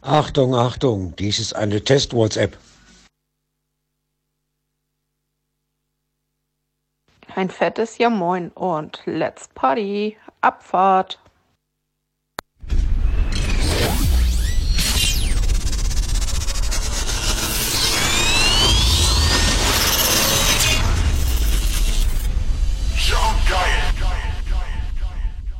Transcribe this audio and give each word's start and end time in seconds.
Achtung, 0.00 0.54
Achtung, 0.54 1.16
dies 1.16 1.40
ist 1.40 1.54
eine 1.54 1.82
Test-WhatsApp. 1.82 2.56
Ein 7.34 7.50
fettes 7.50 7.98
Ja 7.98 8.08
Moin 8.08 8.50
und 8.50 9.02
Let's 9.06 9.48
Party. 9.48 10.16
Abfahrt. 10.40 11.18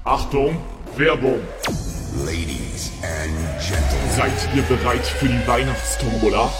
Achtung, 0.04 0.56
Werbung. 0.96 1.40
Ladies 2.24 2.90
and. 3.02 3.57
Seid 4.18 4.32
ihr 4.52 4.62
bereit 4.62 5.06
für 5.06 5.28
die 5.28 5.46
Weihnachtstombola? 5.46 6.50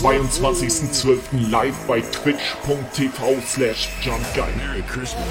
22.12. 0.00 1.50
live 1.50 1.74
bei 1.86 2.00
twitch.tv 2.00 3.36
slash 3.46 3.90
jumpgeil. 4.00 4.50
Merry 4.56 4.80
Christmas. 4.80 5.26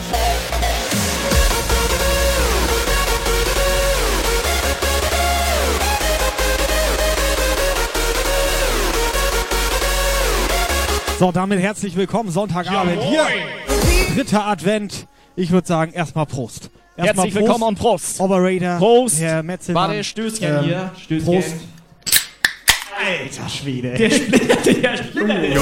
So, 11.18 11.32
damit 11.32 11.62
herzlich 11.62 11.96
willkommen, 11.96 12.30
Sonntagabend 12.30 13.02
hier. 13.02 13.26
Dritter 14.14 14.46
Advent. 14.46 15.08
Ich 15.36 15.50
würde 15.50 15.68
sagen, 15.68 15.94
erstmal 15.94 16.28
Prost. 16.28 16.70
Herzlich 16.98 17.36
willkommen 17.36 17.64
und 17.64 17.78
Prost. 17.78 18.20
Operator. 18.22 18.78
Prost. 18.78 19.20
Herr 19.20 19.44
Metzelmann. 19.44 19.90
Warte, 19.90 20.04
Stößchen 20.04 20.48
Ähm, 20.60 20.64
hier. 20.64 20.92
Stößchen. 21.04 21.26
Prost. 21.26 21.56
Alter 22.98 23.50
Schwede. 23.50 23.94
Der 23.96 24.10
Splitter, 24.10 24.56
der 24.82 24.98
Splitter. 24.98 25.62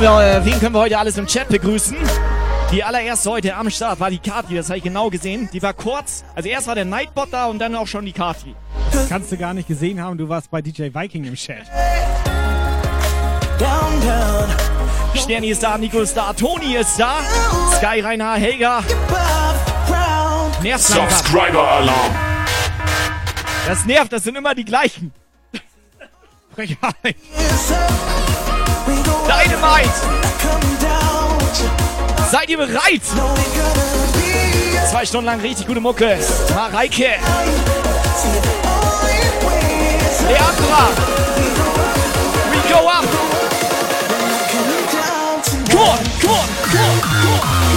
Und 0.00 0.06
wir, 0.06 0.18
äh, 0.18 0.44
wen 0.46 0.58
können 0.58 0.74
wir 0.74 0.80
heute 0.80 0.98
alles 0.98 1.18
im 1.18 1.26
Chat 1.26 1.48
begrüßen? 1.48 1.94
Die 2.72 2.82
allererste 2.82 3.30
heute 3.32 3.54
am 3.54 3.68
Start 3.68 4.00
war 4.00 4.08
die 4.08 4.18
Kati, 4.18 4.54
das 4.54 4.70
habe 4.70 4.78
ich 4.78 4.82
genau 4.84 5.10
gesehen. 5.10 5.50
Die 5.52 5.60
war 5.60 5.74
kurz, 5.74 6.24
also 6.34 6.48
erst 6.48 6.68
war 6.68 6.74
der 6.74 6.86
Nightbot 6.86 7.28
da 7.30 7.48
und 7.48 7.58
dann 7.58 7.76
auch 7.76 7.86
schon 7.86 8.06
die 8.06 8.12
Kati. 8.12 8.54
Kannst 9.10 9.30
du 9.30 9.36
gar 9.36 9.52
nicht 9.52 9.68
gesehen 9.68 10.00
haben, 10.00 10.16
du 10.16 10.26
warst 10.26 10.50
bei 10.50 10.62
DJ 10.62 10.84
Viking 10.84 11.24
im 11.24 11.34
Chat. 11.34 11.66
Down, 13.58 14.00
down. 14.00 14.48
Sterni 15.16 15.50
ist 15.50 15.62
da, 15.62 15.76
Nico 15.76 16.00
ist 16.00 16.16
da, 16.16 16.32
Toni 16.32 16.76
ist 16.76 16.98
da, 16.98 17.18
Sky, 17.76 18.00
Rainer, 18.00 18.36
Helga, 18.36 18.82
nervt 20.62 20.90
einfach. 20.92 21.10
Subscriber-Alarm. 21.10 22.14
Das 23.66 23.84
nervt, 23.84 24.14
das 24.14 24.24
sind 24.24 24.34
immer 24.34 24.54
die 24.54 24.64
gleichen. 24.64 25.12
Frechheit. 26.54 27.16
Dynamite, 29.26 29.90
seid 32.30 32.50
ihr 32.50 32.56
bereit? 32.56 33.02
Zwei 34.90 35.06
Stunden 35.06 35.26
lang 35.26 35.40
richtig 35.40 35.66
gute 35.66 35.80
Mucke. 35.80 36.18
Mareike. 36.54 37.14
Leandra, 40.26 40.88
we 42.52 42.60
go 42.68 42.88
up. 42.88 43.04
Come 45.70 45.82
on, 45.82 45.98
come 46.20 46.30
on, 46.30 46.48
come 46.70 46.80
on, 46.80 46.98
come 47.10 47.40
on. 47.40 47.69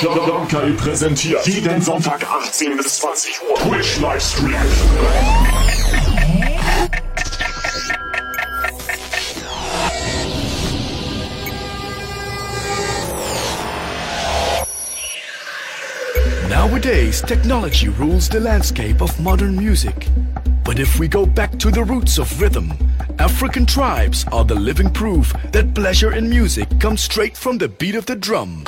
Go, 0.00 0.14
go. 0.14 0.46
Präsentiert 0.76 1.44
jeden 1.44 1.82
Sonntag 1.82 2.24
18 2.24 2.76
bis 2.76 2.98
20 3.00 3.40
Uhr. 3.50 3.56
Twitch 3.56 3.98
Livestream. 3.98 4.54
Nowadays, 16.48 17.20
technology 17.22 17.88
rules 17.88 18.28
the 18.28 18.38
landscape 18.38 19.00
of 19.00 19.18
modern 19.18 19.56
music. 19.56 20.06
But 20.64 20.78
if 20.78 21.00
we 21.00 21.08
go 21.08 21.26
back 21.26 21.58
to 21.58 21.72
the 21.72 21.82
roots 21.82 22.18
of 22.18 22.40
rhythm, 22.40 22.72
African 23.18 23.66
tribes 23.66 24.24
are 24.30 24.44
the 24.44 24.54
living 24.54 24.90
proof 24.90 25.32
that 25.50 25.74
pleasure 25.74 26.12
in 26.12 26.30
music 26.30 26.68
comes 26.78 27.00
straight 27.00 27.36
from 27.36 27.58
the 27.58 27.68
beat 27.68 27.96
of 27.96 28.06
the 28.06 28.14
drum. 28.14 28.62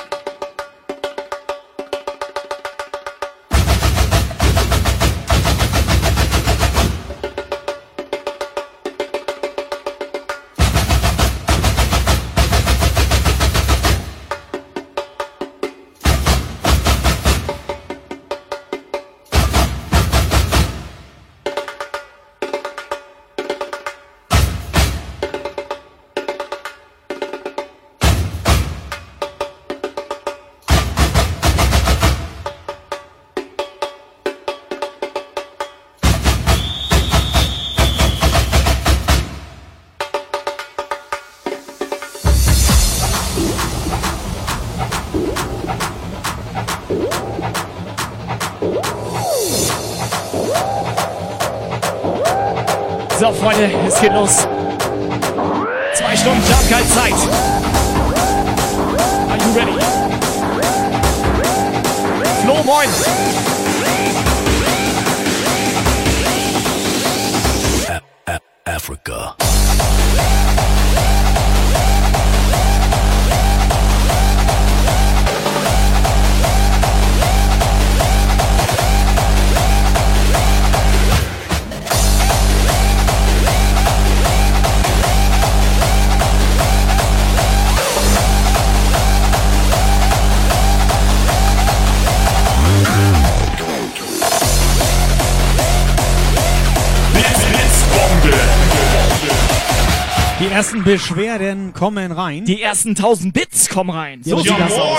Beschwerden 100.92 101.72
kommen 101.72 102.10
rein. 102.10 102.44
Die 102.44 102.60
ersten 102.60 102.90
1000 102.90 103.32
Bits 103.32 103.68
kommen 103.68 103.90
rein. 103.90 104.24
So 104.24 104.38
Ja, 104.38 104.42
sieht 104.42 104.58
das 104.58 104.72
aus. 104.72 104.98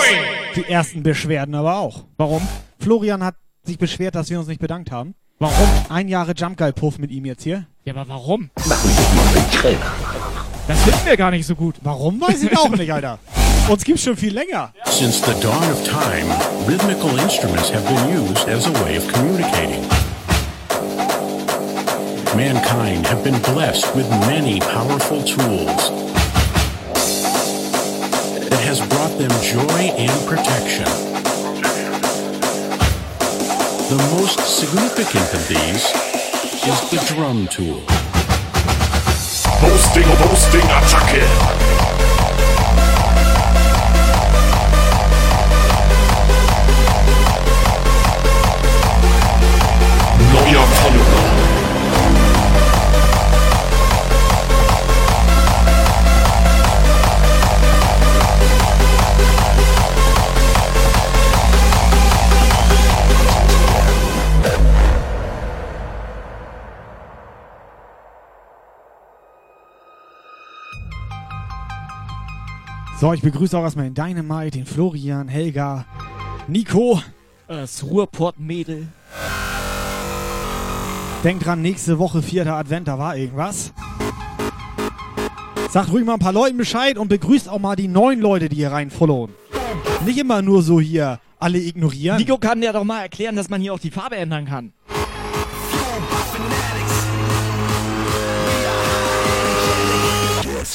Die 0.56 0.64
ersten 0.64 1.02
Beschwerden 1.02 1.54
aber 1.54 1.76
auch. 1.76 2.04
Warum? 2.16 2.40
Florian 2.78 3.22
hat 3.22 3.34
sich 3.62 3.76
beschwert, 3.76 4.14
dass 4.14 4.30
wir 4.30 4.38
uns 4.38 4.48
nicht 4.48 4.60
bedankt 4.60 4.90
haben. 4.90 5.14
Warum? 5.38 5.68
Ein 5.90 6.08
Jahre 6.08 6.32
Jump 6.32 6.56
Guy 6.56 6.72
Puff 6.72 6.98
mit 6.98 7.10
ihm 7.10 7.26
jetzt 7.26 7.42
hier. 7.42 7.66
Ja, 7.84 7.92
aber 7.92 8.08
warum? 8.08 8.48
Das 8.54 8.80
finden 10.82 11.04
wir 11.04 11.16
gar 11.18 11.30
nicht 11.30 11.46
so 11.46 11.54
gut. 11.54 11.74
Warum 11.82 12.18
weiß 12.22 12.42
ich 12.42 12.56
auch 12.56 12.70
nicht, 12.70 12.90
Alter. 12.90 13.18
Uns 13.68 13.84
gibt's 13.84 14.04
schon 14.04 14.16
viel 14.16 14.32
länger. 14.32 14.72
Since 14.86 15.22
the 15.26 15.38
dawn 15.42 15.70
of 15.70 15.84
time, 15.84 16.26
rhythmical 16.66 17.10
instruments 17.18 17.70
have 17.70 17.86
been 17.86 18.18
used 18.18 18.48
as 18.48 18.66
a 18.66 18.72
way 18.82 18.96
of 18.96 19.06
communicating. 19.12 19.84
Mankind 22.36 23.06
have 23.08 23.22
been 23.22 23.40
blessed 23.42 23.94
with 23.94 24.08
many 24.26 24.58
powerful 24.58 25.22
tools 25.22 25.90
that 28.48 28.58
has 28.64 28.80
brought 28.88 29.18
them 29.18 29.30
joy 29.42 29.92
and 30.00 30.26
protection. 30.26 30.86
The 33.90 33.98
most 34.16 34.40
significant 34.40 35.34
of 35.34 35.46
these 35.46 35.84
is 36.64 36.80
the 36.90 37.14
drum 37.14 37.48
tool. 37.48 37.82
Hosting, 39.60 40.04
Hosting, 40.06 40.62
Attacke. 40.62 41.28
Neuer 50.32 50.66
Follower. 50.66 50.81
So, 73.02 73.12
ich 73.12 73.20
begrüße 73.20 73.58
auch 73.58 73.64
erstmal 73.64 73.90
den 73.90 73.94
Dynamite, 73.94 74.58
den 74.58 74.64
Florian, 74.64 75.26
Helga, 75.26 75.84
Nico. 76.46 77.02
Das 77.48 77.82
Ruhrport-Mädel. 77.82 78.86
Denkt 81.24 81.44
dran, 81.44 81.62
nächste 81.62 81.98
Woche, 81.98 82.22
vierter 82.22 82.54
Advent, 82.54 82.86
da 82.86 83.00
war 83.00 83.16
irgendwas. 83.16 83.72
Sagt 85.72 85.90
ruhig 85.90 86.04
mal 86.04 86.12
ein 86.12 86.20
paar 86.20 86.32
Leuten 86.32 86.56
Bescheid 86.56 86.96
und 86.96 87.08
begrüßt 87.08 87.48
auch 87.48 87.58
mal 87.58 87.74
die 87.74 87.88
neuen 87.88 88.20
Leute, 88.20 88.48
die 88.48 88.54
hier 88.54 88.70
rein 88.70 88.88
followen. 88.88 89.34
Nicht 90.06 90.18
immer 90.18 90.40
nur 90.40 90.62
so 90.62 90.78
hier 90.78 91.18
alle 91.40 91.58
ignorieren. 91.58 92.18
Nico 92.18 92.38
kann 92.38 92.62
ja 92.62 92.72
doch 92.72 92.84
mal 92.84 93.00
erklären, 93.00 93.34
dass 93.34 93.50
man 93.50 93.60
hier 93.60 93.74
auch 93.74 93.80
die 93.80 93.90
Farbe 93.90 94.14
ändern 94.14 94.44
kann. 94.44 94.72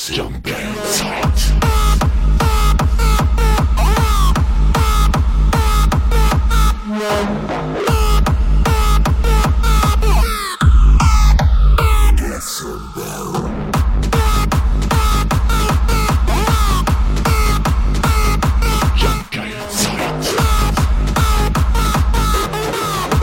Jump'n'Zeit. 0.10 1.17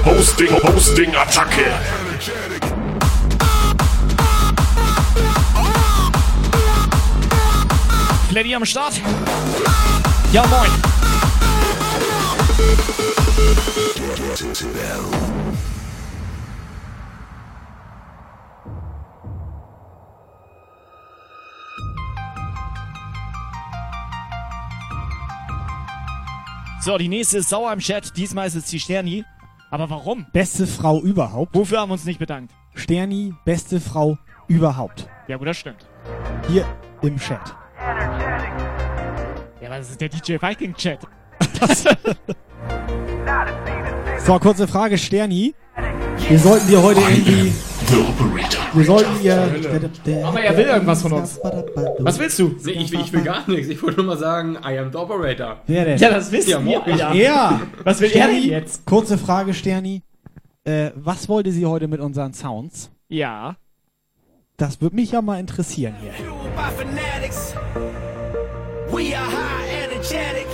Hosting, 0.05 0.51
Hosting, 0.63 1.15
Attacke. 1.15 1.73
Fleddy 8.29 8.55
am 8.55 8.65
Start. 8.65 9.01
Ja, 10.33 10.47
moin. 10.47 10.94
So, 26.81 26.99
die 26.99 27.09
nächste 27.09 27.39
ist 27.39 27.49
sauer 27.49 27.73
im 27.73 27.79
Chat. 27.79 28.15
Diesmal 28.15 28.47
ist 28.47 28.57
es 28.57 28.67
die 28.67 28.79
Sterni. 28.79 29.25
Aber 29.71 29.89
warum? 29.89 30.27
Beste 30.33 30.67
Frau 30.67 31.01
überhaupt. 31.01 31.55
Wofür 31.55 31.81
haben 31.81 31.89
wir 31.89 31.95
uns 31.95 32.05
nicht 32.05 32.19
bedankt? 32.19 32.53
Sterni, 32.75 33.33
beste 33.47 33.81
Frau 33.81 34.19
überhaupt. 34.49 35.09
Ja, 35.27 35.39
gut, 35.39 35.49
das 35.49 35.57
stimmt. 35.57 35.87
Hier 36.47 36.67
im 37.01 37.17
Chat. 37.17 37.57
Ja, 39.61 39.69
aber 39.69 39.79
das 39.79 39.91
ist 39.91 40.01
der 40.01 40.11
DJ 40.11 40.35
Viking 40.35 40.75
Chat. 40.75 41.01
So, 44.19 44.39
kurze 44.39 44.67
Frage, 44.67 44.97
Sterni. 44.99 45.55
Wir 46.29 46.39
sollten 46.39 46.69
dir 46.69 46.83
heute 46.83 47.01
irgendwie. 47.01 47.53
The 47.87 47.97
Operator. 47.97 48.65
Wir 48.73 48.85
sollten 48.85 49.23
ihr. 49.23 50.25
Aber 50.25 50.41
er 50.41 50.57
will 50.57 50.65
irgendwas 50.67 51.03
von 51.03 51.13
uns. 51.13 51.39
Was 51.99 52.19
willst 52.19 52.39
du? 52.39 52.55
Nee, 52.65 52.73
ich, 52.73 52.91
will- 52.93 53.01
ich 53.01 53.13
will 53.13 53.23
gar 53.23 53.49
nichts. 53.49 53.69
Ich 53.69 53.83
wollte 53.83 53.99
nur 53.99 54.07
mal 54.07 54.19
sagen, 54.19 54.57
I 54.65 54.79
am 54.79 54.91
the 54.91 54.97
operator. 54.99 55.61
Wer 55.67 55.85
denn? 55.85 55.99
Ja, 55.99 56.11
das 56.11 56.33
wisst 56.33 56.49
ihr. 56.49 56.61
Ja. 56.87 57.13
Ja. 57.13 57.61
Was 57.85 58.01
will 58.01 58.11
er 58.13 58.27
denn 58.29 58.43
jetzt? 58.45 58.87
Kurze 58.87 59.19
Frage, 59.19 59.53
Sterni. 59.53 60.03
Äh, 60.65 60.91
was 60.95 61.29
wollte 61.29 61.53
sie 61.53 61.67
heute 61.67 61.89
mit 61.89 62.01
unseren 62.01 62.33
Sounds? 62.33 62.91
Ja. 63.09 63.57
Das 64.57 64.81
würde 64.81 64.97
mich 64.97 65.13
ja 65.13 65.21
mal 65.21 65.39
interessieren 65.39 65.95
hier. 66.01 66.13
We 68.91 69.17
are 69.17 69.27
high 69.27 69.91
energetic. 69.91 70.47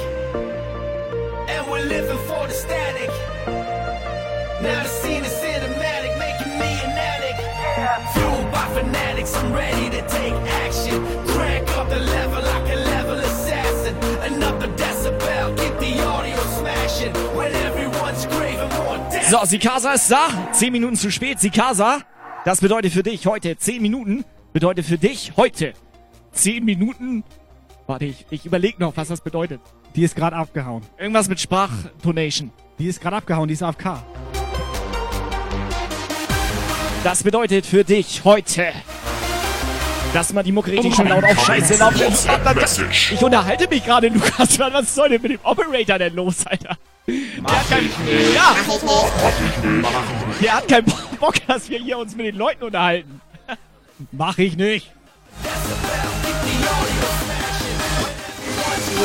And 1.52 1.62
we're 1.70 1.84
living 1.96 2.20
for 2.28 2.46
the 2.46 2.54
static. 2.54 3.10
Now 4.62 4.82
the 4.82 4.92
scene 5.00 5.24
is 5.24 5.32
cinematic, 5.44 6.12
making 6.18 6.52
me 6.62 6.70
an 6.86 6.92
addict. 7.10 7.40
Fueled 8.12 8.48
by 8.52 8.66
fanatics, 8.78 9.34
I'm 9.36 9.52
ready 9.52 9.86
to 9.96 10.02
take 10.08 10.34
action. 10.64 10.96
Crank 11.32 11.68
up 11.78 11.88
the 11.88 11.98
level 11.98 12.42
like 12.52 12.66
a 12.76 12.78
level 12.94 13.18
assassin. 13.18 13.94
Another 14.22 14.68
decibel, 14.76 15.56
get 15.56 15.74
the 15.80 15.92
audio 16.04 16.36
smashing. 16.58 17.12
When 17.36 17.52
everyone's 17.68 18.26
craving 18.26 18.72
more 18.78 18.98
death. 19.10 19.30
So, 19.30 19.38
Sikasa 19.46 19.94
ist 19.94 20.10
da. 20.10 20.52
Zehn 20.52 20.72
Minuten 20.72 20.96
zu 20.96 21.10
spät. 21.10 21.40
Sikasa, 21.40 22.02
das 22.44 22.60
bedeutet 22.60 22.92
für 22.92 23.02
dich 23.02 23.26
heute 23.26 23.56
zehn 23.56 23.82
Minuten. 23.82 24.24
Bedeutet 24.52 24.84
für 24.86 24.98
dich 24.98 25.32
heute 25.36 25.72
zehn 26.32 26.64
Minuten. 26.64 27.24
Warte, 27.86 28.04
ich, 28.04 28.26
ich 28.30 28.46
überlege 28.46 28.78
noch, 28.78 28.96
was 28.96 29.08
das 29.08 29.20
bedeutet. 29.20 29.60
Die 29.94 30.04
ist 30.04 30.14
gerade 30.14 30.36
abgehauen. 30.36 30.82
Irgendwas 30.98 31.28
mit 31.28 31.40
Sprachtonation. 31.40 32.50
Die 32.78 32.86
ist 32.86 33.00
gerade 33.00 33.16
abgehauen, 33.16 33.48
die 33.48 33.54
ist 33.54 33.62
AFK. 33.62 34.02
Das 37.02 37.22
bedeutet 37.22 37.66
für 37.66 37.82
dich 37.82 38.24
heute. 38.24 38.72
Lass 40.12 40.32
mal 40.32 40.42
die 40.42 40.52
Mucke 40.52 40.72
richtig 40.72 40.94
schön 40.94 41.08
laut 41.08 41.24
auf 41.24 41.46
Scheiße 41.46 41.76
laufen. 41.78 42.02
Ich 43.12 43.22
unterhalte 43.22 43.68
mich 43.68 43.84
gerade, 43.84 44.08
Lukas. 44.08 44.58
Was 44.58 44.94
soll 44.94 45.08
denn 45.08 45.22
mit 45.22 45.32
dem 45.32 45.40
Operator 45.42 45.98
denn 45.98 46.14
los, 46.14 46.46
Alter? 46.46 46.76
Der 47.06 47.58
hat 47.58 47.68
keinen, 47.68 47.90
ja, 48.34 48.54
der 50.40 50.56
hat 50.56 50.68
keinen 50.68 50.86
Bock, 51.18 51.34
dass 51.46 51.68
wir 51.68 51.78
hier 51.78 51.98
uns 51.98 52.14
mit 52.14 52.26
den 52.26 52.36
Leuten 52.36 52.64
unterhalten. 52.64 53.20
Mach 54.12 54.38
ich 54.38 54.56
nicht. 54.56 54.90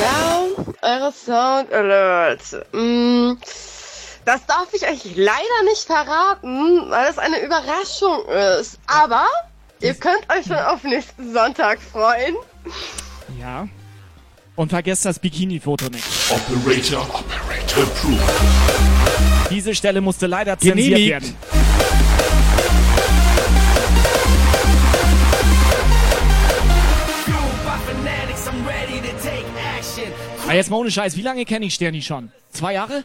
Ja, 0.02 0.46
eure 0.82 1.12
Sound 1.12 1.72
Alerts. 1.72 2.56
Mm, 2.72 3.34
das 4.26 4.46
darf 4.48 4.68
ich 4.74 4.84
euch 4.84 5.16
leider 5.16 5.64
nicht 5.66 5.84
verraten, 5.86 6.90
weil 6.90 7.10
es 7.10 7.18
eine 7.18 7.40
Überraschung 7.44 8.26
ist. 8.60 8.80
Aber 8.88 9.26
ihr 9.82 9.94
könnt 9.94 10.26
euch 10.30 10.46
schon 10.46 10.58
auf 10.58 10.84
nächsten 10.84 11.34
Sonntag 11.34 11.80
freuen. 11.82 12.36
Ja. 13.40 13.68
Und 14.56 14.70
vergesst 14.70 15.06
das 15.06 15.20
Bikini-Foto 15.20 15.90
nicht. 15.90 16.06
Operator, 16.30 17.02
Operator 17.02 17.84
approved. 17.84 18.22
Diese 19.52 19.76
Stelle 19.76 20.02
musste 20.02 20.28
leider 20.28 20.58
zensiert 20.58 20.96
Genehmigt. 20.98 21.10
werden. 21.10 21.36
Aber 30.46 30.54
jetzt 30.54 30.70
mal 30.70 30.78
ohne 30.78 30.92
Scheiß, 30.92 31.18
wie 31.18 31.24
lange 31.24 31.44
kenne 31.44 31.66
ich 31.66 31.74
Sterni 31.74 32.04
schon? 32.04 32.32
Zwei 32.52 32.74
Jahre? 32.74 33.04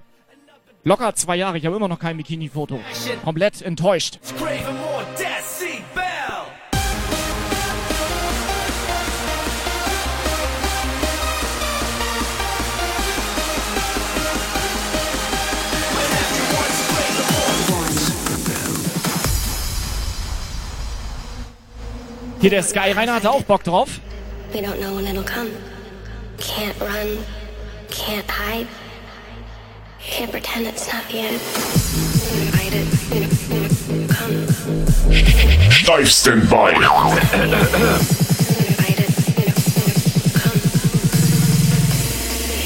Locker 0.85 1.15
zwei 1.15 1.37
Jahre, 1.37 1.57
ich 1.57 1.65
habe 1.65 1.77
immer 1.77 1.89
noch 1.89 1.99
kein 1.99 2.19
Bikini-Foto. 2.19 2.81
Komplett 3.25 3.63
enttäuscht. 3.63 4.19
Hier 22.43 22.51
der 22.51 22.63
Sky 22.63 22.93
Rainer 22.93 23.15
hatte 23.15 23.31
auch 23.31 23.43
Bock 23.45 23.65
drauf. 23.65 23.99
We 24.53 24.61
don't 24.61 24.77
know 24.79 24.95
when 24.97 25.07
it'll 25.07 25.25
come. 25.25 25.51
Can't 26.41 26.81
run, 26.81 27.19
can't 27.91 28.29
hide. 28.29 28.67
Can't 30.01 30.31
pretend 30.31 30.67
it's 30.67 30.91
not 30.91 31.13
yet. 31.13 31.39
Fight 31.39 32.73
it, 32.75 32.89
come. 34.09 34.47
Steif 35.71 36.07
Standby. 36.07 36.73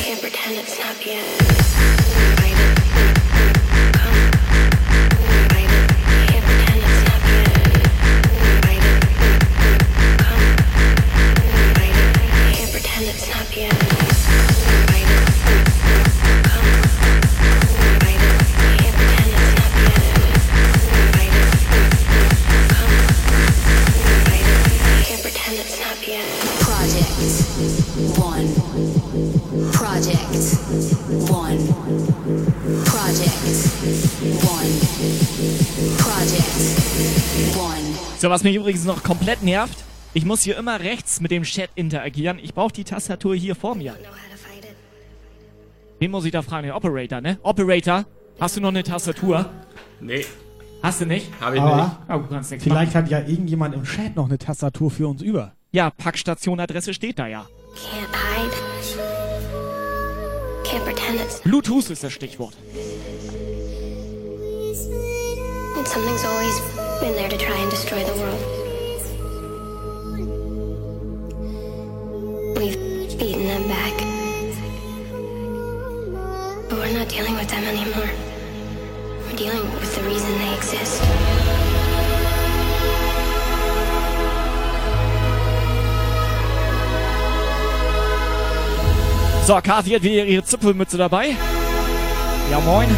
Can't 0.04 0.20
pretend 0.20 0.56
it's 0.56 0.78
not 0.78 1.06
yet. 1.06 1.43
So, 38.24 38.30
was 38.30 38.42
mich 38.42 38.56
übrigens 38.56 38.84
noch 38.84 39.02
komplett 39.02 39.42
nervt, 39.42 39.84
ich 40.14 40.24
muss 40.24 40.42
hier 40.42 40.56
immer 40.56 40.80
rechts 40.80 41.20
mit 41.20 41.30
dem 41.30 41.42
Chat 41.42 41.70
interagieren. 41.74 42.38
Ich 42.42 42.54
brauche 42.54 42.72
die 42.72 42.84
Tastatur 42.84 43.34
hier 43.34 43.54
vor 43.54 43.74
mir. 43.74 43.94
Wen 45.98 46.10
muss 46.10 46.24
ich 46.24 46.32
da 46.32 46.42
fragen? 46.42 46.66
Den 46.66 46.72
Operator, 46.72 47.20
ne? 47.20 47.38
Operator, 47.42 48.04
hast 48.40 48.56
du 48.56 48.60
noch 48.60 48.68
eine 48.68 48.82
Tastatur? 48.82 49.50
Nee. 50.00 50.24
Hast 50.82 51.00
du 51.00 51.06
nicht? 51.06 51.28
Hab 51.40 51.54
ich 51.54 51.60
Aber 51.60 51.76
nicht. 51.76 51.96
Oh, 52.08 52.18
du 52.18 52.26
kannst 52.28 52.50
nichts 52.50 52.64
vielleicht 52.64 52.94
machen. 52.94 53.04
hat 53.04 53.10
ja 53.10 53.20
irgendjemand 53.20 53.74
im 53.74 53.84
Chat 53.84 54.16
noch 54.16 54.26
eine 54.26 54.38
Tastatur 54.38 54.90
für 54.90 55.08
uns 55.08 55.22
über. 55.22 55.52
Ja, 55.72 55.90
Packstationadresse 55.90 56.94
steht 56.94 57.18
da 57.18 57.26
ja. 57.26 57.46
Can't 57.74 58.12
hide. 58.12 58.54
Can't 60.64 60.84
pretend 60.84 61.20
it's 61.20 61.40
Bluetooth 61.40 61.90
ist 61.90 62.04
das 62.04 62.12
Stichwort. 62.12 62.54
And 65.76 65.88
something's 65.88 66.24
always 66.24 66.60
been 67.00 67.14
there 67.16 67.28
to 67.28 67.36
try 67.36 67.60
and 67.62 67.70
destroy 67.70 68.04
the 68.04 68.18
world. 68.20 68.53
Dealing 77.14 77.36
with 77.36 77.48
them 77.48 77.62
anymore. 77.62 78.10
We're 79.24 79.36
dealing 79.36 79.70
with 79.78 79.94
the 79.94 80.02
reason 80.02 80.30
they 80.36 80.54
exist. 80.56 81.00
So, 89.46 89.60
Kathi 89.60 89.90
hat 89.90 90.02
wieder 90.02 90.24
ihre 90.24 90.42
Zipfelmütze 90.42 90.96
dabei. 90.98 91.36
Ja, 92.50 92.60
moin. 92.60 92.88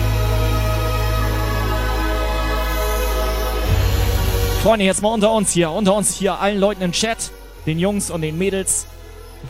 Freunde, 4.63 4.87
jetzt 4.87 5.03
mal 5.03 5.13
unter 5.13 5.31
uns 5.33 5.53
hier, 5.53 5.71
unter 5.71 5.95
uns 5.95 6.15
hier, 6.15 6.41
allen 6.41 6.59
Leuten 6.59 6.83
im 6.83 6.93
Chat, 6.93 7.31
den 7.67 7.79
Jungs 7.79 8.11
und 8.11 8.23
den 8.23 8.39
Mädels. 8.39 8.87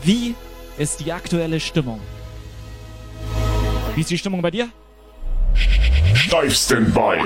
Wie 0.03 0.35
ist 0.77 0.99
die 0.99 1.13
aktuelle 1.13 1.61
Stimmung? 1.61 2.01
Wie 3.97 4.01
ist 4.01 4.11
die 4.11 4.17
Stimmung 4.19 4.43
bei 4.43 4.51
dir? 4.51 4.69
Steif 6.13 6.53
Standby. 6.53 7.17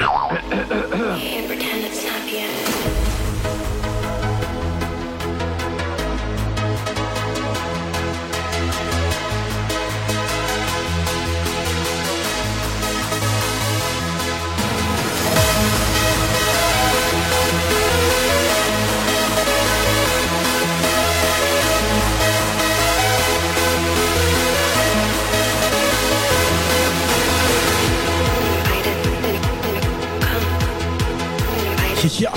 Ja. 32.03 32.31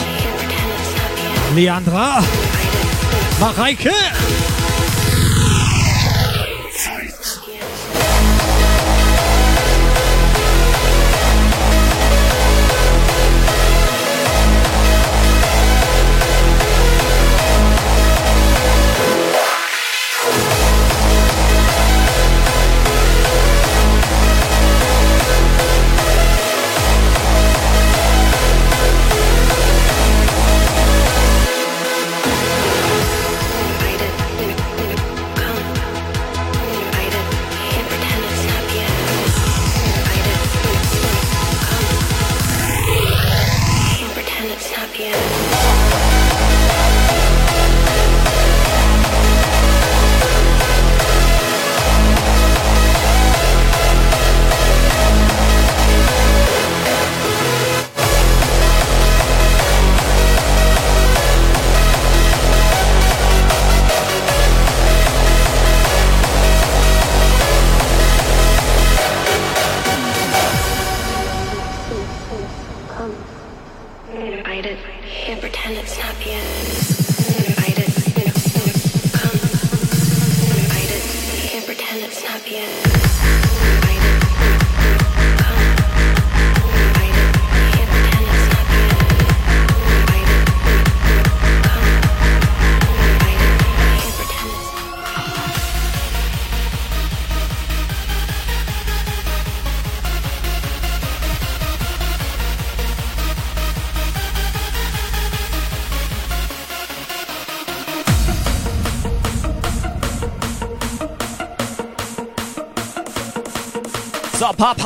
Leandra. 1.54 2.22
Mareike. 3.40 3.92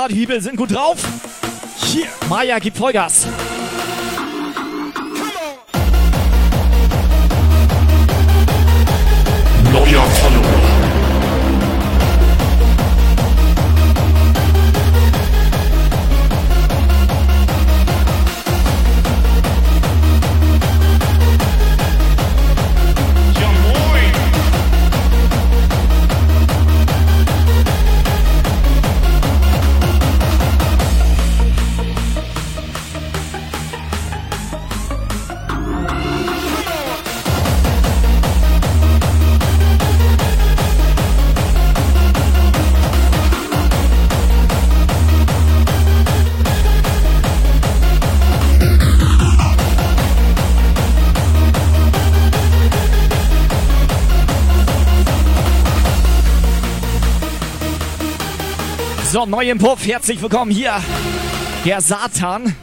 Paar 0.08 0.14
Partyhiebel 0.14 0.40
sind 0.40 0.56
gut 0.56 0.74
drauf. 0.74 0.96
Hier, 1.84 2.06
Maya 2.30 2.58
gibt 2.58 2.78
Vollgas. 2.78 3.26
neu 59.28 59.50
im 59.50 59.58
Puff. 59.58 59.86
Herzlich 59.86 60.20
willkommen 60.22 60.50
hier. 60.50 60.72
Der 61.64 61.80
Satan. 61.80 62.54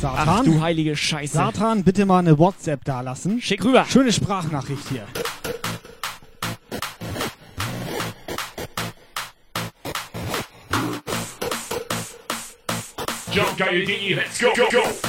Satan. 0.00 0.28
Ach 0.28 0.44
du 0.44 0.60
heilige 0.60 0.96
Scheiße. 0.96 1.34
Satan, 1.34 1.84
bitte 1.84 2.06
mal 2.06 2.18
eine 2.18 2.38
WhatsApp 2.38 2.84
da 2.84 3.00
lassen. 3.00 3.40
Schick 3.40 3.64
rüber. 3.64 3.84
Schöne 3.88 4.12
Sprachnachricht 4.12 4.88
hier. 4.88 5.06
Jumpgeil.de, 13.32 14.14
let's 14.14 14.38
go, 14.38 14.48
go, 14.56 14.66
go. 14.70 15.05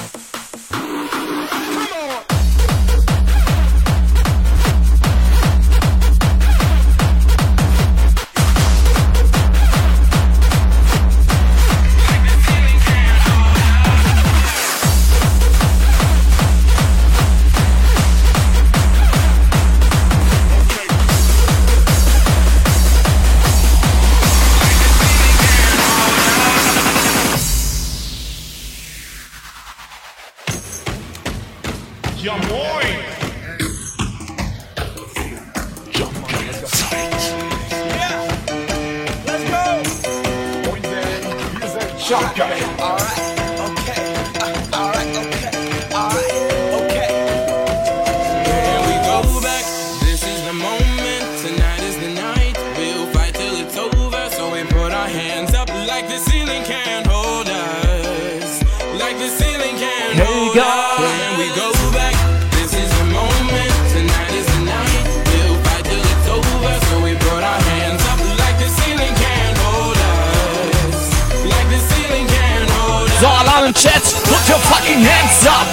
on 73.67 73.73
chats. 73.73 74.13
Put 74.13 74.47
your 74.47 74.59
fucking 74.59 74.99
hands 74.99 75.45
up. 75.45 75.67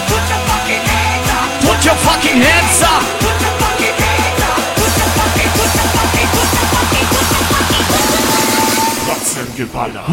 Put 1.62 1.84
your 1.84 1.94
fucking 1.94 2.38
hands 2.42 2.82
up. 2.82 3.04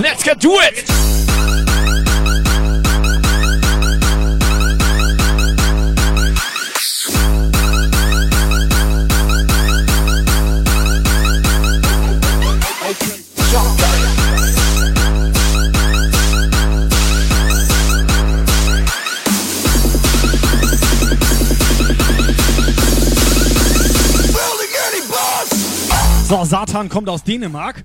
Let's 0.02 0.24
get 0.24 0.40
do 0.40 0.52
it. 0.60 1.61
So, 26.32 26.46
Satan 26.46 26.88
kommt 26.88 27.10
aus 27.10 27.26
Dänemark. 27.26 27.84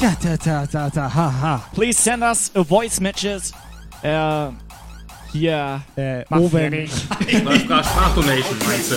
Ja, 0.00 0.12
da, 0.20 0.36
da, 0.36 0.66
da, 0.66 0.90
da, 0.90 1.14
haha. 1.14 1.62
Please 1.72 2.02
send 2.02 2.24
us 2.24 2.50
a 2.56 2.64
voice 2.64 2.98
matches. 2.98 3.52
Äh, 4.02 4.48
hier. 5.30 5.82
Äh, 5.94 6.24
Owen. 6.30 6.88
Sprachdonation, 6.88 8.58
meinst 8.66 8.90
du? 8.90 8.96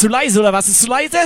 Zu 0.00 0.08
leise 0.08 0.40
oder 0.40 0.50
was? 0.50 0.66
Ist 0.66 0.80
zu 0.80 0.88
leise? 0.88 1.18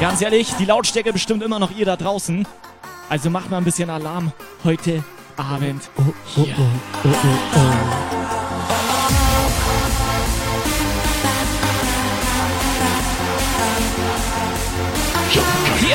Ganz 0.00 0.20
ehrlich, 0.20 0.52
die 0.58 0.64
Lautstärke 0.64 1.12
bestimmt 1.12 1.40
immer 1.44 1.60
noch 1.60 1.70
ihr 1.70 1.86
da 1.86 1.94
draußen. 1.94 2.44
Also 3.08 3.30
macht 3.30 3.48
mal 3.48 3.58
ein 3.58 3.64
bisschen 3.64 3.90
Alarm 3.90 4.32
heute 4.64 5.04
Abend. 5.36 5.88
Oh, 5.98 6.02
hier. 6.34 6.52
Hier. 6.52 6.56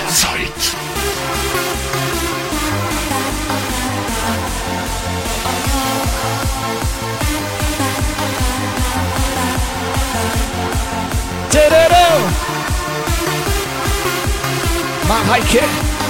Zeit. 0.07 0.82
My 15.07 15.21
high 15.23 15.41
kick. 15.41 16.02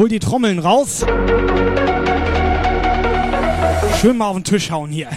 Hol 0.00 0.08
die 0.08 0.18
Trommeln 0.18 0.58
raus. 0.58 1.04
Schön 4.00 4.16
mal 4.16 4.28
auf 4.28 4.36
den 4.36 4.44
Tisch 4.44 4.70
hauen 4.70 4.90
hier. 4.90 5.08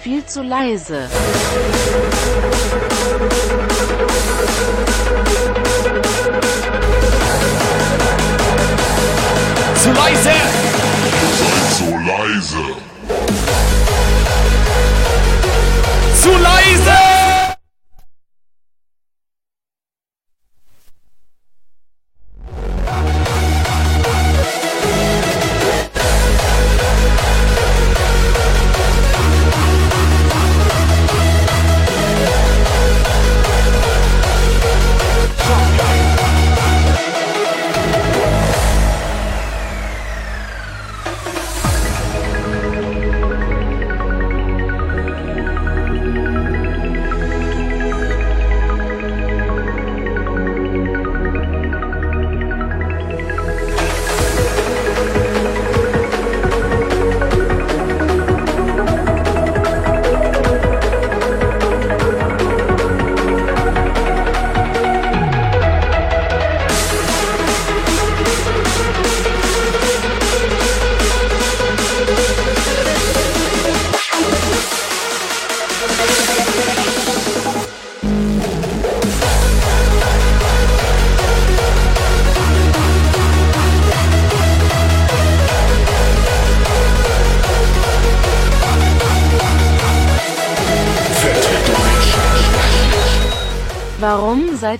Viel 0.00 0.24
zu 0.24 0.42
leise. 0.42 1.08
Zu 9.82 9.92
leise. 9.92 10.30
So 11.78 11.90
leise. 11.90 12.93
Zu 16.24 16.30
leise. 16.38 17.03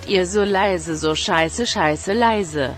Ihr 0.07 0.27
so 0.27 0.45
leise, 0.45 0.97
so 0.97 1.15
scheiße, 1.15 1.67
scheiße 1.67 2.13
leise? 2.13 2.77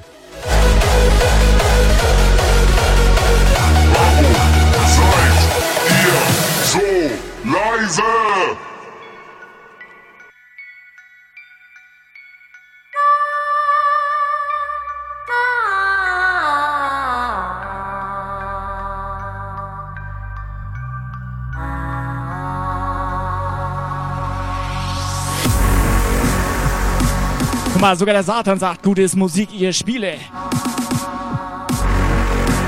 Mal, 27.86 27.96
sogar 27.96 28.14
der 28.14 28.24
Satan 28.24 28.58
sagt, 28.58 28.82
gute 28.82 29.02
ist 29.02 29.14
Musik, 29.14 29.48
ihr 29.52 29.72
Spiele. 29.72 30.14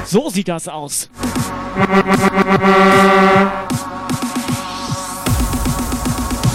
So 0.07 0.31
sieht 0.31 0.47
das 0.47 0.69
aus. 0.69 1.09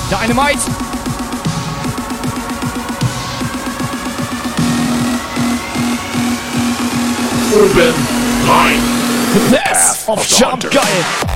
Dynamite. 0.09 0.59
Oben 7.53 7.93
rein. 8.47 8.79
The 9.33 9.57
best 9.57 10.07
of 10.07 10.25
Jump, 10.25 10.71
geil. 10.71 11.32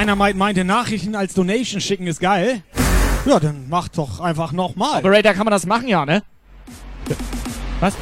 Dynamite 0.00 0.38
meinte, 0.38 0.64
Nachrichten 0.64 1.14
als 1.14 1.34
Donation 1.34 1.78
schicken 1.78 2.06
ist 2.06 2.20
geil. 2.20 2.62
Ja, 3.26 3.38
dann 3.38 3.68
mach 3.68 3.88
doch 3.88 4.20
einfach 4.20 4.50
nochmal. 4.52 5.00
Operator, 5.00 5.34
kann 5.34 5.44
man 5.44 5.52
das 5.52 5.66
machen, 5.66 5.88
ja, 5.88 6.06
ne? 6.06 6.22
Was? 7.80 7.94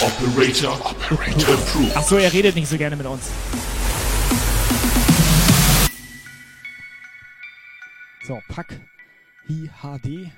Operator, 0.00 0.74
Operator 0.74 1.54
approved. 1.54 1.92
Ach 1.94 2.02
so, 2.02 2.16
er 2.16 2.32
redet 2.32 2.56
nicht 2.56 2.66
so 2.66 2.76
gerne 2.76 2.96
mit 2.96 3.06
uns. 3.06 3.30
So, 8.26 8.40
Pack 8.48 8.80
Hi 9.48 9.70
HD. 9.80 10.32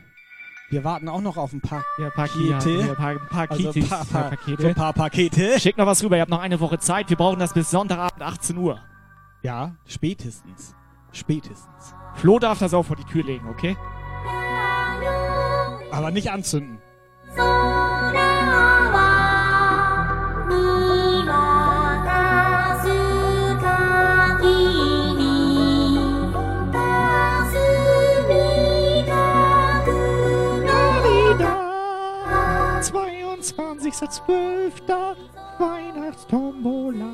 Wir 0.69 0.85
warten 0.85 1.09
auch 1.09 1.23
noch 1.23 1.39
auf 1.39 1.55
ein 1.55 1.63
paar 1.63 1.83
Ja, 1.99 2.11
Pakete. 2.11 2.53
Pakete. 2.53 2.87
Ja, 2.87 2.95
pa 2.95 3.15
Paketes. 3.31 3.91
Also 3.91 4.05
pa 4.05 4.05
pa 4.05 4.21
Ja, 4.21 4.29
Pakete. 4.29 4.63
So 4.63 4.69
ein 4.69 4.75
paar 4.75 4.93
Pakete. 4.93 5.61
Schickt 5.61 5.79
noch 5.79 5.87
was 5.87 6.05
rüber, 6.05 6.17
ihr 6.17 6.21
habt 6.23 6.31
noch 6.31 6.41
eine 6.41 6.61
Woche 6.61 6.79
Zeit. 6.79 7.09
Wir 7.09 7.17
brauchen 7.17 7.39
das 7.39 7.55
bis 7.55 7.71
Sonntagabend 7.71 8.21
18 8.21 8.59
Uhr. 8.59 8.83
Ja, 9.43 9.77
spätestens. 9.87 10.75
Spätestens. 11.13 11.95
Flo 12.15 12.39
darf 12.39 12.59
das 12.59 12.75
auch 12.75 12.85
vor 12.85 12.97
die 12.97 13.05
Tür 13.05 13.25
legen, 13.25 13.49
okay? 13.49 13.77
Aber 15.91 16.11
nicht 16.11 16.31
anzünden. 16.31 16.81
22.12. 33.51 35.17
Weihnachtstombola. 35.59 37.11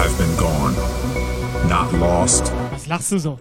I've 0.00 0.16
been 0.16 0.36
gone, 0.36 0.74
not 1.68 1.92
lost. 1.94 2.52
Was 2.70 2.86
lachst 2.86 3.10
du 3.10 3.18
so? 3.18 3.40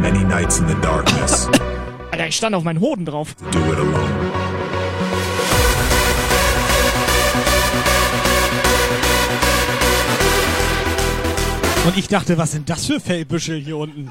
Many 0.00 0.24
nights 0.24 0.58
in 0.58 0.66
the 0.66 0.74
darkness. 0.82 1.46
Alter, 2.10 2.26
ich 2.26 2.36
stand 2.36 2.56
auf 2.56 2.64
meinen 2.64 2.80
Hoden 2.80 3.04
drauf. 3.04 3.36
Do 3.52 3.58
it 3.72 3.78
alone. 3.78 4.10
Und 11.86 11.96
ich 11.96 12.08
dachte, 12.08 12.36
was 12.38 12.50
sind 12.50 12.68
das 12.68 12.86
für 12.86 12.98
Fellbüschel 12.98 13.60
hier 13.60 13.76
unten? 13.76 14.10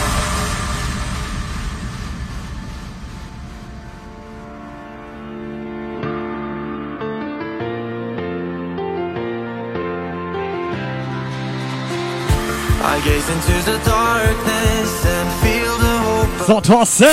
So, 16.47 16.59
Thorsten. 16.61 17.05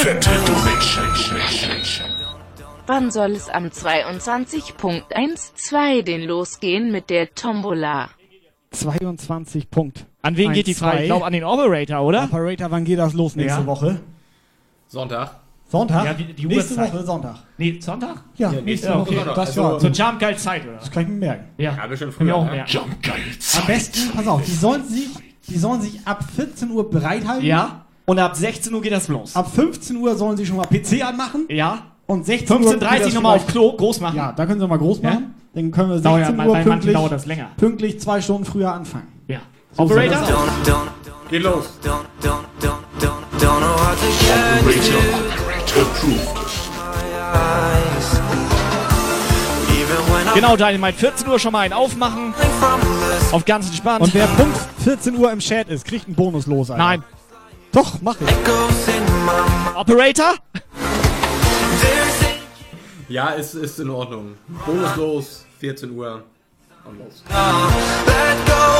Wann 2.87 3.11
soll 3.11 3.33
es 3.33 3.48
am 3.48 3.64
22.12 3.66 6.03
den 6.03 6.22
losgehen 6.24 6.92
mit 6.92 7.09
der 7.09 7.35
Tombola? 7.35 8.11
22 8.72 9.70
Punkt. 9.70 10.05
An 10.22 10.37
wen 10.37 10.53
geht 10.53 10.66
die 10.66 10.74
Frage? 10.74 10.98
Ich 11.01 11.07
glaube 11.07 11.24
an 11.24 11.33
den 11.33 11.44
Operator, 11.44 12.03
oder? 12.03 12.24
Operator, 12.24 12.70
wann 12.70 12.85
geht 12.85 12.98
das 12.98 13.14
los 13.14 13.35
nächste 13.37 13.61
Ja. 13.61 13.66
Woche? 13.66 14.01
Sonntag. 14.88 15.37
Sonntag? 15.70 16.05
Ja, 16.05 16.12
die, 16.14 16.33
die 16.35 16.46
nächste 16.46 16.74
Uhrzeit. 16.74 16.92
Woche 16.94 17.05
Sonntag. 17.05 17.37
Nee, 17.59 17.79
Sonntag? 17.81 18.24
Ja, 18.37 18.53
Ja, 18.53 18.61
nächste 18.61 18.88
Woche. 18.94 19.16
Woche. 19.16 19.24
Das 19.27 19.38
Also, 19.38 19.62
war 19.62 19.81
So 19.81 19.88
Jump 19.88 20.18
Geil 20.18 20.37
Zeit, 20.37 20.64
oder? 20.66 20.77
Das 20.79 20.90
kann 20.90 21.03
ich 21.05 21.09
mir 21.09 21.14
merken. 21.16 21.44
Ja. 21.59 21.74
Ja, 21.77 21.87
bestimmt 21.87 22.12
wir 22.12 22.16
früher. 22.27 22.37
auch 22.37 22.44
ja. 22.46 22.51
merken. 22.53 22.70
Jump 22.70 23.03
Guy. 23.03 23.14
Am 23.61 23.66
besten, 23.66 24.11
pass 24.14 24.27
auf, 24.27 24.42
die 24.44 24.51
sollen 24.53 24.85
sich, 24.87 25.09
die 25.49 25.59
sollen 25.59 25.81
sich 25.81 26.01
ab 26.05 26.25
14 26.37 26.71
Uhr 26.71 26.91
bereithalten. 26.91 27.45
Ja. 27.47 27.85
Und 28.07 28.19
ab 28.19 28.37
16 28.37 28.73
Uhr 28.73 28.81
geht 28.81 28.93
das 28.93 29.09
los. 29.09 29.37
Ab 29.37 29.51
15 29.55 29.97
Uhr 29.97 30.17
sollen 30.17 30.37
sie 30.37 30.47
schon 30.47 30.57
mal 30.57 30.67
PC 30.67 31.05
anmachen. 31.05 31.47
Ja. 31.49 31.83
Und 32.07 32.25
16 32.25 32.65
Uhr. 32.65 32.73
15.30 32.73 32.93
geht 32.93 33.07
das 33.07 33.15
nochmal 33.15 33.37
auf 33.37 33.47
Klo, 33.47 33.73
groß 33.77 34.01
machen. 34.01 34.17
Ja, 34.17 34.33
da 34.33 34.47
können 34.47 34.61
sie 34.61 34.67
mal 34.67 34.79
groß 34.79 35.01
Ja? 35.03 35.11
machen. 35.11 35.35
Dann 35.55 35.71
können 35.71 35.91
wir 35.91 36.01
Dauert 36.01 36.25
16 36.27 36.39
ja, 36.39 36.47
Uhr 36.47 36.53
bei 36.53 36.63
pünktlich, 36.63 36.95
dauert 36.95 37.13
das 37.13 37.27
länger. 37.27 37.49
pünktlich 37.57 38.01
zwei 38.01 38.21
Stunden 38.21 38.45
früher 38.45 38.73
anfangen. 38.73 39.09
Ja. 39.27 39.41
So 39.73 39.83
Operator? 39.83 40.27
Geht 41.31 41.43
los. 41.43 41.67
don't, 41.83 42.07
don't, 42.23 42.49
Genau, 50.40 50.57
Dynamite. 50.57 50.96
14 50.96 51.27
Uhr 51.27 51.40
schon 51.40 51.51
mal 51.51 51.62
einen 51.62 51.72
aufmachen. 51.72 52.33
Auf 53.33 53.44
ganz 53.44 53.66
entspannt. 53.66 54.03
Und 54.03 54.14
wer 54.14 54.29
Punkt 54.29 54.57
14 54.85 55.16
Uhr 55.16 55.33
im 55.33 55.40
Chat 55.40 55.68
ist, 55.68 55.85
kriegt 55.85 56.07
einen 56.07 56.14
Bonus 56.14 56.46
los. 56.46 56.70
Alter. 56.70 56.81
Nein. 56.81 57.03
Doch, 57.72 58.01
mach 58.01 58.14
ich. 58.20 58.29
Operator? 59.74 60.35
Ja, 63.09 63.31
ist, 63.31 63.55
ist 63.55 63.81
in 63.81 63.90
Ordnung. 63.90 64.37
Bonus 64.64 64.94
los, 64.94 65.46
14 65.59 65.90
Uhr. 65.90 66.22
Und 66.85 66.98
los. 67.01 67.24
Let 67.29 68.46
go 68.46 68.78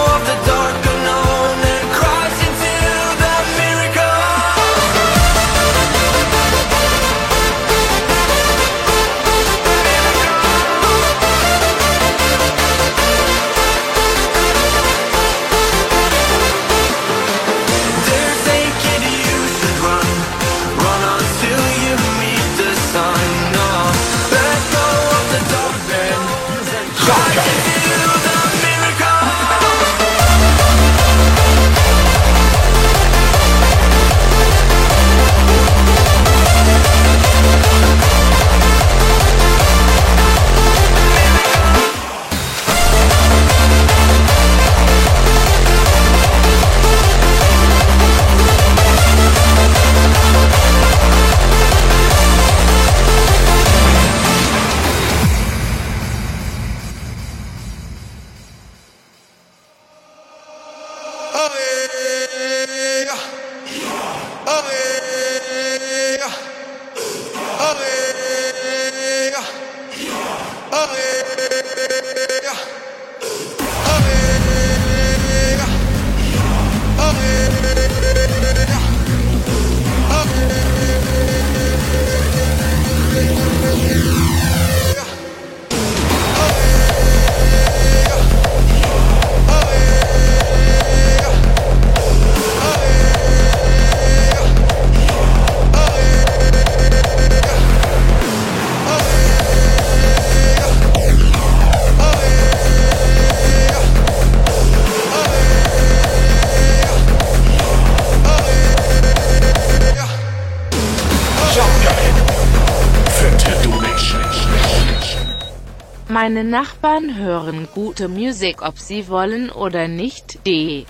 Meine 116.28 116.44
Nachbarn 116.44 117.16
hören 117.16 117.68
gute 117.74 118.06
Musik, 118.06 118.60
ob 118.60 118.78
sie 118.78 119.08
wollen 119.08 119.48
oder 119.48 119.88
nicht. 119.88 120.46
D. 120.46 120.84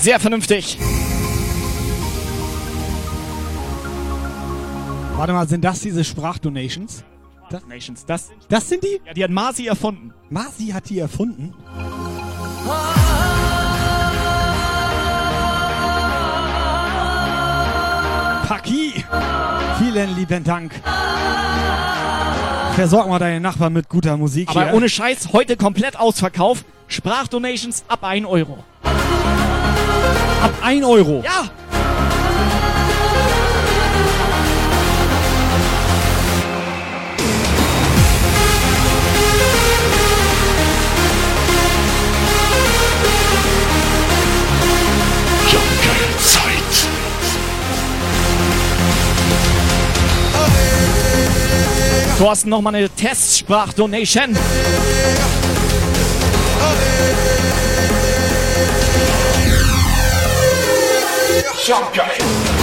Sehr 0.00 0.18
vernünftig. 0.18 0.78
Warte 5.16 5.34
mal, 5.34 5.46
sind 5.46 5.62
das 5.62 5.80
diese 5.80 6.02
Sprachdonations? 6.02 7.04
Das, 7.50 7.66
Nations, 7.66 8.06
das, 8.06 8.30
das 8.48 8.70
sind 8.70 8.82
die? 8.82 9.02
ja, 9.04 9.12
die 9.12 9.24
hat 9.24 9.30
Marzi 9.30 9.66
erfunden. 9.66 10.14
Marci 10.30 10.68
hat 10.68 10.88
die 10.88 10.98
erfunden. 10.98 11.52
Paki, 18.48 19.04
vielen 19.78 20.16
lieben 20.16 20.42
Dank. 20.42 20.72
Versorg 22.74 23.06
mal 23.08 23.18
deine 23.18 23.40
Nachbarn 23.40 23.72
mit 23.72 23.88
guter 23.88 24.16
Musik 24.16 24.48
Aber 24.48 24.64
hier. 24.64 24.74
ohne 24.74 24.88
Scheiß, 24.88 25.28
heute 25.32 25.56
komplett 25.56 25.98
Ausverkauf. 25.98 26.64
Sprachdonations 26.88 27.84
ab 27.88 28.02
1 28.02 28.26
Euro. 28.26 28.64
Ab 28.82 30.52
1 30.62 30.84
Euro. 30.84 31.22
Ja! 31.24 31.30
Ja, 31.30 31.50
Thorsten, 52.18 52.50
nochmal 52.50 52.74
eine 52.74 52.88
Testsprachdonation. 52.88 54.36
Geil. 61.94 62.61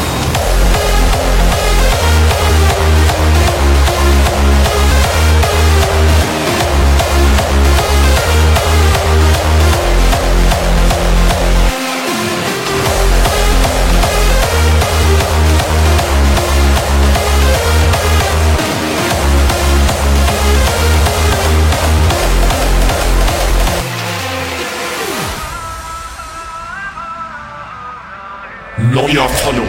Neuer 28.91 29.29
Follower. 29.29 29.65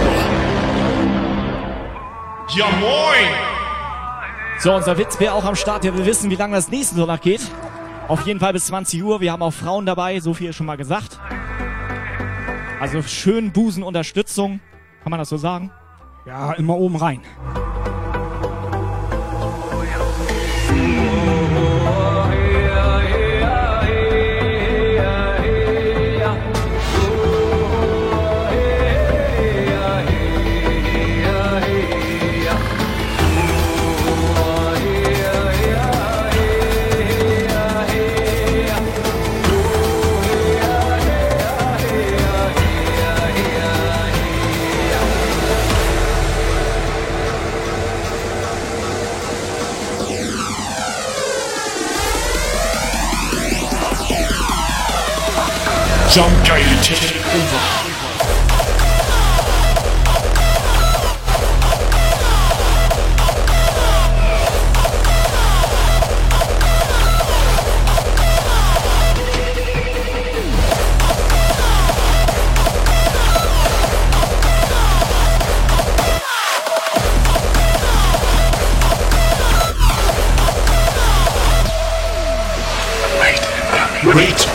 Ja, 2.56 2.66
moin. 2.80 3.28
So, 4.58 4.74
unser 4.74 4.96
Witz 4.96 5.20
wäre 5.20 5.34
auch 5.34 5.44
am 5.44 5.56
Start. 5.56 5.84
Ja, 5.84 5.94
wir 5.94 6.06
wissen, 6.06 6.30
wie 6.30 6.36
lange 6.36 6.54
das 6.54 6.70
nächste 6.70 6.94
Sonntag 6.96 7.20
geht. 7.20 7.42
Auf 8.08 8.22
jeden 8.22 8.40
Fall 8.40 8.54
bis 8.54 8.66
20 8.66 9.02
Uhr. 9.02 9.20
Wir 9.20 9.32
haben 9.32 9.42
auch 9.42 9.52
Frauen 9.52 9.84
dabei, 9.84 10.20
so 10.20 10.32
viel 10.32 10.48
ist 10.48 10.56
schon 10.56 10.64
mal 10.64 10.78
gesagt. 10.78 11.20
Also 12.80 13.02
schön 13.02 13.52
Busenunterstützung. 13.52 14.60
Kann 15.02 15.10
man 15.10 15.18
das 15.18 15.28
so 15.28 15.36
sagen? 15.36 15.70
Ja, 16.24 16.52
immer 16.54 16.78
oben 16.78 16.96
rein. 16.96 17.20
Jump 56.14 56.44
geile 56.44 56.80
Technik 56.82 57.24
over. 57.26 57.69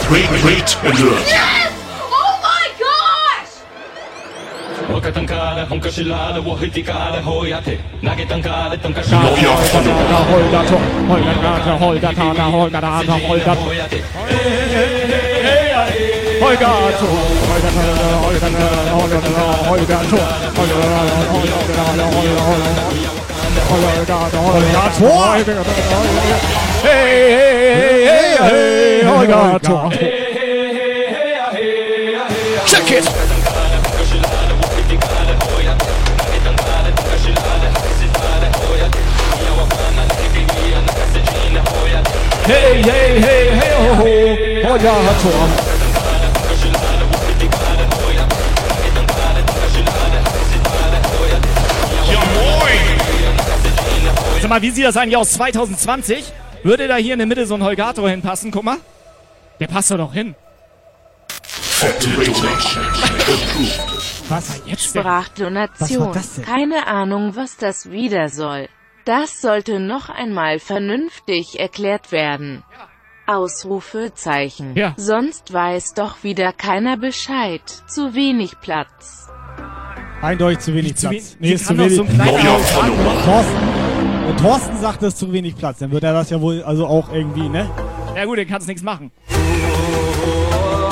Wait, 0.08 0.30
wait, 0.30 0.44
wait. 0.44 0.76
Yes! 1.26 1.72
Oh 1.98 2.38
my 2.40 2.66
gosh! 2.78 3.50
Hey, 26.86 26.92
hey, 26.92 28.04
hey, 28.04 28.36
hey, 28.36 29.00
hey, 29.00 29.02
Alligator. 29.02 29.90
Check 32.64 32.90
it! 32.92 33.04
Hey, 42.44 42.82
hey, 42.82 43.18
hey, 43.18 43.50
hey, 43.50 43.72
ho, 43.82 43.94
ho, 43.96 44.06
Alligator. 44.70 45.40
Ja, 52.12 52.20
moin! 52.36 52.80
Sag 54.40 54.48
mal, 54.48 54.62
wie 54.62 54.70
sieht 54.70 54.84
das 54.84 54.96
eigentlich 54.96 55.16
aus 55.16 55.32
2020? 55.32 56.32
Würde 56.66 56.88
da 56.88 56.96
hier 56.96 57.12
in 57.12 57.20
der 57.20 57.28
Mitte 57.28 57.46
so 57.46 57.54
ein 57.54 57.62
Holgato 57.62 58.08
hinpassen? 58.08 58.50
Guck 58.50 58.64
mal. 58.64 58.78
Der 59.60 59.68
passt 59.68 59.88
doch 59.92 59.98
doch 59.98 60.12
hin. 60.12 60.34
Was? 64.28 64.60
Jetzt 64.66 64.94
denn? 64.94 65.02
Sprachdonation. 65.02 66.00
Was 66.00 66.06
war 66.06 66.12
das 66.12 66.34
denn? 66.34 66.44
Keine 66.44 66.86
Ahnung, 66.88 67.36
was 67.36 67.56
das 67.56 67.90
wieder 67.90 68.28
soll. 68.28 68.68
Das 69.04 69.40
sollte 69.40 69.78
noch 69.78 70.08
einmal 70.08 70.58
vernünftig 70.58 71.60
erklärt 71.60 72.10
werden. 72.10 72.64
Ausrufezeichen. 73.28 74.74
Ja. 74.74 74.94
Sonst 74.96 75.52
weiß 75.52 75.94
doch 75.94 76.24
wieder 76.24 76.52
keiner 76.52 76.96
Bescheid. 76.96 77.62
Zu 77.86 78.14
wenig 78.14 78.60
Platz. 78.60 79.28
Eindeutig 80.20 80.58
zu 80.60 80.74
wenig 80.74 80.96
Zu 80.96 81.10
Platz. 81.10 81.32
we- 81.34 81.36
Nee, 81.40 81.48
wie 81.50 81.52
ist 81.52 81.66
zu 81.66 81.78
wenig. 81.78 81.98
Neuer 82.16 82.58
Follower. 82.58 83.22
Thorsten, 83.24 83.75
wenn 84.26 84.36
Thorsten 84.38 84.76
sagt, 84.80 85.02
es 85.02 85.14
ist 85.14 85.18
zu 85.18 85.32
wenig 85.32 85.56
Platz, 85.56 85.78
dann 85.78 85.90
wird 85.92 86.04
er 86.04 86.12
das 86.12 86.30
ja 86.30 86.40
wohl 86.40 86.62
also 86.62 86.86
auch 86.86 87.12
irgendwie, 87.12 87.48
ne? 87.48 87.70
Ja 88.16 88.24
gut, 88.24 88.38
den 88.38 88.48
kannst 88.48 88.66
nichts 88.66 88.82
machen. 88.82 89.10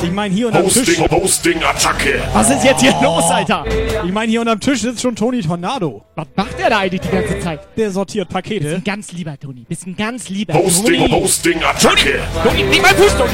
Ich 0.02 0.12
meine, 0.12 0.34
hier 0.34 0.48
unterm 0.48 0.68
Tisch. 0.68 0.98
Hosting, 0.98 1.10
Hosting, 1.10 1.64
Attacke. 1.64 2.22
Was 2.34 2.50
ist 2.50 2.62
jetzt 2.62 2.82
hier 2.82 2.94
los, 3.02 3.24
Alter? 3.30 3.64
Ich 4.04 4.12
meine, 4.12 4.30
hier 4.30 4.40
unterm 4.40 4.60
Tisch 4.60 4.82
sitzt 4.82 5.00
schon 5.00 5.16
Toni 5.16 5.40
Tornado. 5.40 6.04
Was 6.14 6.26
macht 6.36 6.58
der 6.58 6.70
da 6.70 6.78
eigentlich 6.80 7.00
die 7.00 7.08
ganze 7.08 7.40
Zeit? 7.40 7.60
Der 7.76 7.90
sortiert 7.90 8.28
Pakete. 8.28 8.64
Bist 8.64 8.76
ein 8.76 8.84
ganz 8.84 9.12
lieber, 9.12 9.38
Toni. 9.40 9.64
Bist 9.66 9.86
ein 9.86 9.96
ganz 9.96 10.28
lieber. 10.28 10.54
Hosting, 10.54 11.08
Toni. 11.08 11.22
Hosting, 11.22 11.64
Attacke. 11.64 12.20
Toni, 12.44 12.62
nicht 12.64 12.82
mein 12.82 12.94
Fuß, 12.94 13.16
Toni. 13.16 13.32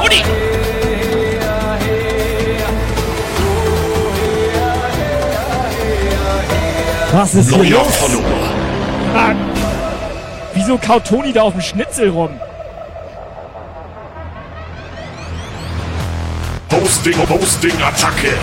Toni! 0.00 0.22
Was 7.12 7.34
ist 7.34 7.54
hier 7.54 7.70
los? 7.70 8.41
Wie 9.12 10.60
Wieso 10.60 10.78
kaut 10.78 11.04
Toni 11.04 11.32
da 11.32 11.42
auf 11.42 11.52
dem 11.52 11.62
Schnitzel 11.62 12.10
rum? 12.10 12.30
Hosting, 16.72 17.14
Hosting, 17.28 17.82
Attacke. 17.82 18.34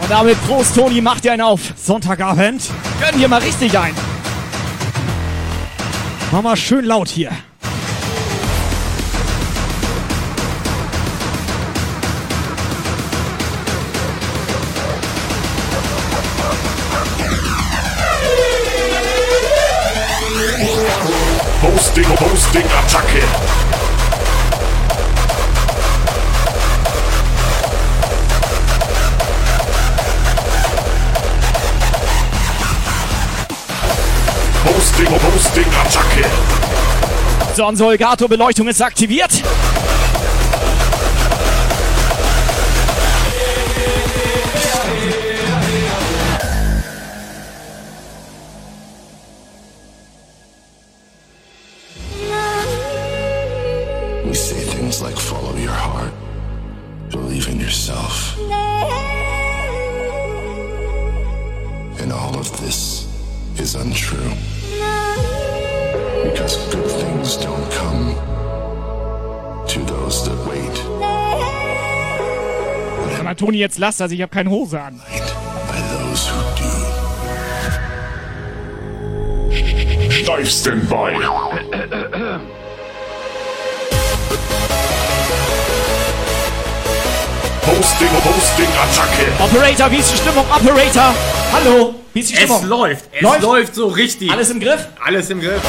Und 0.00 0.10
damit 0.10 0.36
Prost, 0.46 0.74
Toni, 0.74 1.00
mach 1.00 1.20
dir 1.20 1.32
einen 1.32 1.42
auf. 1.42 1.60
Sonntagabend. 1.76 2.62
Gönn 3.00 3.18
dir 3.18 3.28
mal 3.28 3.40
richtig 3.40 3.76
ein. 3.76 3.94
Mach 6.30 6.42
mal 6.42 6.56
schön 6.56 6.84
laut 6.84 7.08
hier. 7.08 7.30
Hosting, 21.66 22.04
Hosting, 22.04 22.62
Attacke. 22.62 23.22
Hosting, 34.64 35.06
Hosting, 35.08 35.64
Attacke. 35.64 36.24
So, 37.56 37.66
unsere 37.66 37.90
Elgato-Beleuchtung 37.90 38.68
ist 38.68 38.80
aktiviert. 38.80 39.42
Say 54.36 54.60
things 54.60 55.00
like 55.00 55.16
follow 55.16 55.56
your 55.56 55.72
heart, 55.72 56.12
believe 57.10 57.48
in 57.48 57.58
yourself. 57.58 58.36
And 62.00 62.12
all 62.12 62.36
of 62.38 62.50
this 62.60 63.08
is 63.58 63.74
untrue. 63.74 64.30
Because 66.22 66.56
good 66.70 66.90
things 67.00 67.36
don't 67.38 67.70
come 67.72 68.14
to 69.68 69.80
those 69.84 70.24
that 70.26 70.38
wait. 70.46 70.76
Sag 73.16 73.24
mal, 73.24 73.34
Toni, 73.34 73.58
jetzt 73.58 73.78
lass 73.78 73.96
das, 73.96 74.12
ich 74.12 74.20
habe 74.20 74.30
keine 74.30 74.50
Hose 74.50 74.78
an. 74.78 75.00
By 75.68 75.80
those 75.96 76.28
who 76.28 76.36
do. 76.56 76.66
Steif 80.10 80.50
Standby. 80.50 81.16
Hosting, 87.66 88.08
Hosting, 88.24 88.68
Attacke. 88.80 89.26
Operator, 89.42 89.90
wie 89.90 89.96
ist 89.96 90.12
die 90.12 90.16
Stimmung? 90.18 90.44
Operator! 90.50 91.14
Hallo! 91.52 91.94
Wie 92.12 92.20
ist 92.20 92.30
die 92.30 92.36
Stimmung? 92.36 92.60
Es 92.62 92.68
läuft. 92.68 93.04
Es 93.12 93.20
Läuft? 93.22 93.42
läuft, 93.42 93.74
so 93.74 93.86
richtig. 93.88 94.30
Alles 94.30 94.50
im 94.50 94.60
Griff? 94.60 94.86
Alles 95.04 95.30
im 95.30 95.40
Griff. 95.40 95.60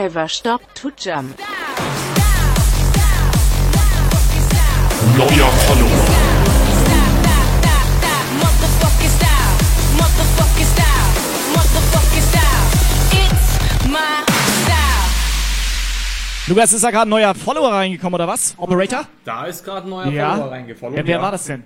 Never 0.00 0.26
stop 0.28 0.62
to 0.74 0.90
jump. 0.96 1.38
Neuer 5.18 5.50
Follower. 5.66 6.06
Lukas, 16.46 16.72
ist 16.72 16.82
da 16.82 16.90
gerade 16.90 17.06
ein 17.06 17.10
neuer 17.10 17.34
Follower 17.34 17.70
reingekommen, 17.70 18.14
oder 18.14 18.26
was? 18.26 18.54
Operator? 18.56 19.04
Da 19.24 19.44
ist 19.44 19.62
gerade 19.64 19.86
ein 19.86 19.90
neuer 19.90 20.06
Ja. 20.06 20.34
Follower 20.34 20.50
reingefolgt. 20.50 20.96
Ja, 20.96 21.06
wer 21.06 21.20
war 21.22 21.30
das 21.32 21.44
denn? 21.44 21.62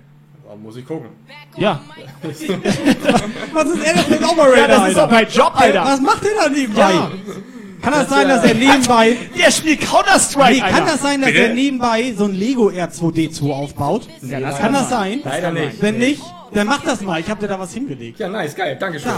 Da 0.47 0.55
muss 0.55 0.75
ich 0.75 0.85
gucken. 0.85 1.09
Ja. 1.57 1.79
Was 2.21 3.65
ist 3.67 3.83
er 3.83 3.93
denn 3.93 4.03
für 4.03 4.13
ein 4.15 4.23
Operator? 4.23 4.57
Ja, 4.57 4.67
das 4.67 4.87
ist 4.89 4.97
doch 4.97 5.09
mein 5.09 5.27
Job, 5.27 5.51
Alter. 5.55 5.83
Was 5.85 6.01
macht 6.01 6.23
der 6.23 6.31
da 6.43 6.49
nebenbei? 6.49 6.91
Ja. 6.93 7.11
Kann 7.85 7.93
das, 7.93 8.07
Das, 8.07 8.09
sein, 8.09 8.25
äh, 8.25 8.29
dass 8.35 8.43
er 8.43 8.53
nebenbei. 8.55 9.17
Der 9.37 9.51
spielt 9.51 9.81
Counter-Strike, 9.81 10.53
Nee, 10.53 10.59
kann 10.59 10.73
Alter. 10.73 10.85
das 10.93 11.01
sein, 11.01 11.21
dass 11.21 11.29
Bitte? 11.31 11.43
er 11.47 11.53
nebenbei 11.53 12.13
so 12.17 12.25
ein 12.25 12.33
Lego 12.33 12.69
R2D2 12.69 13.51
aufbaut? 13.51 14.07
Ja, 14.23 14.39
das 14.39 14.57
kann 14.59 14.73
das 14.73 14.89
sein. 14.89 15.21
Leider 15.23 15.51
nicht. 15.51 15.81
Wenn 15.81 15.99
nicht, 15.99 16.21
dann 16.53 16.67
mach 16.67 16.81
das 16.83 17.01
mal. 17.01 17.19
Ich 17.19 17.29
habe 17.29 17.39
dir 17.41 17.47
da 17.47 17.59
was 17.59 17.73
hingelegt. 17.73 18.19
Ja, 18.19 18.27
nice, 18.27 18.55
geil. 18.55 18.75
Dankeschön. 18.79 19.11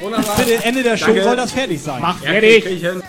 Wunderbar. 0.00 0.36
Bitte, 0.36 0.64
Ende 0.64 0.82
der 0.82 0.96
Show 0.96 1.06
Danke. 1.06 1.22
soll 1.24 1.36
das 1.36 1.52
fertig 1.52 1.80
sein. 1.80 2.00
Mach 2.02 2.20
Ja, 2.22 2.30
fertig. 2.32 2.64
150 2.64 3.02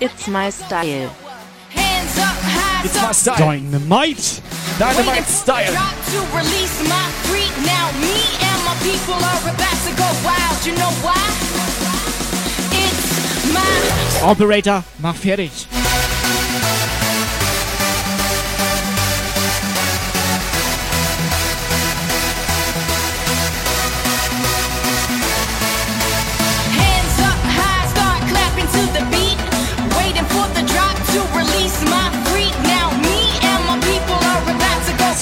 It's 0.00 0.26
my 0.28 0.50
style. 0.50 1.10
hands 1.74 2.18
up 2.18 2.36
high. 2.42 2.84
It's 2.84 3.00
my 3.02 3.12
style. 3.12 3.36
Dynamite. 3.38 4.42
Dynamite 4.78 5.24
Style. 5.24 5.72
Drop 5.72 5.96
to 6.12 6.20
release 6.36 6.76
my 6.88 7.06
freak. 7.24 7.52
Now 7.64 7.90
me 8.02 8.18
and 8.50 8.58
my 8.68 8.76
people 8.82 9.14
are 9.14 9.40
about 9.48 9.78
to 9.86 9.92
go 9.96 10.08
wild. 10.26 10.66
You 10.66 10.74
know 10.74 10.92
why? 11.00 11.22
It's 12.72 13.52
my 13.54 14.28
Operator, 14.28 14.84
mach 15.00 15.16
fertig. 15.16 15.85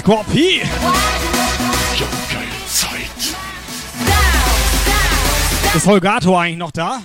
Scorpi. 0.05 0.61
Zeit. 2.69 3.37
Ist 5.75 5.87
Holgato 5.87 6.37
eigentlich 6.37 6.59
noch 6.59 6.73
da? 6.73 7.01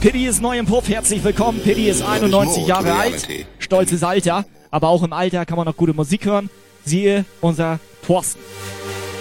Piddy 0.00 0.26
ist 0.26 0.40
neu 0.40 0.56
im 0.56 0.66
Puff, 0.66 0.88
herzlich 0.88 1.24
willkommen. 1.24 1.60
Piddy 1.60 1.88
ist 1.88 2.02
91 2.02 2.68
Jahre 2.68 2.92
alt, 2.94 3.26
stolzes 3.58 4.04
Alter, 4.04 4.44
aber 4.70 4.88
auch 4.88 5.02
im 5.02 5.12
Alter 5.12 5.44
kann 5.44 5.56
man 5.56 5.66
noch 5.66 5.76
gute 5.76 5.92
Musik 5.92 6.24
hören. 6.24 6.50
Siehe 6.84 7.24
unser 7.40 7.80
Thorsten. 8.06 8.40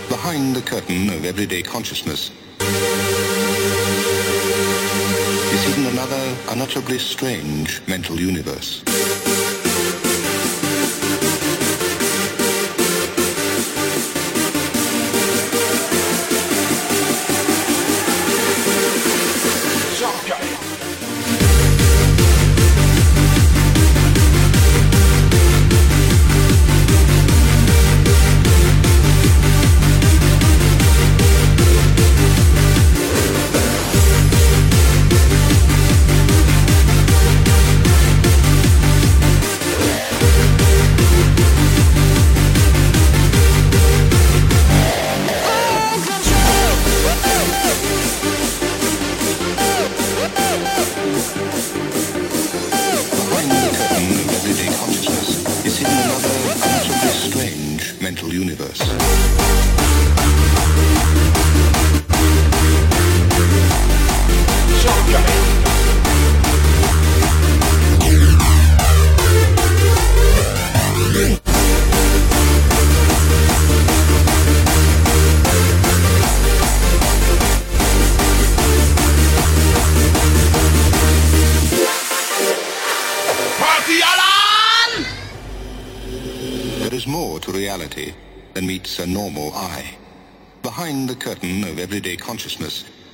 Behind 0.07 0.55
the 0.55 0.61
curtain 0.61 1.09
of 1.09 1.25
everyday 1.25 1.63
consciousness 1.63 2.31
is 5.51 5.63
hidden 5.63 5.87
another 5.87 6.21
unutterably 6.53 6.99
strange 6.99 7.81
mental 7.87 8.15
universe. 8.15 8.83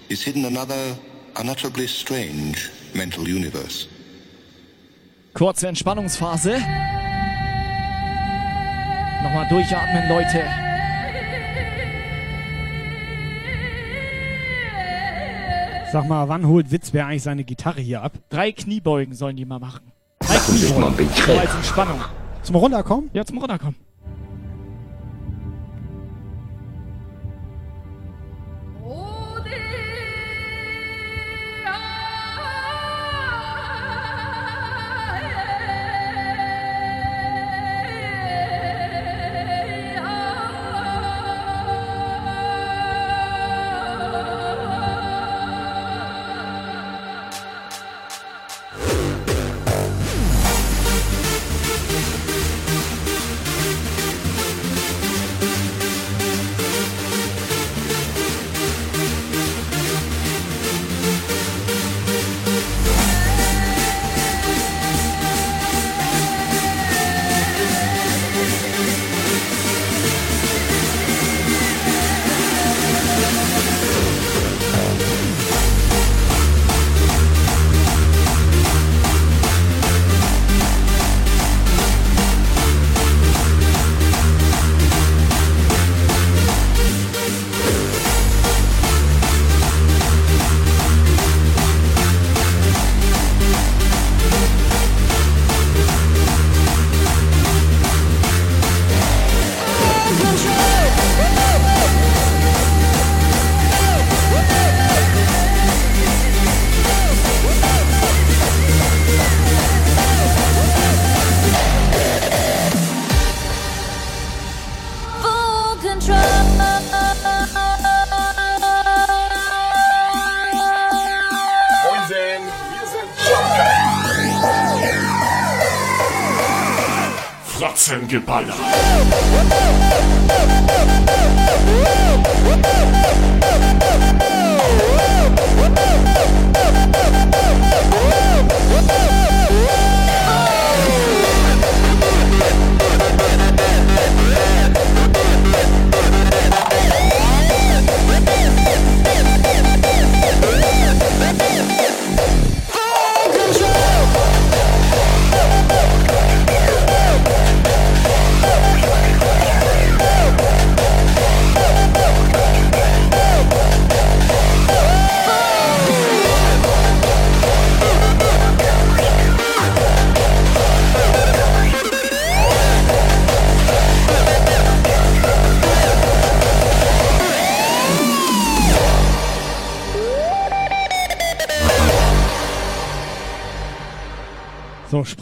Is 0.10 0.24
hidden 0.24 0.45
another 0.45 0.97
unutterably 1.39 1.88
strange 1.88 2.70
mental 2.93 3.24
universe. 3.24 3.88
Kurze 5.34 5.68
Entspannungsphase. 5.68 6.60
Nochmal 9.24 9.47
durchatmen, 9.49 10.10
Leute. 10.10 10.43
Sag 15.91 16.08
mal, 16.08 16.28
wann 16.28 16.47
holt 16.47 16.72
Witzbär 16.72 17.06
eigentlich 17.06 17.24
seine 17.24 17.43
Gitarre 17.43 17.82
hier 17.82 18.01
ab? 18.01 18.14
Drei 18.30 18.51
Kniebeugen 18.51 19.14
sollen 19.14 19.36
die 19.36 19.45
mal 19.45 19.60
machen. 19.60 19.91
Drei 20.20 20.38
Kniebeugen. 20.38 21.10
So 21.26 21.34
als 21.34 21.54
Entspannung. 21.54 22.01
Zum 22.41 22.56
Runterkommen? 22.56 23.10
Ja, 23.14 23.24
zum 23.24 23.38
Runterkommen. 23.38 23.76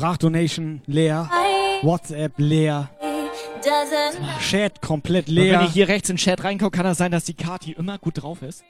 Sprachdonation 0.05 0.81
leer. 0.87 1.29
WhatsApp 1.83 2.33
leer. 2.37 2.89
Doesn't 3.61 4.39
Chat 4.39 4.81
komplett 4.81 5.27
Und 5.27 5.35
leer. 5.35 5.59
wenn 5.59 5.67
ich 5.67 5.73
hier 5.73 5.87
rechts 5.87 6.09
in 6.09 6.15
den 6.15 6.19
Chat 6.19 6.43
reingucke, 6.43 6.75
kann 6.75 6.85
das 6.87 6.97
sein, 6.97 7.11
dass 7.11 7.25
die 7.25 7.35
Kati 7.35 7.73
immer 7.73 7.99
gut 7.99 8.23
drauf 8.23 8.41
ist? 8.41 8.63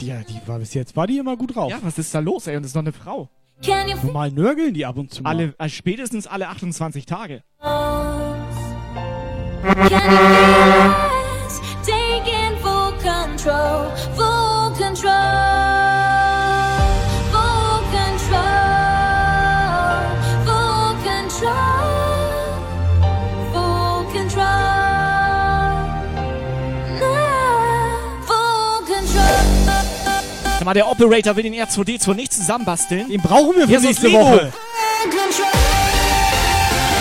Ja, 0.00 0.16
die 0.28 0.40
war 0.46 0.58
bis 0.58 0.74
jetzt, 0.74 0.96
war 0.96 1.06
die 1.06 1.18
immer 1.18 1.36
gut 1.36 1.54
drauf. 1.54 1.70
Ja, 1.70 1.78
was 1.82 1.96
ist 1.96 2.12
da 2.12 2.18
los, 2.18 2.48
ey? 2.48 2.56
Und 2.56 2.62
das 2.64 2.70
ist 2.70 2.74
doch 2.76 2.80
eine 2.80 2.92
Frau. 2.92 3.28
Normal 4.02 4.32
nörgeln 4.32 4.74
die 4.74 4.84
ab 4.84 4.96
und 4.96 5.14
zu 5.14 5.22
mal. 5.22 5.30
Alle, 5.30 5.54
äh, 5.58 5.68
spätestens 5.68 6.26
alle 6.26 6.48
28 6.48 7.06
Tage. 7.06 7.44
Mal, 30.72 30.74
der 30.74 30.88
Operator 30.90 31.36
will 31.36 31.42
den 31.42 31.54
R2D2 31.54 32.14
nicht 32.14 32.32
zusammenbasteln. 32.32 33.06
Den 33.10 33.20
brauchen 33.20 33.56
wir 33.56 33.64
für 33.64 33.68
Hier 33.68 33.80
nächste 33.80 34.10
das. 34.10 34.14
Woche. 34.14 34.50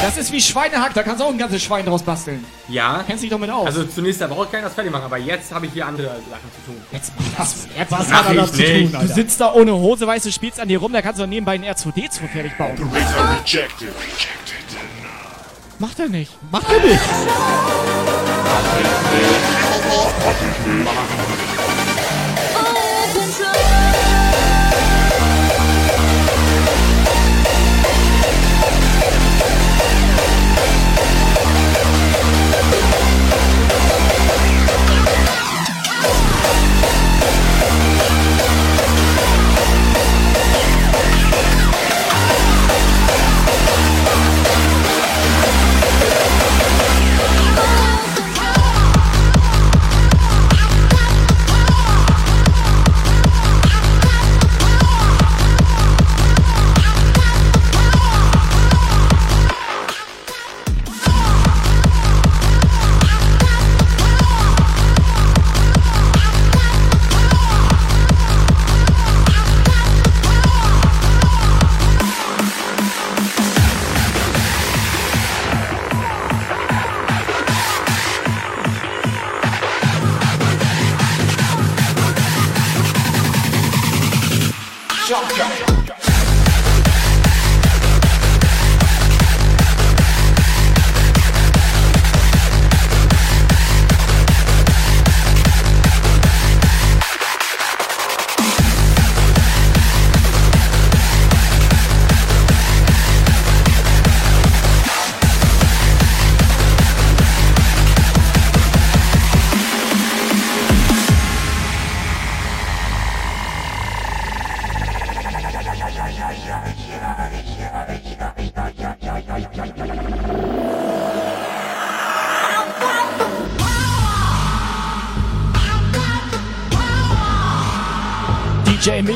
Das 0.01 0.17
ist 0.17 0.29
wie 0.33 0.41
Schweinehack, 0.41 0.93
da 0.93 1.03
kannst 1.03 1.21
du 1.21 1.25
auch 1.25 1.29
ein 1.29 1.37
ganzes 1.37 1.63
Schwein 1.63 1.85
draus 1.85 2.03
basteln. 2.03 2.43
Ja. 2.67 3.01
Kennst 3.07 3.23
dich 3.23 3.29
doch 3.29 3.39
mit 3.39 3.49
aus. 3.49 3.67
Also 3.67 3.85
zunächst 3.85 4.19
da 4.19 4.27
brauche 4.27 4.45
ich 4.45 4.51
keiner 4.51 4.63
das 4.63 4.73
fertig 4.73 4.91
machen, 4.91 5.05
aber 5.05 5.19
jetzt 5.19 5.53
habe 5.53 5.67
ich 5.67 5.71
hier 5.71 5.85
andere 5.85 6.07
Sachen 6.07 6.51
zu 6.53 6.71
tun. 6.71 6.81
Jetzt 6.91 7.13
was, 7.37 7.67
jetzt 7.77 7.91
was 7.91 8.11
hat 8.11 8.25
er 8.25 8.31
ich 8.31 8.37
da 8.39 8.47
zu 8.51 8.61
tun? 8.61 9.07
Du 9.07 9.13
sitzt 9.13 9.39
da 9.39 9.53
ohne 9.53 9.73
Hose, 9.73 10.05
weißt 10.05 10.25
du, 10.25 10.31
spielst 10.33 10.59
an 10.59 10.67
dir 10.67 10.79
rum, 10.79 10.91
da 10.91 11.01
kannst 11.01 11.19
du 11.19 11.23
doch 11.23 11.29
nebenbei 11.29 11.53
einen 11.53 11.63
R2D2 11.63 12.27
fertig 12.27 12.57
bauen. 12.57 12.77
Rejected. 12.91 13.93
Macht 15.79 15.97
er 15.97 16.09
nicht. 16.09 16.31
Macht 16.51 16.67
er 16.69 16.79
nicht. 16.85 16.99
DJ 23.41 23.70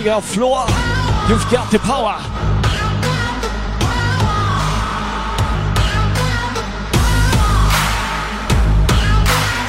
Mega 0.05 0.21
Floor, 0.21 0.67
you've 1.27 1.49
got 1.49 1.71
the 1.71 1.79
power. 1.79 2.19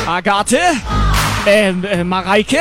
Agathe, 0.07 0.59
ähm, 1.47 1.85
äh, 1.85 2.05
Mareike. 2.05 2.59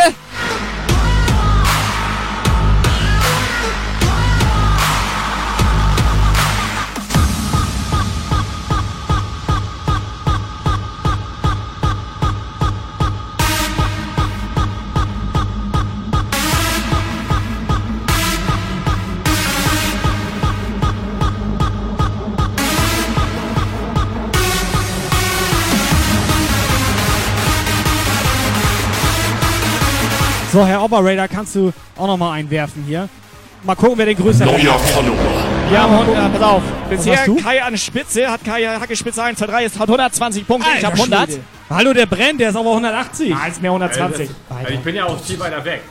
So, 30.56 30.66
Herr 30.66 30.82
Operator, 30.82 31.28
kannst 31.28 31.53
du 31.56 31.74
auch 31.97 32.08
noch 32.08 32.16
mal 32.16 32.32
einwerfen 32.32 32.86
hier? 32.88 33.10
Mal 33.64 33.76
gucken, 33.76 33.97
wer 33.97 34.06
den 34.06 34.16
größeren 34.16 34.45
Neuer 34.49 34.74
hat. 34.76 34.80
Follower. 34.80 35.14
Wir 35.70 35.82
haben 35.84 35.93
100, 35.93 36.32
pass 36.32 36.41
auf. 36.41 36.62
Bisher? 36.89 37.26
Kai 37.43 37.62
an 37.62 37.78
Spitze, 37.78 38.26
hat 38.32 38.41
Kai 38.45 38.64
Hacke 38.66 38.95
Spitze 38.95 39.22
1, 39.22 39.38
2, 39.38 39.47
3, 39.47 39.66
ist, 39.66 39.78
hat 39.78 39.89
120 39.89 40.47
Punkte, 40.47 40.70
ich 40.70 40.76
Alter 40.76 40.88
habe 40.88 40.95
100. 40.95 41.30
Schwede. 41.30 41.43
Hallo, 41.70 41.91
der 41.91 42.06
brennt, 42.06 42.39
der 42.39 42.51
ist 42.51 42.56
aber 42.56 42.70
180. 42.70 43.36
Ah, 43.36 43.47
ist 43.47 43.62
mehr 43.62 43.72
120. 43.72 44.30
Äh, 44.30 44.34
das- 44.64 44.70
Ich 44.72 44.80
bin 44.80 44.95
ja 44.95 45.03
auch 45.03 45.20
viel 45.22 45.38
weiter 45.38 45.66
weg. 45.66 45.82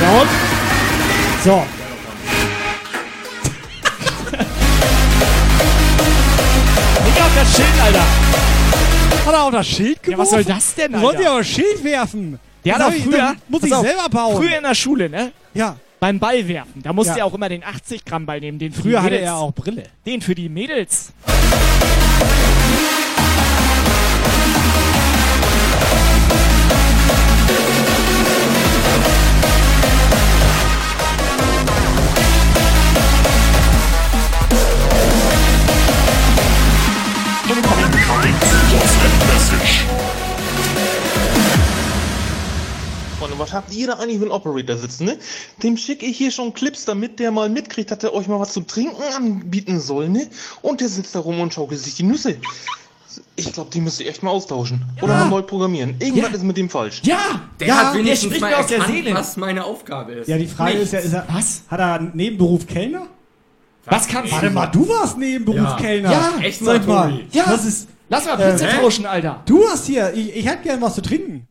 Ja, 0.00 0.20
und? 0.20 0.28
So. 1.44 1.62
Mega 7.04 7.26
das 7.34 7.56
Schild, 7.56 7.82
Alter. 7.82 8.04
Hat 9.26 9.34
er 9.34 9.42
auch 9.42 9.50
das 9.50 9.66
Schild 9.66 10.02
geworfen? 10.02 10.10
Ja, 10.12 10.18
was 10.18 10.30
soll 10.30 10.44
das 10.44 10.74
denn, 10.74 10.94
Alter? 10.94 11.20
ja 11.20 11.32
auch 11.32 11.38
ein 11.38 11.44
Schild 11.44 11.82
werfen. 11.82 12.38
Der 12.66 12.74
hat 12.78 12.82
auch 12.82 12.92
ich- 12.92 13.04
früher. 13.04 13.34
muss 13.48 13.62
ich 13.62 13.72
auf, 13.74 13.84
selber 13.86 14.08
bauen. 14.10 14.36
Früher 14.36 14.56
in 14.58 14.62
der 14.62 14.74
Schule, 14.74 15.08
ne? 15.08 15.32
Ja. 15.54 15.76
Beim 15.98 16.18
Ball 16.18 16.46
werfen. 16.46 16.82
Da 16.82 16.92
musste 16.92 17.12
Ja. 17.12 17.18
er 17.20 17.24
auch 17.26 17.32
immer 17.34 17.48
den 17.48 17.64
80 17.64 18.04
Gramm 18.04 18.26
Ball 18.26 18.38
nehmen. 18.40 18.58
Den 18.58 18.72
Früher 18.72 19.02
hatte 19.02 19.16
er 19.18 19.36
auch 19.36 19.52
Brille. 19.54 19.84
Den 20.04 20.20
für 20.20 20.34
die 20.34 20.48
Mädels. 20.50 21.12
Was 43.38 43.52
habt 43.52 43.72
ihr 43.74 43.86
da 43.88 43.94
eigentlich 43.94 44.16
für 44.18 44.22
einen 44.24 44.32
Operator 44.32 44.76
sitzen, 44.76 45.04
ne? 45.06 45.18
Dem 45.62 45.76
schicke 45.76 46.06
ich 46.06 46.16
hier 46.16 46.30
schon 46.30 46.54
Clips, 46.54 46.84
damit 46.84 47.18
der 47.18 47.30
mal 47.30 47.48
mitkriegt, 47.48 47.90
dass 47.90 48.02
er 48.02 48.14
euch 48.14 48.28
mal 48.28 48.40
was 48.40 48.52
zu 48.52 48.60
trinken 48.62 49.02
anbieten 49.16 49.80
soll, 49.80 50.08
ne? 50.08 50.26
Und 50.62 50.80
der 50.80 50.88
sitzt 50.88 51.14
da 51.14 51.20
rum 51.20 51.40
und 51.40 51.52
schaukelt 51.52 51.80
sich 51.80 51.94
die 51.96 52.02
Nüsse. 52.02 52.36
Ich 53.34 53.52
glaube, 53.52 53.70
die 53.70 53.80
müsst 53.80 54.00
ihr 54.00 54.08
echt 54.08 54.22
mal 54.22 54.30
austauschen. 54.30 54.84
Oder 55.00 55.14
mal 55.14 55.28
neu 55.30 55.42
programmieren. 55.42 55.96
Irgendwas 56.00 56.32
ist 56.34 56.42
mit 56.42 56.56
dem 56.56 56.68
falsch. 56.68 57.00
Ja! 57.04 57.18
Der 57.60 57.66
Ja, 57.68 57.76
hat 57.76 57.94
der 57.94 58.00
wenigstens 58.00 58.26
spricht 58.28 58.40
mal 58.42 58.50
mir 58.50 58.58
aus 58.58 58.66
der 58.66 58.82
Seele. 58.84 59.14
was 59.14 59.36
meine 59.36 59.64
Aufgabe 59.64 60.12
ist. 60.12 60.28
Ja, 60.28 60.36
die 60.38 60.46
Frage 60.46 60.78
ist 60.78 60.92
ja, 60.92 60.98
ist 61.00 61.12
er, 61.12 61.26
Was? 61.32 61.62
hat 61.68 61.80
er 61.80 61.94
einen 61.94 62.10
Nebenberuf 62.14 62.66
Kellner? 62.66 63.06
Was 63.86 64.08
kannst 64.08 64.32
Warte 64.32 64.50
mal, 64.50 64.66
du 64.66 64.88
warst 64.88 65.16
Nebenberuf 65.16 65.60
Ja. 65.60 65.76
Kellner. 65.76 66.10
Ja, 66.12 66.32
echt 66.42 66.58
Sag 66.64 66.86
mal. 66.86 67.20
Ja. 67.32 67.44
Das 67.46 67.64
ist, 67.64 67.88
Lass 68.08 68.24
mal 68.26 68.34
Äh, 68.34 68.36
Plätze 68.50 68.66
hä? 68.68 68.80
tauschen, 68.80 69.06
Alter. 69.06 69.42
du 69.46 69.64
hast 69.68 69.86
hier, 69.86 70.12
ich, 70.14 70.36
ich 70.36 70.46
hätte 70.46 70.62
gern 70.64 70.80
was 70.80 70.94
zu 70.94 71.02
trinken. 71.02 71.46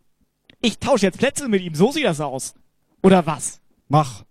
Ich 0.66 0.80
tausche 0.80 1.06
jetzt 1.06 1.20
Plätze 1.20 1.48
mit 1.48 1.62
ihm. 1.62 1.76
So 1.76 1.92
sieht 1.92 2.06
das 2.06 2.20
aus. 2.20 2.56
Oder 3.04 3.24
was? 3.28 3.60
Mach. 3.88 4.24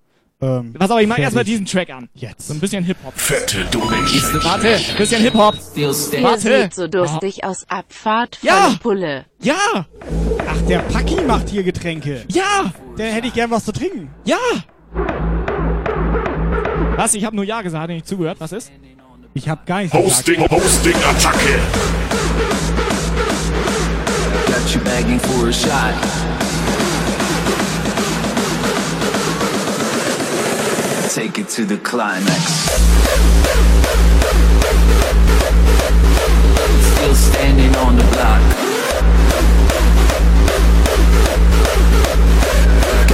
Ähm, 0.43 0.73
Pass 0.77 0.91
auf, 0.91 0.99
ich 0.99 1.07
mach 1.07 1.17
erstmal 1.19 1.45
diesen 1.45 1.65
Track 1.65 1.91
an. 1.91 2.09
Jetzt. 2.13 2.49
So 2.49 2.55
ein 2.55 2.59
bisschen 2.59 2.83
Hip-Hop. 2.83 3.13
Fette 3.17 3.65
Donation. 3.67 4.43
Warte, 4.43 4.81
bisschen 4.99 5.23
Hip-Hop. 5.23 5.55
Warte. 5.55 6.41
seht 6.41 6.75
so 6.75 6.89
durstig 6.89 7.45
aus. 7.45 7.65
Abfahrt, 7.69 8.41
Ja. 8.43 8.63
volle 8.63 8.79
Pulle. 8.79 9.25
Ja! 9.43 9.87
Ach, 10.49 10.61
der 10.69 10.81
Paki 10.81 11.21
macht 11.23 11.51
hier 11.51 11.63
Getränke. 11.63 12.25
Ja! 12.33 12.73
Der 12.99 13.13
hätte 13.13 13.29
ich 13.29 13.35
gern 13.35 13.53
was 13.53 13.65
zu 13.65 13.71
trinken. 13.73 14.11
Ja! 14.25 14.37
Was? 16.97 17.15
Ich 17.15 17.25
habe 17.25 17.37
nur 17.37 17.45
Ja 17.45 17.63
gesagt, 17.63 17.81
hat 17.85 17.91
er 17.91 17.95
nicht 17.95 18.09
zugehört. 18.09 18.39
Was 18.41 18.51
ist? 18.51 18.73
Ich 19.35 19.49
hab 19.49 19.67
gar 19.67 19.83
nichts 19.83 19.93
gesagt. 19.97 20.17
Hosting, 20.17 20.51
Hosting, 20.51 20.95
Attacke. 20.97 21.61
Got 24.75 24.81
you 24.81 24.91
begging 24.91 25.19
for 25.21 25.49
a 25.49 25.53
shot. 25.53 25.95
Take 31.13 31.39
it 31.39 31.49
to 31.51 31.65
the 31.65 31.79
climax. 31.79 32.43
Still 36.91 37.15
standing 37.15 37.77
on 37.77 37.97
the 37.97 38.03
block. 38.03 38.43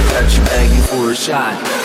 Got 0.09 0.35
you 0.35 0.43
begging 0.45 0.81
for 0.81 1.11
a 1.11 1.15
shot. 1.15 1.80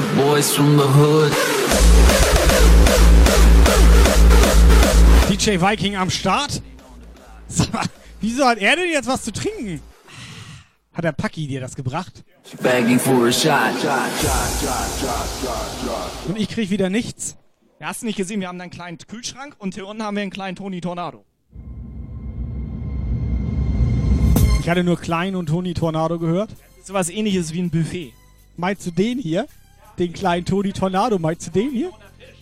The 0.00 0.16
boys 0.16 0.54
from 0.54 0.76
the 0.76 0.86
hood. 0.86 1.32
DJ 5.28 5.58
Viking 5.58 5.96
am 5.96 6.10
Start. 6.10 6.62
Sag 7.48 7.72
mal, 7.72 7.86
wieso 8.20 8.44
hat 8.44 8.58
er 8.58 8.76
denn 8.76 8.90
jetzt 8.90 9.08
was 9.08 9.24
zu 9.24 9.32
trinken? 9.32 9.80
Hat 10.92 11.04
der 11.04 11.12
Paki 11.12 11.46
dir 11.48 11.60
das 11.60 11.74
gebracht? 11.74 12.24
Begging 12.62 12.98
for 12.98 13.26
a 13.26 13.32
shot. 13.32 13.74
Und 16.28 16.38
ich 16.38 16.48
krieg 16.48 16.70
wieder 16.70 16.90
nichts. 16.90 17.36
Ja, 17.80 17.88
hast 17.88 18.02
du 18.02 18.06
nicht 18.06 18.16
gesehen, 18.16 18.40
wir 18.40 18.48
haben 18.48 18.58
da 18.58 18.64
einen 18.64 18.70
kleinen 18.70 18.98
Kühlschrank 18.98 19.56
und 19.58 19.74
hier 19.74 19.86
unten 19.86 20.02
haben 20.02 20.16
wir 20.16 20.22
einen 20.22 20.30
kleinen 20.30 20.56
Tony 20.56 20.80
Tornado. 20.80 21.24
Ich 24.60 24.68
hatte 24.68 24.84
nur 24.84 24.98
Klein 25.00 25.34
und 25.34 25.46
Toni 25.46 25.74
Tornado 25.74 26.18
gehört. 26.18 26.50
Sowas 26.84 27.08
ähnliches 27.10 27.52
wie 27.52 27.62
ein 27.62 27.70
Buffet. 27.70 28.12
Meinst 28.56 28.86
du 28.86 28.90
den 28.90 29.18
hier? 29.18 29.46
Den 29.98 30.12
kleinen 30.12 30.44
Toni 30.44 30.72
Tornado, 30.72 31.18
meinst 31.18 31.48
du 31.48 31.50
den 31.50 31.72
hier? 31.72 31.90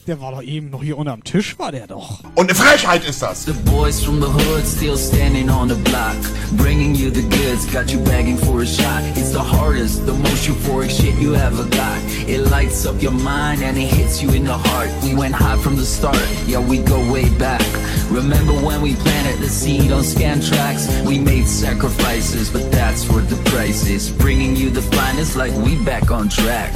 Der 0.06 0.20
war 0.20 0.30
doch 0.30 0.42
eben 0.42 0.70
noch 0.70 0.82
hier 0.82 0.98
unterm 0.98 1.24
Tisch, 1.24 1.58
war 1.58 1.72
der 1.72 1.86
doch. 1.86 2.20
Und 2.34 2.48
eine 2.50 2.54
Frechheit 2.54 3.04
ist 3.08 3.22
das. 3.22 3.44
The 3.44 3.54
boys 3.64 4.04
from 4.04 4.20
the 4.20 4.28
hood 4.28 4.64
still 4.64 4.96
standing 4.96 5.48
on 5.48 5.68
the 5.68 5.74
block. 5.74 6.14
Bringing 6.52 6.94
you 6.94 7.10
the 7.10 7.22
goods, 7.22 7.66
got 7.72 7.90
you 7.90 7.98
begging 8.04 8.36
for 8.36 8.60
a 8.60 8.66
shot. 8.66 9.02
It's 9.16 9.32
the 9.32 9.40
hardest, 9.40 10.06
the 10.06 10.12
most 10.12 10.46
euphoric 10.46 10.90
shit 10.90 11.14
you 11.18 11.34
ever 11.34 11.64
got. 11.70 11.98
It 12.28 12.42
lights 12.50 12.86
up 12.86 13.02
your 13.02 13.12
mind 13.12 13.62
and 13.62 13.76
it 13.76 13.88
hits 13.88 14.22
you 14.22 14.30
in 14.30 14.44
the 14.44 14.56
heart. 14.56 14.90
We 15.02 15.16
went 15.16 15.34
high 15.34 15.56
from 15.56 15.76
the 15.76 15.84
start, 15.84 16.22
yeah, 16.46 16.60
we 16.60 16.78
go 16.78 17.00
way 17.10 17.28
back. 17.38 17.66
Remember 18.10 18.52
when 18.52 18.82
we 18.82 18.94
planted 18.96 19.40
the 19.40 19.48
seed 19.48 19.90
on 19.90 20.04
scan 20.04 20.40
tracks? 20.40 20.86
We 21.04 21.18
made 21.18 21.48
sacrifices, 21.48 22.48
but 22.50 22.70
that's 22.70 23.08
worth 23.08 23.28
the 23.28 23.50
price 23.50 23.88
is. 23.88 24.12
Bringing 24.12 24.54
you 24.54 24.70
the 24.70 24.82
finest 24.82 25.36
like 25.36 25.52
we 25.64 25.82
back 25.84 26.12
on 26.12 26.28
track. 26.28 26.72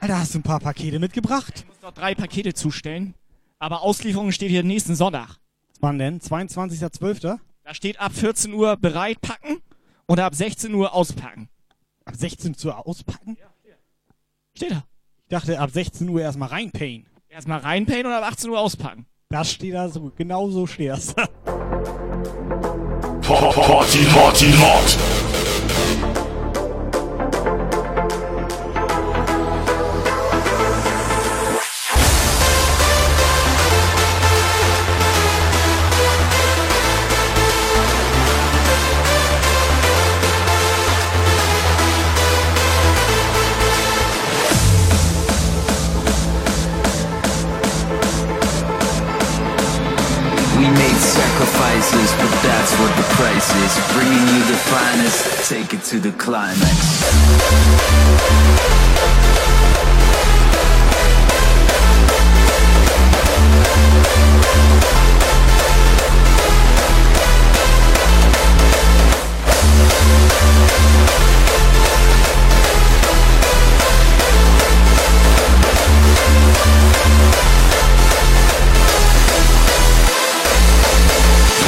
Alter, 0.00 0.18
hast 0.18 0.34
du 0.34 0.38
ein 0.38 0.42
paar 0.42 0.60
Pakete 0.60 0.98
mitgebracht? 0.98 1.52
Ich 1.56 1.66
muss 1.66 1.82
noch 1.82 1.92
drei 1.92 2.14
Pakete 2.14 2.54
zustellen. 2.54 3.14
Aber 3.58 3.82
Auslieferung 3.82 4.32
steht 4.32 4.48
hier 4.50 4.62
nächsten 4.62 4.94
Sonntag. 4.94 5.36
Wann 5.80 5.98
denn? 5.98 6.20
22.12.? 6.20 7.38
Da 7.64 7.74
steht 7.74 8.00
ab 8.00 8.12
14 8.14 8.54
Uhr 8.54 8.78
bereit 8.78 9.20
packen 9.20 9.58
und 10.06 10.18
ab 10.18 10.34
16 10.34 10.72
Uhr 10.74 10.94
auspacken. 10.94 11.50
Ab 12.06 12.16
16 12.16 12.56
Uhr 12.64 12.86
auspacken? 12.86 13.36
Steht 14.56 14.70
da. 14.72 14.84
Ich 15.24 15.28
dachte, 15.28 15.60
ab 15.60 15.70
16 15.70 16.08
Uhr 16.08 16.22
erstmal 16.22 16.48
reinpayen. 16.48 17.06
Erstmal 17.28 17.60
reinpayen 17.60 18.06
und 18.06 18.12
ab 18.12 18.24
18 18.24 18.50
Uhr 18.50 18.58
auspacken. 18.58 19.04
Das 19.28 19.52
steht 19.52 19.74
da 19.74 19.88
so, 19.88 20.10
genau 20.16 20.50
so 20.50 20.66
steht 20.66 20.88
das. 20.88 21.14
Party, 23.22 24.04
Party, 24.06 24.52
Hot. 24.52 25.19
Sacrifices, 51.80 52.12
but 52.16 52.30
that's 52.42 52.72
what 52.78 52.94
the 52.96 53.02
price 53.14 53.54
is. 53.54 53.78
Bringing 53.94 54.26
you 54.34 54.44
the 54.44 54.56
finest, 54.56 55.48
take 55.48 55.72
it 55.74 55.82
to 55.84 55.98
the 55.98 56.12
climax. 56.12 56.60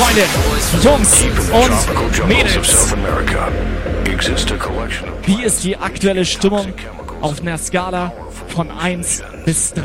Freunde, 0.02 0.26
Jungs 0.82 1.22
und 1.52 2.28
Mädels. 2.28 2.92
Wie 5.24 5.42
ist 5.44 5.62
die 5.62 5.76
aktuelle 5.76 6.24
Stimmung 6.24 6.74
auf 7.20 7.40
einer 7.40 7.56
Skala 7.56 8.12
von 8.48 8.70
1 8.72 9.22
bis 9.44 9.72
3? 9.74 9.82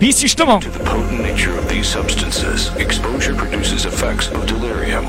Wie 0.00 0.08
ist 0.08 0.20
die 0.20 0.28
Stimmung? 0.28 0.60
Exposure 2.76 3.34
produces 3.36 3.84
effects 3.86 4.32
of 4.32 4.44
delirium, 4.46 5.06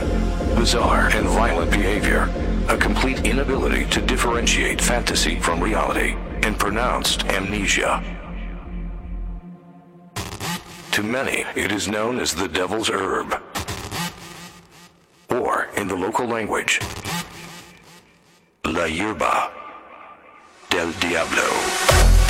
bizarre 0.56 1.10
and 1.18 1.28
violent 1.28 1.72
behavior, 1.72 2.30
a 2.70 2.78
complete 2.78 3.26
inability 3.26 3.86
to 3.86 4.02
differentiate 4.02 4.80
fantasy 4.82 5.40
from 5.40 5.60
reality, 5.60 6.16
and 6.44 6.60
pronounced 6.60 7.26
amnesia. 7.30 8.04
To 10.92 11.02
many, 11.02 11.44
it 11.56 11.72
is 11.72 11.88
known 11.88 12.20
as 12.20 12.36
the 12.36 12.48
devil's 12.48 12.90
herb. 12.90 13.36
Or, 15.42 15.68
in 15.76 15.90
the 15.90 15.96
local 15.96 16.26
language, 16.26 16.80
La 18.64 18.86
Yerba 18.86 19.52
del 20.70 20.94
Diablo. 20.94 22.25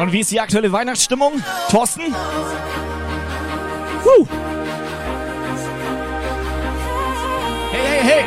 Und 0.00 0.12
wie 0.12 0.20
ist 0.20 0.30
die 0.30 0.40
aktuelle 0.40 0.72
Weihnachtsstimmung? 0.72 1.42
Thorsten? 1.68 2.00
Huh. 4.02 4.26
Hey, 7.70 7.82
hey, 7.84 8.02
hey! 8.02 8.24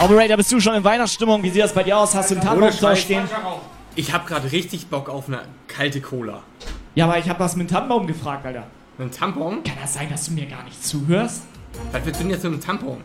Operator, 0.00 0.36
bist 0.36 0.50
du 0.50 0.58
schon 0.58 0.74
in 0.74 0.82
Weihnachtsstimmung? 0.82 1.40
Wie 1.44 1.50
sieht 1.50 1.62
das 1.62 1.72
bei 1.72 1.84
dir 1.84 1.96
aus? 1.96 2.16
Hast 2.16 2.32
du 2.32 2.34
einen 2.34 2.42
Tannenbaum 2.42 2.72
da 2.80 2.96
stehen? 2.96 3.28
Ich 3.94 4.12
hab 4.12 4.26
gerade 4.26 4.50
richtig 4.50 4.88
Bock 4.88 5.08
auf 5.08 5.28
eine 5.28 5.42
kalte 5.68 6.00
Cola. 6.00 6.42
Ja, 6.96 7.04
aber 7.04 7.18
ich 7.18 7.28
habe 7.28 7.38
was 7.38 7.54
mit 7.54 7.70
dem 7.70 7.72
Tannenbaum 7.72 8.08
gefragt, 8.08 8.44
Alter. 8.44 8.66
Ein 8.98 9.10
Tampon? 9.10 9.62
Kann 9.64 9.76
das 9.80 9.94
sein, 9.94 10.08
dass 10.10 10.26
du 10.26 10.32
mir 10.32 10.46
gar 10.46 10.62
nicht 10.64 10.84
zuhörst? 10.84 11.42
Was 11.92 12.04
willst 12.04 12.20
du 12.20 12.24
denn 12.24 12.32
jetzt 12.32 12.44
mit 12.44 12.52
einem 12.52 12.62
Tampon? 12.62 12.98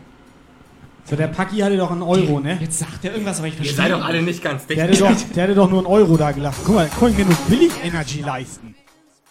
So, 1.04 1.14
der 1.14 1.28
Paki 1.28 1.58
hatte 1.58 1.76
doch 1.76 1.92
einen 1.92 2.02
Euro, 2.02 2.40
ne? 2.40 2.58
Jetzt 2.60 2.80
sagt 2.80 3.04
er 3.04 3.12
irgendwas, 3.12 3.38
aber 3.38 3.46
ich 3.46 3.54
Ihr 3.54 3.58
verstehe 3.58 3.76
seid 3.76 3.92
doch 3.92 4.04
alle 4.04 4.22
nicht 4.22 4.42
ganz 4.42 4.66
dicht. 4.66 4.78
Der 4.78 4.88
hatte, 4.88 4.98
doch, 4.98 5.14
der 5.34 5.42
hatte 5.44 5.54
doch 5.54 5.70
nur 5.70 5.78
einen 5.78 5.86
Euro 5.86 6.16
da 6.16 6.32
gelassen. 6.32 6.62
Guck 6.66 6.74
mal, 6.74 6.86
ich 6.86 7.16
mir 7.18 7.24
nur 7.24 7.36
billig 7.48 7.72
Energy 7.82 8.22
leisten. 8.22 8.74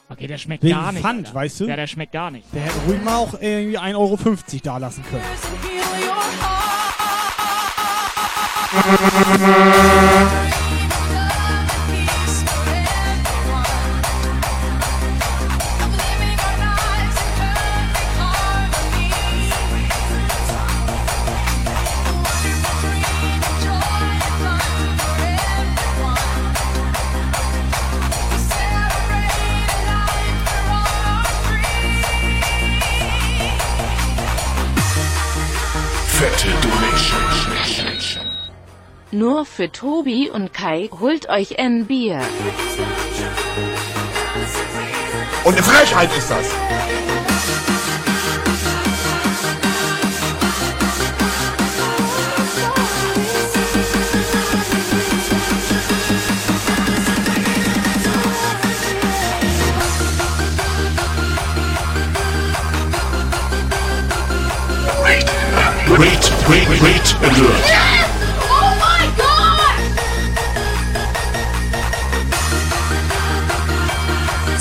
Okay, 0.08 0.28
der 0.28 0.38
schmeckt 0.38 0.64
Wegen 0.64 0.74
gar 0.76 0.91
nicht. 0.91 1.01
Pfand, 1.01 1.28
Alter. 1.28 1.36
weißt 1.36 1.60
du? 1.60 1.66
Ja, 1.66 1.76
der 1.76 1.88
schmeckt 1.88 2.14
gar 2.14 2.32
nicht. 2.32 2.45
Der 2.53 2.62
hätte 2.62 2.76
ruhig 2.88 3.03
mal 3.03 3.16
auch 3.16 3.34
irgendwie 3.41 3.78
1,50 3.78 3.95
Euro 3.95 4.18
da 4.64 4.78
lassen 4.78 5.03
können. 5.10 5.24
Nur 39.16 39.45
für 39.45 39.72
Tobi 39.72 40.30
und 40.30 40.51
Kai 40.53 40.89
holt 40.99 41.30
euch 41.30 41.57
ein 41.57 41.86
Bier. 41.86 42.20
Und 45.45 45.53
eine 45.53 45.63
Frechheit 45.63 46.09
ist 46.18 46.30
das. 46.30 46.45
Wait, 65.88 66.32
wait, 66.49 66.82
wait, 66.82 67.16
alert. 67.22 68.05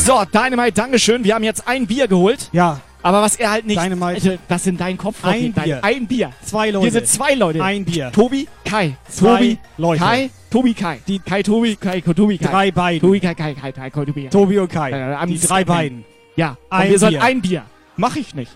So, 0.05 0.23
Dynamite, 0.31 0.73
Dankeschön. 0.73 1.25
Wir 1.25 1.35
haben 1.35 1.45
jetzt 1.45 1.67
ein 1.67 1.87
Bier 1.87 2.07
geholt. 2.07 2.51
Ja. 2.53 2.81
Aber 3.03 3.23
was 3.23 3.37
er 3.37 3.51
halt 3.51 3.67
nicht. 3.67 3.83
Dynamite. 3.83 4.39
Was 4.49 4.67
in 4.67 4.77
deinen 4.77 4.99
Kopf 4.99 5.25
Ein. 5.25 5.53
Bier. 5.55 5.83
Ein 5.83 6.07
Bier. 6.07 6.33
Zwei 6.45 6.71
Leute. 6.71 6.83
Hier 6.85 6.93
sind 6.93 7.07
zwei 7.09 7.33
Leute. 7.35 7.63
Ein 7.65 7.87
Bier. 7.87 8.13
Tobi, 8.13 8.47
Kai. 8.67 8.97
Zwei 9.09 9.37
Tobi, 9.37 9.59
Leute. 9.79 10.01
Kai, 10.03 10.31
Tobi, 10.51 10.75
Kai. 10.75 11.01
Die 11.07 11.19
Kai, 11.21 11.43
Tobi, 11.43 11.77
Kai, 11.77 12.01
Tobi, 12.03 12.37
Kai. 12.39 12.51
Drei 12.51 12.71
beiden. 12.71 13.01
Tobi, 13.01 13.21
Kai, 13.21 13.35
Kai, 13.35 13.55
Kai, 13.55 13.73
Kai, 13.73 13.91
Kai, 13.91 14.05
Tobi. 14.05 14.29
Tobi 14.29 14.59
und 14.59 14.69
Kai. 14.71 14.91
Äh, 14.91 15.27
Die 15.27 15.41
drei 15.41 15.65
beiden. 15.65 16.05
Ja. 16.37 16.51
Und 16.51 16.57
Ein 16.71 16.91
wir 16.91 16.99
sollen 16.99 17.13
Bier. 17.13 17.23
ein 17.23 17.41
Bier. 17.43 17.63
Mach 17.97 18.17
ich 18.17 18.35
nicht. 18.35 18.53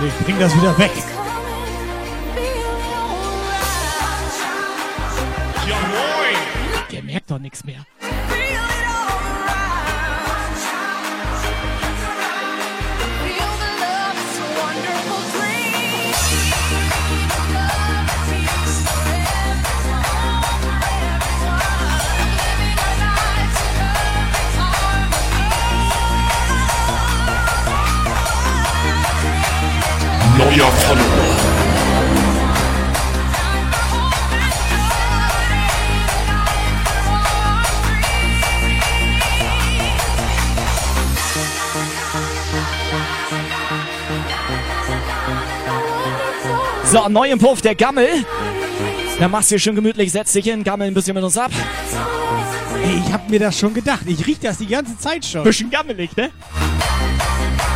Nee, 0.00 0.08
ich 0.08 0.24
bring 0.24 0.38
das 0.40 0.56
wieder 0.56 0.76
weg. 0.78 0.90
Ja 5.68 5.76
moin! 5.76 6.88
Der 6.92 7.02
merkt 7.02 7.30
doch 7.30 7.38
nichts 7.38 7.64
mehr. 7.64 7.84
neuer 30.40 30.72
Follower. 30.72 31.04
So, 46.84 47.08
neu 47.08 47.36
Puff, 47.36 47.60
der 47.60 47.74
Gammel. 47.74 48.08
Da 49.18 49.28
machst 49.28 49.50
du 49.50 49.56
dir 49.56 49.58
schön 49.60 49.74
gemütlich, 49.74 50.10
setz 50.10 50.32
dich 50.32 50.46
hin, 50.46 50.64
Gammel 50.64 50.88
ein 50.88 50.94
bisschen 50.94 51.14
mit 51.14 51.22
uns 51.22 51.36
ab. 51.36 51.50
Hey, 52.82 53.02
ich 53.06 53.12
hab 53.12 53.28
mir 53.28 53.38
das 53.38 53.58
schon 53.58 53.74
gedacht. 53.74 54.00
Ich 54.06 54.26
riech 54.26 54.40
das 54.40 54.56
die 54.56 54.66
ganze 54.66 54.96
Zeit 54.98 55.24
schon. 55.24 55.44
Bisschen 55.44 55.68
gammelig, 55.68 56.16
ne? 56.16 56.30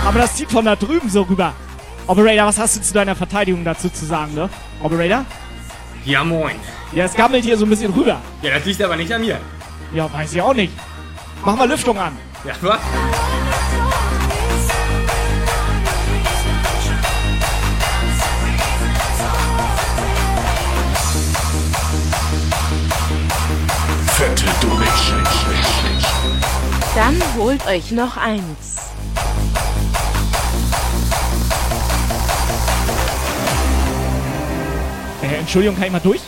Aber 0.06 0.18
das 0.18 0.34
zieht 0.36 0.50
von 0.50 0.64
da 0.64 0.74
drüben 0.74 1.10
so 1.10 1.22
rüber. 1.22 1.54
Operator, 2.06 2.46
was 2.46 2.58
hast 2.58 2.76
du 2.76 2.82
zu 2.82 2.92
deiner 2.92 3.16
Verteidigung 3.16 3.64
dazu 3.64 3.88
zu 3.88 4.04
sagen, 4.04 4.34
ne? 4.34 4.50
Operator? 4.82 5.24
Ja, 6.04 6.22
moin. 6.22 6.56
Ja, 6.92 7.06
es 7.06 7.14
gammelt 7.14 7.44
hier 7.44 7.56
so 7.56 7.64
ein 7.64 7.70
bisschen 7.70 7.92
rüber. 7.94 8.20
Ja, 8.42 8.50
das 8.50 8.64
liegt 8.66 8.82
aber 8.82 8.96
nicht 8.96 9.12
an 9.12 9.22
mir. 9.22 9.38
Ja, 9.94 10.12
weiß 10.12 10.34
ich 10.34 10.42
auch 10.42 10.52
nicht. 10.52 10.72
Mach 11.44 11.56
mal 11.56 11.68
Lüftung 11.68 11.98
an. 11.98 12.16
Ja, 12.44 12.52
was? 12.60 12.78
Fette. 24.12 24.44
Dann 26.94 27.22
holt 27.36 27.66
euch 27.66 27.90
noch 27.92 28.16
eins. 28.18 28.93
Äh, 35.24 35.38
Entschuldigung, 35.38 35.74
kann 35.76 35.86
ich 35.86 35.92
mal 35.92 36.00
durch? 36.00 36.20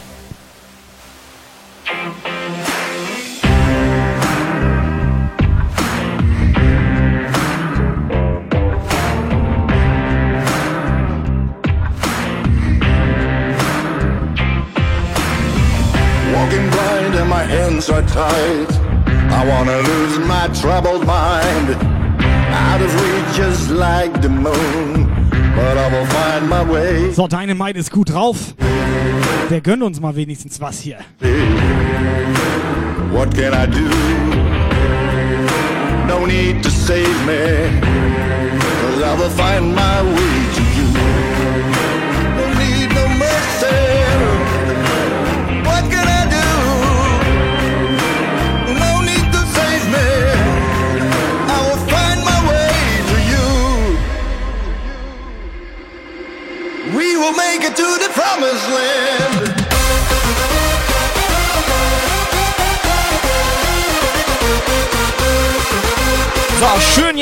Walking 16.32 16.70
blind 16.70 17.16
and 17.16 17.28
my 17.28 17.44
hands 17.44 17.90
are. 17.90 18.02
I 19.28 19.46
wanna 19.46 19.76
lose 19.82 20.18
my 20.20 20.48
troubled 20.54 21.06
mind. 21.06 21.76
Out 22.50 22.80
of 22.80 23.02
reach 23.02 23.36
just 23.36 23.70
like 23.70 24.22
the 24.22 24.30
moon. 24.30 25.25
But 25.56 25.78
I 25.78 25.88
will 25.90 26.06
find 26.06 26.48
my 26.48 26.62
way. 26.62 27.12
So, 27.12 27.26
Dynamite 27.26 27.78
ist 27.78 27.90
gut 27.90 28.12
drauf. 28.12 28.54
Der 29.48 29.60
gönnt 29.62 29.82
uns 29.82 29.98
mal 30.00 30.14
wenigstens 30.14 30.60
was 30.60 30.80
hier. 30.80 30.98
What 33.10 33.34
can 33.34 33.54
I 33.54 33.66
do? 33.66 33.88
No 36.06 36.26
need 36.26 36.62
to 36.62 36.70
save 36.70 37.08
me. 37.24 37.70
Cause 38.82 39.02
I 39.02 39.14
will 39.18 39.30
find 39.30 39.74
my 39.74 40.02
way 40.02 40.55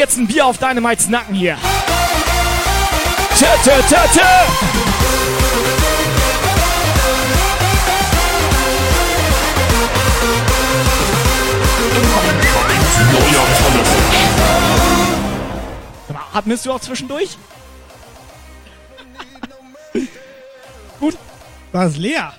jetzt 0.05 0.19
ein 0.19 0.27
Bier 0.27 0.45
auf 0.45 0.59
Dynamites 0.59 1.09
Nacken 1.09 1.35
hier. 1.35 1.57
Tö, 3.39 3.47
tö, 3.65 3.71
tö, 3.89 3.97
tö. 4.13 4.21
Mal, 16.13 16.23
Atmest 16.35 16.67
du 16.67 16.73
auch 16.73 16.81
zwischendurch? 16.81 17.39
Gut. 21.01 21.17
Das 21.73 21.93
ist 21.93 21.97
leer. 21.97 22.35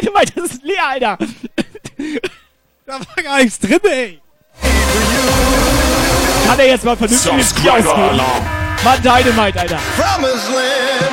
Dynamite, 0.00 0.32
das 0.34 0.50
ist 0.50 0.64
leer, 0.64 0.88
Alter. 0.88 1.18
Da 2.84 2.94
war 2.94 3.22
gar 3.22 3.38
nichts 3.38 3.60
drin, 3.60 3.78
ey. 3.84 4.20
Kann 6.46 6.58
er 6.58 6.66
jetzt 6.66 6.84
mal 6.84 6.96
vernünftiges 6.96 7.52
Bier 7.54 7.74
ausgeben? 7.74 8.20
Mann, 8.82 9.02
Dynamite, 9.02 9.60
Alter. 9.60 9.78
Promised 9.96 10.48
land. 10.48 11.09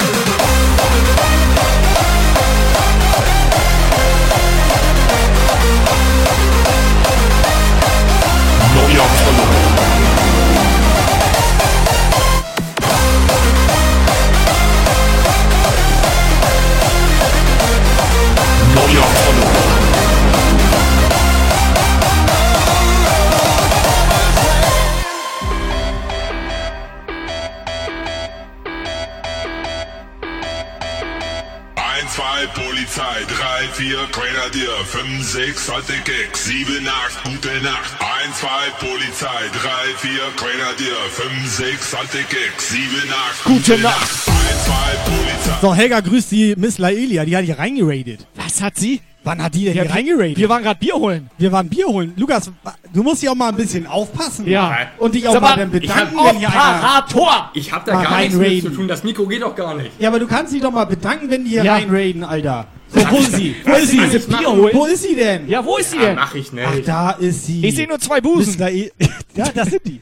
2, 33.18 33.24
3, 33.26 33.68
4, 33.74 33.98
Grenadier, 34.12 34.70
5, 34.86 35.24
6, 35.24 35.70
alte 35.72 35.94
Keks, 36.04 36.46
7, 36.46 36.88
8, 36.88 37.24
gute 37.24 37.64
Nacht, 37.64 37.98
1, 38.26 38.38
2, 38.38 38.48
Polizei, 38.80 39.28
3, 39.28 39.70
4, 39.98 40.12
Grenadier, 40.36 40.96
5, 41.10 41.48
6, 41.48 41.96
alte 41.96 42.18
Keks, 42.20 42.70
7, 42.70 42.84
8, 43.10 43.44
gute, 43.46 43.78
Nacht, 43.80 44.02
1, 44.02 44.66
2, 44.66 44.74
Polizei. 45.06 45.62
So, 45.62 45.74
Helga 45.74 46.00
grüßt 46.02 46.32
die 46.32 46.54
Miss 46.58 46.78
Laelia, 46.78 47.26
die 47.26 47.36
hat 47.36 47.46
hier 47.46 47.58
reingeradet. 47.58 48.28
Was 48.36 48.62
hat 48.62 48.78
sie? 48.78 49.02
Wann 49.24 49.44
hat 49.44 49.56
die 49.56 49.66
denn 49.66 49.76
ja, 49.76 49.84
hier 49.84 49.92
reingeradet? 49.92 50.38
Wir 50.38 50.50
waren 50.50 50.62
gerade 50.62 50.80
Bier 50.80 50.94
holen. 50.94 51.30
Wir 51.40 51.52
waren 51.52 51.68
Bier 51.68 51.88
holen. 51.88 52.14
Lukas, 52.18 52.52
du 52.94 53.02
musst 53.02 53.24
dich 53.24 53.30
auch 53.30 53.36
mal 53.36 53.50
ein 53.50 53.56
bisschen 53.56 53.88
aufpassen. 53.88 54.48
Ja. 54.48 54.78
Und 55.00 55.16
dich 55.16 55.28
auch 55.28 55.34
mal, 55.34 55.58
mal 55.58 55.66
bedanken, 55.66 56.18
ich 56.20 56.24
wenn 56.24 56.38
hier 56.38 56.50
Parator. 56.50 57.50
Ich 57.56 57.72
hab 57.74 57.84
da 57.84 58.04
gar 58.04 58.20
nichts 58.20 58.36
mit 58.36 58.62
zu 58.62 58.70
tun. 58.70 58.88
Das 58.88 59.04
Mikro 59.04 59.26
geht 59.26 59.42
doch 59.42 59.56
gar 59.56 59.74
nicht. 59.74 60.00
Ja, 60.00 60.10
aber 60.10 60.20
du 60.20 60.28
kannst 60.28 60.54
dich 60.54 60.62
doch 60.62 60.72
mal 60.72 60.86
bedanken, 60.86 61.32
wenn 61.32 61.46
die 61.46 61.50
hier 61.50 61.64
ja. 61.64 61.74
reinraden, 61.74 62.24
Alter. 62.24 62.68
So, 62.90 63.02
wo 63.12 63.18
ist 63.18 63.36
sie? 63.36 63.56
Wo 63.66 63.74
ist 63.74 63.92
sie? 63.92 64.00
Wo 64.00 64.86
ist 64.86 65.04
sie 65.04 65.16
denn? 65.16 65.48
Ja, 65.50 65.64
wo 65.64 65.78
ist 65.78 65.92
sie 65.92 66.00
denn? 66.00 66.16
mach 66.16 66.34
ich 66.34 66.52
nicht. 66.52 66.68
Ach, 66.68 66.80
da 66.86 67.12
ist 67.12 67.46
sie. 67.46 67.66
Ich 67.66 67.76
sehe 67.76 67.88
nur 67.88 68.00
zwei 68.00 68.22
Busen. 68.22 68.62
E- 68.62 68.92
da 69.36 69.46
ja, 69.46 69.52
das 69.54 69.70
sind 69.70 69.86
die. 69.86 70.02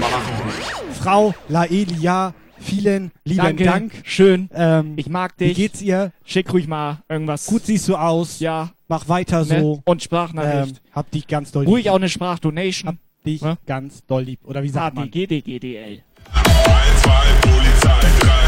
Mach 0.00 0.08
ich 0.08 0.44
nicht. 0.44 0.98
Frau 1.00 1.34
Laelia, 1.48 2.34
vielen 2.58 3.12
lieben 3.24 3.42
Danke. 3.42 3.64
Dank. 3.64 3.92
Schön. 4.04 4.48
Ähm, 4.54 4.94
ich 4.96 5.08
mag 5.08 5.36
dich. 5.36 5.50
Wie 5.50 5.54
geht's 5.54 5.82
ihr? 5.82 6.12
Schick 6.24 6.52
ruhig 6.52 6.66
mal 6.66 7.02
irgendwas. 7.08 7.46
Gut 7.46 7.66
siehst 7.66 7.88
du 7.88 7.96
aus. 7.96 8.40
Ja. 8.40 8.70
Mach 8.88 9.08
weiter 9.08 9.40
ne? 9.40 9.44
so. 9.44 9.74
Ne? 9.76 9.82
Und 9.84 10.02
Sprachnachricht. 10.02 10.76
Ähm, 10.76 10.92
hab 10.92 11.10
dich 11.10 11.26
ganz 11.26 11.52
doll 11.52 11.64
lieb. 11.64 11.72
Ruhig 11.72 11.90
auch 11.90 11.96
eine 11.96 12.08
Sprachdonation. 12.08 12.88
Hab 12.88 12.96
dich 13.24 13.42
ne? 13.42 13.58
ganz 13.66 14.04
doll 14.06 14.22
lieb. 14.22 14.40
Oder 14.44 14.62
wie 14.62 14.68
sagt 14.68 14.96
man? 14.96 15.10
GDGDL. 15.10 16.02
1, 16.32 17.02
2, 17.02 17.10
Polizei, 17.42 18.00
3. 18.20 18.43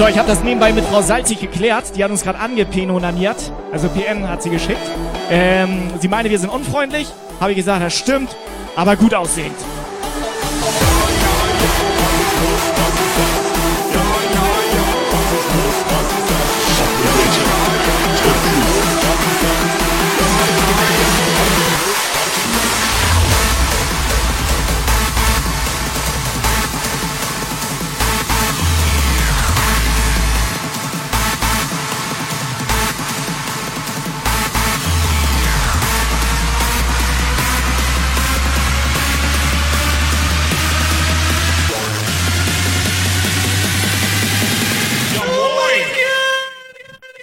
So, 0.00 0.08
ich 0.08 0.16
habe 0.16 0.28
das 0.28 0.42
nebenbei 0.42 0.72
mit 0.72 0.82
Frau 0.86 1.02
Salzig 1.02 1.40
geklärt. 1.40 1.94
Die 1.94 2.02
hat 2.02 2.10
uns 2.10 2.22
gerade 2.22 2.38
angepenonaniert. 2.38 3.36
Also 3.70 3.86
PN 3.90 4.26
hat 4.26 4.42
sie 4.42 4.48
geschickt. 4.48 4.80
Ähm, 5.30 5.90
sie 6.00 6.08
meinte, 6.08 6.30
wir 6.30 6.38
sind 6.38 6.48
unfreundlich. 6.48 7.06
Habe 7.38 7.50
ich 7.50 7.58
gesagt, 7.58 7.82
das 7.82 7.94
stimmt. 7.94 8.34
Aber 8.76 8.96
gut 8.96 9.12
aussehend. 9.12 9.56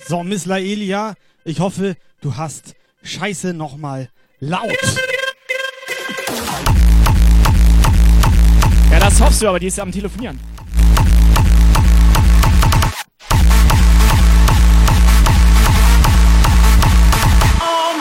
So, 0.08 0.24
Miss 0.24 0.46
Laelia, 0.46 1.16
ich 1.44 1.60
hoffe, 1.60 1.98
du 2.22 2.38
hast 2.38 2.76
Scheiße 3.04 3.54
nochmal 3.54 4.08
laut. 4.40 4.72
Ja, 8.90 9.00
das 9.02 9.20
hoffst 9.20 9.42
du, 9.42 9.50
aber 9.50 9.60
die 9.60 9.68
ist 9.68 9.76
ja 9.76 9.84
am 9.84 9.92
Telefonieren. 9.92 10.40
Oh! 17.60 18.00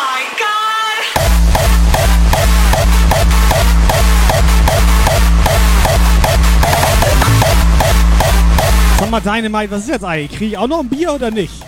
Sag 9.01 9.11
mal, 9.11 9.21
Dynamite, 9.21 9.73
was 9.73 9.81
ist 9.81 9.89
jetzt 9.89 10.05
eigentlich? 10.05 10.31
Kriege 10.39 10.53
ich 10.53 10.57
auch 10.57 10.69
noch 10.69 10.79
ein 10.79 10.89
Bier 10.89 11.13
oder 11.13 11.33
nicht? 11.33 11.66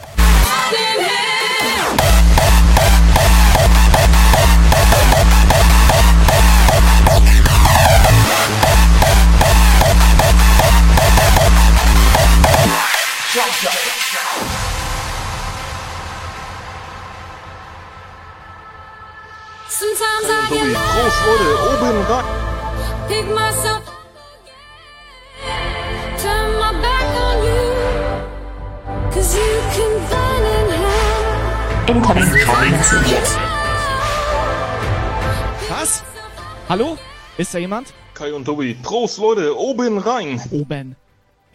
Cause 29.18 29.34
you 29.34 29.60
can 29.72 30.10
burn 30.10 30.12
in 30.12 30.18
hell. 30.18 30.27
Incoming. 31.88 32.30
Was? 35.70 36.04
Hallo? 36.68 36.98
Ist 37.38 37.54
da 37.54 37.58
jemand? 37.58 37.94
Kai 38.12 38.34
und 38.34 38.44
Tobi, 38.44 38.74
Prost, 38.74 39.16
Leute, 39.16 39.58
oben 39.58 39.96
rein. 39.96 40.38
Oben 40.50 40.96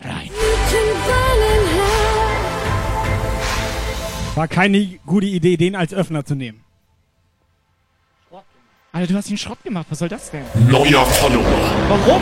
rein. 0.02 0.30
War 4.34 4.48
keine 4.48 5.00
gute 5.06 5.28
Idee, 5.28 5.56
den 5.56 5.76
als 5.76 5.94
Öffner 5.94 6.26
zu 6.26 6.34
nehmen. 6.34 6.64
Alter, 8.92 9.14
du 9.14 9.18
hast 9.18 9.30
ihn 9.30 9.38
Schrott 9.38 9.62
gemacht. 9.64 9.86
Was 9.92 10.00
soll 10.00 10.10
das 10.10 10.32
denn? 10.32 10.46
Neuer 10.68 11.06
Follower. 11.06 11.44
Warum? 11.90 12.22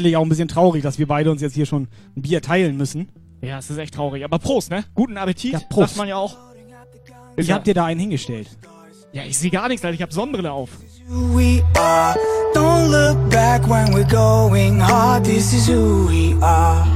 Ehrlich, 0.00 0.16
auch 0.16 0.22
ein 0.22 0.28
bisschen 0.28 0.48
traurig, 0.48 0.82
dass 0.82 0.98
wir 0.98 1.06
beide 1.06 1.30
uns 1.30 1.42
jetzt 1.42 1.54
hier 1.54 1.66
schon 1.66 1.88
ein 2.16 2.22
Bier 2.22 2.42
teilen 2.42 2.76
müssen. 2.76 3.08
Ja, 3.42 3.58
es 3.58 3.70
ist 3.70 3.78
echt 3.78 3.94
traurig. 3.94 4.24
Aber 4.24 4.38
Prost, 4.38 4.70
ne? 4.70 4.84
Guten 4.94 5.16
Appetit. 5.16 5.52
Ja, 5.52 5.60
Prost. 5.68 5.90
Sagt 5.90 5.98
man 5.98 6.08
ja 6.08 6.16
auch. 6.16 6.36
Ich 7.36 7.48
ja. 7.48 7.54
hab 7.54 7.64
dir 7.64 7.74
da 7.74 7.84
einen 7.86 8.00
hingestellt. 8.00 8.48
Ja, 9.12 9.22
ich 9.24 9.38
sehe 9.38 9.50
gar 9.50 9.68
nichts, 9.68 9.84
Alter. 9.84 9.94
Ich 9.94 10.02
hab 10.02 10.12
Sonnenbrille 10.12 10.52
auf. 10.52 10.70
we 11.08 11.62
are. 11.76 12.14
Don't 12.54 12.90
look 12.90 13.30
back 13.30 13.66
when 13.66 13.92
we're 13.92 14.08
going 14.08 14.78
hard. 14.78 15.24
This 15.24 15.52
is 15.52 15.68
who 15.68 16.06
we 16.06 16.34
are. 16.42 16.86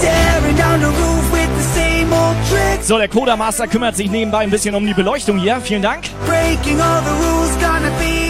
Tearing 0.00 0.56
down 0.56 0.80
the 0.80 0.86
roof 0.86 1.32
with 1.32 1.50
the 1.56 1.62
same 1.74 2.12
old 2.12 2.36
tricks. 2.48 2.86
So, 2.86 2.98
der 2.98 3.08
Coda 3.08 3.36
Master 3.36 3.66
kümmert 3.66 3.96
sich 3.96 4.10
nebenbei 4.10 4.38
ein 4.38 4.50
bisschen 4.50 4.74
um 4.74 4.86
die 4.86 4.94
Beleuchtung 4.94 5.38
hier. 5.38 5.60
Vielen 5.60 5.82
Dank. 5.82 6.04
Breaking 6.26 6.80
all 6.80 7.02
the 7.02 7.10
rules, 7.10 7.54
gonna 7.60 7.90
be. 7.98 8.27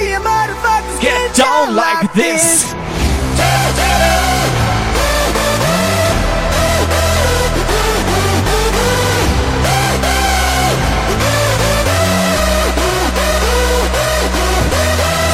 All 0.00 0.06
you 0.06 0.18
motherfuckers 0.20 1.00
Get 1.02 1.36
down 1.36 1.74
like 1.74 2.12
this. 2.14 2.72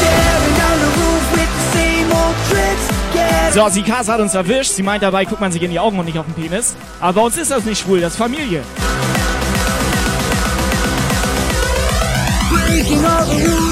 Tearing 0.01 0.57
down 0.57 0.79
same 1.73 2.11
old 2.11 2.35
tricks. 2.49 2.89
Get 3.13 3.55
So, 3.55 3.69
Sikasa 3.69 4.15
hat 4.15 4.21
uns 4.21 4.35
erwischt. 4.35 4.73
Sie 4.73 4.83
meint 4.83 5.03
dabei, 5.03 5.25
guckt 5.25 5.41
man 5.41 5.53
sich 5.53 5.63
in 5.63 5.71
die 5.71 5.79
Augen 5.79 5.99
und 5.99 6.07
nicht 6.07 6.19
auf 6.19 6.27
den 6.27 6.35
Penis. 6.35 6.75
Aber 7.01 7.21
bei 7.21 7.27
uns 7.27 7.37
ist 7.37 7.53
das 7.53 7.65
nicht 7.65 7.81
schwul, 7.81 8.01
das 8.01 8.15
ist 8.15 8.19
Familie. 8.19 8.63
breaking 12.49 13.05
all 13.05 13.25
the 13.25 13.47
rules. 13.47 13.66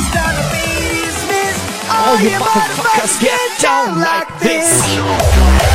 All 2.04 2.20
you 2.20 2.38
motherfuckers 2.38 3.18
get 3.18 3.60
down 3.62 3.98
like 3.98 4.28
this. 4.38 5.73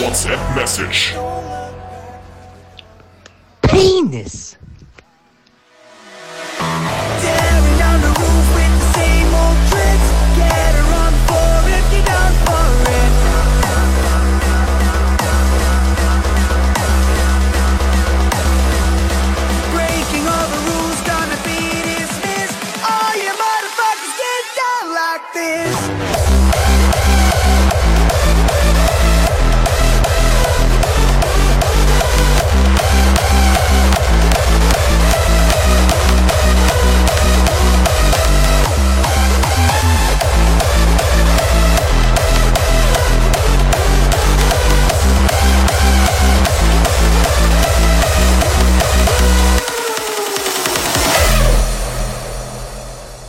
WhatsApp 0.00 0.56
message. 0.56 1.12
Penis! 3.60 4.56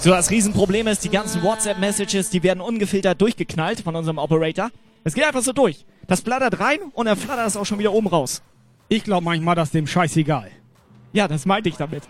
So, 0.04 0.10
das 0.10 0.32
Riesenproblem 0.32 0.88
ist, 0.88 1.04
die 1.04 1.10
ganzen 1.10 1.44
WhatsApp-Messages, 1.44 2.32
die 2.32 2.42
werden 2.42 2.60
ungefiltert 2.60 3.22
durchgeknallt 3.22 3.82
von 3.82 3.96
unserem 3.96 4.18
Operator. 4.18 4.72
Es 5.04 5.14
geht 5.14 5.24
einfach 5.24 5.44
so 5.44 5.54
durch. 5.54 5.86
Das 6.08 6.22
flattert 6.22 6.60
rein 6.60 6.80
und 6.94 7.06
dann 7.06 7.16
flattert 7.16 7.46
es 7.46 7.56
auch 7.56 7.68
schon 7.68 7.78
wieder 7.78 7.94
oben 7.94 8.08
raus. 8.08 8.42
Ich 8.90 9.04
glaube 9.04 9.24
manchmal, 9.24 9.54
das 9.54 9.68
ist 9.68 9.76
dem 9.76 9.86
scheißegal. 9.86 10.50
Ja, 11.14 11.28
das 11.28 11.46
meinte 11.46 11.70
ich 11.70 11.76
damit. 11.76 12.02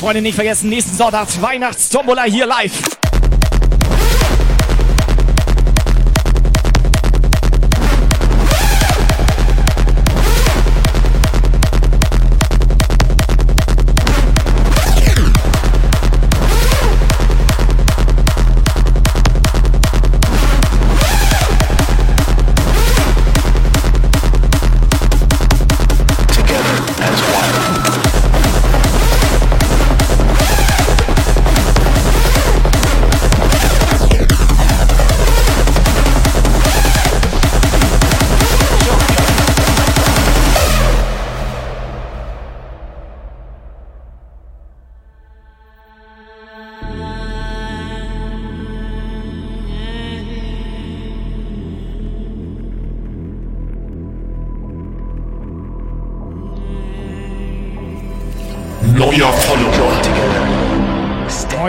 Freunde, 0.00 0.22
nicht 0.22 0.34
vergessen, 0.34 0.68
nächsten 0.68 0.96
Sonntag 0.96 1.28
Weihnachtstombola 1.40 2.24
hier 2.24 2.46
live. 2.46 2.82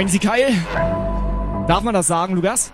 Moin, 0.01 0.07
Sie 0.07 0.17
Keil. 0.17 0.47
Darf 1.67 1.83
man 1.83 1.93
das 1.93 2.07
sagen, 2.07 2.33
Lukas? 2.33 2.73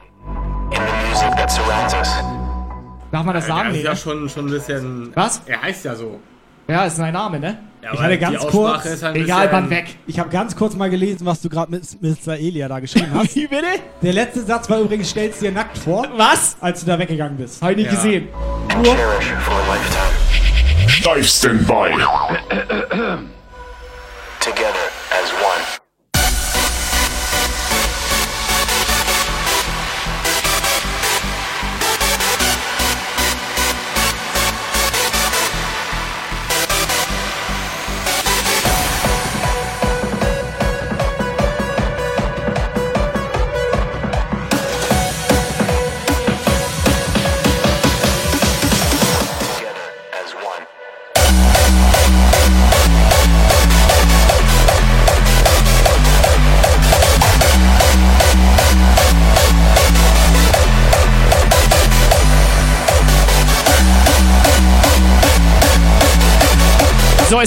Darf 3.12 3.26
man 3.26 3.36
das 3.36 3.46
sagen? 3.48 3.68
Das 3.68 3.78
ist 3.80 3.84
ja 3.84 3.96
schon, 3.98 4.30
schon 4.30 4.46
ein 4.46 4.52
bisschen. 4.52 5.12
Was? 5.14 5.42
Er 5.46 5.62
heißt 5.62 5.84
ja 5.84 5.94
so. 5.94 6.22
Ja, 6.70 6.86
ist 6.86 6.96
sein 6.96 7.12
Name, 7.12 7.38
ne? 7.38 7.58
Ja, 7.84 7.90
Ich 7.92 8.00
aber 8.00 8.04
hatte 8.08 8.18
ganz 8.18 8.48
kurz. 8.48 8.86
ist 8.86 9.04
halt 9.04 9.18
Egal, 9.18 9.50
wann 9.52 9.70
weg. 9.70 9.98
Ich 10.08 10.18
habe 10.20 10.30
ganz 10.30 10.56
kurz 10.56 10.78
mal 10.78 10.90
gelesen, 10.90 11.26
was 11.26 11.42
du 11.42 11.50
gerade 11.50 11.70
mit 11.70 11.84
Mr. 12.02 12.36
Elia 12.38 12.70
da 12.70 12.80
geschrieben 12.80 13.12
hast. 13.14 13.36
Wie 13.36 13.46
bitte? 13.48 13.66
Der 14.02 14.14
letzte 14.14 14.44
Satz 14.44 14.70
war 14.70 14.80
übrigens, 14.80 15.10
stellst 15.10 15.42
dir 15.42 15.52
nackt 15.52 15.78
vor. 15.78 16.08
Was? 16.16 16.56
Als 16.62 16.80
du 16.80 16.86
da 16.86 16.98
weggegangen 16.98 17.36
bist. 17.36 17.62
Hab 17.62 17.72
ich 17.72 17.76
nicht 17.76 17.88
Ja. 17.88 17.96
gesehen. 17.96 18.30
Steif 20.88 21.28
Standby. 21.28 21.92
Together 24.40 24.97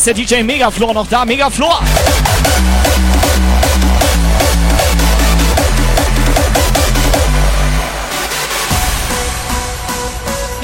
ist 0.01 0.07
der 0.07 0.15
DJ 0.15 0.43
Megaflor 0.43 0.95
noch 0.95 1.07
da? 1.09 1.27
Megaflor! 1.27 1.79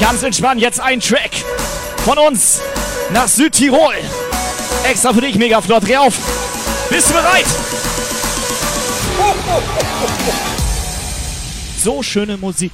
Ganz 0.01 0.23
entspannt, 0.23 0.63
jetzt 0.63 0.81
ein 0.81 1.01
Track 1.01 1.33
von 2.07 2.17
uns 2.17 2.63
nach 3.13 3.29
Südtirol. 3.29 3.95
Extra 4.85 5.13
für 5.13 5.21
dich, 5.21 5.37
Megaflor, 5.37 5.81
dreh 5.81 5.99
auf. 5.99 6.15
Bist 6.89 7.11
du 7.11 7.13
bereit? 7.13 7.45
So 11.85 12.03
schöne 12.03 12.39
Musik. 12.39 12.73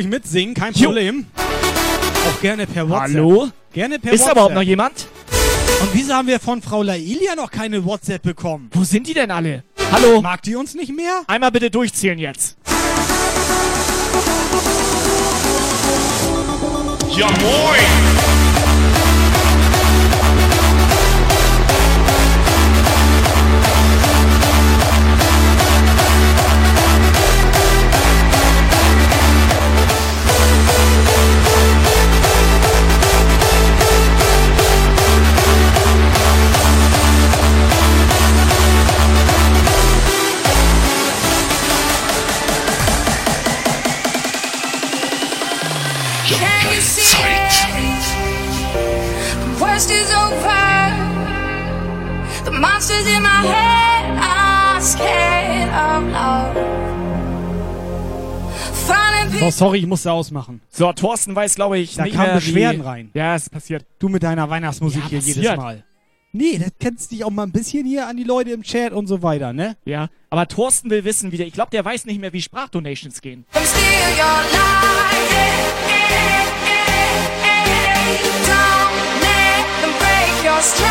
Ruhig 0.00 0.08
mitsingen, 0.08 0.54
kein 0.54 0.72
Problem. 0.72 1.26
Auch 1.36 2.40
gerne 2.40 2.66
per 2.66 2.88
WhatsApp. 2.88 3.14
Hallo? 3.16 3.48
Gerne 3.72 3.98
per 3.98 4.12
Ist 4.12 4.20
WhatsApp. 4.20 4.32
überhaupt 4.32 4.54
noch 4.54 4.62
jemand? 4.62 5.06
Und 5.82 5.88
wieso 5.92 6.14
haben 6.14 6.28
wir 6.28 6.40
von 6.40 6.60
Frau 6.62 6.82
Lailia 6.82 7.34
noch 7.36 7.50
keine 7.50 7.84
WhatsApp 7.84 8.22
bekommen? 8.22 8.70
Wo 8.72 8.84
sind 8.84 9.06
die 9.06 9.14
denn 9.14 9.30
alle? 9.30 9.62
Hallo? 9.92 10.20
Mag 10.20 10.42
die 10.42 10.56
uns 10.56 10.74
nicht 10.74 10.94
mehr? 10.94 11.22
Einmal 11.26 11.50
bitte 11.50 11.70
durchzählen 11.70 12.18
jetzt. 12.18 12.56
Ja 17.16 17.26
moin! 17.26 18.29
The 49.80 49.86
worst 49.86 49.90
is 49.92 50.10
over. 50.14 50.92
The 52.44 52.50
monsters 52.50 53.06
in 53.06 53.22
my 53.22 53.40
head 53.46 54.18
are 54.18 54.80
scared 54.80 55.70
of 55.70 56.12
love. 56.12 56.56
So, 59.38 59.50
sorry, 59.50 59.78
ich 59.78 59.86
musste 59.86 60.12
ausmachen. 60.12 60.60
So, 60.70 60.92
Thorsten 60.92 61.34
weiß, 61.34 61.54
glaube 61.54 61.78
ich, 61.78 61.94
Da 61.94 62.02
nicht 62.02 62.14
kamen 62.14 62.26
mehr, 62.26 62.34
Beschwerden 62.34 62.82
wie... 62.82 62.86
rein. 62.86 63.10
Ja, 63.14 63.34
es 63.36 63.48
passiert. 63.48 63.86
Du 63.98 64.10
mit 64.10 64.22
deiner 64.22 64.50
Weihnachtsmusik 64.50 65.02
Ja, 65.04 65.08
hier 65.08 65.18
jedes 65.20 65.36
passiert. 65.36 65.56
Mal. 65.56 65.84
Nee, 66.32 66.58
das 66.58 66.72
kennst 66.78 67.10
dich 67.12 67.24
auch 67.24 67.30
mal 67.30 67.44
ein 67.44 67.52
bisschen 67.52 67.86
hier 67.86 68.06
an 68.06 68.18
die 68.18 68.24
Leute 68.24 68.50
im 68.50 68.62
Chat 68.62 68.92
und 68.92 69.06
so 69.06 69.22
weiter, 69.22 69.54
ne? 69.54 69.76
Ja, 69.86 70.08
aber 70.28 70.46
Thorsten 70.46 70.90
will 70.90 71.04
wissen, 71.04 71.32
wie 71.32 71.38
der... 71.38 71.46
Ich 71.46 71.54
glaube, 71.54 71.70
der 71.70 71.84
weiß 71.84 72.04
nicht 72.04 72.20
mehr, 72.20 72.34
wie 72.34 72.42
Sprachdonations 72.42 73.22
gehen. 73.22 73.46
them 73.52 73.64
steal 73.64 74.10
your 74.18 74.42
life. 74.52 75.80
Don't 75.82 75.89
beneath. 80.60 80.84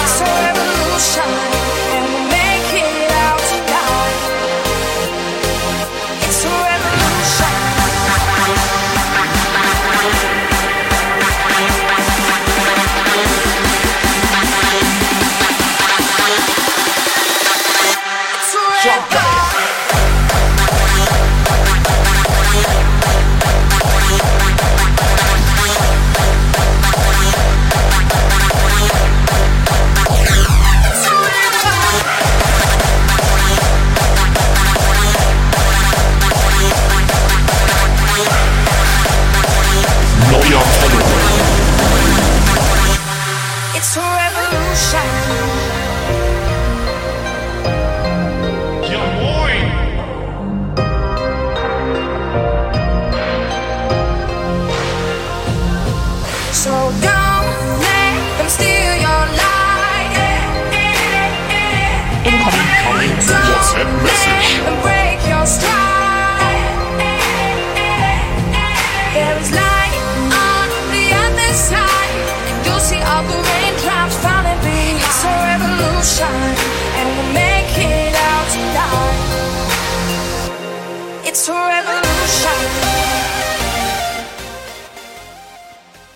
It's 0.00 0.20
a 0.20 0.24
revolution, 0.24 1.59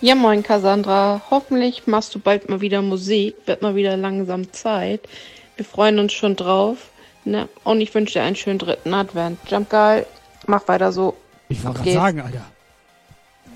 Ja, 0.05 0.13
moin 0.13 0.43
Cassandra. 0.43 1.21
Hoffentlich 1.31 1.87
machst 1.87 2.13
du 2.13 2.19
bald 2.19 2.47
mal 2.47 2.61
wieder 2.61 2.81
Musik. 2.83 3.35
Wird 3.47 3.63
mal 3.63 3.75
wieder 3.75 3.97
langsam 3.97 4.51
Zeit. 4.53 5.01
Wir 5.55 5.65
freuen 5.65 5.97
uns 5.97 6.13
schon 6.13 6.35
drauf. 6.35 6.77
Ne? 7.23 7.49
Und 7.63 7.81
ich 7.81 7.91
wünsche 7.95 8.13
dir 8.19 8.23
einen 8.23 8.35
schönen 8.35 8.59
dritten 8.59 8.93
Advent. 8.93 9.39
Jump 9.49 9.69
geil. 9.71 10.05
Mach 10.45 10.67
weiter 10.67 10.91
so. 10.91 11.15
Ich 11.49 11.63
wollte 11.63 11.79
gerade 11.79 11.91
sagen, 11.93 12.21
Alter. 12.21 12.45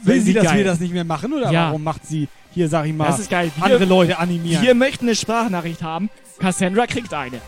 Will 0.01 0.21
sie 0.21 0.33
dass 0.33 0.45
geil. 0.45 0.57
wir 0.59 0.65
das 0.65 0.79
nicht 0.79 0.93
mehr 0.93 1.03
machen 1.03 1.33
oder 1.33 1.51
Ja. 1.51 1.67
warum 1.67 1.83
macht 1.83 2.03
sie 2.07 2.27
hier, 2.51 2.67
sag 2.67 2.87
ich 2.87 2.93
mal, 2.93 3.05
Das 3.05 3.19
ist 3.19 3.29
geil. 3.29 3.51
Wir- 3.55 3.65
andere 3.65 3.85
Leute 3.85 4.17
animieren? 4.17 4.63
Wir 4.63 4.73
möchten 4.73 5.05
eine 5.05 5.15
Sprachnachricht 5.15 5.83
haben. 5.83 6.09
Cassandra 6.39 6.87
kriegt 6.87 7.13
eine. 7.13 7.41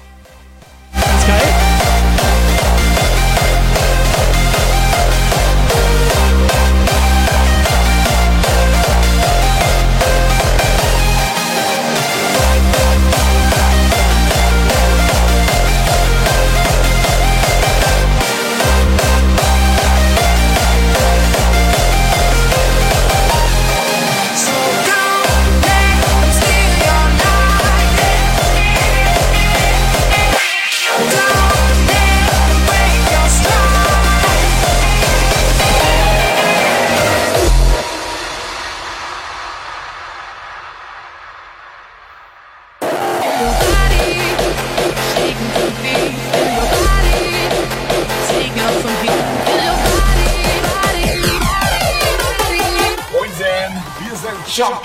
Wir 54.57 54.65
sind 54.65 54.84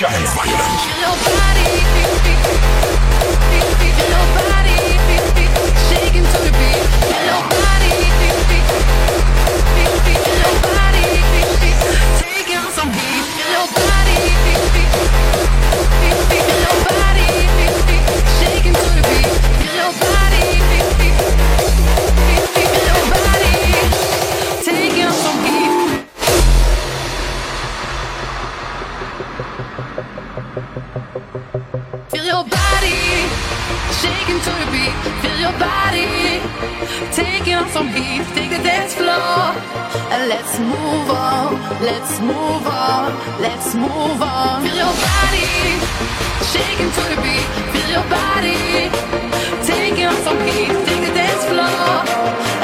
shaking 34.37 34.53
to 34.53 34.65
the 34.65 34.71
beat. 34.73 34.95
Feel 35.23 35.39
your 35.41 35.57
body 35.59 36.41
taking 37.13 37.55
on 37.55 37.69
some 37.69 37.89
heat. 37.89 38.23
Take 38.35 38.51
the 38.51 38.63
dance 38.63 38.95
floor 38.95 39.55
and 40.13 40.29
let's 40.29 40.59
move 40.59 41.11
on. 41.11 41.55
Let's 41.83 42.21
move 42.21 42.67
on. 42.67 43.13
Let's 43.41 43.75
move 43.75 44.23
on. 44.23 44.63
Feel 44.63 44.77
your 44.77 44.97
body 45.09 45.81
shaking 46.53 46.91
to 46.97 47.03
the 47.13 47.17
beat. 47.25 47.47
Feel 47.73 47.91
your 47.97 48.07
body 48.11 48.91
taking 49.65 50.07
on 50.07 50.17
some 50.27 50.41
heat. 50.41 50.73
Take 50.87 51.03
the 51.07 51.15
dance 51.15 51.45
floor 51.45 52.05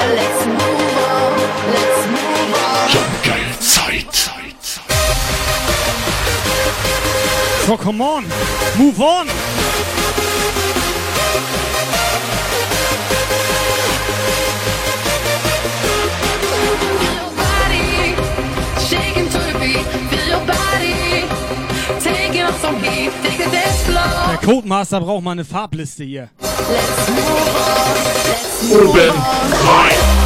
and 0.00 0.08
let's 0.18 0.46
move 0.46 0.96
on. 1.10 1.32
Let's 1.76 2.00
move 2.16 2.52
on. 2.66 2.88
Jump 2.92 3.12
Geil 3.26 3.52
Zeit. 3.60 4.14
So, 7.66 7.76
come 7.76 8.02
on. 8.02 8.24
Move 8.78 9.00
on. 9.00 9.28
Der 24.30 24.38
Codemaster 24.38 25.00
braucht 25.00 25.22
mal 25.22 25.32
eine 25.32 25.44
Farbliste 25.44 26.04
hier. 26.04 26.28
Let's 26.40 27.08
move 27.08 27.20
on. 27.30 27.52
Let's 28.28 28.62
move 28.68 29.10
on. 29.10 30.21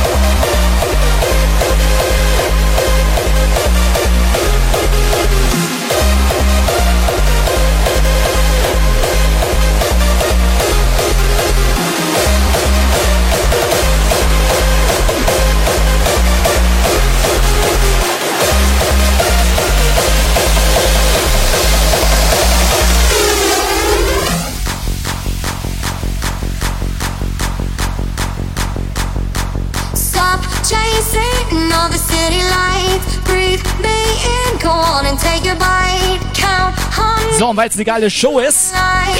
So, 37.39 37.49
und 37.51 37.57
weil 37.57 37.69
es 37.69 37.75
eine 37.75 37.85
geile 37.85 38.11
Show 38.11 38.39
ist, 38.39 38.73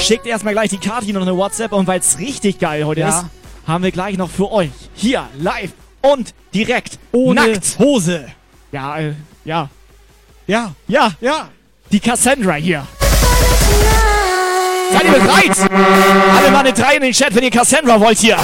schickt 0.03 0.27
erstmal 0.27 0.55
gleich 0.55 0.71
die 0.71 0.79
Kati 0.79 1.13
noch 1.13 1.21
eine 1.23 1.37
WhatsApp. 1.37 1.73
Und 1.73 1.87
weil 1.87 2.01
es 2.01 2.19
richtig 2.19 2.59
geil 2.59 2.85
heute 2.87 3.01
Ja. 3.01 3.09
ist, 3.21 3.25
haben 3.67 3.85
wir 3.85 3.91
gleich 3.93 4.17
noch 4.17 4.31
für 4.31 4.51
euch 4.51 4.71
hier 4.95 5.29
live 5.39 5.71
und 6.01 6.33
direkt 6.55 6.99
Ohne 7.13 7.53
nackt. 7.53 7.79
Hose. 7.79 8.27
Ja, 8.73 8.99
äh, 8.99 9.13
ja. 9.45 9.69
Ja. 10.47 10.73
Ja. 10.89 11.13
Ja. 11.21 11.49
Die 11.93 12.01
Cassandra 12.01 12.55
hier. 12.55 12.87
Seid 14.93 15.05
ihr 15.05 15.13
bereit? 15.13 15.71
Alle 16.39 16.51
mal 16.51 16.61
eine 16.61 16.73
3 16.73 16.97
in 16.97 17.03
den 17.03 17.13
Chat, 17.13 17.35
wenn 17.35 17.43
ihr 17.45 17.51
Cassandra 17.51 18.01
wollt 18.01 18.19
hier. 18.19 18.39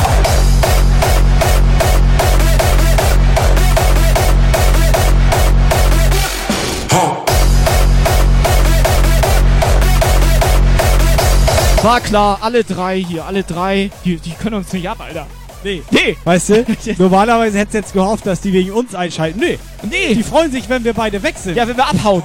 War 11.83 12.01
klar, 12.01 12.39
alle 12.43 12.63
drei 12.63 13.03
hier, 13.03 13.25
alle 13.25 13.43
drei, 13.43 13.91
die, 14.05 14.17
die 14.17 14.31
können 14.31 14.55
uns 14.55 14.73
nicht 14.73 14.89
ab, 14.89 15.01
Alter. 15.01 15.27
Nee. 15.65 15.83
Nee. 15.91 16.17
Weißt 16.23 16.51
du? 16.51 16.65
Normalerweise 16.99 17.59
hättest 17.59 17.75
du 17.75 17.79
jetzt 17.79 17.93
gehofft, 17.93 18.25
dass 18.25 18.41
die 18.41 18.53
wegen 18.53 18.71
uns 18.71 18.95
einschalten. 18.95 19.41
Nee. 19.41 19.59
Nee. 19.91 20.15
Die 20.15 20.23
freuen 20.23 20.53
sich, 20.53 20.69
wenn 20.69 20.85
wir 20.85 20.95
beide 20.95 21.21
sind. 21.37 21.57
Ja, 21.57 21.67
wenn 21.67 21.77
wir 21.77 21.89
abhauen. 21.89 22.23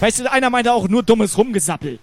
Weißt 0.00 0.20
du, 0.20 0.32
einer 0.32 0.48
meinte 0.48 0.72
auch 0.72 0.88
nur 0.88 1.02
dummes 1.02 1.36
Rumgesappel. 1.36 1.98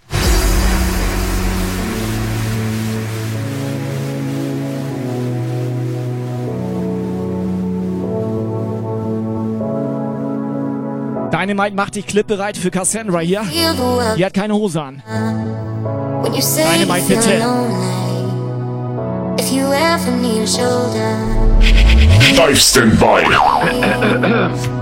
Dynamite 11.38 11.76
macht 11.76 11.94
die 11.94 12.02
Clip 12.02 12.26
bereit 12.26 12.56
für 12.56 12.70
Cassandra 12.70 13.20
hier. 13.20 13.42
Die 14.16 14.24
hat 14.24 14.34
keine 14.34 14.54
Hose 14.54 14.82
an. 14.82 15.02
Dynamite, 16.24 17.06
bitte. 17.06 17.44
Live 22.36 22.60
Standby. 22.60 23.22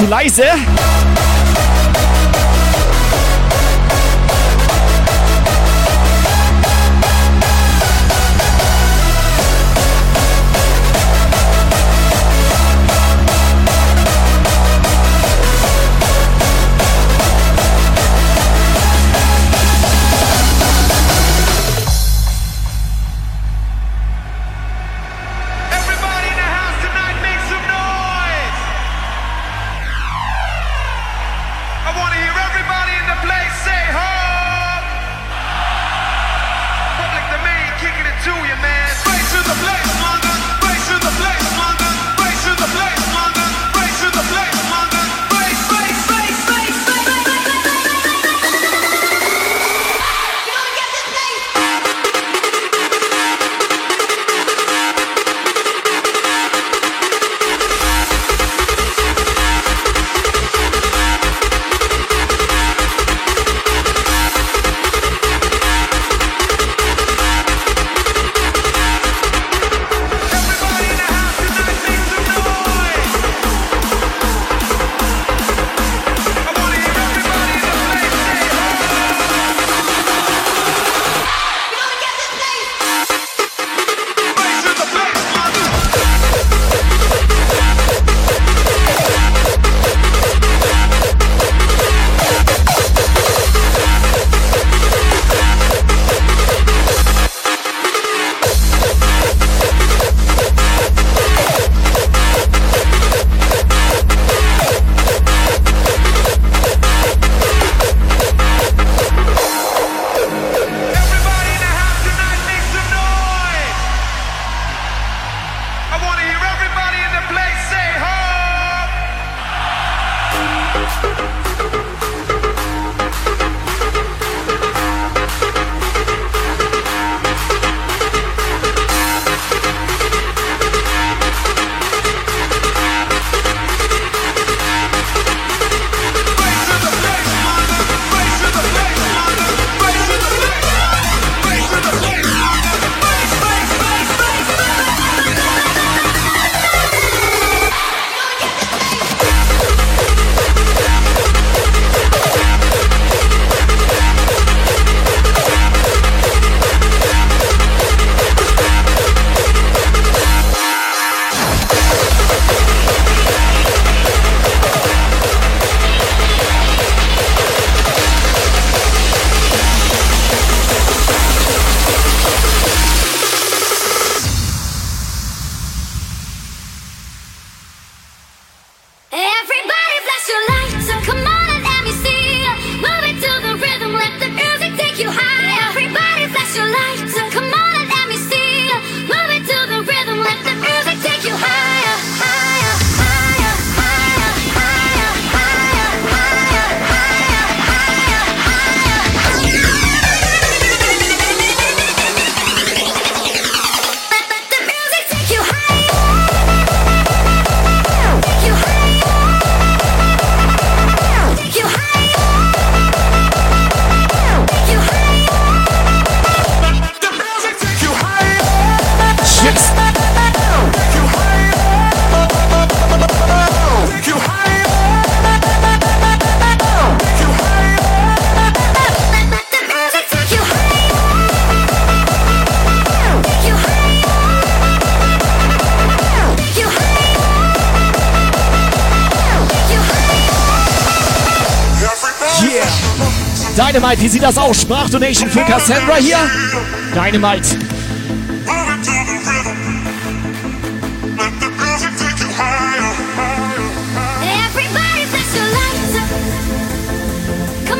Zu 0.00 0.06
leise. 0.06 0.89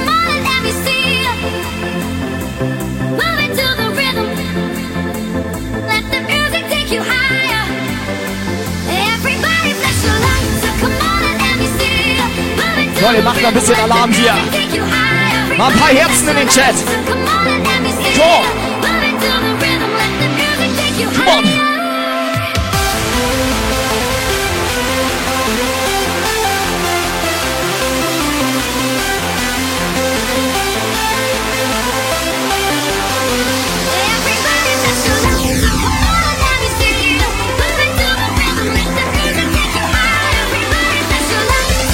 On 0.09 0.29
and 0.33 0.45
let 0.49 0.63
me 0.65 0.73
see 0.73 1.21
you. 1.25 1.33
Moving 3.21 3.53
to 3.57 3.81
Leute, 13.03 13.23
macht 13.23 13.41
mal 13.43 13.49
ein 13.49 13.55
bisschen 13.55 13.77
Alarm 13.81 14.13
hier. 14.13 14.90
Mal 15.61 15.71
ein 15.71 15.79
paar 15.79 15.89
Herzen 15.89 16.29
in 16.29 16.37
den 16.37 16.49
Chat. 16.49 16.75
Come 21.15 21.31
on. 21.31 21.45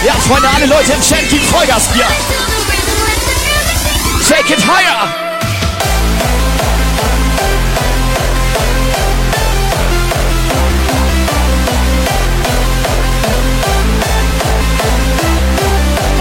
Ja, 0.05 0.13
Freunde, 0.29 0.49
alle 0.55 0.67
Leute 0.67 0.93
im 0.93 1.01
Chat, 1.01 1.29
gib 1.29 1.43
Vollgas 1.43 1.93
hier. 1.93 2.56
Take 4.47 4.61
higher. 4.61 5.27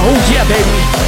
Oh 0.02 0.32
yeah, 0.32 0.44
baby. 0.48 1.05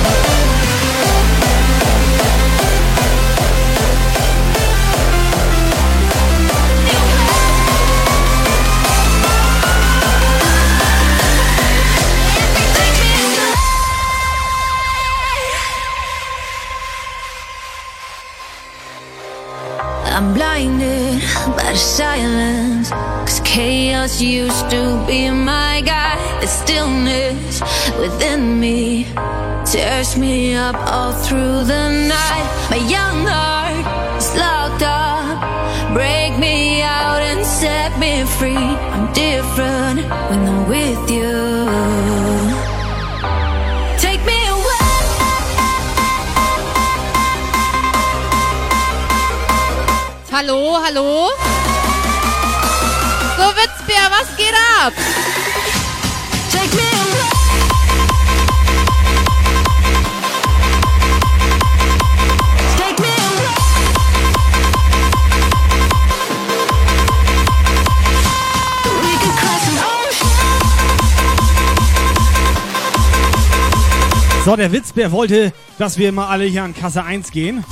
Tears 29.71 30.15
me 30.15 30.55
up 30.55 30.75
all 30.93 31.11
through 31.11 31.63
the 31.65 31.89
night. 32.07 32.47
My 32.69 32.77
young 32.77 33.25
heart 33.27 33.83
is 34.17 34.33
locked 34.35 34.83
up. 34.83 35.93
Break 35.93 36.37
me 36.39 36.81
out 36.81 37.21
and 37.21 37.45
set 37.45 37.97
me 37.99 38.23
free. 38.23 38.55
I'm 38.55 39.11
different 39.11 39.99
when 40.29 40.39
I'm 40.51 40.69
with 40.69 41.11
you. 41.11 41.67
Take 43.99 44.23
me 44.25 44.39
away. 44.55 44.87
Hallo, 50.31 50.79
hallo? 50.83 51.29
So, 53.35 53.45
Witzbär, 53.57 54.09
was 54.11 54.29
geht 54.37 54.55
ab? 54.79 54.93
So, 74.47 74.55
der 74.55 74.71
Witzbär 74.71 75.11
wollte, 75.11 75.51
dass 75.77 75.97
wir 75.97 76.13
mal 76.13 76.29
alle 76.29 76.45
hier 76.45 76.63
an 76.63 76.73
Kasse 76.73 77.03
1 77.03 77.31
gehen. 77.31 77.65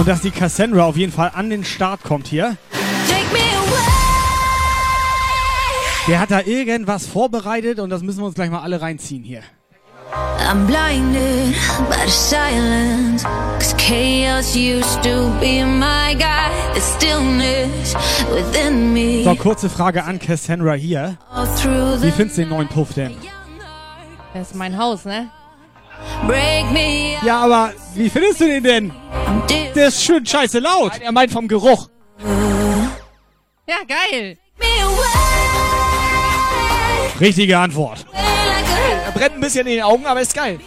Und 0.00 0.08
dass 0.08 0.20
die 0.20 0.32
Cassandra 0.32 0.84
auf 0.84 0.96
jeden 0.96 1.12
Fall 1.12 1.30
an 1.32 1.48
den 1.48 1.64
Start 1.64 2.02
kommt 2.02 2.26
hier. 2.26 2.56
Der 6.08 6.18
hat 6.18 6.32
da 6.32 6.40
irgendwas 6.40 7.06
vorbereitet 7.06 7.78
und 7.78 7.90
das 7.90 8.02
müssen 8.02 8.18
wir 8.18 8.26
uns 8.26 8.34
gleich 8.34 8.50
mal 8.50 8.62
alle 8.62 8.80
reinziehen 8.80 9.22
hier. 9.22 9.42
I'm 10.40 10.66
blinded 10.66 11.54
by 11.88 12.04
the 12.04 12.10
silence. 12.10 13.22
Cause 13.60 13.76
chaos 13.76 14.56
used 14.56 15.04
to 15.04 15.30
be 15.38 15.64
my 15.64 16.16
guide. 16.18 16.50
The 16.74 16.80
stillness 16.80 17.94
within 18.34 18.92
me. 18.92 19.22
So, 19.22 19.36
kurze 19.36 19.70
Frage 19.70 20.02
an 20.02 20.18
Cassandra 20.18 20.72
hier. 20.72 21.16
Wie 22.00 22.10
findest 22.10 22.38
du 22.38 22.42
den 22.42 22.48
neuen 22.48 22.66
Puff 22.66 22.92
denn? 22.92 23.14
Das 24.34 24.48
ist 24.48 24.56
mein 24.56 24.76
Haus, 24.76 25.04
ne? 25.04 25.30
Ja, 27.24 27.42
aber 27.42 27.72
wie 27.94 28.10
findest 28.10 28.40
du 28.40 28.46
den 28.46 28.62
denn? 28.64 28.92
Der 29.74 29.88
ist 29.88 30.02
schön 30.04 30.24
scheiße 30.24 30.58
laut. 30.58 30.92
Er 31.00 31.12
meint 31.12 31.30
vom 31.30 31.48
Geruch. 31.48 31.88
Ja, 33.66 33.76
geil. 33.86 34.38
Richtige 37.20 37.58
Antwort. 37.58 38.04
Er 38.12 39.12
brennt 39.12 39.34
ein 39.34 39.40
bisschen 39.40 39.66
in 39.66 39.74
den 39.74 39.82
Augen, 39.82 40.06
aber 40.06 40.20
ist 40.20 40.34
geil. 40.34 40.58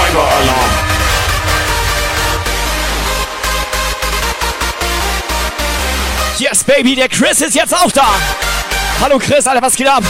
Subscriber 0.00 0.22
Alarm. 0.22 0.70
Yes, 6.38 6.64
Baby, 6.64 6.94
der 6.94 7.08
Chris 7.08 7.40
ist 7.42 7.54
jetzt 7.54 7.74
auch 7.74 7.92
da. 7.92 8.14
Hallo 9.02 9.18
Chris, 9.18 9.46
Alter, 9.46 9.62
was 9.62 9.76
geht 9.76 9.88
ab? 9.88 10.02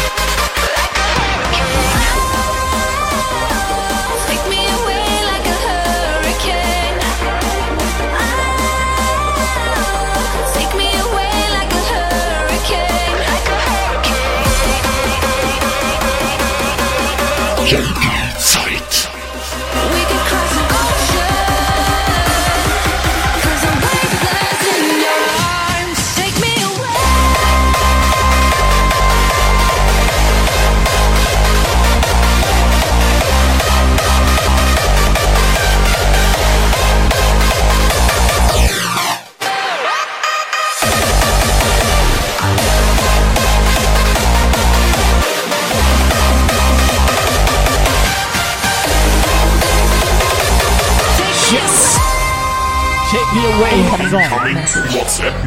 Away. 53.51 54.11
So. 54.11 54.19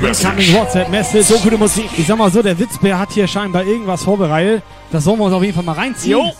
Incoming 0.07 0.53
WhatsApp 0.53 0.89
Message. 0.89 1.25
So 1.27 1.37
gute 1.39 1.57
Musik. 1.57 1.89
Ich 1.97 2.07
sag 2.07 2.17
mal 2.17 2.31
so, 2.31 2.41
der 2.41 2.57
Witzbär 2.57 2.97
hat 2.97 3.11
hier 3.11 3.27
scheinbar 3.27 3.63
irgendwas 3.63 4.03
vorbereitet. 4.03 4.63
Das 4.91 5.03
sollen 5.03 5.19
wir 5.19 5.25
uns 5.25 5.33
auf 5.33 5.43
jeden 5.43 5.55
Fall 5.55 5.63
mal 5.63 5.73
reinziehen. 5.73 6.19
Jo. 6.19 6.31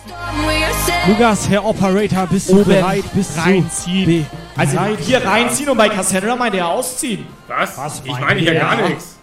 Lukas, 1.07 1.49
Herr 1.49 1.65
Operator, 1.65 2.27
bist 2.27 2.49
du 2.49 2.61
Oben 2.61 2.65
bereit? 2.65 3.03
Bist 3.13 3.37
reinziehen. 3.37 4.25
Du 4.55 4.61
Also 4.61 4.75
bereit? 4.77 4.99
hier 5.01 5.25
reinziehen 5.25 5.69
und 5.69 5.77
bei 5.77 5.89
Cassandra 5.89 6.35
meint 6.35 6.55
er 6.55 6.67
ausziehen. 6.67 7.25
Was? 7.47 8.01
ich 8.03 8.11
meint 8.11 8.25
meine 8.25 8.39
hier 8.39 8.55
gar 8.55 8.75
nichts. 8.75 9.15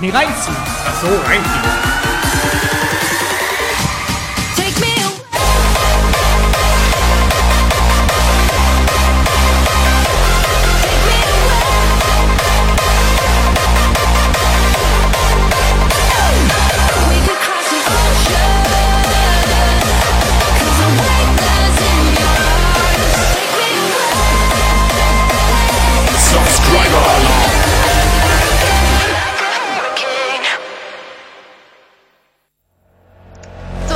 Nee, 0.00 0.10
reinziehen. 0.10 0.56
Ach 0.86 1.00
so, 1.00 1.06
reinziehen. 1.08 1.87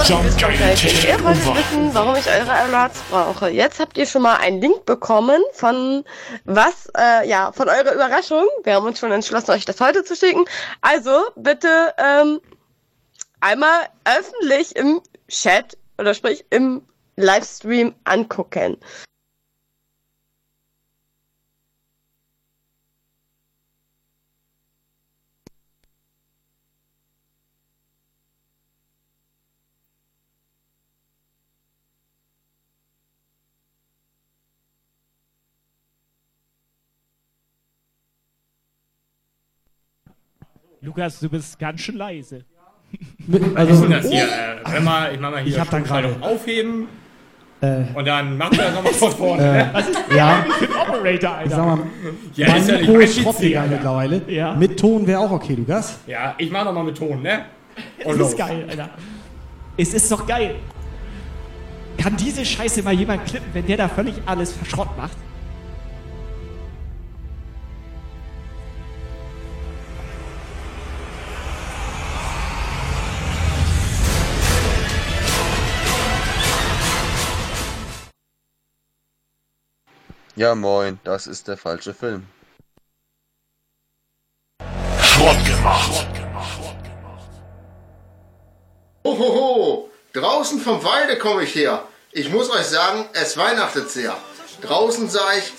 Ist 0.02 0.40
Frank. 0.40 0.58
Ihr 1.04 1.24
wollt 1.24 1.56
wissen, 1.56 1.94
warum 1.94 2.16
ich 2.16 2.26
eure 2.26 2.50
Alerts 2.50 3.00
brauche. 3.08 3.48
Jetzt 3.50 3.78
habt 3.78 3.96
ihr 3.96 4.06
schon 4.06 4.22
mal 4.22 4.36
einen 4.36 4.60
Link 4.60 4.84
bekommen 4.84 5.40
von 5.52 6.04
was, 6.44 6.90
äh, 6.98 7.28
ja, 7.28 7.52
von 7.52 7.68
eurer 7.68 7.94
Überraschung. 7.94 8.44
Wir 8.64 8.74
haben 8.74 8.86
uns 8.86 8.98
schon 8.98 9.12
entschlossen, 9.12 9.52
euch 9.52 9.64
das 9.64 9.80
heute 9.80 10.02
zu 10.02 10.16
schicken. 10.16 10.44
Also 10.80 11.22
bitte 11.36 11.94
ähm, 11.98 12.40
einmal 13.40 13.88
öffentlich 14.04 14.74
im 14.74 15.00
Chat 15.28 15.78
oder 15.98 16.14
sprich 16.14 16.44
im 16.50 16.82
Livestream 17.16 17.94
angucken. 18.02 18.78
Lukas, 40.82 41.20
du 41.20 41.28
bist 41.28 41.58
ganz 41.58 41.80
schön 41.80 41.96
leise. 41.96 42.44
Was 43.28 43.68
ist 43.70 43.82
denn 43.82 43.90
das 43.90 44.08
hier? 44.08 44.24
Äh, 44.24 44.28
wenn 44.72 44.84
mal, 44.84 45.14
ich 45.14 45.20
mach 45.20 45.30
mal 45.30 45.40
hier 45.42 45.52
Ich 45.52 45.58
hab 45.60 45.70
dann 45.70 45.84
gerade- 45.84 46.14
aufheben 46.20 46.88
Äh, 47.60 47.84
und 47.94 48.04
dann 48.04 48.36
macht 48.36 48.58
er 48.58 48.64
das 48.64 48.74
nochmal 48.74 48.92
von 48.92 49.12
vorne. 49.16 49.70
Äh? 49.70 49.74
Was 49.74 49.88
ist 49.88 49.98
ja. 50.14 50.44
für 50.58 50.64
ein 50.64 50.88
Operator, 50.88 51.30
Alter? 51.30 51.44
Ich 51.46 51.50
sag 51.52 51.64
mal, 51.66 51.78
ja, 52.34 52.48
mein 52.48 52.56
ist 52.60 52.68
ja 52.68 52.72
nicht 52.74 52.80
Mikro 52.82 52.92
mein 52.94 53.02
ist 53.02 53.20
schrottiger 53.20 53.66
mittlerweile. 53.66 54.22
Ja. 54.26 54.54
Mit 54.54 54.80
Ton 54.80 55.06
wäre 55.06 55.20
auch 55.20 55.30
okay, 55.30 55.54
Lukas. 55.54 56.00
Ja, 56.08 56.34
ich 56.38 56.50
mach 56.50 56.64
nochmal 56.64 56.82
mit 56.84 56.98
Ton, 56.98 57.22
ne? 57.22 57.44
Es 58.00 58.04
Und 58.06 58.12
ist 58.14 58.18
los. 58.18 58.36
geil, 58.36 58.66
Alter. 58.68 58.90
Es 59.76 59.94
ist 59.94 60.10
doch 60.10 60.26
geil. 60.26 60.56
Kann 61.96 62.16
diese 62.16 62.44
Scheiße 62.44 62.82
mal 62.82 62.92
jemand 62.94 63.24
klippen, 63.26 63.48
wenn 63.52 63.66
der 63.66 63.76
da 63.76 63.88
völlig 63.88 64.14
alles 64.26 64.52
verschrott 64.52 64.88
macht? 64.98 65.16
Ja 80.42 80.56
moin, 80.56 80.98
das 81.04 81.28
ist 81.28 81.46
der 81.46 81.56
falsche 81.56 81.94
Film. 81.94 82.26
Schrott 85.00 85.44
gemacht. 85.44 86.06
Hohoho, 89.04 89.88
draußen 90.12 90.58
vom 90.58 90.82
Walde 90.82 91.16
komme 91.18 91.44
ich 91.44 91.54
her. 91.54 91.86
Ich 92.10 92.28
muss 92.28 92.50
euch 92.50 92.66
sagen, 92.66 93.08
es 93.12 93.36
weihnachtet 93.36 93.88
sehr. 93.88 94.16
Draußen 94.62 95.08
sah 95.08 95.32
ich 95.38 95.52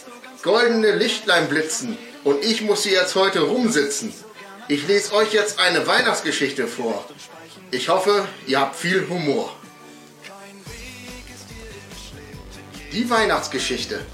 goldene 0.43 0.91
Lichtlein 0.91 1.47
blitzen 1.47 1.97
und 2.25 2.43
ich 2.43 2.61
muss 2.61 2.83
hier 2.83 2.99
jetzt 2.99 3.15
heute 3.15 3.39
rumsitzen. 3.39 4.13
Ich 4.67 4.85
lese 4.85 5.13
euch 5.13 5.31
jetzt 5.31 5.61
eine 5.61 5.87
Weihnachtsgeschichte 5.87 6.67
vor. 6.67 7.05
Ich 7.71 7.87
hoffe, 7.87 8.27
ihr 8.47 8.59
habt 8.59 8.75
viel 8.75 9.07
Humor. 9.07 9.55
Die 12.91 13.09
Weihnachtsgeschichte. 13.09 14.05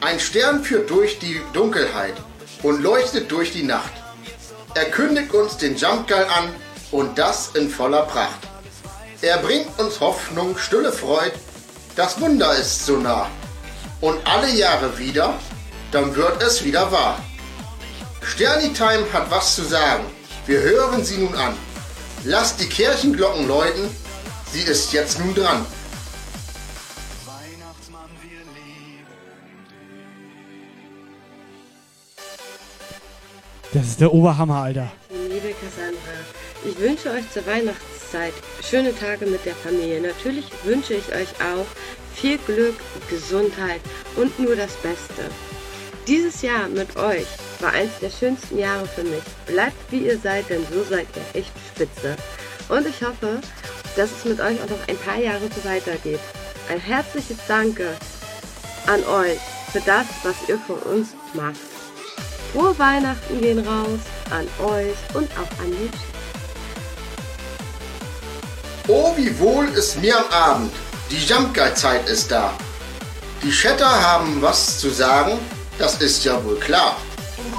Ein 0.00 0.20
Stern 0.20 0.62
führt 0.62 0.90
durch 0.90 1.18
die 1.18 1.40
Dunkelheit 1.52 2.14
und 2.62 2.82
leuchtet 2.82 3.32
durch 3.32 3.52
die 3.52 3.64
Nacht. 3.64 3.92
Er 4.74 4.84
kündigt 4.86 5.34
uns 5.34 5.56
den 5.56 5.76
Jumpgeil 5.76 6.24
an 6.24 6.54
und 6.92 7.18
das 7.18 7.50
in 7.56 7.68
voller 7.68 8.02
Pracht. 8.02 8.38
Er 9.22 9.38
bringt 9.38 9.76
uns 9.80 9.98
Hoffnung, 9.98 10.56
stille 10.56 10.92
Freud, 10.92 11.32
das 11.96 12.20
Wunder 12.20 12.54
ist 12.54 12.86
so 12.86 12.96
nah. 12.96 13.28
Und 14.00 14.24
alle 14.24 14.48
Jahre 14.50 14.96
wieder, 14.98 15.34
dann 15.90 16.14
wird 16.14 16.40
es 16.44 16.64
wieder 16.64 16.92
wahr. 16.92 17.20
Sternitime 18.22 19.12
hat 19.12 19.28
was 19.30 19.56
zu 19.56 19.64
sagen, 19.64 20.04
wir 20.46 20.60
hören 20.60 21.04
sie 21.04 21.18
nun 21.18 21.34
an. 21.34 21.56
Lasst 22.24 22.60
die 22.60 22.68
Kirchenglocken 22.68 23.48
läuten, 23.48 23.90
sie 24.52 24.60
ist 24.62 24.92
jetzt 24.92 25.18
nun 25.18 25.34
dran. 25.34 25.66
Das 33.78 33.86
ist 33.86 34.00
der 34.00 34.12
Oberhammer, 34.12 34.56
Alter. 34.56 34.90
Liebe 35.08 35.54
Cassandra, 35.54 36.18
ich 36.64 36.76
wünsche 36.80 37.12
euch 37.12 37.30
zur 37.30 37.46
Weihnachtszeit 37.46 38.32
schöne 38.60 38.92
Tage 38.92 39.24
mit 39.24 39.44
der 39.44 39.54
Familie. 39.54 40.00
Natürlich 40.00 40.46
wünsche 40.64 40.94
ich 40.94 41.06
euch 41.14 41.28
auch 41.40 41.64
viel 42.12 42.38
Glück, 42.38 42.74
Gesundheit 43.08 43.80
und 44.16 44.36
nur 44.40 44.56
das 44.56 44.74
Beste. 44.78 45.30
Dieses 46.08 46.42
Jahr 46.42 46.66
mit 46.66 46.96
euch 46.96 47.28
war 47.60 47.72
eins 47.72 47.92
der 48.02 48.10
schönsten 48.10 48.58
Jahre 48.58 48.84
für 48.84 49.04
mich. 49.04 49.22
Bleibt 49.46 49.92
wie 49.92 50.06
ihr 50.06 50.18
seid, 50.18 50.50
denn 50.50 50.66
so 50.72 50.82
seid 50.82 51.06
ihr 51.14 51.40
echt 51.40 51.52
spitze. 51.72 52.16
Und 52.68 52.84
ich 52.84 53.00
hoffe, 53.00 53.40
dass 53.94 54.10
es 54.10 54.24
mit 54.24 54.40
euch 54.40 54.60
auch 54.60 54.70
noch 54.70 54.88
ein 54.88 54.96
paar 54.96 55.18
Jahre 55.18 55.48
so 55.54 55.64
weitergeht. 55.68 56.20
Ein 56.68 56.80
herzliches 56.80 57.38
Danke 57.46 57.96
an 58.88 59.04
euch 59.04 59.38
für 59.70 59.80
das, 59.82 60.06
was 60.24 60.48
ihr 60.48 60.58
für 60.58 60.74
uns 60.74 61.10
macht. 61.32 61.67
Frohe 62.52 62.78
Weihnachten 62.78 63.40
gehen 63.40 63.58
raus 63.58 64.00
an 64.30 64.46
euch 64.64 64.96
und 65.14 65.30
auch 65.32 65.62
an 65.62 65.70
die 65.70 65.90
Oh, 68.90 69.12
wie 69.16 69.38
wohl 69.38 69.66
ist 69.68 70.00
mir 70.00 70.16
am 70.16 70.30
Abend. 70.30 70.72
Die 71.10 71.18
Jumpguy-Zeit 71.18 72.08
ist 72.08 72.30
da. 72.30 72.54
Die 73.42 73.50
Chatter 73.50 73.86
haben 73.86 74.40
was 74.40 74.78
zu 74.78 74.88
sagen, 74.88 75.38
das 75.78 76.00
ist 76.00 76.24
ja 76.24 76.42
wohl 76.42 76.56
klar. 76.56 76.96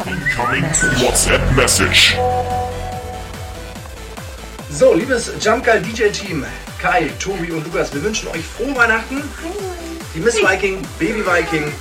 Incoming 0.06 0.64
WhatsApp 0.98 1.40
Message. 1.56 2.18
So, 4.72 4.94
liebes 4.94 5.32
Jumpgeil 5.40 5.82
DJ-Team, 5.82 6.46
Kai, 6.82 7.12
Tobi 7.20 7.52
und 7.52 7.64
Lukas, 7.66 7.94
wir 7.94 8.04
wünschen 8.04 8.28
euch 8.30 8.44
frohe 8.58 8.76
Weihnachten. 8.76 9.22
Die 10.16 10.20
Miss 10.20 10.38
Viking, 10.38 10.82
Baby 10.98 11.24
Viking 11.24 11.72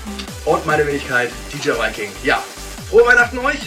und 0.45 0.67
meine 0.67 0.87
Wenigkeit, 0.87 1.31
DJ 1.53 1.71
Viking. 1.71 2.11
Ja, 2.23 2.43
frohe 2.89 3.07
Weihnachten 3.07 3.39
euch. 3.39 3.59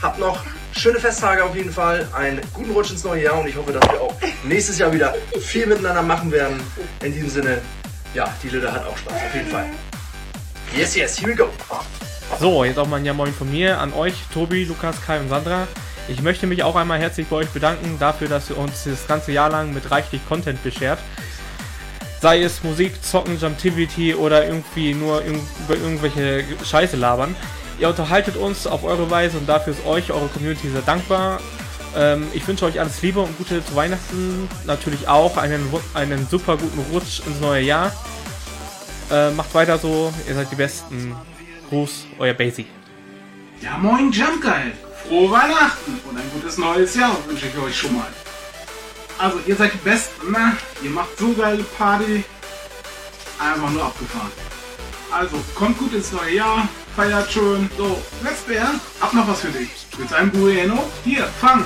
Habt 0.00 0.20
noch 0.20 0.44
schöne 0.72 1.00
Festtage 1.00 1.44
auf 1.44 1.54
jeden 1.56 1.72
Fall. 1.72 2.06
Einen 2.14 2.40
guten 2.54 2.70
Rutsch 2.70 2.90
ins 2.90 3.02
neue 3.02 3.24
Jahr 3.24 3.40
und 3.40 3.48
ich 3.48 3.56
hoffe, 3.56 3.72
dass 3.72 3.82
wir 3.90 4.00
auch 4.00 4.14
nächstes 4.44 4.78
Jahr 4.78 4.92
wieder 4.92 5.14
viel 5.40 5.66
miteinander 5.66 6.02
machen 6.02 6.30
werden. 6.30 6.60
In 7.02 7.12
diesem 7.12 7.28
Sinne, 7.28 7.60
ja, 8.14 8.32
die 8.42 8.48
Lüde 8.48 8.72
hat 8.72 8.86
auch 8.86 8.96
Spaß, 8.96 9.14
auf 9.14 9.34
jeden 9.34 9.48
Fall. 9.48 9.66
Yes, 10.76 10.94
yes, 10.94 11.20
here 11.20 11.32
we 11.32 11.34
go. 11.34 11.48
So, 12.38 12.64
jetzt 12.64 12.78
auch 12.78 12.86
mal 12.86 12.98
ein 12.98 13.04
Ja 13.04 13.14
Moin 13.14 13.32
von 13.32 13.50
mir 13.50 13.78
an 13.78 13.92
euch, 13.92 14.14
Tobi, 14.32 14.64
Lukas, 14.64 14.96
Kai 15.04 15.18
und 15.18 15.28
Sandra. 15.28 15.66
Ich 16.06 16.22
möchte 16.22 16.46
mich 16.46 16.62
auch 16.62 16.76
einmal 16.76 17.00
herzlich 17.00 17.26
bei 17.26 17.36
euch 17.36 17.48
bedanken 17.48 17.96
dafür, 17.98 18.28
dass 18.28 18.48
ihr 18.50 18.58
uns 18.58 18.84
das 18.84 19.06
ganze 19.08 19.32
Jahr 19.32 19.50
lang 19.50 19.74
mit 19.74 19.90
reichlich 19.90 20.20
Content 20.28 20.62
beschert. 20.62 21.00
Sei 22.20 22.42
es 22.42 22.62
Musik, 22.62 23.02
Zocken, 23.02 23.38
Jumptivity 23.38 24.14
oder 24.14 24.44
irgendwie 24.44 24.94
nur 24.94 25.20
über 25.20 25.74
irgendwelche 25.74 26.44
Scheiße 26.64 26.96
labern. 26.96 27.34
Ihr 27.78 27.88
unterhaltet 27.88 28.36
uns 28.36 28.66
auf 28.66 28.82
eure 28.82 29.10
Weise 29.10 29.38
und 29.38 29.48
dafür 29.48 29.72
ist 29.72 29.86
euch, 29.86 30.10
eure 30.10 30.28
Community 30.28 30.68
sehr 30.68 30.82
dankbar. 30.82 31.40
Ähm, 31.96 32.26
ich 32.34 32.46
wünsche 32.46 32.64
euch 32.64 32.80
alles 32.80 33.00
Liebe 33.02 33.20
und 33.20 33.36
Gute 33.38 33.64
zu 33.64 33.76
Weihnachten. 33.76 34.48
Natürlich 34.66 35.06
auch 35.06 35.36
einen, 35.36 35.64
einen 35.94 36.26
super 36.28 36.56
guten 36.56 36.80
Rutsch 36.92 37.20
ins 37.24 37.40
neue 37.40 37.62
Jahr. 37.62 37.92
Äh, 39.10 39.30
macht 39.30 39.54
weiter 39.54 39.78
so, 39.78 40.12
ihr 40.28 40.34
seid 40.34 40.50
die 40.50 40.56
Besten. 40.56 41.14
Gruß, 41.68 42.06
euer 42.18 42.34
Basie. 42.34 42.66
Ja, 43.60 43.78
moin 43.78 44.10
Jumpgeil. 44.10 44.72
Frohe 45.06 45.30
Weihnachten 45.30 46.00
und 46.08 46.16
ein 46.16 46.30
gutes 46.34 46.58
neues 46.58 46.94
Jahr 46.94 47.16
wünsche 47.26 47.46
ich 47.46 47.56
euch 47.58 47.76
schon 47.76 47.94
mal. 47.94 48.08
Also, 49.18 49.38
ihr 49.46 49.56
seid 49.56 49.72
die 49.72 49.78
Besten, 49.78 50.30
ne? 50.30 50.56
Ihr 50.82 50.90
macht 50.90 51.16
so 51.18 51.32
geile 51.32 51.62
Party. 51.62 52.24
Einfach 53.38 53.70
nur 53.70 53.84
abgefahren. 53.84 54.30
Also, 55.10 55.36
kommt 55.54 55.78
gut 55.78 55.92
ins 55.94 56.12
neue 56.12 56.34
Jahr, 56.34 56.68
feiert 56.98 57.30
schön. 57.30 57.70
So, 57.76 57.96
Westbär, 58.22 58.74
hab 59.00 59.12
noch 59.14 59.28
was 59.28 59.40
für 59.42 59.52
dich. 59.52 59.70
Willst 59.96 60.12
du 60.12 60.16
einen 60.16 60.32
Bueno? 60.32 60.82
Hier, 61.04 61.28
fang. 61.40 61.64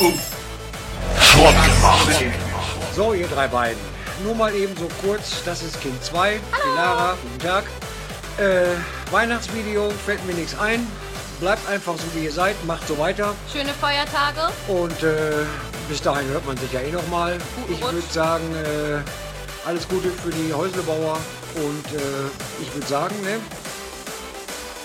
Oh. 0.00 0.12
Schrott 1.20 1.54
gemacht. 1.54 2.24
So, 2.96 3.12
ihr 3.12 3.28
drei 3.28 3.46
beiden. 3.46 3.80
Nur 4.24 4.34
mal 4.34 4.52
eben 4.52 4.76
so 4.76 4.88
kurz, 5.00 5.44
das 5.44 5.62
ist 5.62 5.80
King 5.80 5.96
2, 6.02 6.40
die 6.40 6.76
Lara, 6.76 7.16
guten 7.22 7.38
Tag. 7.38 7.64
Äh, 8.38 8.74
Weihnachtsvideo 9.12 9.90
fällt 10.06 10.26
mir 10.26 10.34
nichts 10.34 10.58
ein. 10.58 10.84
Bleibt 11.38 11.68
einfach 11.68 11.94
so 11.94 12.04
wie 12.14 12.24
ihr 12.24 12.32
seid, 12.32 12.56
macht 12.66 12.88
so 12.88 12.98
weiter. 12.98 13.32
Schöne 13.52 13.72
Feiertage. 13.74 14.52
Und 14.66 15.04
äh, 15.04 15.46
bis 15.88 16.02
dahin 16.02 16.26
hört 16.30 16.46
man 16.46 16.56
sich 16.56 16.72
ja 16.72 16.80
eh 16.80 16.90
nochmal. 16.90 17.38
Ich 17.68 17.80
würde 17.80 18.02
sagen, 18.10 18.44
äh, 18.56 19.68
alles 19.68 19.88
Gute 19.88 20.10
für 20.10 20.30
die 20.30 20.52
Häuslebauer. 20.52 21.18
Und 21.54 21.86
äh, 21.98 22.62
ich 22.62 22.74
würde 22.74 22.86
sagen, 22.86 23.14
ne? 23.22 23.38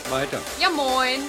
Weiter. 0.10 0.39
Ja, 0.60 0.69
moin. 0.69 1.22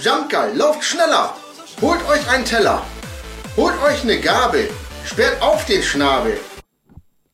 Jumpgeil, 0.00 0.56
lauft 0.56 0.84
schneller! 0.84 1.34
Holt 1.80 2.06
euch 2.08 2.28
einen 2.30 2.44
Teller! 2.44 2.82
Holt 3.56 3.74
euch 3.82 4.02
eine 4.02 4.20
Gabel. 4.20 4.68
Sperrt 5.04 5.40
auf 5.42 5.64
den 5.66 5.82
Schnabel. 5.82 6.38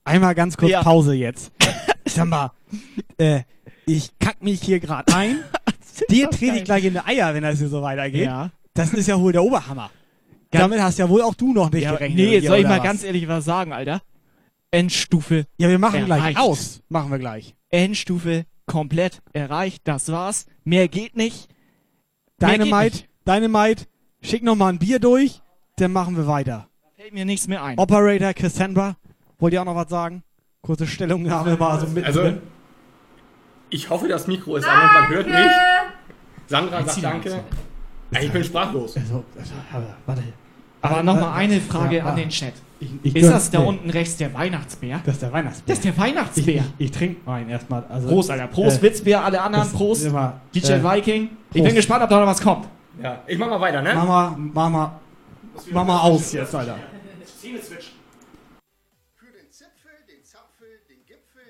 Einmal 0.05 0.35
ganz 0.35 0.57
kurz 0.57 0.71
Ja. 0.71 0.83
Pause 0.83 1.15
jetzt. 1.15 1.51
Sag 2.07 2.27
mal, 2.27 2.51
äh, 3.19 3.41
ich 3.87 4.11
kack 4.19 4.43
mich 4.43 4.63
hier 4.63 4.81
gerade 4.81 5.13
ein. 5.15 5.45
Dir 6.11 6.31
trete 6.31 6.57
ich 6.59 6.65
gleich 6.65 6.85
in 6.85 6.95
die 6.95 7.01
Eier, 7.01 7.35
wenn 7.35 7.43
das 7.43 7.59
hier 7.59 7.69
so 7.69 7.83
weitergeht. 7.83 8.27
Ja. 8.27 8.51
Das 8.75 8.93
ist 8.93 9.07
ja 9.09 9.19
wohl 9.21 9.33
der 9.33 9.43
Oberhammer. 9.45 9.91
Damit 10.51 10.81
hast 10.81 10.99
ja 10.99 11.09
wohl 11.09 11.23
auch 11.23 11.35
du 11.35 11.53
noch 11.53 11.71
nicht 11.71 11.83
Ja, 11.85 11.93
gerechnet. 11.93 12.17
nee, 12.17 12.41
hier, 12.41 12.49
soll 12.49 12.59
ich 12.59 12.65
oder 12.65 12.75
mal 12.75 12.79
was? 12.79 12.85
ganz 12.85 13.05
ehrlich 13.05 13.27
was 13.29 13.45
sagen, 13.45 13.73
Alter? 13.73 14.01
Endstufe. 14.75 15.47
Ja, 15.57 15.69
wir 15.69 15.79
machen 15.79 16.05
gleich 16.05 16.21
erreicht. 16.21 16.39
aus. 16.39 16.83
Machen 16.89 17.11
wir 17.11 17.19
gleich. 17.19 17.55
Endstufe 17.71 18.45
komplett 18.67 19.23
erreicht. 19.33 19.83
Das 19.85 20.11
war's. 20.11 20.47
Mehr 20.65 20.89
geht 20.89 21.17
nicht. 21.17 21.49
Dynamite. 22.41 23.05
Dynamite, 23.27 23.85
schick 24.21 24.43
noch 24.43 24.55
mal 24.57 24.69
ein 24.69 24.79
Bier 24.79 24.99
durch, 24.99 25.41
dann 25.77 25.93
machen 25.93 26.17
wir 26.17 26.27
weiter. 26.27 26.69
Fällt 26.97 27.15
mir 27.15 27.25
nichts 27.25 27.49
mehr 27.49 27.63
ein. 27.63 27.79
Operator 27.79 28.35
Cassandra, 28.35 28.97
wollt 29.39 29.55
ihr 29.55 29.63
auch 29.63 29.67
noch 29.67 29.77
was 29.77 29.89
sagen? 29.89 30.23
Kurze 30.61 30.87
Stellungnahme 30.87 31.57
mal 31.57 31.81
so 31.81 31.87
mit. 31.87 32.05
Also, 32.05 32.35
ich 33.71 33.89
hoffe, 33.89 34.09
das 34.09 34.27
Mikro 34.27 34.57
ist 34.57 34.67
an 34.67 34.81
und 34.83 34.93
man 34.95 35.09
hört 35.09 35.27
mich. 35.27 35.51
Sandra 36.47 36.85
sagt 36.85 37.03
Danke. 37.03 37.45
ich 38.21 38.31
bin 38.31 38.45
sprachlos. 38.45 38.97
Also, 38.97 39.25
warte. 40.07 40.23
Aber 40.83 40.97
Warte, 40.97 41.07
nochmal 41.07 41.33
eine 41.39 41.61
Frage 41.61 41.97
Ja, 41.97 42.05
an 42.05 42.17
den 42.17 42.29
Chat. 42.29 42.53
Ich- 42.81 42.91
ich 43.03 43.17
ist 43.17 43.31
das 43.31 43.51
da 43.51 43.61
nee. 43.61 43.67
unten 43.67 43.91
rechts 43.91 44.17
der 44.17 44.35
Weihnachtsbär? 44.35 45.01
Das 45.05 45.15
ist 45.15 45.23
der 45.23 45.33
Weihnachtsbär. 45.33 45.65
Das 45.67 45.79
ist 45.79 45.85
der 45.85 45.97
Weihnachtsbär. 45.97 46.65
Ich, 46.79 46.87
ich 46.87 46.91
trinke 46.91 47.21
meinen 47.25 47.49
erstmal. 47.51 47.85
Also, 47.85 48.09
Prost, 48.09 48.31
Alter. 48.31 48.47
Prost, 48.49 48.79
äh, 48.79 48.83
Witzbär, 48.83 49.25
alle 49.25 49.41
anderen. 49.41 49.65
das 49.65 49.73
Prost. 49.73 50.03
ist 50.03 50.09
immer, 50.09 50.41
DJ 50.55 50.73
äh, 50.73 50.85
Viking. 50.85 51.23
Ich 51.25 51.31
Prost. 51.53 51.65
bin 51.65 51.75
gespannt, 51.75 52.03
ob 52.03 52.11
da 52.11 52.21
noch 52.21 52.27
was 52.27 52.41
kommt. 52.41 52.69
Ja, 53.03 53.23
ich 53.27 53.39
mach 53.39 53.49
mal 53.49 53.61
weiter, 53.61 53.81
ne? 53.83 53.95
Mach 53.95 54.07
mal, 54.07 54.37
mach 54.37 54.71
mal, 54.71 55.01
mach 55.71 55.85
mal 55.85 56.01
aus 56.01 56.33
jetzt, 56.33 56.55
Alter. 56.55 56.79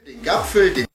Den 0.06 0.22
Gapfel, 0.22 0.74
den 0.74 0.86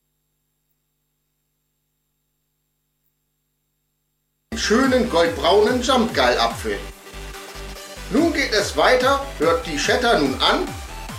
schönen 4.56 5.10
goldbraunen 5.10 5.82
Jumpgeil-Apfel. 5.82 6.78
Nun 8.12 8.34
geht 8.34 8.52
es 8.54 8.76
weiter, 8.76 9.24
hört 9.38 9.68
die 9.68 9.78
Chatter 9.78 10.18
nun 10.18 10.34
an. 10.42 10.68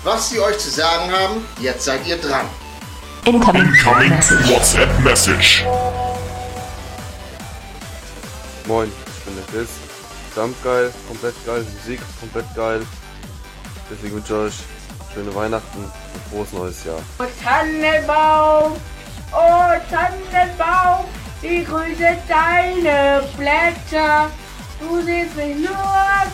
Was 0.03 0.31
sie 0.31 0.41
euch 0.41 0.59
zu 0.59 0.71
sagen 0.71 1.13
haben, 1.13 1.47
jetzt 1.61 1.85
seid 1.85 2.05
ihr 2.07 2.17
dran. 2.17 2.47
Incoming 3.27 3.73
WhatsApp 3.85 4.89
Message. 5.05 5.65
Moin, 8.67 8.91
ich 9.07 9.25
bin 9.25 9.37
der 9.37 9.45
Chris. 9.47 9.69
Jump 10.35 10.65
geil, 10.65 10.93
komplett 11.07 11.35
geil, 11.47 11.65
Musik 11.79 12.01
komplett 12.19 12.55
geil. 12.57 12.85
Deswegen 13.91 14.17
wünsche 14.17 14.33
ich 14.33 14.39
euch 14.41 14.55
schöne 15.15 15.35
Weihnachten 15.35 15.79
und 15.79 16.23
frohes 16.31 16.53
neues 16.53 16.85
Jahr. 16.85 17.01
Oh 17.21 17.25
Tannenbaum, 17.45 18.77
oh 19.33 19.73
Tannenbaum, 19.91 21.05
wie 21.41 21.63
grün 21.63 21.97
sind 21.97 22.19
deine 22.29 23.23
Blätter. 23.37 24.31
Du 24.81 25.03
siehst 25.03 25.37
mich 25.37 25.57
nur 25.57 25.77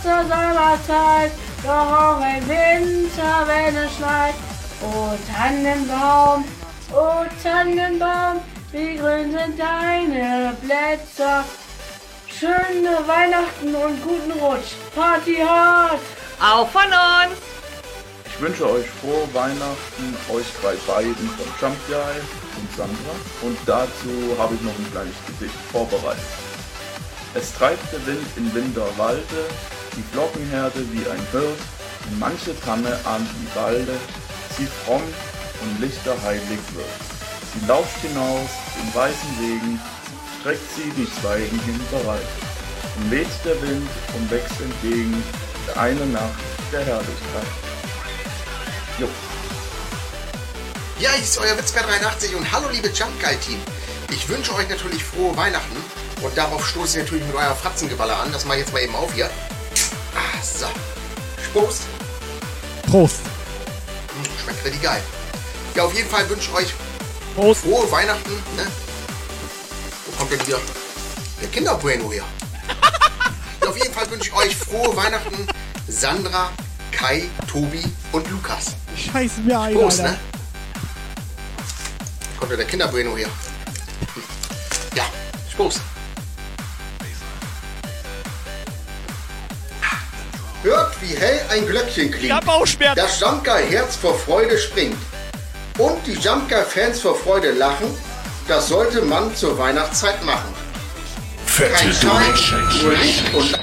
zur 0.02 0.22
Sommerzeit, 0.22 1.32
doch 1.64 1.70
auch 1.70 2.20
im 2.20 2.48
Winter, 2.48 3.44
wenn 3.46 3.76
es 3.76 3.96
schneit. 3.96 4.34
Oh 4.82 5.10
Tannenbaum, 5.32 6.44
oh 6.94 7.24
Tannenbaum, 7.42 8.40
wie 8.70 8.96
grün 8.96 9.32
sind 9.32 9.58
deine 9.58 10.56
Blätter. 10.62 11.44
Schöne 12.28 12.98
Weihnachten 13.06 13.74
und 13.74 14.02
guten 14.02 14.32
Rutsch. 14.38 14.74
Party 14.94 15.36
hard! 15.36 15.98
Auch 16.40 16.68
von 16.68 16.84
uns! 16.84 17.40
Ich 18.26 18.40
wünsche 18.40 18.70
euch 18.70 18.86
frohe 19.00 19.26
Weihnachten, 19.32 20.16
euch 20.30 20.46
drei 20.60 20.74
beiden 20.86 21.28
von 21.30 21.46
Jump 21.60 21.76
Guy 21.88 22.20
und 22.60 22.76
Sandra. 22.76 23.14
Und 23.42 23.58
dazu 23.66 24.36
habe 24.38 24.54
ich 24.54 24.60
noch 24.60 24.78
ein 24.78 24.92
kleines 24.92 25.14
Gedicht 25.26 25.56
vorbereitet. 25.72 26.45
Es 27.36 27.52
treibt 27.52 27.92
der 27.92 28.06
Wind 28.06 28.26
in 28.36 28.54
Winterwalde, 28.54 29.44
die 29.94 30.02
Glockenherde 30.12 30.80
wie 30.92 31.06
ein 31.10 31.20
Hirt, 31.32 31.60
und 32.06 32.18
manche 32.18 32.58
Tanne 32.60 32.98
ahnt 33.04 33.28
wie 33.28 33.60
Walde, 33.60 33.92
sie 34.56 34.66
fromm 34.84 35.02
und 35.02 35.80
lichterheilig 35.80 36.58
wird. 36.72 36.86
Sie 37.52 37.66
lauft 37.66 38.00
hinaus 38.00 38.48
den 38.80 38.94
weißen 38.94 39.30
Wegen, 39.38 39.78
streckt 40.40 40.64
sie 40.76 40.90
die 40.96 41.08
Zweigen 41.20 41.60
hin 41.60 41.80
bereit. 41.90 42.26
Und 42.96 43.10
weht 43.10 43.28
der 43.44 43.60
Wind 43.60 43.88
und 44.16 44.30
wächst 44.30 44.58
entgegen 44.58 45.22
der 45.66 45.82
eine 45.82 46.06
Nacht 46.06 46.40
der 46.72 46.84
Herrlichkeit. 46.86 47.52
Jo. 48.98 49.08
Ja, 50.98 51.10
ich 51.16 51.24
ist 51.24 51.36
euer 51.36 51.58
Witzbär 51.58 51.82
83 51.82 52.34
und 52.34 52.50
hallo 52.50 52.70
liebe 52.70 52.88
Jump 52.88 53.12
Guy 53.20 53.36
Team. 53.36 53.60
Ich 54.10 54.28
wünsche 54.28 54.54
euch 54.54 54.68
natürlich 54.68 55.04
frohe 55.04 55.36
Weihnachten 55.36 55.76
und 56.22 56.36
darauf 56.36 56.66
stoße 56.66 56.98
ich 56.98 57.04
natürlich 57.04 57.26
mit 57.26 57.34
euer 57.34 57.54
Fratzengeballer 57.54 58.18
an. 58.20 58.32
Das 58.32 58.44
mache 58.44 58.58
ich 58.58 58.64
jetzt 58.64 58.72
mal 58.72 58.80
eben 58.82 58.94
auf 58.94 59.12
hier. 59.12 59.26
Ah, 60.14 60.42
so. 60.42 60.66
Prost. 61.52 61.82
Prost. 62.88 63.16
Hm, 64.16 64.24
Schmeckt 64.42 64.64
richtig 64.64 64.82
geil. 64.82 65.02
Ja, 65.74 65.84
auf 65.84 65.94
jeden 65.94 66.08
Fall 66.08 66.28
wünsche 66.30 66.50
ich 66.50 66.56
euch 66.56 66.74
Prost. 67.34 67.62
frohe 67.62 67.90
Weihnachten. 67.90 68.32
Ne? 68.56 68.66
Wo 70.06 70.16
kommt 70.18 70.32
denn 70.32 70.46
wieder 70.46 70.58
der 71.42 71.48
Kinderbueno 71.48 72.10
her? 72.12 72.24
ja, 73.62 73.68
auf 73.68 73.76
jeden 73.76 73.92
Fall 73.92 74.10
wünsche 74.10 74.30
ich 74.30 74.34
euch 74.36 74.56
frohe 74.56 74.96
Weihnachten. 74.96 75.46
Sandra, 75.88 76.50
Kai, 76.92 77.24
Tobi 77.50 77.82
und 78.12 78.30
Lukas. 78.30 78.74
Scheiß 78.96 79.32
mir 79.44 79.60
ein, 79.60 79.74
Prost, 79.74 80.00
Alter. 80.00 80.12
ne? 80.12 80.18
Kommt 82.38 82.50
ja 82.52 82.56
der 82.56 82.66
Kinderbueno 82.66 83.16
her. 83.16 83.28
Ja, 84.96 85.04
Prost. 85.54 85.80
Hört, 90.62 91.00
wie 91.00 91.14
hell 91.14 91.40
ein 91.50 91.66
Glöckchen 91.66 92.10
klingt. 92.10 92.28
Ja, 92.28 92.40
Bauchschmerzen. 92.40 92.96
Das 92.96 93.20
Jumpguy-Herz 93.20 93.96
vor 93.96 94.18
Freude 94.18 94.58
springt. 94.58 94.96
Und 95.78 96.04
die 96.06 96.14
Jumpguy-Fans 96.14 97.00
vor 97.00 97.14
Freude 97.16 97.52
lachen. 97.52 97.86
Das 98.48 98.68
sollte 98.68 99.02
man 99.02 99.34
zur 99.36 99.56
Weihnachtszeit 99.58 100.24
machen. 100.24 100.52
Licht 101.58 103.34
und 103.34 103.58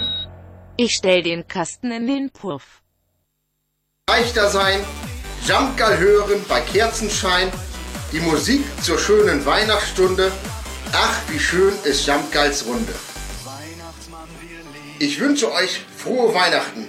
Ich 0.77 0.95
stell 0.95 1.23
den 1.23 1.47
Kasten 1.47 1.91
in 1.91 2.07
den 2.07 2.29
Puff. 2.31 2.63
leichter 4.09 4.49
sein. 4.49 4.79
Jumpguy 5.47 5.97
hören 5.97 6.45
bei 6.47 6.61
Kerzenschein. 6.61 7.51
Die 8.11 8.19
Musik 8.19 8.63
zur 8.83 8.97
schönen 8.99 9.45
Weihnachtsstunde. 9.45 10.31
Ach, 10.93 11.17
wie 11.27 11.39
schön 11.39 11.73
ist 11.83 12.05
Jumpguys 12.05 12.65
Runde. 12.67 12.93
Ich 14.99 15.19
wünsche 15.19 15.51
euch 15.51 15.81
frohe 15.97 16.33
Weihnachten. 16.33 16.87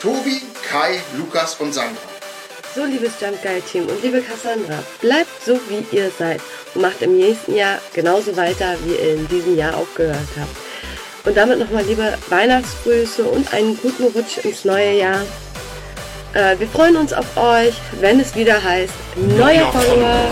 Tobi, 0.00 0.40
Kai, 0.70 1.00
Lukas 1.16 1.56
und 1.56 1.74
Sandra. 1.74 2.00
So, 2.74 2.84
liebes 2.84 3.14
Jump 3.20 3.42
Guy 3.42 3.60
Team 3.60 3.86
und 3.88 4.00
liebe 4.00 4.22
Cassandra, 4.22 4.78
bleibt 5.00 5.44
so, 5.44 5.58
wie 5.68 5.84
ihr 5.96 6.08
seid 6.16 6.40
und 6.74 6.82
macht 6.82 7.02
im 7.02 7.16
nächsten 7.16 7.56
Jahr 7.56 7.80
genauso 7.92 8.36
weiter, 8.36 8.76
wie 8.84 8.92
ihr 8.92 9.14
in 9.14 9.26
diesem 9.26 9.56
Jahr 9.56 9.76
aufgehört 9.76 10.28
habt. 10.38 11.26
Und 11.26 11.36
damit 11.36 11.58
nochmal 11.58 11.82
liebe 11.82 12.16
Weihnachtsgrüße 12.28 13.24
und 13.24 13.52
einen 13.52 13.76
guten 13.78 14.04
Rutsch 14.04 14.38
ins 14.44 14.64
neue 14.64 14.92
Jahr. 14.92 15.22
Äh, 16.32 16.60
wir 16.60 16.68
freuen 16.68 16.96
uns 16.96 17.12
auf 17.12 17.36
euch, 17.36 17.74
wenn 17.98 18.20
es 18.20 18.36
wieder 18.36 18.62
heißt 18.62 18.94
Neuer 19.16 19.72
Follower, 19.72 20.30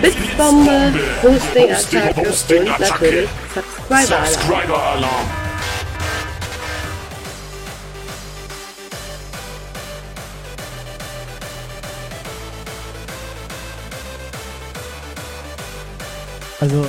Blitzbombe, 0.00 0.94
Hosting-Attacke 1.22 2.58
und 2.60 2.80
natürlich 2.80 3.28
Subscriber-Alarm. 3.54 4.26
Subscriber-Alarm. 4.26 5.26
Also, 16.60 16.84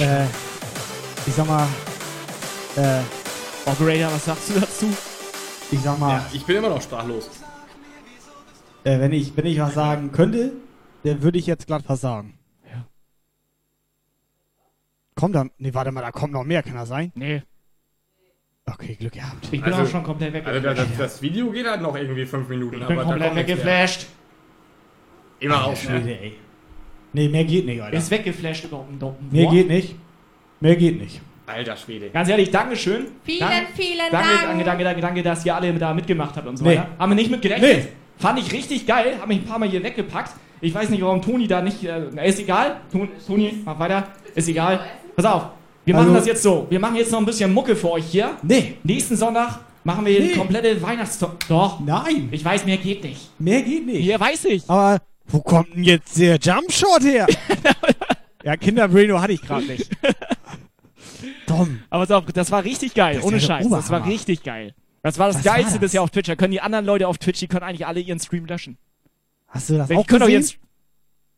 äh, 0.00 0.24
ich 1.26 1.34
sag 1.34 1.46
mal, 1.46 1.66
äh, 2.76 3.00
Operator, 3.66 4.12
was 4.12 4.24
sagst 4.24 4.48
du 4.50 4.60
dazu? 4.60 4.86
ich 5.70 5.80
sag 5.80 5.98
mal, 5.98 6.10
Ja, 6.16 6.26
ich 6.32 6.44
bin 6.44 6.56
immer 6.56 6.68
noch 6.68 6.82
sprachlos. 6.82 7.30
äh, 8.84 8.98
wenn 8.98 9.12
ich, 9.12 9.36
wenn 9.36 9.46
ich 9.46 9.58
was 9.60 9.74
sagen 9.74 10.10
könnte, 10.12 10.52
dann 11.04 11.22
würde 11.22 11.38
ich 11.38 11.46
jetzt 11.46 11.66
glatt 11.66 11.84
was 11.86 12.00
sagen. 12.00 12.38
Ja. 12.70 12.86
Kommt 15.14 15.34
da, 15.34 15.46
nee, 15.58 15.74
warte 15.74 15.92
mal, 15.92 16.00
da 16.00 16.10
kommt 16.10 16.32
noch 16.32 16.44
mehr, 16.44 16.62
kann 16.62 16.74
das 16.74 16.88
sein? 16.88 17.12
Nee. 17.14 17.42
Okay, 18.64 18.94
Glück 18.94 19.12
gehabt. 19.12 19.48
Ich 19.50 19.60
bin 19.62 19.72
auch 19.72 19.86
schon 19.86 20.04
komplett 20.04 20.34
Also 20.46 20.60
das, 20.60 20.76
weggeflasht. 20.78 21.00
das, 21.00 21.22
Video 21.22 21.50
geht 21.50 21.66
halt 21.66 21.82
noch 21.82 21.96
irgendwie 21.96 22.24
fünf 22.24 22.48
Minuten. 22.48 22.80
Ich 22.80 22.86
bin 22.86 22.98
aber 22.98 23.08
komplett 23.10 23.34
weggeflasht. 23.34 24.06
Immer 25.40 25.56
Alter 25.56 25.66
auf, 25.66 25.82
Schwede, 25.82 26.04
ne? 26.04 26.20
ey. 26.20 26.32
Nee, 27.12 27.28
mehr 27.28 27.44
geht 27.44 27.66
nicht, 27.66 27.82
Alter. 27.82 27.94
Er 27.94 27.98
ist 27.98 28.10
weggeflasht 28.10 28.64
über 28.64 28.86
ein 28.88 28.98
Doppen. 28.98 29.28
Mehr 29.30 29.50
geht 29.50 29.68
nicht. 29.68 29.96
Mehr 30.60 30.76
geht 30.76 31.00
nicht. 31.00 31.20
Alter 31.44 31.76
Schwede. 31.76 32.10
Ganz 32.10 32.28
ehrlich, 32.28 32.50
Dankeschön. 32.52 33.08
Vielen, 33.24 33.40
Dank- 33.40 33.68
vielen 33.74 33.98
danke, 34.12 34.28
Dank. 34.28 34.42
Danke, 34.46 34.64
danke, 34.64 34.84
danke, 34.84 35.00
danke, 35.00 35.22
dass 35.24 35.44
ihr 35.44 35.54
alle 35.56 35.74
da 35.74 35.92
mitgemacht 35.92 36.36
habt 36.36 36.46
und 36.46 36.56
so 36.56 36.64
Nee. 36.64 36.70
weiter. 36.78 36.88
Haben 36.98 37.10
wir 37.10 37.16
nicht 37.16 37.30
mit 37.32 37.42
gerechnet. 37.42 37.84
Nee. 37.84 37.88
Fand 38.16 38.38
ich 38.38 38.52
richtig 38.52 38.86
geil. 38.86 39.16
Hab 39.20 39.26
mich 39.26 39.38
ein 39.40 39.44
paar 39.44 39.58
Mal 39.58 39.68
hier 39.68 39.82
weggepackt. 39.82 40.32
Ich 40.62 40.72
weiß 40.74 40.88
nicht, 40.90 41.02
warum 41.02 41.20
Toni 41.20 41.46
da 41.46 41.60
nicht. 41.60 41.84
Äh, 41.84 42.26
ist 42.26 42.38
egal. 42.38 42.80
Ton- 42.90 43.08
Toni, 43.26 43.60
mach 43.64 43.78
weiter. 43.78 44.08
Ist 44.34 44.48
egal. 44.48 44.80
Pass 45.16 45.24
auf. 45.26 45.46
Wir 45.84 45.94
machen 45.94 46.06
Also- 46.06 46.18
das 46.18 46.26
jetzt 46.26 46.42
so. 46.42 46.66
Wir 46.70 46.78
machen 46.80 46.96
jetzt 46.96 47.10
noch 47.12 47.18
ein 47.18 47.26
bisschen 47.26 47.52
Mucke 47.52 47.76
für 47.76 47.90
euch 47.90 48.06
hier. 48.06 48.36
Nee. 48.42 48.76
Nächsten 48.84 49.16
Sonntag 49.16 49.58
machen 49.84 50.06
wir 50.06 50.18
Nee. 50.20 50.28
die 50.28 50.34
komplette 50.38 50.80
Weihnachts... 50.80 51.18
Doch. 51.48 51.80
Nein. 51.80 52.28
Ich 52.30 52.44
weiß, 52.44 52.64
mehr 52.64 52.76
geht 52.78 53.02
nicht. 53.02 53.28
Mehr 53.40 53.60
geht 53.62 53.84
nicht. 53.86 54.02
Hier 54.04 54.18
weiß 54.20 54.44
ich. 54.46 54.62
Aber 54.70 55.00
wo 55.26 55.40
kommt 55.40 55.74
denn 55.74 55.82
jetzt 55.84 56.16
der 56.18 56.36
Jumpshot 56.38 57.02
her? 57.02 57.26
ja, 58.44 58.56
Kinderbraino 58.56 59.20
hatte 59.20 59.32
ich 59.32 59.42
gerade 59.42 59.64
nicht. 59.66 59.90
Dumm. 61.46 61.80
Aber 61.90 62.06
pass 62.06 62.10
auf, 62.16 62.24
das 62.32 62.50
war 62.52 62.62
richtig 62.64 62.94
geil. 62.94 63.16
Das 63.16 63.24
Ohne 63.24 63.38
ja 63.38 63.42
Scheiß. 63.46 63.68
Das 63.68 63.90
war 63.90 64.06
richtig 64.06 64.42
geil. 64.44 64.74
Das 65.02 65.18
war 65.18 65.26
das 65.26 65.38
Was 65.38 65.44
war 65.44 65.54
Geilste 65.54 65.72
das? 65.72 65.80
bisher 65.80 66.02
auf 66.02 66.10
Twitch. 66.10 66.28
Da 66.28 66.36
können 66.36 66.52
die 66.52 66.60
anderen 66.60 66.84
Leute 66.86 67.08
auf 67.08 67.18
Twitch, 67.18 67.40
die 67.40 67.48
können 67.48 67.64
eigentlich 67.64 67.86
alle 67.86 67.98
ihren 68.00 68.20
Stream 68.20 68.46
löschen. 68.46 68.78
Hast 69.52 69.70
du 69.70 69.76
das 69.76 69.88
Die 69.88 69.94
auch 69.96 70.06
können 70.06 70.20
doch 70.20 70.26
gesehen? 70.26 70.40
jetzt, 70.42 70.56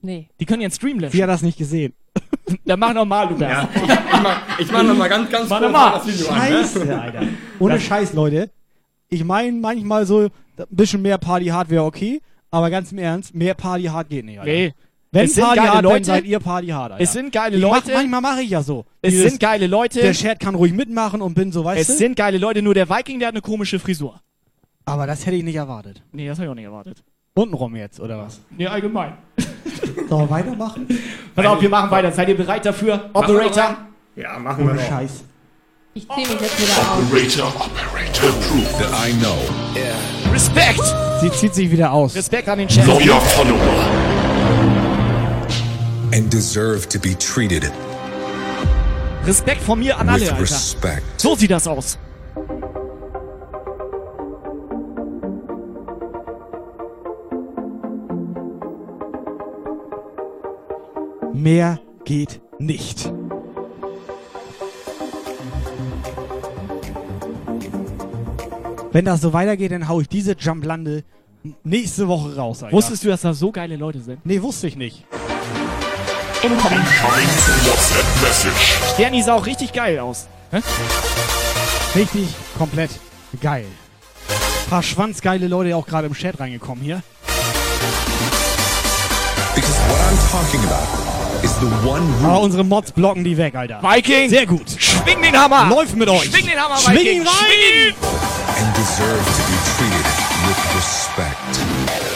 Nee. 0.03 0.29
die 0.39 0.45
können 0.47 0.63
ihren 0.63 0.71
Stream 0.71 0.99
löschen. 1.01 1.17
Sie 1.17 1.23
hat 1.23 1.31
das 1.31 1.43
nicht 1.43 1.59
gesehen. 1.59 1.93
Dann 2.65 2.79
mach 2.79 2.93
nochmal, 2.95 3.29
Lukas. 3.29 3.41
Ja, 3.51 3.69
ich, 3.75 3.83
ich 3.83 3.89
mach, 4.23 4.59
ich 4.61 4.73
mach 4.73 4.83
noch 4.83 4.97
mal 4.97 5.09
ganz, 5.09 5.31
ganz 5.31 5.49
Mach 5.49 5.59
kurz 5.61 5.73
noch 5.73 5.79
mal. 5.79 5.93
das 5.99 6.07
Video 6.07 6.29
an. 6.29 6.39
Scheiße, 6.41 6.85
Ne? 6.85 7.01
Alter. 7.01 7.23
Ohne 7.59 7.75
Das- 7.75 7.83
Scheiß, 7.83 8.13
Leute. 8.13 8.51
Ich 9.09 9.25
meine 9.25 9.53
manchmal 9.53 10.07
so, 10.07 10.21
ein 10.25 10.31
bisschen 10.71 11.03
mehr 11.03 11.19
Party 11.19 11.47
Hard 11.47 11.71
wäre 11.71 11.85
okay, 11.85 12.21
aber 12.51 12.71
ganz 12.71 12.93
im 12.93 12.99
Ernst, 12.99 13.35
mehr 13.35 13.55
Party 13.55 13.85
Hard 13.85 14.09
geht 14.09 14.25
nicht, 14.25 14.39
Alter. 14.39 14.51
Nee. 14.53 14.73
Wenn 15.11 15.27
Es 15.27 15.37
Party 15.37 15.61
Hard, 15.61 15.75
dann 15.77 15.85
Leute. 15.85 16.05
seid 16.05 16.25
ihr 16.25 16.41
Party 16.41 16.69
Hard, 16.69 16.93
Alter. 16.93 17.03
Es 17.05 17.13
sind 17.13 17.33
geile 17.33 17.57
Ich 17.57 17.63
mach, 17.63 17.77
Leute. 17.77 17.93
manchmal 17.95 18.21
mache 18.21 18.43
ich 18.43 18.51
ja 18.51 18.63
so. 18.63 18.85
Es 19.01 19.13
Dieses, 19.13 19.31
sind 19.31 19.41
geile 19.41 19.67
Leute. 19.69 20.01
Der 20.01 20.13
Chat 20.13 20.41
kann 20.41 20.55
ruhig 20.55 20.73
mitmachen 20.73 21.23
und 21.23 21.35
bin 21.35 21.51
so, 21.53 21.65
weißt 21.65 21.81
es 21.81 21.87
du? 21.87 21.93
sind 21.95 22.17
geile 22.17 22.39
Leute, 22.39 22.63
nur 22.63 22.75
der 22.75 22.89
Viking, 22.91 23.19
der 23.21 23.29
hat 23.29 23.35
eine 23.35 23.43
komische 23.43 23.79
Frisur. 23.79 24.21
aber 24.85 25.07
das 25.07 25.25
hätte 25.27 25.37
ich 25.37 25.45
nicht 25.45 25.55
erwartet. 25.57 26.03
Nee, 26.13 26.27
das 26.27 26.39
habe 26.39 26.47
ich 26.47 26.51
auch 26.51 26.55
nicht 26.57 26.65
erwartet. 26.65 27.03
Untenrum 27.37 27.75
jetzt, 27.75 27.99
oder 27.99 28.17
was? 28.17 28.41
Nee, 28.57 28.69
allgemein. 28.69 29.15
Sollen 30.09 30.29
wir 30.29 30.31
weitermachen? 30.31 30.87
Pass 31.35 31.45
auf, 31.45 31.61
wir 31.61 31.69
machen 31.69 31.91
weiter. 31.91 32.13
Seid 32.13 32.29
ihr 32.29 32.37
bereit 32.37 32.65
dafür? 32.65 33.11
Operator? 33.13 33.77
Ja, 34.15 34.39
machen 34.39 34.69
wir. 34.69 34.79
Scheiß. 34.79 35.25
Ich 35.95 36.09
zieh 36.09 36.21
mich 36.21 36.41
jetzt 36.41 36.63
wieder 36.63 36.79
aus. 36.79 37.03
Operator, 37.03 37.49
operator, 37.49 38.31
proof 38.31 38.79
that 38.79 38.93
I 39.05 39.13
know. 39.15 39.37
Respekt! 40.33 40.81
Sie 41.23 41.31
zieht 41.33 41.55
sich 41.57 41.69
wieder 41.73 41.91
aus. 41.91 42.15
Respekt 42.15 42.49
an 42.49 42.59
den 42.59 42.69
Chat. 42.69 42.87
Loyal 42.87 43.21
follower. 43.21 43.85
and 46.13 46.33
deserve 46.33 46.89
to 46.89 47.01
be 47.01 47.17
treated 47.19 47.69
Respekt 49.27 49.61
von 49.63 49.81
mir 49.81 49.99
an 49.99 50.09
alle, 50.09 50.31
Alter. 50.31 50.41
respect. 50.41 51.21
So 51.21 51.35
sieht 51.35 51.51
das 51.51 51.67
aus. 51.67 51.99
Mehr 61.35 61.81
geht 62.05 62.41
nicht. 62.61 63.13
Wenn 68.93 69.05
das 69.05 69.21
so 69.21 69.33
weitergeht, 69.33 69.73
dann 69.73 69.89
hau 69.89 70.01
ich 70.01 70.09
diese 70.09 70.37
Jump-Lande 70.39 71.03
nächste 71.65 72.07
Woche 72.07 72.37
raus, 72.37 72.63
Alter. 72.63 72.77
Wusstest 72.77 73.03
du, 73.03 73.09
dass 73.09 73.23
da 73.23 73.35
so 73.35 73.51
geile 73.51 73.75
Leute 73.75 74.01
sind? 74.01 74.25
Nee, 74.25 74.41
wusste 74.43 74.69
ich 74.69 74.77
nicht. 74.77 75.05
Incoming. 76.45 76.79
Sterni 78.93 79.23
sah 79.23 79.35
auch 79.35 79.47
richtig 79.47 79.73
geil 79.73 79.99
aus. 79.99 80.29
Hä? 80.53 80.61
Richtig, 81.97 82.29
komplett 82.57 82.91
geil. 83.41 83.67
paar 84.71 84.85
schwanzgeile 84.85 85.49
Leute 85.49 85.75
auch 85.75 85.87
gerade 85.87 86.07
im 86.07 86.15
Chat 86.15 86.39
reingekommen 86.39 86.85
hier. 86.85 87.03
Because 89.57 89.79
what 89.89 89.99
I'm 89.99 90.31
talking 90.31 90.61
about 90.65 91.04
Aber 92.23 92.41
unsere 92.41 92.65
Mods 92.65 92.93
blocken 92.93 93.25
die 93.25 93.37
weg, 93.37 93.55
Alter. 93.55 93.81
Viking! 93.83 94.31
Sehr 94.31 94.47
gut. 94.47 94.67
Schwing 94.79 95.23
den 95.23 95.37
Hammer! 95.37 95.69
Läuft 95.69 95.97
mit 95.97 96.09
euch. 96.09 96.25
Schwing 96.25 96.47
den 96.47 96.59
Hammer, 96.59 96.77
Schwing 96.79 96.97
Viking! 96.97 97.21
ihn 97.21 97.27
rein! 97.27 97.35
Schwing 97.37 97.89
ihn! 97.89 97.95
and 98.57 98.75
deserve 98.77 99.25
to 99.25 99.43
be 99.51 99.57
treated 99.75 100.07
with 100.47 100.61
respect. 100.77 102.14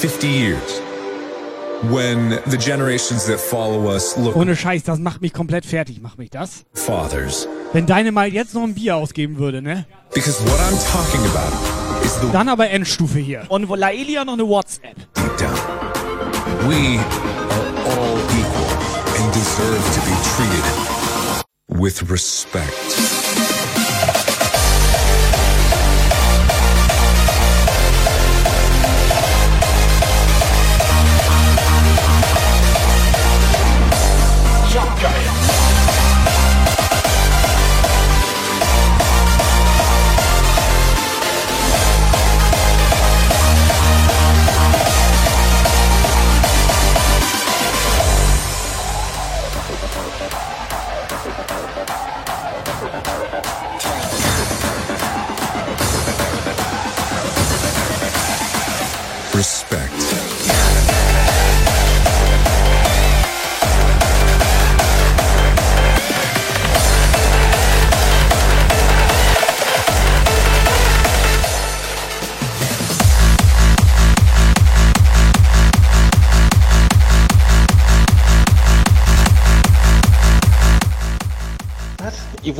50 0.00 0.26
years 0.28 0.80
when 1.90 2.38
the 2.46 2.56
generations 2.56 3.26
that 3.26 3.38
follow 3.38 3.86
us 3.94 4.16
look 4.16 4.34
Ohne 4.34 4.56
Scheiß, 4.56 4.82
das 4.84 4.98
macht 4.98 5.20
mich 5.20 5.32
komplett 5.34 5.66
fertig, 5.66 6.00
macht 6.00 6.18
mich 6.18 6.30
das. 6.30 6.64
fathers? 6.74 7.46
Wenn 7.74 7.84
deine 7.86 8.10
mal 8.10 8.28
jetzt 8.32 8.54
noch 8.54 8.62
ein 8.62 8.74
Bier 8.74 8.96
ausgeben 8.96 9.36
würde, 9.38 9.60
ne? 9.60 9.84
Because 10.14 10.42
what 10.44 10.58
I'm 10.60 10.78
talking 10.90 11.20
about 11.26 12.04
is 12.04 12.14
the 12.20 12.28
Dann 12.32 12.48
aber 12.48 12.70
Endstufe 12.70 13.18
hier. 13.18 13.44
Und 13.50 13.68
wo 13.68 13.74
Laelia 13.74 14.24
noch 14.24 14.32
eine 14.34 14.48
WhatsApp. 14.48 14.96
deep 15.14 15.36
down. 15.36 15.54
We 16.66 16.98
are 17.50 17.66
all 17.86 18.16
equal 18.38 19.22
and 19.22 19.34
deserve 19.34 19.84
to 19.94 20.00
be 20.06 20.16
treated 20.34 21.80
with 21.80 22.10
respect. 22.10 22.66
Respect. 22.86 23.29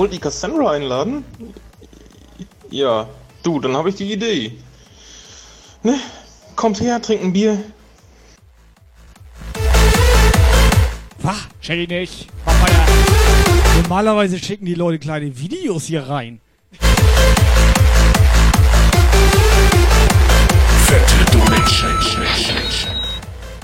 Ihr 0.01 0.05
wollt 0.05 0.14
die 0.14 0.18
Cassandra 0.18 0.70
einladen? 0.70 1.27
Ja, 2.70 3.06
du, 3.43 3.60
dann 3.60 3.77
habe 3.77 3.90
ich 3.90 3.97
die 3.97 4.10
Idee. 4.10 4.56
Ne? 5.82 6.01
Kommt 6.56 6.81
her, 6.81 7.02
trinkt 7.02 7.22
ein 7.22 7.35
Bier. 7.35 7.62
Wach. 11.18 11.47
Check 11.60 11.81
ich 11.81 11.89
nicht. 11.90 12.28
Mach 12.47 12.62
weiter. 12.62 12.86
Normalerweise 13.82 14.39
schicken 14.39 14.64
die 14.64 14.72
Leute 14.72 14.98
kleine 14.98 15.39
Videos 15.39 15.85
hier 15.85 16.09
rein. 16.09 16.40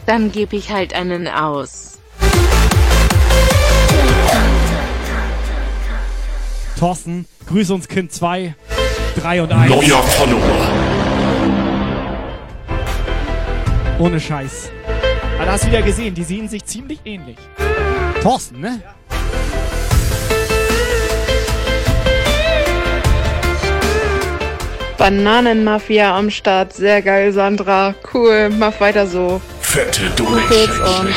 Dann 0.04 0.30
gebe 0.30 0.56
ich 0.56 0.70
halt 0.70 0.92
einen 0.92 1.28
aus. 1.28 1.95
Thorsten, 6.78 7.24
grüß 7.48 7.70
uns 7.70 7.88
Kind 7.88 8.12
2, 8.12 8.54
3 9.18 9.42
und 9.42 9.50
1. 9.50 9.70
Neuer 9.70 10.02
Follower. 10.02 10.40
Ohne 13.98 14.20
Scheiß. 14.20 14.70
Aber 15.36 15.46
da 15.46 15.52
hast 15.52 15.64
du 15.64 15.68
wieder 15.68 15.80
gesehen, 15.80 16.14
die 16.14 16.22
sehen 16.22 16.50
sich 16.50 16.66
ziemlich 16.66 17.00
ähnlich. 17.06 17.38
Thorsten, 18.22 18.60
ne? 18.60 18.82
Bananenmafia 24.98 26.14
am 26.14 26.28
Start. 26.28 26.74
Sehr 26.74 27.00
geil, 27.00 27.32
Sandra. 27.32 27.94
Cool, 28.12 28.50
mach 28.50 28.78
weiter 28.80 29.06
so. 29.06 29.40
Fette 29.60 30.10
Donation. 30.10 31.14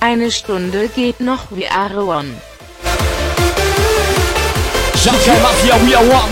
Eine 0.00 0.30
Stunde 0.30 0.88
geht 0.88 1.20
noch 1.20 1.46
wie 1.52 1.68
Aaron. 1.68 2.34
Jungle 5.02 5.40
Mafia, 5.40 5.78
we 5.82 5.94
are 5.94 6.04
one. 6.04 6.30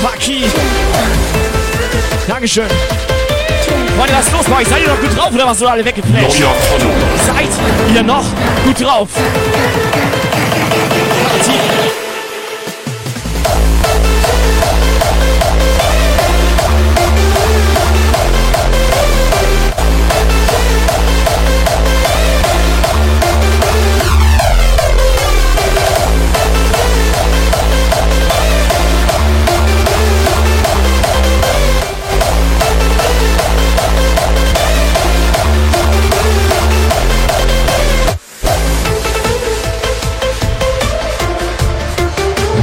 Maki. 0.00 0.44
Dankeschön. 2.28 2.68
Freunde, 3.96 4.14
was 4.14 4.26
ist 4.26 4.32
los 4.32 4.44
bei 4.44 4.58
euch? 4.58 4.68
Seid 4.68 4.82
ihr 4.82 4.88
noch 4.88 5.00
gut 5.00 5.18
drauf 5.18 5.32
oder 5.34 5.46
was 5.46 5.58
so 5.58 5.66
alle 5.66 5.84
weggeflasht? 5.84 6.40
Seid 7.26 7.48
ihr 7.92 8.02
noch 8.04 8.24
gut 8.64 8.80
drauf? 8.80 9.08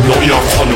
Neuer 0.07 0.39
Follower. 0.51 0.74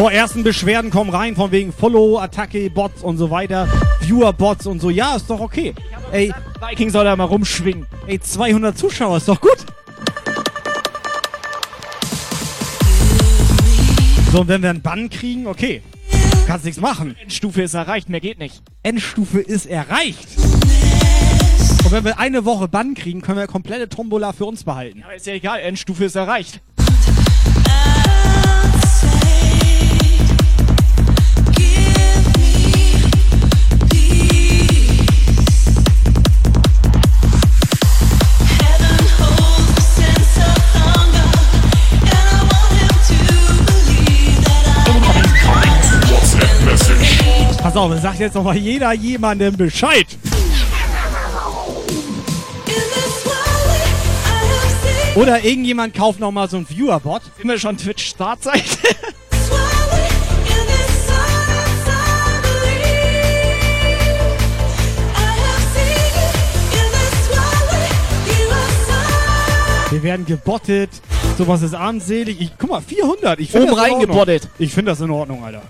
So, 0.00 0.08
ersten 0.08 0.42
Beschwerden 0.42 0.90
kommen 0.90 1.10
rein 1.10 1.36
von 1.36 1.52
wegen 1.52 1.74
Follow, 1.74 2.18
Attacke, 2.18 2.70
Bots 2.70 3.02
und 3.02 3.18
so 3.18 3.30
weiter. 3.30 3.68
Viewer-Bots 4.00 4.66
und 4.66 4.80
so. 4.80 4.88
Ja, 4.88 5.14
ist 5.14 5.28
doch 5.28 5.40
okay. 5.40 5.74
Ey, 6.10 6.32
Viking 6.58 6.88
soll 6.88 7.04
da 7.04 7.14
mal 7.16 7.24
rumschwingen. 7.24 7.84
Ey, 8.06 8.18
200 8.18 8.78
Zuschauer 8.78 9.18
ist 9.18 9.28
doch 9.28 9.38
gut. 9.38 9.58
So, 14.32 14.40
und 14.40 14.48
wenn 14.48 14.62
wir 14.62 14.70
einen 14.70 14.80
Bann 14.80 15.10
kriegen, 15.10 15.46
okay. 15.46 15.82
Kannst 16.46 16.64
nichts 16.64 16.80
machen. 16.80 17.14
Endstufe 17.20 17.60
ist 17.60 17.74
erreicht, 17.74 18.08
mehr 18.08 18.20
geht 18.20 18.38
nicht. 18.38 18.62
Endstufe 18.82 19.40
ist 19.40 19.66
erreicht. 19.66 20.28
Und 21.84 21.92
wenn 21.92 22.06
wir 22.06 22.18
eine 22.18 22.46
Woche 22.46 22.68
Bann 22.68 22.94
kriegen, 22.94 23.20
können 23.20 23.36
wir 23.36 23.46
komplette 23.46 23.90
Tombola 23.90 24.32
für 24.32 24.46
uns 24.46 24.64
behalten. 24.64 25.02
Aber 25.02 25.14
ist 25.14 25.26
ja 25.26 25.34
egal, 25.34 25.60
Endstufe 25.60 26.06
ist 26.06 26.16
erreicht. 26.16 26.62
Pass 47.72 47.76
auf, 47.76 48.00
sagt 48.00 48.18
jetzt 48.18 48.34
noch 48.34 48.42
mal 48.42 48.56
jeder 48.56 48.92
jemandem 48.92 49.56
Bescheid. 49.56 50.04
Oder 55.14 55.44
irgendjemand 55.44 55.94
kauft 55.94 56.18
noch 56.18 56.32
mal 56.32 56.50
so 56.50 56.56
einen 56.56 56.68
Viewer-Bot. 56.68 57.22
Sind 57.38 57.48
wir 57.48 57.60
schon 57.60 57.76
Twitch-Startseite? 57.76 58.60
Wir 69.90 70.02
werden 70.02 70.26
gebottet. 70.26 70.90
Sowas 71.38 71.62
ist 71.62 71.74
armselig. 71.74 72.40
Ich, 72.40 72.50
guck 72.58 72.70
mal, 72.70 72.80
400. 72.80 73.38
Ich 73.38 73.54
Oben 73.54 73.66
das 73.66 73.72
in 73.72 73.78
rein 73.78 73.92
Ordnung. 73.92 74.10
gebottet. 74.10 74.48
Ich 74.58 74.72
finde 74.72 74.90
das 74.90 75.00
in 75.00 75.10
Ordnung, 75.10 75.44
Alter. 75.44 75.62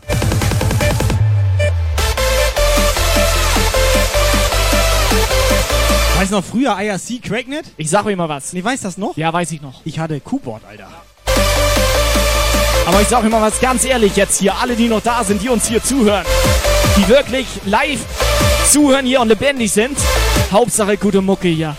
Weiß 6.20 6.28
noch 6.28 6.44
früher 6.44 6.78
IRC 6.78 7.22
Cracknet? 7.22 7.64
Ich 7.78 7.88
sag 7.88 8.04
euch 8.04 8.14
mal 8.14 8.28
was. 8.28 8.52
Nee, 8.52 8.62
weiß 8.62 8.82
das 8.82 8.98
noch? 8.98 9.16
Ja, 9.16 9.32
weiß 9.32 9.52
ich 9.52 9.62
noch. 9.62 9.80
Ich 9.86 9.98
hatte 9.98 10.20
Q-Bot, 10.20 10.60
Alter. 10.68 10.86
Aber 12.86 13.00
ich 13.00 13.08
sag 13.08 13.24
euch 13.24 13.30
mal 13.30 13.40
was 13.40 13.58
ganz 13.58 13.86
ehrlich 13.86 14.16
jetzt 14.16 14.38
hier, 14.38 14.54
alle 14.60 14.76
die 14.76 14.88
noch 14.88 15.00
da 15.00 15.24
sind, 15.24 15.42
die 15.42 15.48
uns 15.48 15.66
hier 15.66 15.82
zuhören, 15.82 16.26
die 16.98 17.08
wirklich 17.08 17.46
live 17.64 18.00
zuhören 18.70 19.06
hier 19.06 19.22
und 19.22 19.28
lebendig 19.28 19.72
sind, 19.72 19.96
Hauptsache 20.52 20.98
gute 20.98 21.22
Mucke 21.22 21.48
hier. 21.48 21.74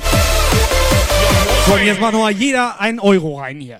So, 1.67 1.73
und 1.73 1.85
jetzt 1.85 2.01
macht 2.01 2.13
noch 2.13 2.21
mal 2.21 2.31
jeder 2.31 2.81
einen 2.81 2.99
Euro 2.99 3.39
rein 3.39 3.59
hier. 3.59 3.79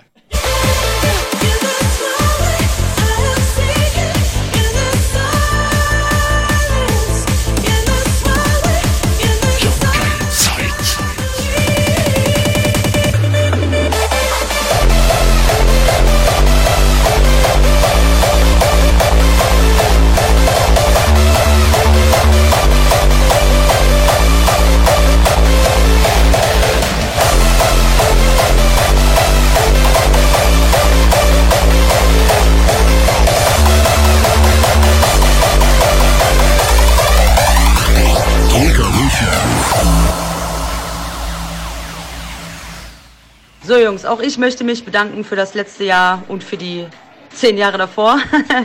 So 43.64 43.76
Jungs, 43.78 44.04
auch 44.04 44.18
ich 44.18 44.38
möchte 44.38 44.64
mich 44.64 44.84
bedanken 44.84 45.22
für 45.22 45.36
das 45.36 45.54
letzte 45.54 45.84
Jahr 45.84 46.24
und 46.26 46.42
für 46.42 46.56
die 46.56 46.84
zehn 47.32 47.56
Jahre 47.56 47.78
davor. 47.78 48.18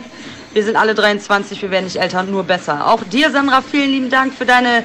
wir 0.54 0.64
sind 0.64 0.76
alle 0.76 0.96
23, 0.96 1.62
wir 1.62 1.70
werden 1.70 1.86
nicht 1.86 1.98
älter, 1.98 2.24
nur 2.24 2.44
besser. 2.44 2.88
Auch 2.88 3.04
dir, 3.04 3.30
Sandra, 3.30 3.62
vielen 3.62 3.92
lieben 3.92 4.10
Dank 4.10 4.34
für 4.34 4.46
deine 4.46 4.84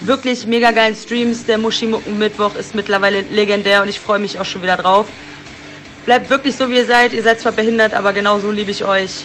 wirklich 0.00 0.46
mega 0.46 0.70
geilen 0.70 0.94
Streams. 0.94 1.46
Der 1.46 1.56
Muschimucken 1.56 2.18
Mittwoch 2.18 2.54
ist 2.56 2.74
mittlerweile 2.74 3.22
legendär 3.22 3.80
und 3.80 3.88
ich 3.88 4.00
freue 4.00 4.18
mich 4.18 4.38
auch 4.38 4.44
schon 4.44 4.62
wieder 4.62 4.76
drauf. 4.76 5.06
Bleibt 6.04 6.28
wirklich 6.28 6.56
so, 6.56 6.68
wie 6.68 6.76
ihr 6.76 6.86
seid. 6.86 7.14
Ihr 7.14 7.22
seid 7.22 7.40
zwar 7.40 7.52
behindert, 7.52 7.94
aber 7.94 8.12
genauso 8.12 8.50
liebe 8.50 8.70
ich 8.70 8.84
euch. 8.84 9.24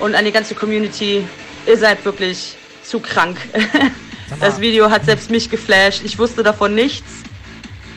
Und 0.00 0.16
an 0.16 0.24
die 0.24 0.32
ganze 0.32 0.56
Community, 0.56 1.24
ihr 1.64 1.78
seid 1.78 2.04
wirklich 2.04 2.56
zu 2.82 2.98
krank. 2.98 3.36
Das 4.38 4.60
Video 4.60 4.88
hat 4.90 5.06
selbst 5.06 5.28
mich 5.28 5.50
geflasht. 5.50 6.02
Ich 6.04 6.16
wusste 6.16 6.44
davon 6.44 6.72
nichts. 6.72 7.24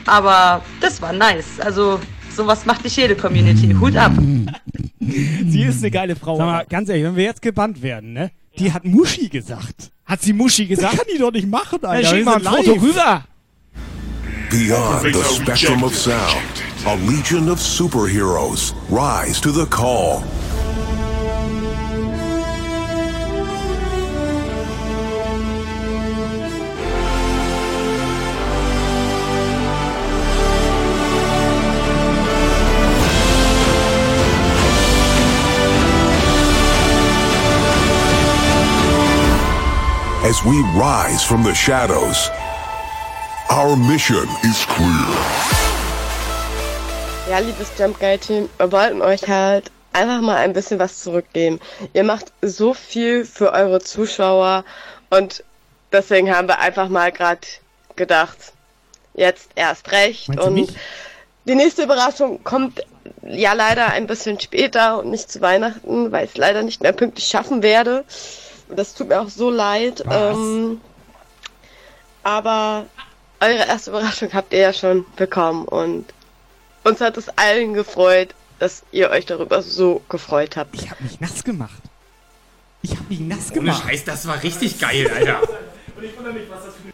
Aber 0.05 0.61
das 0.81 1.01
war 1.01 1.13
nice. 1.13 1.59
Also 1.59 1.99
sowas 2.35 2.65
macht 2.65 2.83
nicht 2.83 2.95
jede 2.97 3.15
Community. 3.15 3.73
Hut 3.79 3.95
ab. 3.95 4.11
Sie 4.99 5.63
ist 5.63 5.79
eine 5.79 5.91
geile 5.91 6.15
Frau. 6.15 6.37
Sag 6.37 6.45
mal, 6.45 6.65
ganz 6.69 6.89
ehrlich, 6.89 7.05
wenn 7.05 7.15
wir 7.15 7.23
jetzt 7.23 7.41
gebannt 7.41 7.81
werden, 7.81 8.13
ne? 8.13 8.31
Die 8.59 8.71
hat 8.71 8.85
Muschi 8.85 9.29
gesagt. 9.29 9.91
Hat 10.05 10.21
sie 10.21 10.33
Muschi 10.33 10.65
gesagt? 10.67 10.93
Das 10.93 10.99
kann 10.99 11.07
die 11.13 11.17
doch 11.19 11.31
nicht 11.31 11.47
machen, 11.47 11.79
Alter. 11.83 12.07
schick 12.07 12.17
Wir 12.19 12.25
mal 12.25 12.35
ein 12.35 12.41
sind 12.43 12.53
Foto 12.55 12.73
live. 12.73 12.81
rüber. 12.83 13.23
Beyond 14.49 15.15
the 15.15 15.23
spectrum 15.23 15.83
of 15.83 15.95
sound, 15.95 16.63
a 16.85 16.93
legion 17.09 17.49
of 17.49 17.59
superheroes 17.59 18.75
rise 18.91 19.41
to 19.41 19.49
the 19.51 19.65
call. 19.65 20.21
As 40.33 40.43
we 40.43 40.61
rise 40.73 41.23
from 41.23 41.43
the 41.43 41.53
shadows, 41.53 42.27
Our 43.51 43.75
mission 43.75 44.27
is 44.41 44.65
clear. 44.65 45.13
Ja, 47.29 47.37
liebes 47.37 47.69
Jump 47.77 47.99
Guy 47.99 48.17
Team, 48.17 48.49
wir 48.57 48.71
wollten 48.71 49.03
euch 49.03 49.27
halt 49.27 49.69
einfach 49.91 50.21
mal 50.21 50.37
ein 50.37 50.53
bisschen 50.53 50.79
was 50.79 51.03
zurückgeben. 51.03 51.59
Ihr 51.93 52.03
macht 52.03 52.31
so 52.41 52.73
viel 52.73 53.25
für 53.25 53.51
eure 53.51 53.79
Zuschauer 53.79 54.65
und 55.11 55.43
deswegen 55.91 56.35
haben 56.35 56.47
wir 56.47 56.57
einfach 56.57 56.89
mal 56.89 57.11
gerade 57.11 57.47
gedacht, 57.95 58.53
jetzt 59.13 59.51
erst 59.53 59.91
recht 59.91 60.29
Meinst 60.29 60.43
und 60.43 60.75
die 61.45 61.55
nächste 61.55 61.83
Überraschung 61.83 62.43
kommt 62.43 62.83
ja 63.21 63.53
leider 63.53 63.91
ein 63.91 64.07
bisschen 64.07 64.39
später 64.39 64.97
und 64.97 65.11
nicht 65.11 65.31
zu 65.31 65.41
Weihnachten, 65.41 66.11
weil 66.11 66.25
ich 66.25 66.31
es 66.31 66.37
leider 66.37 66.63
nicht 66.63 66.81
mehr 66.81 66.93
pünktlich 66.93 67.27
schaffen 67.27 67.61
werde. 67.61 68.03
Und 68.69 68.77
das 68.79 68.93
tut 68.93 69.09
mir 69.09 69.19
auch 69.21 69.29
so 69.29 69.49
leid. 69.49 70.01
Was? 70.05 70.35
Ähm, 70.37 70.81
aber 72.23 72.85
eure 73.39 73.67
erste 73.67 73.89
Überraschung 73.91 74.29
habt 74.33 74.53
ihr 74.53 74.59
ja 74.59 74.73
schon 74.73 75.05
bekommen 75.15 75.65
und 75.65 76.05
uns 76.83 77.01
hat 77.01 77.17
es 77.17 77.29
allen 77.37 77.73
gefreut, 77.73 78.29
dass 78.59 78.83
ihr 78.91 79.09
euch 79.09 79.25
darüber 79.25 79.61
so 79.61 80.01
gefreut 80.09 80.55
habt. 80.55 80.75
Ich 80.75 80.89
habe 80.89 81.03
mich 81.03 81.19
nass 81.19 81.43
gemacht. 81.43 81.81
Ich 82.81 82.91
habe 82.91 83.03
mich 83.09 83.19
nass 83.19 83.51
Ohne 83.51 83.59
gemacht. 83.61 83.83
Scheiß, 83.83 84.03
das 84.05 84.27
war 84.27 84.41
richtig 84.43 84.79
geil, 84.79 85.09
Alter. 85.13 85.41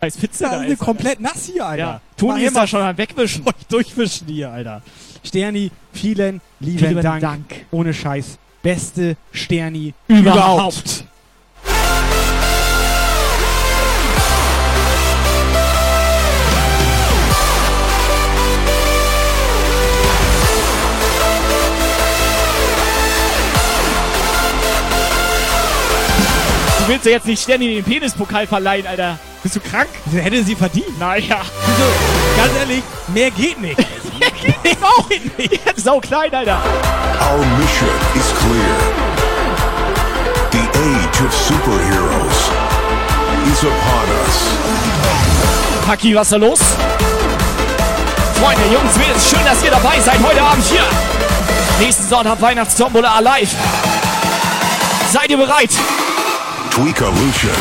Scheiß 0.01 0.17
Pizza 0.17 0.43
Das 0.45 0.51
da 0.51 0.57
ist 0.57 0.63
eine 0.63 0.73
ist. 0.73 0.79
komplett 0.79 1.19
nass 1.19 1.45
hier, 1.45 1.65
Alter. 1.65 1.83
Ja. 1.83 2.01
Toni 2.17 2.43
ist 2.43 2.51
immer 2.51 2.61
da 2.61 2.67
schon 2.67 2.81
am 2.81 2.97
Wegwischen. 2.97 3.43
euch 3.47 3.53
durchwischen 3.69 4.27
hier, 4.27 4.51
Alter. 4.51 4.81
Sterni, 5.23 5.71
vielen 5.93 6.41
lieben, 6.59 6.79
Vielen 6.79 7.01
Dank. 7.01 7.21
Dank. 7.21 7.65
Ohne 7.71 7.93
Scheiß. 7.93 8.37
Beste 8.61 9.17
Sterni 9.31 9.93
Überhaupt. 10.07 11.01
Du 11.01 11.03
willst 26.89 27.05
ja 27.05 27.11
jetzt 27.11 27.27
nicht 27.27 27.41
ständig 27.41 27.75
den 27.75 27.83
Penispokal 27.85 28.47
verleihen, 28.47 28.87
Alter. 28.87 29.19
Bist 29.43 29.55
du 29.55 29.59
krank? 29.59 29.87
Das 30.05 30.15
hätte 30.15 30.43
sie 30.43 30.55
verdient. 30.55 30.99
Naja. 30.99 31.37
Also, 31.37 31.83
ganz 32.35 32.57
ehrlich, 32.59 32.83
mehr 33.07 33.31
geht 33.31 33.59
nicht. 33.59 33.77
Ich 34.63 34.77
auch 34.81 35.09
nicht. 35.09 35.65
Jetzt 35.65 35.83
sau 35.83 35.99
klein, 35.99 36.33
Alter. 36.33 36.61
Our 37.21 37.37
mission 37.57 37.89
is 38.15 38.33
clear. 38.37 39.09
Age 41.19 41.25
of 41.25 41.33
superheroes 41.33 42.39
is 43.51 43.63
upon 43.63 44.09
us. 44.23 44.37
Paki, 45.85 46.15
was 46.15 46.27
ist 46.27 46.31
da 46.31 46.37
los? 46.37 46.59
Freunde, 48.35 48.63
Jungs, 48.71 48.95
Mädels, 48.95 49.29
schön, 49.29 49.43
dass 49.43 49.61
ihr 49.61 49.71
dabei 49.71 49.99
seid 49.99 50.19
heute 50.23 50.41
Abend 50.41 50.63
hier. 50.63 50.83
Nächsten 51.79 52.07
Sonntag 52.07 52.41
Weihnachtstombola 52.41 53.15
alive. 53.15 53.53
Seid 55.11 55.29
ihr 55.29 55.37
bereit? 55.37 55.71
Tweakalution. 56.71 57.51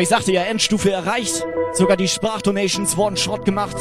So, 0.00 0.02
ich 0.02 0.08
sagte 0.08 0.32
ja, 0.32 0.44
Endstufe 0.44 0.90
erreicht. 0.90 1.44
Sogar 1.74 1.94
die 1.94 2.08
Sprachdonations 2.08 2.96
wurden 2.96 3.18
Schrott 3.18 3.44
gemacht. 3.44 3.76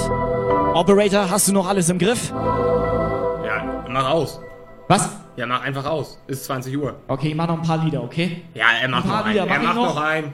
Operator, 0.74 1.30
hast 1.30 1.48
du 1.48 1.54
noch 1.54 1.66
alles 1.66 1.88
im 1.88 1.98
Griff? 1.98 2.32
Ja, 2.32 3.86
mach 3.88 4.10
aus. 4.10 4.42
Was? 4.90 5.08
Ja, 5.38 5.46
mach 5.46 5.62
einfach 5.62 5.86
aus. 5.86 6.20
Ist 6.28 6.44
20 6.44 6.78
Uhr. 6.78 6.96
Okay, 7.08 7.34
mach 7.34 7.48
noch 7.48 7.60
ein 7.60 7.62
paar 7.66 7.78
Lieder, 7.78 8.04
okay? 8.04 8.42
Ja, 8.54 8.66
er 8.82 8.90
macht 8.90 9.06
Ein 9.06 9.10
paar 9.10 9.20
noch 9.20 9.26
einen. 9.28 9.34
Lieder 9.34 9.48
Er 9.48 9.48
mach 9.48 9.56
ich 9.62 9.64
macht 9.68 9.76
noch. 9.78 9.96
noch 9.96 10.02
einen. 10.04 10.34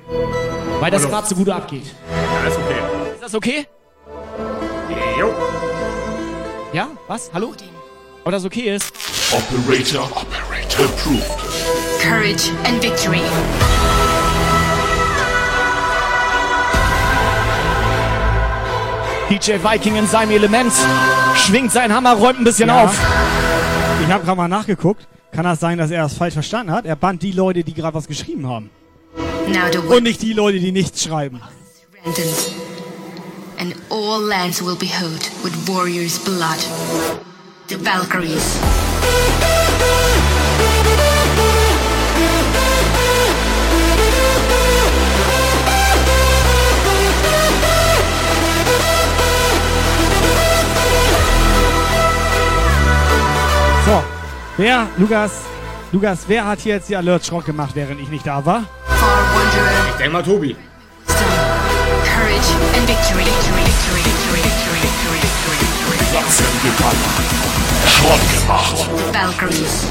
Weil 0.79 0.89
das 0.89 1.07
gerade 1.07 1.27
so 1.27 1.35
gut 1.35 1.49
abgeht. 1.49 1.85
Ja, 2.09 2.47
ist 2.49 2.57
okay. 2.57 3.13
Ist 3.13 3.23
das 3.23 3.35
okay? 3.35 3.67
Jo. 5.19 5.29
Ja? 6.73 6.87
Was? 7.07 7.29
Hallo? 7.31 7.53
Ob 8.23 8.31
das 8.31 8.43
okay 8.43 8.73
ist? 8.75 8.91
Operator, 9.31 10.05
operator 10.05 10.85
approved. 10.85 12.01
Courage 12.01 12.49
and 12.65 12.81
victory. 12.81 13.21
DJ 19.29 19.53
Viking 19.63 19.95
in 19.95 20.07
seinem 20.07 20.31
Element. 20.31 20.71
Schwingt 21.35 21.71
seinen 21.71 21.93
Hammer, 21.93 22.13
räumt 22.13 22.39
ein 22.39 22.43
bisschen 22.43 22.69
Ja. 22.69 22.83
auf. 22.85 22.95
Ich 24.05 24.11
habe 24.11 24.23
gerade 24.23 24.37
mal 24.37 24.47
nachgeguckt. 24.47 25.07
Kann 25.31 25.43
das 25.45 25.59
sein, 25.59 25.77
dass 25.77 25.91
er 25.91 26.03
das 26.03 26.13
falsch 26.13 26.33
verstanden 26.35 26.71
hat? 26.71 26.85
Er 26.85 26.95
bannt 26.95 27.21
die 27.23 27.31
Leute, 27.31 27.63
die 27.63 27.73
gerade 27.73 27.93
was 27.95 28.07
geschrieben 28.07 28.47
haben. 28.47 28.69
Und 29.89 30.03
nicht 30.03 30.21
die 30.21 30.33
Leute, 30.33 30.59
die 30.59 30.71
nichts 30.71 31.03
schreiben. 31.03 31.41
And 33.57 33.73
all 33.89 34.21
lands 34.27 34.61
will 34.63 34.75
be 34.75 34.85
hoed 34.87 35.29
with 35.43 35.53
warriors' 35.67 36.19
blood. 36.19 36.57
The 37.67 37.77
Valkyries. 37.83 38.57
Wer, 54.57 54.87
Lukas, 54.97 55.41
Lukas, 55.91 56.19
wer 56.27 56.45
hat 56.45 56.59
hier 56.59 56.75
jetzt 56.75 56.87
die 56.87 56.95
Alert-Schrock 56.95 57.45
gemacht, 57.45 57.71
während 57.73 57.99
ich 57.99 58.07
nicht 58.07 58.25
da 58.25 58.45
war? 58.45 58.63
Ich 59.89 59.95
denke 59.97 60.13
mal 60.13 60.23
Tobi. 60.23 60.55
Langsam 66.13 66.47
geballert. 66.63 66.95
Schrott 67.85 68.21
gemacht. 68.39 68.89
Valkyries. 69.11 69.87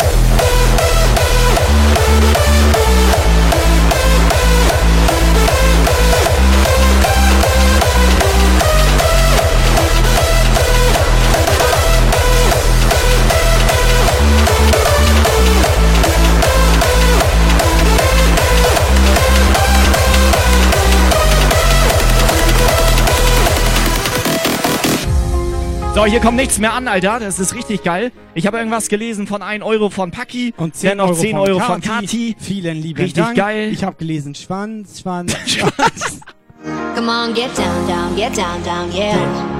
So, 25.95 26.05
hier 26.07 26.19
kommt 26.19 26.37
nichts 26.37 26.59
mehr 26.59 26.75
an, 26.75 26.89
Alter. 26.89 27.21
Das 27.21 27.39
ist 27.39 27.55
richtig 27.55 27.85
geil. 27.85 28.11
Ich 28.35 28.49
habe 28.49 28.59
irgendwas 28.59 28.89
gelesen 28.89 29.29
von 29.29 29.43
1 29.43 29.62
Euro 29.62 29.91
von 29.91 30.11
Paki. 30.11 30.53
Und 30.57 30.75
10 30.75 30.97
noch 30.99 31.11
Euro 31.11 31.15
10 31.15 31.31
von 31.37 31.49
Euro 31.49 31.61
von 31.61 31.81
Kati. 31.81 32.35
Kati. 32.35 32.37
Vielen 32.37 32.79
lieben 32.79 33.01
Richtig 33.01 33.23
Dank. 33.23 33.37
geil. 33.37 33.73
Ich 33.73 33.85
habe 33.85 33.95
gelesen 33.97 34.35
Schwanz, 34.35 35.01
Schwanz, 35.03 35.37
Schwanz. 35.47 36.21
Come 36.97 37.09
on, 37.09 37.33
get 37.33 37.57
down, 37.57 37.87
down, 37.87 38.16
get 38.16 38.37
down, 38.37 38.61
down, 38.65 38.91
yeah. 38.91 39.15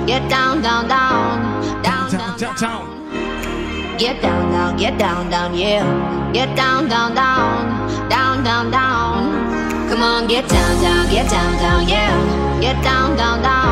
Get 0.06 0.28
down, 0.28 0.61
down, 0.61 0.89
down, 0.89 1.62
down, 1.85 2.11
down, 2.11 2.36
down, 2.36 2.56
down. 2.61 3.97
Get 3.97 4.20
down, 4.20 4.51
down, 4.51 4.77
get 4.77 4.98
down, 4.98 5.31
down, 5.31 5.55
yeah. 5.55 5.85
Get 6.32 6.56
down, 6.56 6.89
down, 6.89 7.15
down, 7.15 8.09
down, 8.09 8.43
down, 8.43 8.70
down. 8.73 9.89
Come 9.89 10.02
on, 10.02 10.27
get 10.27 10.48
down, 10.48 10.82
down, 10.82 11.09
get 11.11 11.31
down, 11.31 11.52
down, 11.62 11.89
yeah. 11.89 12.61
Get 12.61 12.82
down, 12.82 13.16
down, 13.16 13.40
down. 13.40 13.64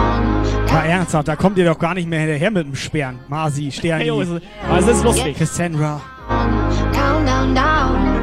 Mal 0.72 0.86
ernsthaft, 0.86 1.28
da 1.28 1.36
kommt 1.36 1.58
ihr 1.58 1.66
doch 1.66 1.78
gar 1.78 1.92
nicht 1.92 2.08
mehr 2.08 2.20
hinterher 2.20 2.50
mit 2.50 2.66
dem 2.66 2.74
Sperren. 2.74 3.18
Marzi, 3.28 3.70
Sterni. 3.70 4.04
Hey, 4.04 4.08
jo, 4.08 4.20
ist, 4.22 5.04
lustig. 5.04 5.36
Cassandra. 5.38 6.00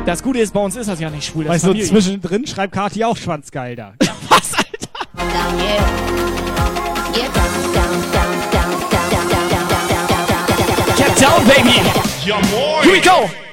Das 0.05 0.23
Gute 0.23 0.39
ist, 0.39 0.51
bei 0.51 0.59
uns 0.59 0.75
ist 0.75 0.89
das 0.89 0.99
ja 0.99 1.11
nicht 1.11 1.27
schwul. 1.27 1.47
Weißt 1.47 1.65
du, 1.65 1.73
so 1.73 1.79
zwischendrin 1.79 2.47
schreibt 2.47 2.73
Kati 2.73 3.03
auch 3.03 3.15
Schwanzgeil 3.15 3.75
da. 3.75 3.93
Was, 4.29 4.53
Alter? 4.55 4.89
Get 10.97 11.21
down, 11.21 11.45
baby! 11.45 11.79
Ja! 12.25 12.37
Here 12.81 12.93
we 12.93 13.01
go! 13.01 13.48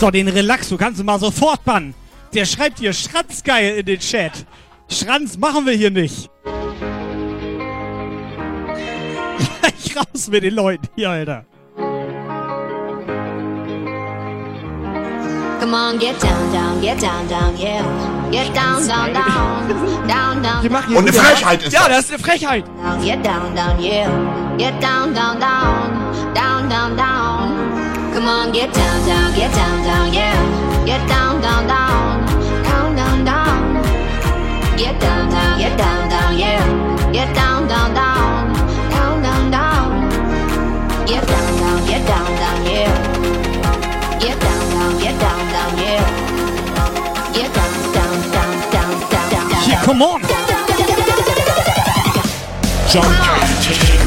So, 0.00 0.10
den 0.10 0.28
Relax, 0.28 0.70
du 0.70 0.78
kannst 0.78 0.98
ihn 0.98 1.04
mal 1.04 1.18
sofort 1.20 1.62
bannen. 1.62 1.92
Der 2.32 2.46
schreibt 2.46 2.78
hier 2.78 2.94
Schranzgeil 2.94 3.80
in 3.80 3.84
den 3.84 4.00
Chat. 4.00 4.46
Schranz 4.88 5.36
machen 5.36 5.66
wir 5.66 5.74
hier 5.74 5.90
nicht. 5.90 6.30
Gleich 9.60 9.96
raus 9.96 10.28
mit 10.30 10.42
den 10.42 10.54
Leuten 10.54 10.88
hier, 10.96 11.10
Alter. 11.10 11.44
Come 15.60 15.76
on, 15.76 15.98
get 15.98 16.16
down, 16.22 16.50
down, 16.50 16.80
get 16.80 17.02
down, 17.02 17.28
down, 17.28 17.54
yeah. 17.58 17.84
Get 18.30 18.54
down, 18.56 18.88
down, 18.88 19.12
down, 19.12 19.68
down, 20.08 20.42
down. 20.42 20.64
Und 20.64 20.96
eine 20.96 21.08
wieder- 21.08 21.12
Frechheit 21.22 21.62
ist 21.62 21.72
Ja, 21.74 21.80
das. 21.80 21.88
das 21.88 22.04
ist 22.06 22.12
eine 22.14 22.18
Frechheit. 22.20 22.64
down, 22.66 23.04
get 23.04 23.22
down, 23.26 23.54
down, 23.54 23.78
yeah. 23.78 24.08
Get 24.56 24.82
down, 24.82 25.12
down, 25.14 25.38
down, 25.38 26.34
down, 26.34 26.68
down, 26.70 26.96
down. 26.96 27.39
Come 28.20 28.28
on, 28.28 28.52
get 28.52 28.70
down, 28.74 29.06
down, 29.06 29.34
get 29.34 29.50
down, 29.54 29.82
down, 29.82 30.12
yeah. 30.12 30.84
Get 30.84 31.08
down, 31.08 31.40
down, 31.40 31.66
down, 31.66 32.26
down, 32.64 32.94
down, 32.94 33.24
down. 33.24 33.82
Get 34.76 35.00
down, 35.00 35.30
down, 35.30 35.58
get 35.58 35.78
down, 35.78 36.10
down, 36.10 36.38
yeah. 36.38 37.12
Get 37.14 37.34
down, 37.34 37.66
down, 37.66 37.94
down, 37.94 38.52
down, 38.90 39.22
down, 39.22 39.50
down. 39.50 40.10
Get 41.06 41.26
down, 41.26 41.56
down, 41.60 41.86
get 41.86 42.06
down, 42.06 42.26
down, 42.36 42.66
yeah. 42.66 42.92
Get 44.20 44.38
down, 44.38 44.70
down, 44.70 44.98
get 45.00 45.18
down, 45.18 45.52
down, 45.54 45.78
yeah. 45.78 46.04
Get 47.32 47.54
down, 47.54 47.72
down, 47.94 48.20
down, 48.34 48.70
down, 48.70 49.00
down, 49.08 49.30
down. 49.30 49.62
Hier, 49.64 49.78
come 49.82 50.02
on. 50.02 50.20
Junkyard 52.86 53.99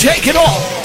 take 0.00 0.26
it 0.28 0.34
all. 0.34 0.79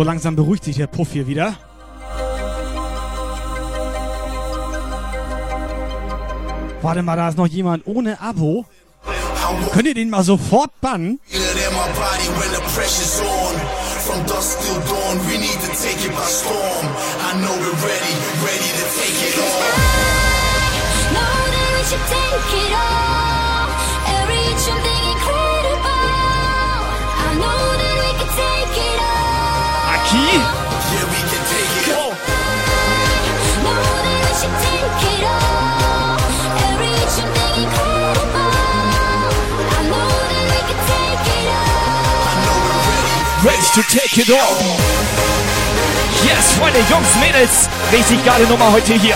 So 0.00 0.04
langsam 0.04 0.34
beruhigt 0.34 0.64
sich 0.64 0.76
der 0.76 0.86
Puff 0.86 1.12
hier 1.12 1.26
wieder. 1.26 1.56
Warte 6.80 7.02
mal, 7.02 7.16
da 7.16 7.28
ist 7.28 7.36
noch 7.36 7.46
jemand 7.46 7.86
ohne 7.86 8.18
Abo. 8.18 8.64
Könnt 9.74 9.86
ihr 9.86 9.92
den 9.92 10.08
mal 10.08 10.24
sofort 10.24 10.70
bannen? 10.80 11.20
On. 11.30 11.40
From 14.06 14.24
dusk 14.24 14.58
till 14.62 14.80
dawn, 14.88 15.20
we 15.28 15.36
need 15.36 15.60
to 15.60 15.68
take 15.68 16.02
it 16.02 16.16
by 16.16 16.24
storm. 16.24 16.86
I 17.20 17.34
know 17.42 17.52
we're 17.60 17.80
ready, 17.84 18.14
ready 18.40 18.70
to 18.80 18.86
take 18.96 19.20
it 19.28 19.36
all. 19.36 19.60
Take 21.90 22.54
it 22.56 22.72
all 22.72 23.68
and 24.08 24.28
reach 24.30 24.60
something 24.60 25.09
all. 30.12 30.60
Ready 43.42 43.66
to 43.72 43.82
take 43.88 44.18
it 44.18 44.30
all. 44.30 44.56
Yes, 46.24 46.52
Freunde, 46.58 46.80
Jungs, 46.88 47.14
Mädels. 47.20 47.68
Richtig 47.92 48.24
geile 48.24 48.46
Nummer 48.46 48.72
heute 48.72 48.94
hier. 48.94 49.14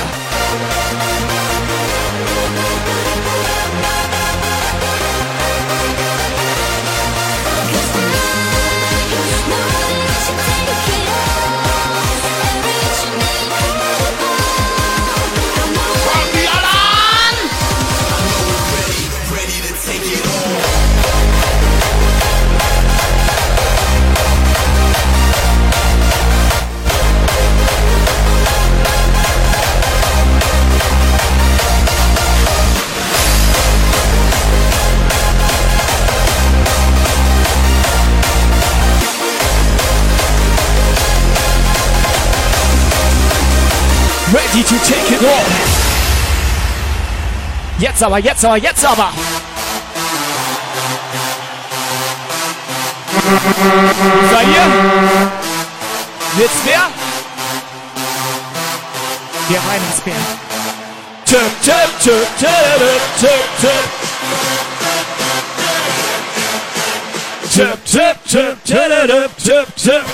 Ready 44.65 44.79
to 44.79 44.85
take 44.85 45.13
it 45.13 45.23
all. 45.23 45.45
Jetzt 47.79 48.03
aber, 48.03 48.19
jetzt 48.19 48.45
aber, 48.45 48.57
jetzt 48.57 48.85
aber. 48.85 49.13
Seid 54.31 54.49
ihr? 54.49 54.67
Jetzt 56.39 56.57
wer? 56.65 56.83
Der 59.51 59.61
Weihnachtsbär. 59.67 60.15
Tipp, 61.27 61.41
tipp, 61.63 61.75
tipp, 62.01 62.27
tipp, 62.39 62.51
tipp, 63.21 63.45
tipp. 63.61 63.71
Tipp, 67.51 67.85
tipp, 67.85 68.17
tipp, 68.27 68.65
tipp, 68.65 68.89
tipp, 69.07 69.37
tipp, 69.37 69.77
tipp. 69.77 70.05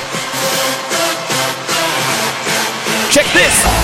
Check 3.11 3.27
this. 3.33 3.80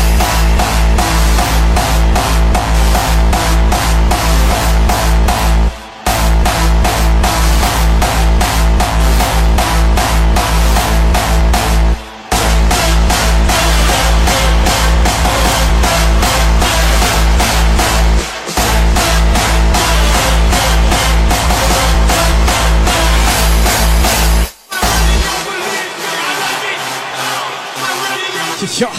Tja. 28.66 28.90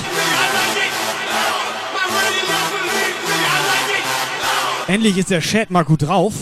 Endlich 4.88 5.18
ist 5.18 5.30
der 5.30 5.42
Chat 5.42 5.70
mal 5.70 5.84
gut 5.84 6.04
drauf. 6.04 6.34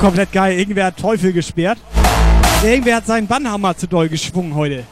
Komplett 0.00 0.32
geil. 0.32 0.58
Irgendwer 0.58 0.86
hat 0.86 0.96
Teufel 0.96 1.32
gesperrt. 1.32 1.78
Irgendwer 2.62 2.96
hat 2.96 3.06
seinen 3.06 3.26
Bannhammer 3.26 3.76
zu 3.76 3.88
doll 3.88 4.08
geschwungen 4.08 4.54
heute. 4.54 4.84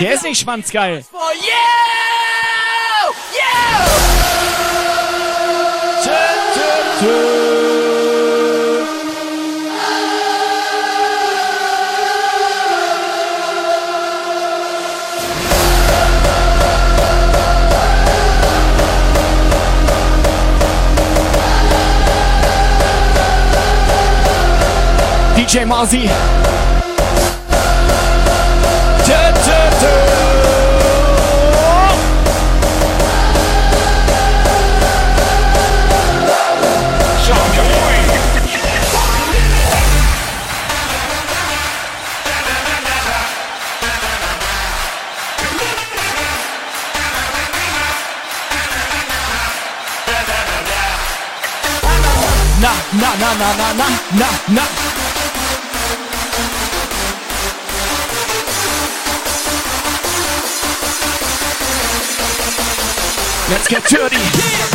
Der 0.00 0.14
ist 0.14 0.24
nicht 0.24 0.40
schwanzgeil. 0.40 1.04
DJ 25.52 25.64
Marzi. 25.66 26.08
Tö, 29.06 29.32
tö, 29.44 29.70
tö. 29.80 29.92
Na, 52.60 52.72
na, 52.92 53.10
na, 53.20 53.34
na, 53.34 53.72
na, 53.72 53.88
na, 54.12 54.28
na, 54.48 55.01
Let's 63.52 63.68
get 63.68 63.84
dirty. 63.84 64.71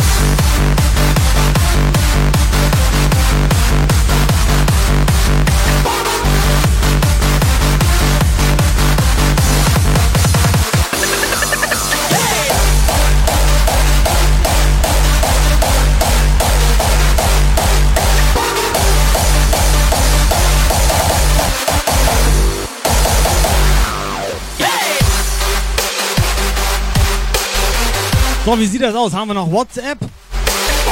So, 28.48 28.58
wie 28.58 28.64
sieht 28.64 28.80
das 28.80 28.94
aus? 28.94 29.12
Haben 29.12 29.28
wir 29.28 29.34
noch 29.34 29.52
WhatsApp? 29.52 29.98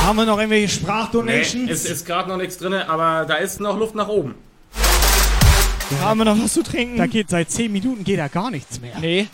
Haben 0.04 0.16
wir 0.16 0.26
noch 0.26 0.36
irgendwelche 0.36 0.66
Nee, 0.66 0.82
Sprachdonations? 0.82 1.70
es 1.70 1.86
ist 1.86 2.04
gerade 2.04 2.28
noch 2.28 2.36
nichts 2.36 2.58
drin, 2.58 2.74
aber 2.74 3.24
da 3.24 3.36
ist 3.36 3.60
noch 3.60 3.78
Luft 3.78 3.94
nach 3.94 4.08
oben. 4.08 4.34
Haben 6.02 6.18
wir 6.18 6.26
noch 6.26 6.38
was 6.38 6.52
zu 6.52 6.62
trinken? 6.62 6.98
Da 6.98 7.06
geht 7.06 7.30
seit 7.30 7.50
10 7.50 7.72
Minuten 7.72 8.04
geht 8.04 8.18
da 8.18 8.28
gar 8.28 8.50
nichts 8.50 8.78
mehr. 8.78 8.98
Nee. 9.00 9.28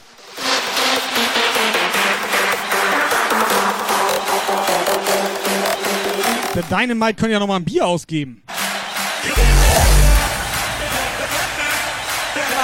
Der 6.54 6.62
Dynamite 6.62 7.14
können 7.14 7.32
ja 7.32 7.40
noch 7.40 7.48
mal 7.48 7.56
ein 7.56 7.64
Bier 7.64 7.84
ausgeben. 7.84 8.44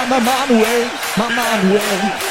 Mama 0.09 0.21
Manuel, 0.21 0.85
Mama 1.17 1.35
Manuel. 1.35 2.28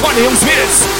Freunde, 0.00 0.22
Jungs, 0.22 0.42
Mädels. 0.44 0.99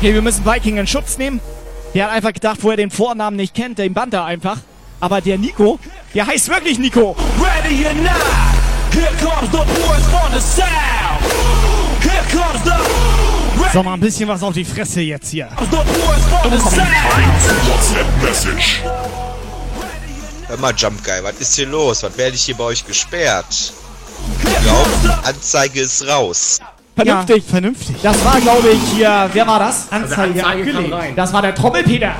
Okay, 0.00 0.14
wir 0.14 0.22
müssen 0.22 0.46
Viking 0.46 0.78
in 0.78 0.86
Schutz 0.86 1.18
nehmen. 1.18 1.40
Der 1.92 2.06
hat 2.06 2.12
einfach 2.12 2.32
gedacht, 2.32 2.56
wo 2.62 2.70
er 2.70 2.78
den 2.78 2.90
Vornamen 2.90 3.36
nicht 3.36 3.54
kennt, 3.54 3.78
den 3.78 3.92
bannt 3.92 4.14
er 4.14 4.24
einfach. 4.24 4.56
Aber 4.98 5.20
der 5.20 5.36
Nico, 5.36 5.78
der 6.14 6.26
heißt 6.26 6.48
wirklich 6.48 6.78
Nico. 6.78 7.14
Ready 7.38 7.84
or 7.84 7.92
not, 7.92 8.10
here 8.94 9.12
comes 9.22 9.50
the 9.52 9.58
boys 9.58 10.06
from 10.06 10.32
the 10.32 10.40
south. 10.40 10.64
Here 12.00 12.24
comes 12.32 12.64
the 12.64 13.70
So, 13.74 13.82
mal 13.82 13.92
ein 13.92 14.00
bisschen 14.00 14.26
was 14.26 14.42
auf 14.42 14.54
die 14.54 14.64
Fresse 14.64 15.02
jetzt 15.02 15.32
hier. 15.32 15.50
Hör 20.48 20.56
mal, 20.56 20.72
Jump 20.74 21.04
Guy, 21.04 21.22
was 21.22 21.34
ist 21.40 21.56
hier 21.56 21.66
los? 21.66 22.02
Was 22.02 22.16
werde 22.16 22.36
ich 22.36 22.42
hier 22.44 22.56
bei 22.56 22.64
euch 22.64 22.86
gesperrt? 22.86 23.74
Glauben, 24.62 25.24
Anzeige 25.24 25.82
ist 25.82 26.08
raus. 26.08 26.58
Vernünftig. 27.04 27.44
Ja, 27.44 27.50
vernünftig. 27.50 27.96
Das 28.02 28.24
war, 28.24 28.40
glaube 28.40 28.68
ich, 28.68 28.80
hier, 28.94 29.28
wer 29.32 29.46
war 29.46 29.58
das? 29.58 29.86
Anzeige 29.90 30.40
kam 30.40 30.50
abgelehnt. 30.52 30.92
rein. 30.92 31.16
Das 31.16 31.32
war 31.32 31.42
der 31.42 31.54
Trommelpeter. 31.54 32.12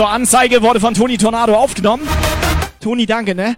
So, 0.00 0.06
Anzeige 0.06 0.62
wurde 0.62 0.80
von 0.80 0.94
Toni 0.94 1.18
Tornado 1.18 1.54
aufgenommen. 1.54 2.08
Toni, 2.80 3.04
danke, 3.04 3.34
ne? 3.34 3.54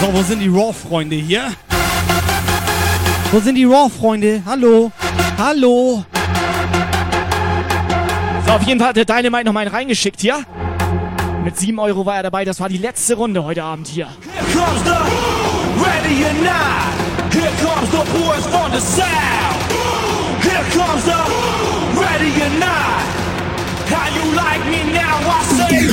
So, 0.00 0.12
wo 0.12 0.22
sind 0.22 0.40
die 0.40 0.48
Raw-Freunde 0.48 1.14
hier? 1.14 1.52
Wo 3.30 3.38
sind 3.38 3.54
die 3.54 3.64
Raw-Freunde? 3.64 4.42
Hallo? 4.44 4.90
Hallo? 5.38 6.04
So, 8.44 8.52
auf 8.54 8.62
jeden 8.64 8.80
Fall 8.80 8.88
hat 8.88 8.96
der 8.96 9.04
Dynamite 9.04 9.44
noch 9.44 9.52
mal 9.52 9.60
einen 9.60 9.70
reingeschickt 9.70 10.20
hier. 10.20 10.44
Mit 11.44 11.56
7 11.56 11.78
Euro 11.78 12.04
war 12.04 12.16
er 12.16 12.24
dabei. 12.24 12.44
Das 12.44 12.58
war 12.58 12.68
die 12.68 12.78
letzte 12.78 13.14
Runde 13.14 13.44
heute 13.44 13.62
Abend 13.62 13.86
hier. 13.86 14.08
Here 14.34 14.44
comes 14.52 14.82
the 14.82 14.90
ready 15.80 16.24
or 16.24 16.42
not. 16.42 17.21
Here 17.32 17.50
comes 17.64 17.88
the 17.90 18.04
boys 18.12 18.44
from 18.46 18.70
the 18.72 18.80
south. 18.80 19.72
Here 20.44 20.64
comes 20.76 21.02
the 21.04 21.16
ready 21.98 22.30
or 22.42 22.58
not. 22.60 23.00
How 23.88 24.08
you 24.14 24.34
like 24.36 24.64
me 24.66 24.92
now? 24.92 25.16
I 25.24 25.42
say. 25.56 25.88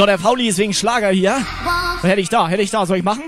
So, 0.00 0.06
der 0.06 0.18
Fauli 0.18 0.48
ist 0.48 0.56
wegen 0.56 0.72
Schlager 0.72 1.10
hier. 1.10 1.44
Hätte 2.00 2.22
ich 2.22 2.30
da, 2.30 2.48
hätte 2.48 2.62
ich 2.62 2.70
da. 2.70 2.86
Soll 2.86 2.96
ich 2.96 3.04
machen? 3.04 3.24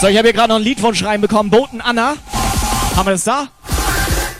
So, 0.00 0.08
ich 0.08 0.18
habe 0.18 0.26
hier 0.26 0.32
gerade 0.32 0.48
noch 0.48 0.56
einen 0.56 0.64
Liedwunsch 0.64 1.04
reinbekommen. 1.04 1.52
Boten 1.52 1.80
Anna. 1.80 2.14
Haben 2.96 3.06
wir 3.06 3.12
das 3.12 3.22
da? 3.22 3.46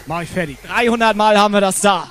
Mach 0.07 0.23
ich 0.23 0.31
fertig. 0.31 0.59
300 0.67 1.15
Mal 1.17 1.39
haben 1.39 1.55
wir 1.55 1.61
das 1.61 1.81
da. 1.81 2.09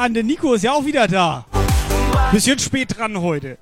An, 0.00 0.14
der 0.14 0.24
Nico 0.24 0.54
ist 0.54 0.64
ja 0.64 0.72
auch 0.72 0.84
wieder 0.84 1.06
da. 1.06 1.44
Bisschen 2.32 2.58
spät 2.58 2.96
dran 2.96 3.20
heute. 3.20 3.58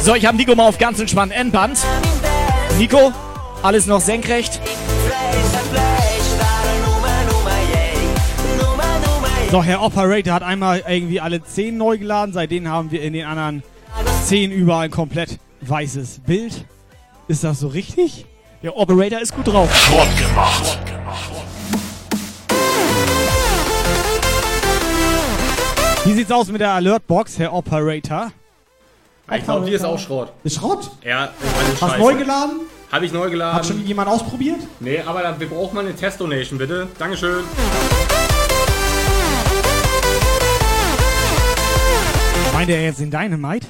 So, 0.00 0.16
ich 0.16 0.26
habe 0.26 0.36
Nico 0.36 0.56
mal 0.56 0.66
auf 0.66 0.78
ganz 0.78 0.98
entspannt 0.98 1.32
Endband. 1.32 1.78
Nico, 2.76 3.12
alles 3.62 3.86
noch 3.86 4.00
senkrecht. 4.00 4.60
So, 9.52 9.62
Herr 9.62 9.82
Operator 9.82 10.34
hat 10.34 10.42
einmal 10.42 10.82
irgendwie 10.88 11.20
alle 11.20 11.44
10 11.44 11.76
neu 11.76 11.98
geladen. 11.98 12.32
Seitdem 12.32 12.66
haben 12.66 12.90
wir 12.90 13.02
in 13.02 13.12
den 13.12 13.26
anderen 13.26 13.62
10 14.24 14.50
überall 14.50 14.86
ein 14.86 14.90
komplett 14.90 15.38
weißes 15.60 16.22
Bild. 16.26 16.64
Ist 17.28 17.44
das 17.44 17.60
so 17.60 17.68
richtig? 17.68 18.26
Der 18.62 18.76
Operator 18.76 19.20
ist 19.20 19.34
gut 19.34 19.46
drauf. 19.46 19.74
Schrott 19.74 20.08
gemacht. 20.16 20.78
Wie 26.04 26.12
sieht's 26.14 26.32
aus 26.32 26.48
mit 26.48 26.60
der 26.60 26.70
Alertbox, 26.70 27.38
Herr 27.38 27.52
Operator? 27.52 28.32
Ich 29.34 29.44
glaube, 29.44 29.66
die 29.66 29.72
ist 29.72 29.84
auch 29.84 29.98
Schrott. 29.98 30.32
Ist 30.42 30.56
Schrott? 30.56 30.90
Ja, 31.04 31.30
Hast 31.80 31.98
neu 31.98 32.14
geladen? 32.14 32.60
Habe 32.90 33.06
ich 33.06 33.12
neu 33.12 33.30
geladen. 33.30 33.56
Hat 33.56 33.66
schon 33.66 33.86
jemand 33.86 34.08
ausprobiert? 34.08 34.58
Nee, 34.80 35.00
aber 35.00 35.38
wir 35.38 35.48
brauchen 35.48 35.76
mal 35.76 35.80
eine 35.84 35.94
Test-Donation, 35.94 36.58
bitte. 36.58 36.88
Dankeschön. 36.98 37.44
Meint 42.52 42.68
er 42.68 42.82
jetzt 42.82 43.00
den 43.00 43.10
Dynamite? 43.10 43.68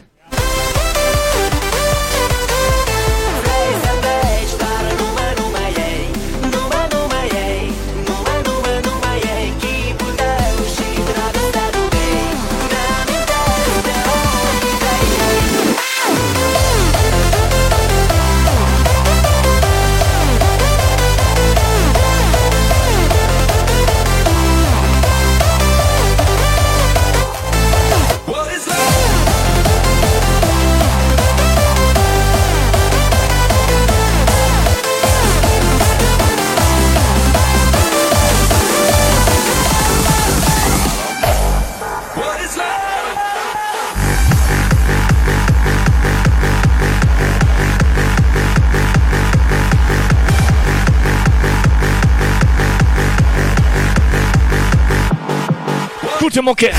Gute 56.32 56.42
Mucke. 56.42 56.70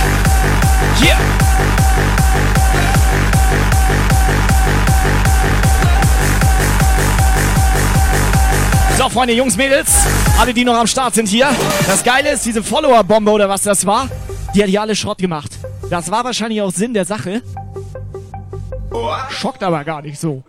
Hier. 0.96 1.16
So, 8.98 9.10
Freunde, 9.10 9.34
Jungs, 9.34 9.56
Mädels, 9.56 10.08
alle, 10.40 10.56
die 10.56 10.66
noch 10.66 10.76
am 10.76 10.88
Start 10.88 11.14
sind 11.14 11.28
hier. 11.28 11.50
Das 11.86 12.04
Geile 12.04 12.32
ist, 12.32 12.44
diese 12.46 12.64
Follower-Bombe 12.64 13.30
oder 13.32 13.48
was 13.48 13.62
das 13.62 13.86
war, 13.86 14.10
die 14.56 14.64
hat 14.64 14.70
hier 14.70 14.82
alle 14.82 14.96
Schrott 14.96 15.20
gemacht. 15.20 15.52
Das 15.90 16.10
war 16.10 16.24
wahrscheinlich 16.24 16.62
auch 16.62 16.72
Sinn 16.72 16.96
der 16.96 17.06
Sache. 17.06 17.44
Schockt 19.30 19.62
aber 19.62 19.84
gar 19.84 20.02
nicht 20.02 20.20
so. 20.20 20.44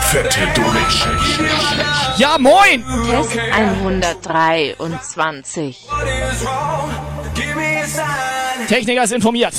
Fette 0.00 0.46
Donation. 0.54 1.18
Ja, 2.18 2.36
moin! 2.38 2.84
Test 3.10 3.36
123. 3.52 5.88
Techniker 8.68 9.04
ist 9.04 9.12
informiert. 9.12 9.54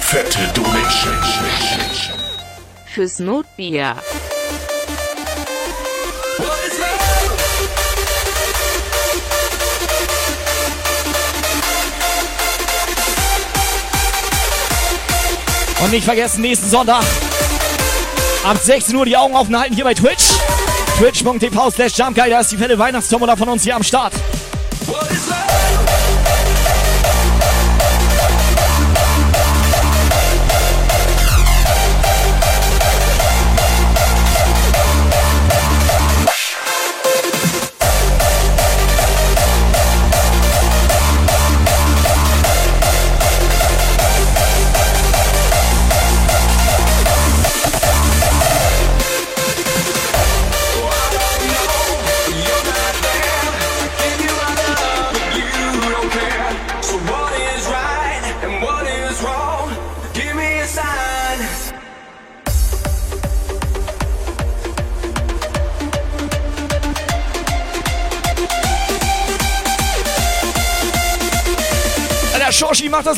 Fette 0.00 0.38
Donation. 0.54 1.14
Fürs 2.86 3.18
Notbier. 3.18 3.96
Und 15.82 15.90
nicht 15.90 16.04
vergessen, 16.04 16.40
nächsten 16.40 16.70
Sonntag 16.70 17.04
ab 18.44 18.58
16 18.58 18.94
Uhr 18.94 19.04
die 19.06 19.16
Augen 19.16 19.34
offen 19.34 19.58
halten 19.58 19.74
hier 19.74 19.84
bei 19.84 19.94
Twitch. 19.94 20.23
Twitch.tv 20.96 21.70
slash 21.72 21.98
Jumpguy, 21.98 22.30
da 22.30 22.38
ist 22.40 22.52
die 22.52 22.56
fette 22.56 22.78
Weihnachtstombola 22.78 23.34
von 23.34 23.48
uns 23.48 23.64
hier 23.64 23.74
am 23.74 23.82
Start. 23.82 24.12
So 24.86 25.33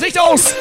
Licht 0.07 0.21
aus. 0.21 0.55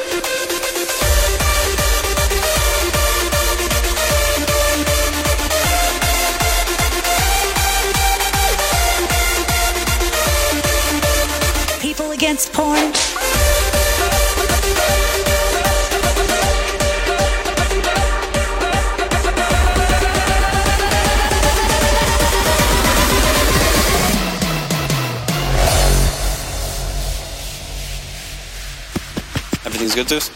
Good, 29.96 30.08
Zeus? 30.10 30.30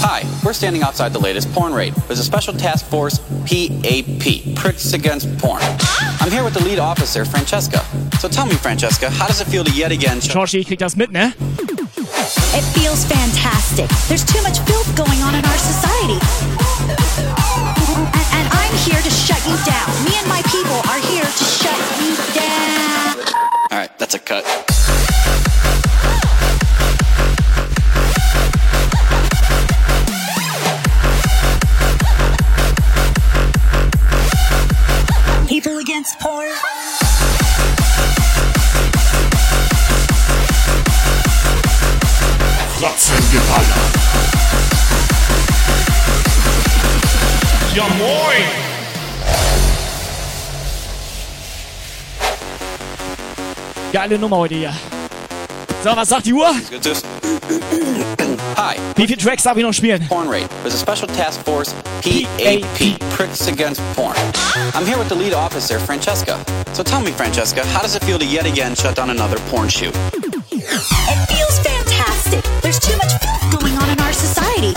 Hi, 0.00 0.24
we're 0.42 0.54
standing 0.54 0.82
outside 0.82 1.12
the 1.12 1.18
latest 1.18 1.52
porn 1.52 1.74
raid. 1.74 1.92
There's 2.08 2.18
a 2.18 2.24
special 2.24 2.54
task 2.54 2.86
force, 2.86 3.18
PAP, 3.44 4.56
Pricks 4.56 4.94
Against 4.94 5.28
Porn. 5.36 5.60
I'm 6.20 6.30
here 6.30 6.42
with 6.42 6.54
the 6.54 6.64
lead 6.64 6.78
officer, 6.78 7.26
Francesca. 7.26 7.84
So 8.18 8.28
tell 8.28 8.46
me, 8.46 8.54
Francesca, 8.54 9.10
how 9.10 9.26
does 9.26 9.42
it 9.42 9.46
feel 9.48 9.64
to 9.64 9.70
yet 9.70 9.92
again... 9.92 10.20
Shoshi, 10.20 10.60
ich 10.60 10.66
krieg 10.66 10.78
das 10.78 10.96
mit, 10.96 11.12
ne? 11.12 11.34
It 12.56 12.64
feels 12.72 13.04
fantastic. 13.04 13.90
There's 14.08 14.24
too 14.24 14.40
much 14.40 14.60
filth 14.60 14.96
going 14.96 15.20
on 15.20 15.34
in 15.34 15.44
our 15.44 15.58
society. 15.58 16.16
And, 18.16 18.26
and 18.32 18.48
I'm 18.48 18.74
here 18.88 19.02
to 19.02 19.10
shut 19.10 19.44
you 19.44 19.56
down. 19.68 19.92
Me 20.08 20.16
and 20.16 20.26
my 20.26 20.40
people 20.48 20.80
are 20.88 21.00
here 21.12 21.28
to 21.28 21.44
shut 21.44 21.76
you 22.00 22.16
down. 22.32 23.20
Alright, 23.70 23.98
that's 23.98 24.14
a 24.14 24.18
cut. 24.18 24.65
Geile 54.06 54.20
Nummer 54.20 54.36
heute 54.36 54.54
hier. 54.54 54.72
So, 55.82 55.96
was 55.96 56.08
sagt 56.08 56.26
die 56.26 56.32
Uhr? 56.32 56.54
Hi. 58.56 58.76
Wie 58.94 59.04
viele 59.04 59.18
Tracks 59.18 59.42
darf 59.42 59.56
ich 59.56 59.64
noch 59.64 59.72
spielen? 59.72 60.06
Porn 60.06 60.28
raid. 60.28 60.48
There's 60.62 60.74
a 60.74 60.78
special 60.78 61.08
task 61.08 61.44
force, 61.44 61.74
PAP, 62.02 63.00
Pricks 63.10 63.48
Against 63.48 63.80
Porn. 63.96 64.14
I'm 64.74 64.86
here 64.86 64.96
with 64.96 65.08
the 65.08 65.16
lead 65.16 65.34
officer, 65.34 65.80
Francesca. 65.80 66.38
So 66.72 66.84
tell 66.84 67.00
me, 67.00 67.10
Francesca, 67.10 67.66
how 67.66 67.82
does 67.82 67.96
it 67.96 68.04
feel 68.04 68.16
to 68.20 68.24
yet 68.24 68.46
again 68.46 68.76
shut 68.76 68.94
down 68.94 69.10
another 69.10 69.38
porn 69.50 69.68
shoot? 69.68 69.92
It 70.52 71.18
feels 71.26 71.58
fantastic. 71.58 72.44
There's 72.62 72.78
too 72.78 72.96
much 72.98 73.10
filth 73.18 73.60
going 73.60 73.76
on 73.76 73.90
in 73.90 73.98
our 73.98 74.12
society. 74.12 74.76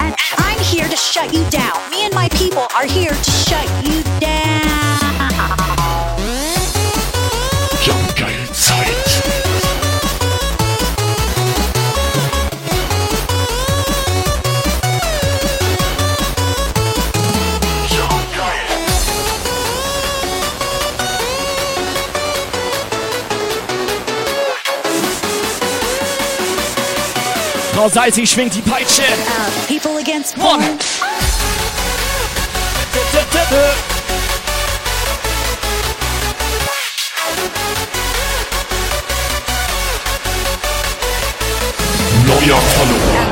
And 0.00 0.12
I'm 0.38 0.58
here 0.58 0.88
to 0.88 0.96
shut 0.96 1.32
you 1.32 1.48
down. 1.50 1.78
Me 1.92 2.04
and 2.04 2.12
my 2.12 2.28
people 2.30 2.66
are 2.74 2.86
here 2.86 3.12
to 3.14 3.27
Frau 27.88 28.02
Salzig 28.02 28.30
schwingt 28.30 28.54
die 28.54 28.60
Peitsche. 28.60 29.02
Uh, 29.02 29.66
people 29.66 29.98
against 29.98 30.36
porn. 30.36 30.60
Neuer 42.26 42.58
Follower. 42.58 43.27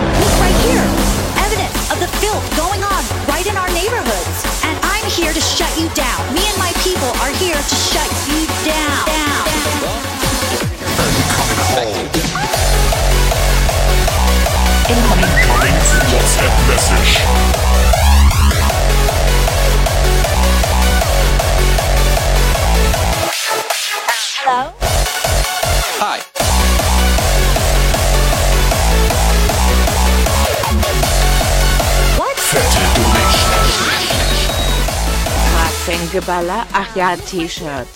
Fangeballer, 36.26 36.66
ach 36.72 36.96
ja, 36.96 37.16
T-Shirt. 37.16 37.86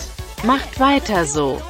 Macht 0.44 0.78
weiter 0.78 1.24
so. 1.26 1.56
Well, 1.58 1.60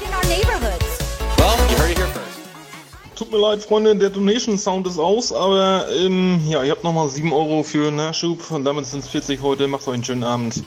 you 0.00 1.76
heard 1.76 1.90
it 1.90 1.98
here 1.98 2.06
first. 2.08 3.16
Tut 3.16 3.30
mir 3.30 3.38
leid, 3.38 3.62
Freunde, 3.62 3.94
der 3.94 4.10
Donation 4.10 4.58
Sound 4.58 4.86
ist 4.86 4.98
aus, 4.98 5.32
aber 5.32 5.86
ähm, 5.94 6.40
ja, 6.48 6.64
ihr 6.64 6.72
habt 6.72 6.84
nochmal 6.84 7.08
7 7.08 7.32
Euro 7.32 7.62
für 7.62 7.90
Nachschub 7.92 8.50
und 8.50 8.64
damit 8.64 8.86
sind 8.86 9.04
es 9.04 9.10
40 9.10 9.42
heute. 9.42 9.68
Macht 9.68 9.86
euch 9.86 9.94
einen 9.94 10.04
schönen 10.04 10.24
Abend. 10.24 10.64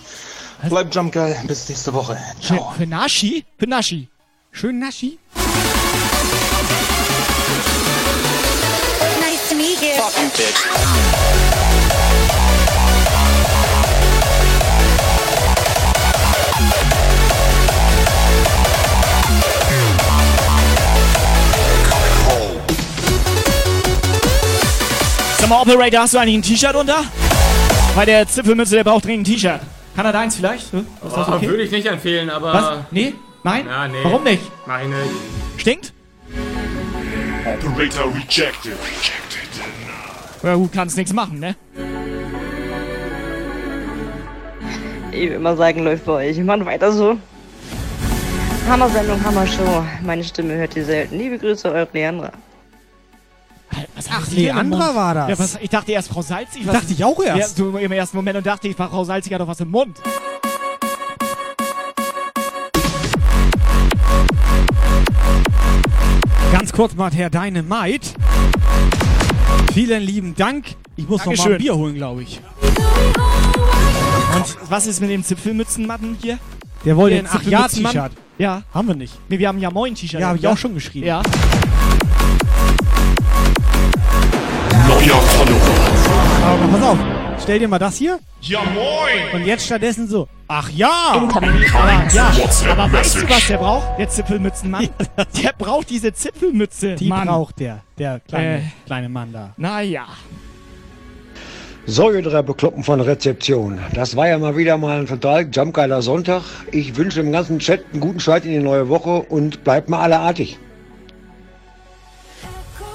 Bleibt 0.69 0.93
jump 0.93 1.11
geil, 1.11 1.35
bis 1.47 1.67
nächste 1.67 1.93
Woche. 1.93 2.17
Für, 2.41 2.59
für 2.77 2.87
Nashi? 2.87 3.43
Für 3.57 3.67
Nashi. 3.67 4.07
Schön 4.51 4.79
Nashi. 4.79 5.17
Nice 9.19 9.49
to 9.49 9.55
meet 9.55 9.81
you. 9.81 9.99
Fuck 9.99 10.15
you, 10.15 10.29
bitch. 10.37 11.46
Sag 25.39 25.49
mal, 25.49 25.61
Operator, 25.61 26.01
hast 26.01 26.13
du 26.13 26.17
eigentlich 26.17 26.35
ein 26.35 26.41
T-Shirt 26.41 26.75
unter? 26.75 27.03
Weil 27.95 28.05
der 28.07 28.27
Zipfelmütze, 28.27 28.75
der 28.75 28.83
braucht 28.83 29.05
dringend 29.05 29.27
ein 29.27 29.33
T-Shirt. 29.33 29.61
Kann 29.95 30.05
er 30.05 30.11
deins 30.11 30.35
vielleicht? 30.35 30.71
Hm? 30.71 30.85
Oh, 31.01 31.07
okay? 31.07 31.47
Würde 31.47 31.63
ich 31.63 31.71
nicht 31.71 31.85
empfehlen, 31.87 32.29
aber. 32.29 32.53
Was? 32.53 32.79
Nee? 32.91 33.13
Nein? 33.43 33.65
Ja, 33.67 33.87
nee. 33.87 33.97
Warum 34.03 34.23
nicht? 34.23 34.41
Ich 34.43 34.87
nicht. 34.87 34.97
Stinkt? 35.57 35.93
Operator 37.45 38.05
rejected. 38.13 38.73
Rejected. 38.73 39.49
Ja 40.43 40.55
gut, 40.55 40.71
kannst 40.71 40.97
nichts 40.97 41.13
machen, 41.13 41.39
ne? 41.39 41.55
Ich 45.11 45.29
will 45.29 45.39
mal 45.39 45.55
sagen, 45.55 45.83
läuft 45.83 46.05
bei 46.05 46.29
euch. 46.29 46.37
Mann, 46.37 46.65
weiter 46.65 46.91
so. 46.91 47.17
Hammer-Sendung, 48.67 49.23
Hammer-Show. 49.23 49.85
Meine 50.03 50.23
Stimme 50.23 50.55
hört 50.55 50.75
ihr 50.75 50.85
selten. 50.85 51.17
Liebe 51.17 51.37
Grüße, 51.39 51.71
eure 51.71 51.87
Leandra. 51.93 52.31
Was 53.95 54.05
Ach, 54.11 54.31
Leandra 54.31 54.95
war 54.95 55.13
das. 55.13 55.29
Ja, 55.29 55.39
was, 55.39 55.57
ich 55.61 55.69
dachte 55.69 55.91
erst 55.91 56.09
Frau 56.09 56.21
Salzig. 56.21 56.65
Dachte 56.65 56.93
ich 56.93 57.03
auch 57.03 57.19
erst. 57.21 57.57
Ja, 57.57 57.65
so 57.65 57.77
im 57.77 57.91
ersten 57.91 58.17
Moment 58.17 58.37
und 58.37 58.45
dachte 58.45 58.67
ich, 58.67 58.75
Frau 58.75 59.03
Salzig 59.03 59.33
hat 59.33 59.41
doch 59.41 59.47
was 59.47 59.59
im 59.59 59.71
Mund. 59.71 59.97
Ganz 66.51 66.71
kurz 66.71 66.95
mal, 66.95 67.11
Herr 67.11 67.29
Dynamite. 67.29 68.09
Vielen 69.73 70.01
lieben 70.01 70.33
Dank. 70.35 70.75
Ich 70.95 71.07
muss 71.07 71.19
noch 71.19 71.27
mal 71.27 71.35
Dankeschön. 71.35 71.53
ein 71.53 71.57
Bier 71.59 71.75
holen, 71.75 71.95
glaube 71.95 72.23
ich. 72.23 72.41
Und 74.35 74.57
was 74.69 74.87
ist 74.87 74.99
mit 75.01 75.09
dem 75.09 75.23
Zipfelmützenmatten 75.23 76.17
hier? 76.21 76.39
Der 76.85 76.97
wollte 76.97 77.17
ein 77.17 77.27
Ach 77.27 77.43
ja 77.43 77.67
Zipfelmützenmann? 77.67 77.91
T-Shirt. 77.93 78.11
Ja. 78.37 78.63
Haben 78.73 78.87
wir 78.87 78.95
nicht. 78.95 79.13
Nee, 79.29 79.39
wir 79.39 79.47
haben 79.47 79.59
ja 79.59 79.69
Moin 79.69 79.93
T-Shirt. 79.95 80.19
Ja, 80.19 80.27
habe 80.27 80.37
ich 80.37 80.43
ja? 80.43 80.51
auch 80.51 80.57
schon 80.57 80.73
geschrieben. 80.73 81.05
Ja. 81.05 81.21
Aber 85.11 86.67
pass 86.71 86.81
auf. 86.83 86.97
Stell 87.41 87.59
dir 87.59 87.67
mal 87.67 87.79
das 87.79 87.95
hier. 87.97 88.19
Ja, 88.41 88.59
moin. 88.63 89.33
Und 89.41 89.45
jetzt 89.45 89.65
stattdessen 89.65 90.07
so. 90.07 90.27
Ach 90.47 90.69
ja. 90.69 90.89
Aber, 91.13 91.47
ja, 92.13 92.31
aber 92.71 92.91
weißt 92.91 93.15
du, 93.21 93.29
was 93.29 93.47
der 93.47 93.57
braucht? 93.57 93.99
Der 93.99 94.09
Zipfelmützenmann? 94.09 94.89
der 95.41 95.53
braucht 95.57 95.89
diese 95.89 96.13
Zipfelmütze. 96.13 96.95
Die 96.95 97.07
Mann. 97.07 97.27
braucht 97.27 97.59
der. 97.59 97.79
Der 97.97 98.19
kleine, 98.21 98.57
Äh. 98.57 98.61
kleine 98.85 99.09
Mann 99.09 99.31
da. 99.33 99.53
Naja. 99.57 100.05
So, 101.85 102.11
ihr 102.11 102.21
drei 102.21 102.41
Bekloppen 102.41 102.83
von 102.83 102.99
Rezeption. 102.99 103.79
Das 103.93 104.15
war 104.17 104.27
ja 104.27 104.37
mal 104.37 104.57
wieder 104.57 104.77
mal 104.77 104.99
ein 104.99 105.05
total 105.07 105.47
jumpgeiler 105.49 106.01
Sonntag. 106.01 106.41
Ich 106.71 106.97
wünsche 106.97 107.21
dem 107.21 107.31
ganzen 107.31 107.59
Chat 107.59 107.85
einen 107.93 108.01
guten 108.01 108.19
Start 108.19 108.43
in 108.43 108.51
die 108.51 108.59
neue 108.59 108.89
Woche 108.89 109.21
und 109.21 109.63
bleibt 109.63 109.89
mal 109.89 110.01
alle 110.01 110.19
artig. 110.19 110.59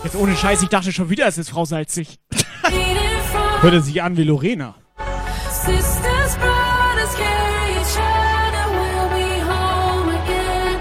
Jetzt 0.04 0.16
ohne 0.16 0.36
Scheiß, 0.36 0.62
ich 0.62 0.68
dachte 0.68 0.90
schon 0.92 1.10
wieder, 1.10 1.26
es 1.28 1.38
ist 1.38 1.50
Frau 1.50 1.64
Salzig. 1.64 2.18
Hörte 3.60 3.80
sich 3.80 4.02
an 4.02 4.16
wie 4.16 4.24
Lorena. 4.24 4.74
Sisters, 5.48 6.34
brothers, 6.36 7.14
carry 7.14 7.70
each 7.78 7.96
other, 7.96 8.64
we'll 8.74 9.10
be 9.14 9.40
home 9.46 10.08
again. 10.08 10.78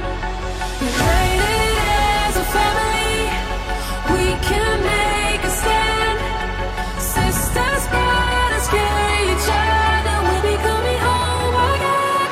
United 0.82 1.77
as 2.25 2.35
a 2.35 2.45
family, 2.50 3.30
we 4.09 4.33
can 4.41 4.82
make 4.82 5.43
a 5.45 5.51
stand. 5.51 6.19
Sisters, 6.98 7.88
brothers, 7.93 8.67
carry 8.69 9.33
each 9.33 9.48
other, 9.48 10.16
we'll 10.25 10.41
be 10.41 10.58
coming 10.64 11.00
home 11.00 11.56
again. 11.75 12.30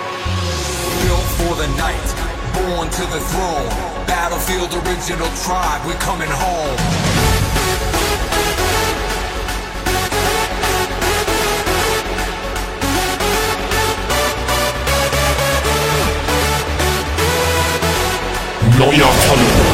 Built 1.05 1.27
for 1.37 1.53
the 1.61 1.67
night, 1.77 2.07
born 2.55 2.89
to 2.89 3.01
the 3.13 3.19
throne. 3.19 3.88
Battlefield 4.49 4.87
original 4.87 5.27
tribe, 5.43 5.85
we're 5.85 5.93
coming 5.99 6.27
home. 6.27 6.75
Neuer 18.79 19.11
Follower. 19.27 19.69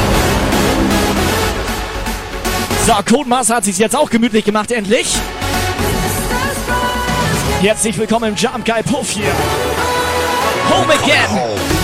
So, 2.86 2.94
Codemaster 3.16 3.56
hat 3.56 3.64
sich 3.64 3.78
jetzt 3.78 3.96
auch 3.96 4.10
gemütlich 4.10 4.44
gemacht, 4.44 4.72
endlich. 4.72 5.16
Herzlich 7.62 7.98
willkommen 7.98 8.32
im 8.32 8.36
Jump 8.36 8.66
Guy 8.66 8.84
Puff 8.84 9.10
hier. 9.12 9.32
Home 10.70 10.94
again. 10.94 11.75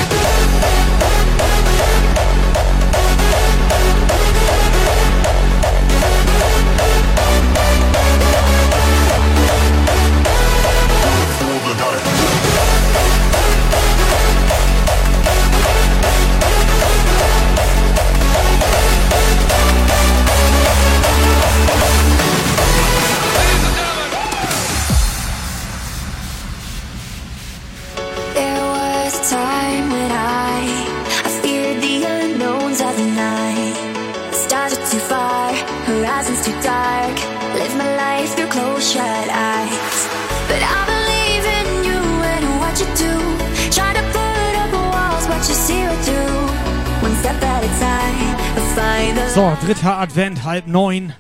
So, 49.34 49.58
dritter 49.66 49.98
Advent, 49.98 50.44
halb 50.44 50.68
neun. 50.68 51.14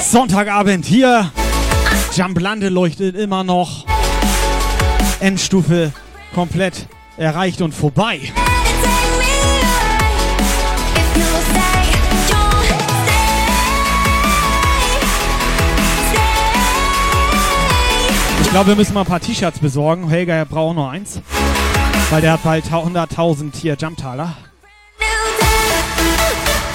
Sonntagabend 0.00 0.86
hier. 0.86 1.30
Jumplande 2.16 2.70
leuchtet 2.70 3.16
immer 3.16 3.44
noch. 3.44 3.84
Endstufe 5.20 5.92
komplett 6.34 6.86
erreicht 7.18 7.60
und 7.60 7.74
vorbei. 7.74 8.32
Ich 18.40 18.50
glaube, 18.50 18.68
wir 18.68 18.76
müssen 18.76 18.94
mal 18.94 19.00
ein 19.00 19.06
paar 19.06 19.20
T-Shirts 19.20 19.58
besorgen. 19.58 20.08
Helga 20.08 20.44
braucht 20.44 20.76
noch 20.76 20.88
eins. 20.88 21.20
Weil 22.08 22.22
der 22.22 22.32
hat 22.32 22.42
bald 22.42 22.64
100.000 22.64 23.54
hier 23.54 23.76
Jumptaler. 23.78 24.34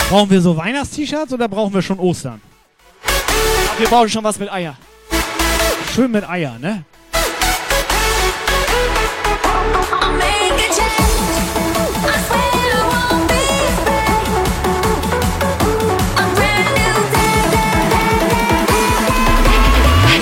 Brauchen 0.10 0.32
wir 0.32 0.42
so 0.42 0.58
Weihnachts-T-Shirts 0.58 1.34
oder 1.34 1.48
brauchen 1.48 1.72
wir 1.72 1.84
schon 1.84 2.00
Ostern? 2.00 2.42
Wir 3.78 3.88
brauchen 3.88 4.10
schon 4.10 4.24
was 4.24 4.40
mit 4.40 4.52
Eier. 4.52 4.76
Schön 5.94 6.10
mit 6.12 6.28
Eier, 6.28 6.58
ne? 6.58 6.84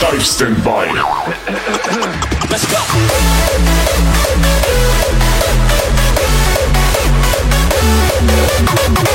Live 0.01 0.25
Standby. 0.25 0.87
Let's 2.49 2.65
go. 2.67 2.77
Thank 8.67 9.07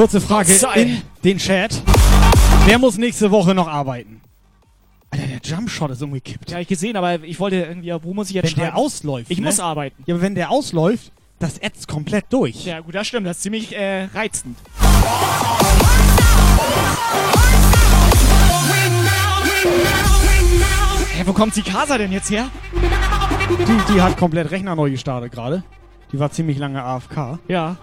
kurze 0.00 0.20
Frage 0.22 0.50
Sei. 0.50 0.80
in 0.80 1.02
den 1.24 1.36
Chat. 1.36 1.82
Wer 2.64 2.78
muss 2.78 2.96
nächste 2.96 3.30
Woche 3.30 3.54
noch 3.54 3.68
arbeiten? 3.68 4.22
Alter, 5.10 5.26
der 5.26 5.40
Jumpshot 5.42 5.90
ist 5.90 6.02
umgekippt. 6.02 6.50
Ja, 6.50 6.58
ich 6.58 6.68
gesehen, 6.68 6.96
aber 6.96 7.22
ich 7.22 7.38
wollte 7.38 7.56
irgendwie, 7.56 7.94
wo 8.00 8.14
muss 8.14 8.30
ich 8.30 8.34
jetzt 8.36 8.56
Wenn 8.56 8.60
der 8.60 8.70
schreiben? 8.70 8.76
ausläuft. 8.78 9.30
Ich 9.30 9.40
ne? 9.40 9.44
muss 9.44 9.60
arbeiten. 9.60 10.02
Ja, 10.06 10.14
aber 10.14 10.22
wenn 10.22 10.34
der 10.34 10.50
ausläuft, 10.50 11.12
das 11.38 11.58
ätzt 11.58 11.86
komplett 11.86 12.24
durch. 12.30 12.64
Ja, 12.64 12.80
gut, 12.80 12.94
das 12.94 13.08
stimmt. 13.08 13.26
Das 13.26 13.36
ist 13.36 13.42
ziemlich 13.42 13.76
äh, 13.76 14.04
reizend. 14.14 14.56
Hä, 21.12 21.22
wo 21.26 21.34
kommt 21.34 21.54
die 21.56 21.62
Casa 21.62 21.98
denn 21.98 22.10
jetzt 22.10 22.30
her? 22.30 22.48
Die, 23.50 23.92
die 23.92 24.00
hat 24.00 24.16
komplett 24.16 24.50
Rechner 24.50 24.74
neu 24.74 24.90
gestartet 24.90 25.30
gerade. 25.30 25.62
Die 26.10 26.18
war 26.18 26.30
ziemlich 26.30 26.56
lange 26.56 26.82
AFK. 26.82 27.38
Ja. 27.48 27.76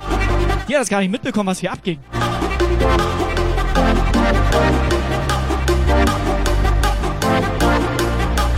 Die 0.68 0.76
hat 0.76 0.82
das 0.82 0.90
gar 0.90 1.00
nicht 1.00 1.12
mitbekommen, 1.12 1.48
was 1.48 1.60
hier 1.60 1.72
abging. 1.72 2.00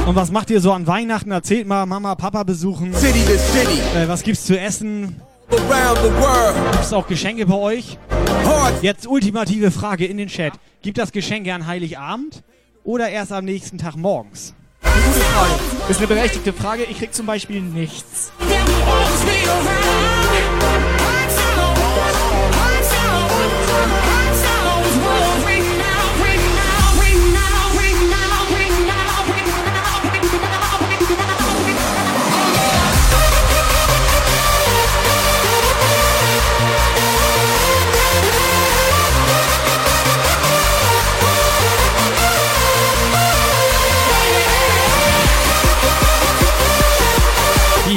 Und 0.08 0.16
was 0.16 0.32
macht 0.32 0.50
ihr 0.50 0.60
so 0.60 0.72
an 0.72 0.88
Weihnachten? 0.88 1.30
Erzählt 1.30 1.68
mal, 1.68 1.86
Mama, 1.86 2.16
Papa 2.16 2.42
besuchen. 2.44 2.96
City 2.96 3.20
to 3.26 3.38
city. 3.38 3.80
Äh, 3.96 4.08
was 4.08 4.24
gibt's 4.24 4.44
zu 4.46 4.60
essen? 4.60 5.22
Gibt's 6.72 6.94
auch 6.94 7.06
Geschenke 7.08 7.46
bei 7.46 7.56
euch? 7.56 8.00
Jetzt 8.82 9.06
ultimative 9.06 9.70
Frage 9.70 10.06
in 10.06 10.18
den 10.18 10.30
Chat. 10.30 10.54
Gibt 10.82 10.98
das 10.98 11.12
Geschenke 11.12 11.54
an 11.54 11.68
Heiligabend 11.68 12.44
oder 12.84 13.10
erst 13.10 13.32
am 13.32 13.46
nächsten 13.46 13.78
Tag 13.78 13.96
morgens? 13.96 14.56
Gute 14.82 14.96
Frage. 15.26 15.52
Ist 15.90 15.98
eine 16.00 16.08
berechtigte 16.08 16.54
Frage. 16.54 16.84
Ich 16.84 16.98
krieg 16.98 17.14
zum 17.14 17.28
Beispiel 17.28 17.62
nichts. 17.62 18.32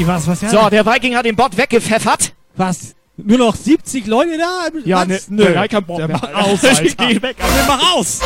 Wie, 0.02 0.06
was, 0.08 0.26
was? 0.26 0.40
Ja? 0.40 0.48
So, 0.48 0.68
der 0.68 0.84
Viking 0.84 1.14
hat 1.14 1.24
den 1.26 1.36
Bot 1.36 1.56
weggepfeffert. 1.56 2.32
Was? 2.56 2.96
Nur 3.16 3.38
noch 3.38 3.54
70 3.54 4.04
Leute 4.08 4.36
da? 4.36 4.66
Ja, 4.84 5.02
Was? 5.02 5.06
ne, 5.06 5.20
nö, 5.28 5.44
der 5.52 5.68
keinen 5.68 5.84
Bock 5.86 5.98
Der 5.98 6.08
mehr. 6.08 6.16
macht 6.20 6.34
aus, 6.34 6.60
Ich 6.64 6.98
Alter. 6.98 7.06
geh 7.06 7.22
weg, 7.22 7.36
Alter. 7.40 7.54
Der 7.54 7.66
macht 7.66 7.84
aus. 7.94 8.18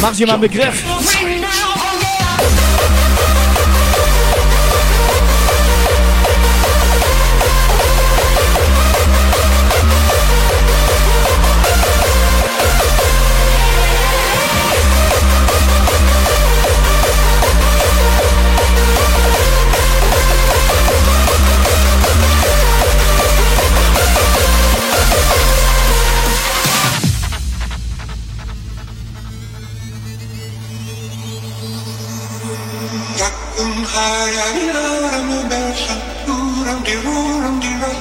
Mach 0.00 0.12
dir 0.16 0.26
mal 0.26 0.34
einen 0.34 0.42
Begriff. 0.42 0.82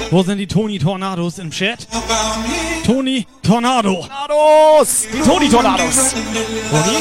Wo 0.09 0.23
sind 0.23 0.37
die 0.37 0.47
Toni 0.47 0.79
Tornados 0.79 1.37
im 1.37 1.51
Chat? 1.51 1.85
Toni 2.85 3.27
Tornado. 3.43 4.07
Tornados! 4.07 5.07
Toni 5.25 5.49
Tornados. 5.49 6.13
Toni? 6.71 6.97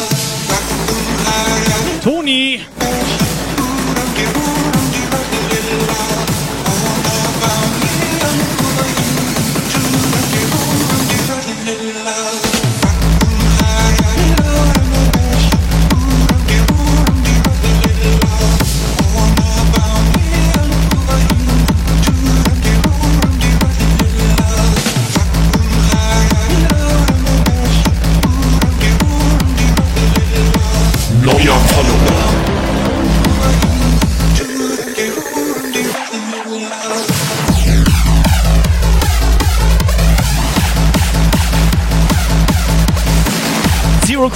Toni! 2.03 2.61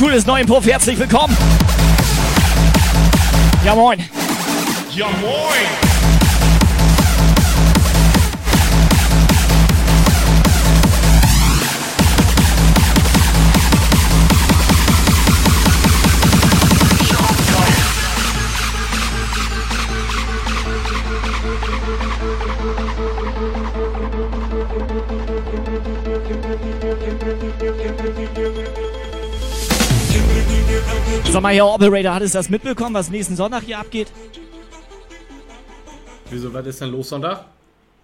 Cool 0.01 0.15
ist 0.15 0.27
neu 0.27 0.41
im 0.41 0.47
Puff. 0.47 0.65
Herzlich 0.65 0.99
willkommen. 0.99 1.37
Ja, 3.65 3.75
moin. 3.75 4.03
Ja, 4.95 5.09
moin. 5.20 5.90
Sag 31.33 31.42
mal, 31.42 31.55
Herr 31.55 31.67
Operator, 31.67 32.15
hat 32.15 32.23
es 32.23 32.33
das 32.33 32.49
mitbekommen, 32.50 32.94
was 32.94 33.09
nächsten 33.10 33.36
Sonntag 33.36 33.62
hier 33.65 33.78
abgeht? 33.78 34.09
Wieso, 36.31 36.52
was 36.52 36.67
ist 36.67 36.81
denn 36.81 36.91
los 36.91 37.09
Sonntag? 37.09 37.44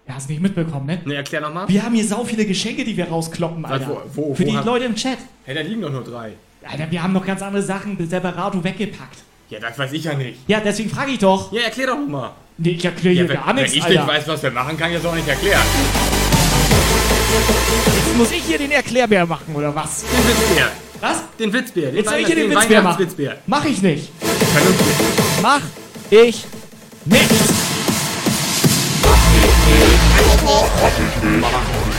Ja, 0.07 0.15
hast 0.15 0.29
nicht 0.31 0.41
mitbekommen, 0.41 0.87
ne? 0.87 1.01
Ne, 1.05 1.15
erklär 1.17 1.41
nochmal. 1.41 1.69
Wir 1.69 1.83
haben 1.83 1.95
hier 1.95 2.07
sau 2.07 2.25
viele 2.25 2.45
Geschenke, 2.47 2.85
die 2.85 2.97
wir 2.97 3.09
rauskloppen, 3.09 3.63
Was, 3.65 3.73
Alter. 3.73 3.89
wo- 3.89 4.01
wo- 4.29 4.35
Für 4.35 4.45
wo 4.47 4.51
die 4.51 4.57
haben- 4.57 4.67
Leute 4.67 4.85
im 4.85 4.95
Chat. 4.95 5.19
Hey, 5.45 5.55
da 5.57 5.61
liegen 5.63 5.81
doch 5.83 5.91
nur 5.91 6.05
drei. 6.05 6.33
Alter, 6.65 6.91
wir 6.91 7.03
haben 7.03 7.13
noch 7.13 7.27
ganz 7.27 7.43
andere 7.43 7.63
Sachen 7.63 7.97
separato 8.09 8.63
weggepackt. 8.63 9.19
Ja, 9.51 9.59
das 9.61 9.77
weiß 9.79 9.93
ich 9.93 10.05
ja 10.05 10.15
nicht. 10.15 10.39
Ja, 10.49 10.61
deswegen 10.61 10.91
frage 10.91 11.13
ich 11.13 11.19
doch. 11.19 11.53
Ja, 11.53 11.63
erklär 11.63 11.89
doch 11.89 11.97
mal. 12.07 12.33
Nee, 12.59 12.71
ich 12.71 12.85
erkläre 12.85 13.15
Ja, 13.15 13.21
hier 13.23 13.29
wenn, 13.29 13.37
gar 13.37 13.49
wenn 13.49 13.57
nichts, 13.57 13.75
ich 13.77 13.83
Alter. 13.85 14.01
nicht 14.05 14.09
weiß, 14.15 14.29
was 14.29 14.43
wir 14.43 14.51
machen, 14.53 14.77
kann 14.77 14.91
ich 14.91 14.97
das 14.99 15.07
auch 15.07 15.15
nicht 15.15 15.29
erklären. 15.29 15.63
Jetzt 17.97 18.17
muss 18.17 18.31
ich 18.31 18.43
hier 18.45 18.59
den 18.59 18.71
Erklärbär 18.71 19.27
machen, 19.27 19.55
oder 19.55 19.75
was? 19.75 20.03
Den 20.03 20.29
Witzbär. 20.29 20.71
Was? 21.01 21.23
Den 21.39 21.53
Witzbier. 21.53 21.87
Den 21.87 21.97
Jetzt 21.97 22.09
soll 22.09 22.19
ich 22.19 22.27
hier 22.27 22.37
den, 22.37 22.51
den 22.51 22.59
Witzbier 22.59 22.83
machen. 22.83 22.99
Witzbier. 22.99 23.39
Mach 23.47 23.65
ich 23.65 23.83
nicht. 23.83 24.11
Mach 25.43 25.61
ich 26.11 26.21
nicht. 26.23 26.47
Mach 29.83 30.01
ich 30.61 31.23
nicht. 31.23 31.97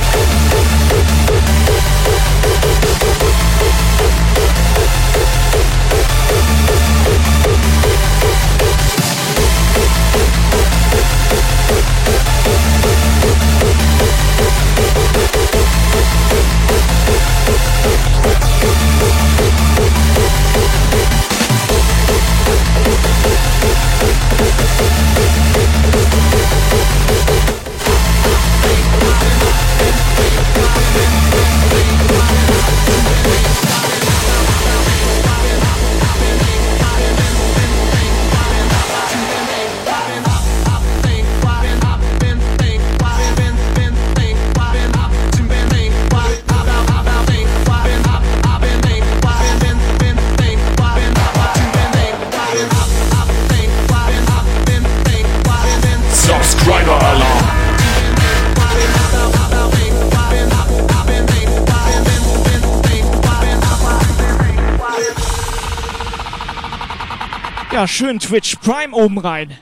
Schön 67.87 68.19
Twitch 68.19 68.57
Prime 68.57 68.93
oben 68.93 69.17
rein. 69.17 69.55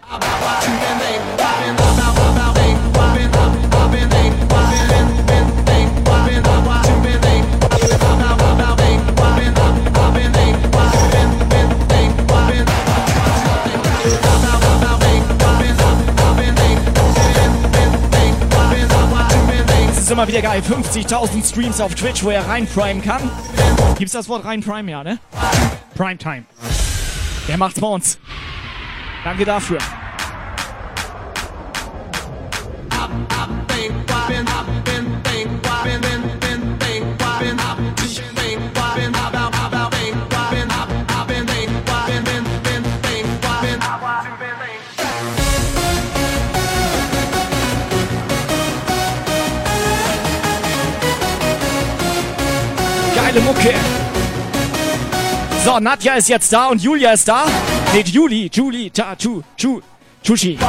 Ist 19.98 20.12
immer 20.12 20.28
wieder 20.28 20.42
geil. 20.42 20.62
50.000 20.68 21.48
Streams 21.48 21.80
auf 21.80 21.94
Twitch, 21.94 22.24
wo 22.24 22.32
er 22.32 22.48
rein 22.48 22.68
prime 22.68 23.02
kann. 23.02 23.30
Gibt's 23.98 24.14
das 24.14 24.28
Wort 24.28 24.45
rein 24.45 24.62
prime, 24.62 24.92
ja, 24.92 25.04
ne? 25.04 25.20
Primetime. 25.95 26.45
Der 27.48 27.58
macht's 27.58 27.80
bei 27.80 27.88
uns. 27.88 28.18
Danke 29.24 29.46
dafür. 29.46 29.78
Geile 53.16 53.42
Mucke. 53.42 53.95
So, 55.66 55.80
Nadja 55.80 56.14
ist 56.14 56.30
jetzt 56.30 56.53
da 56.53 56.68
und 56.68 56.84
Julia 56.84 57.14
ist 57.14 57.27
da. 57.27 57.48
Nee, 57.92 58.02
Juli, 58.02 58.52
Juli, 58.53 58.92
ta, 58.92 59.16
chu, 59.16 59.42
chu, 59.58 59.82
Chuchi. 60.24 60.60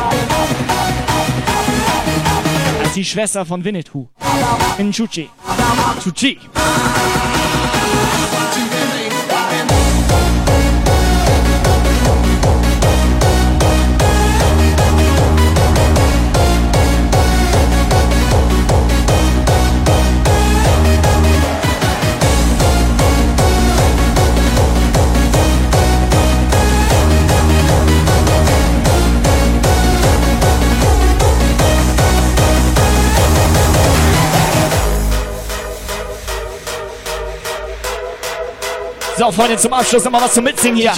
Das 2.78 2.88
ist 2.88 2.96
die 2.96 3.04
Schwester 3.04 3.44
von 3.44 3.62
Winnetou. 3.62 4.08
In 4.78 4.90
Chuchi. 4.90 5.28
Chuchi. 6.02 6.38
So, 39.18 39.32
Freunde, 39.32 39.56
zum 39.56 39.72
Abschluss 39.72 40.04
nochmal 40.04 40.20
was 40.22 40.34
zum 40.34 40.44
Mitsingen 40.44 40.76
hier. 40.76 40.92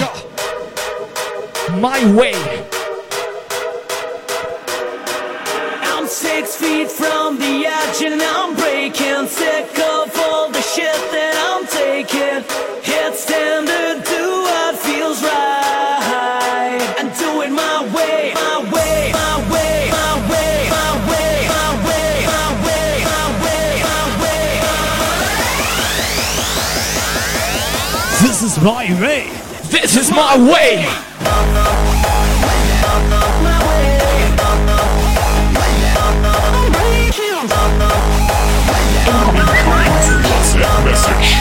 My 1.80 2.02
Way. 2.16 2.34
I'm 5.84 6.08
six 6.08 6.56
feet 6.56 6.90
from 6.90 7.38
the 7.38 7.66
edge 7.66 8.02
and 8.04 8.20
I'm 8.20 8.56
breaking 8.56 9.28
sick 9.28 9.78
of 9.78 10.10
all 10.18 10.50
the 10.50 10.60
shit 10.62 10.98
that 11.12 11.36
I'm 11.48 11.64
taking. 11.68 12.42
Hit 12.82 13.14
standard, 13.14 14.04
is 28.48 28.64
my 28.64 28.84
way. 29.00 29.30
This 29.68 29.96
is 29.96 30.10
my 30.10 30.38
way. 30.38 30.86
WhatsApp 40.30 40.84
message. 40.84 41.37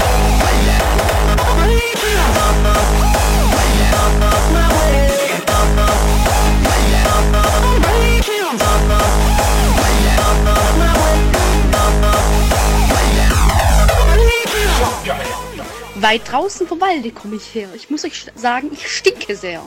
Weit 15.99 16.31
draußen 16.31 16.67
vom 16.67 16.79
Walde 16.79 17.11
komme 17.11 17.35
ich 17.37 17.55
her. 17.55 17.69
Ich 17.75 17.89
muss 17.89 18.05
euch 18.05 18.27
sagen, 18.35 18.69
ich 18.71 18.87
stinke 18.87 19.35
sehr. 19.35 19.61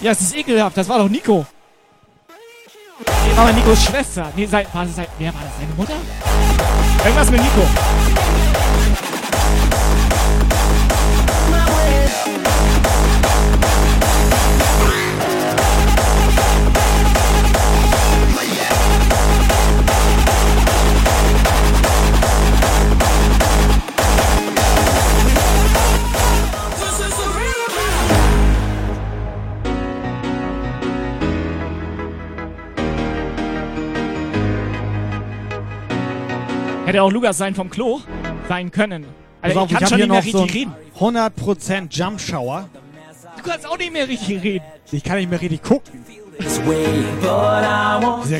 Ja, 0.00 0.12
es 0.12 0.20
ist 0.20 0.36
ekelhaft. 0.36 0.76
Das 0.76 0.88
war 0.88 0.98
doch 0.98 1.08
Nico. 1.08 1.46
Nee, 3.00 3.36
war 3.36 3.44
mal 3.44 3.52
Nikos 3.52 3.84
Schwester. 3.84 4.32
Nee, 4.34 4.46
sein, 4.46 4.66
war 4.72 4.84
das 4.84 4.96
sein, 4.96 5.06
wer 5.18 5.34
war 5.34 5.42
das? 5.42 5.52
Seine 5.58 5.74
Mutter? 5.74 5.96
Irgendwas 7.04 7.30
mit 7.30 7.42
Nico. 7.42 8.37
Hätte 36.88 37.02
auch 37.02 37.12
Lukas 37.12 37.36
sein 37.36 37.54
vom 37.54 37.68
Klo 37.68 38.00
sein 38.48 38.70
können. 38.70 39.04
Also 39.42 39.60
auf, 39.60 39.70
ich 39.70 39.74
kann 39.74 39.82
ich 39.82 39.88
schon 39.90 39.98
nicht 39.98 40.08
mehr 40.08 40.16
noch 40.16 40.24
richtig 40.24 40.32
so 40.32 40.44
reden. 40.44 40.72
100% 40.98 41.88
Jump 41.90 42.18
Shower. 42.18 42.66
Du 43.36 43.42
kannst 43.42 43.68
auch 43.68 43.76
nicht 43.76 43.92
mehr 43.92 44.08
richtig 44.08 44.42
reden. 44.42 44.64
Ich 44.90 45.04
kann 45.04 45.18
nicht 45.18 45.28
mehr 45.28 45.38
richtig 45.38 45.62
gucken. 45.62 46.02
Da 46.38 46.46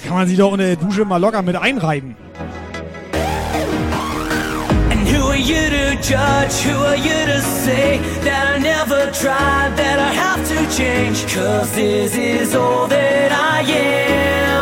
kann 0.02 0.14
man 0.14 0.26
sich 0.26 0.38
doch 0.38 0.50
unter 0.50 0.64
der 0.64 0.76
Dusche 0.76 1.04
mal 1.04 1.18
locker 1.18 1.42
mit 1.42 1.56
einreiben. 1.56 2.16
Who 5.04 5.28
are 5.28 5.36
you 5.36 5.68
to 5.68 5.92
judge? 6.00 6.64
Who 6.64 6.86
are 6.86 6.96
you 6.96 7.26
to 7.26 7.42
say 7.42 8.00
that 8.24 8.56
I 8.56 8.60
never 8.60 9.12
tried, 9.12 9.76
that 9.76 9.98
I 9.98 10.10
have 10.16 10.42
to 10.48 10.66
change? 10.74 11.26
Cause 11.34 11.70
this 11.74 12.16
is 12.16 12.56
all 12.56 12.88
that 12.88 13.30
I 13.30 13.60
am. 13.70 14.57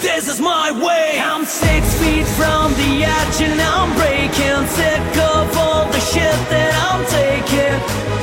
This 0.00 0.28
is 0.28 0.40
my 0.40 0.72
way. 0.72 1.20
I'm 1.20 1.44
six 1.44 1.82
feet 2.00 2.26
from 2.38 2.72
the 2.74 3.04
edge 3.04 3.38
and 3.48 3.60
I'm 3.60 3.90
breaking. 4.00 4.66
Sick 4.78 5.16
of 5.34 5.56
all 5.56 5.84
the 5.94 6.00
shit 6.00 6.40
that 6.52 6.72
I'm 6.88 7.02
taking. 7.18 7.76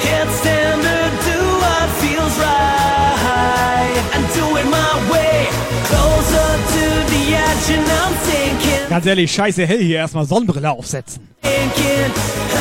Hit 0.05 0.27
standard, 0.41 1.11
do 1.31 1.39
what 1.63 1.87
feels 2.01 2.35
right. 2.41 3.97
And 4.15 4.23
do 4.37 4.45
it 4.59 4.67
my 4.79 4.93
way. 5.13 5.47
Closer 5.89 6.49
to 6.75 6.85
the 7.13 7.23
edge 7.45 7.67
and 7.77 7.87
I'm 8.01 8.13
thinking. 8.29 8.89
Ganz 8.89 9.05
ehrlich, 9.05 9.31
scheiße 9.31 9.65
hell 9.65 9.79
hier 9.79 9.99
erstmal 9.99 10.25
Sonnenbrille 10.25 10.71
aufsetzen. 10.71 11.27
thinking 11.41 12.11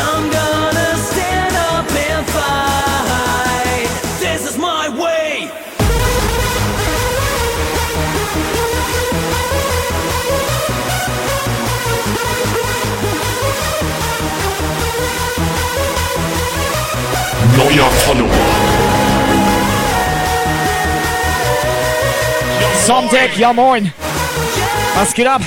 I'm 0.08 0.30
gonna 0.30 0.96
stand 1.08 1.54
up 1.56 1.90
and 1.90 2.26
fight. 2.26 2.75
Neuer 17.56 17.90
Follower. 18.04 18.28
Somtech, 22.86 23.38
ja 23.38 23.52
moin. 23.52 23.92
Was 24.94 25.14
geht 25.14 25.26
ab? 25.26 25.40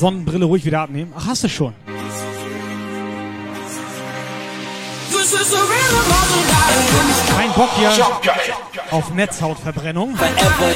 Sonnenbrille 0.00 0.46
ruhig 0.46 0.64
wieder 0.64 0.80
abnehmen. 0.80 1.12
Ach, 1.14 1.26
hast 1.26 1.44
du 1.44 1.48
schon. 1.50 1.74
Kein 7.36 7.52
Bock 7.52 7.68
hier 7.76 7.90
auf 8.90 9.12
Netzhautverbrennung. 9.12 10.16
Forever 10.16 10.70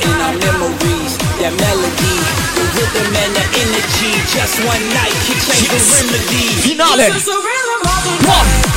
in 8.66 8.73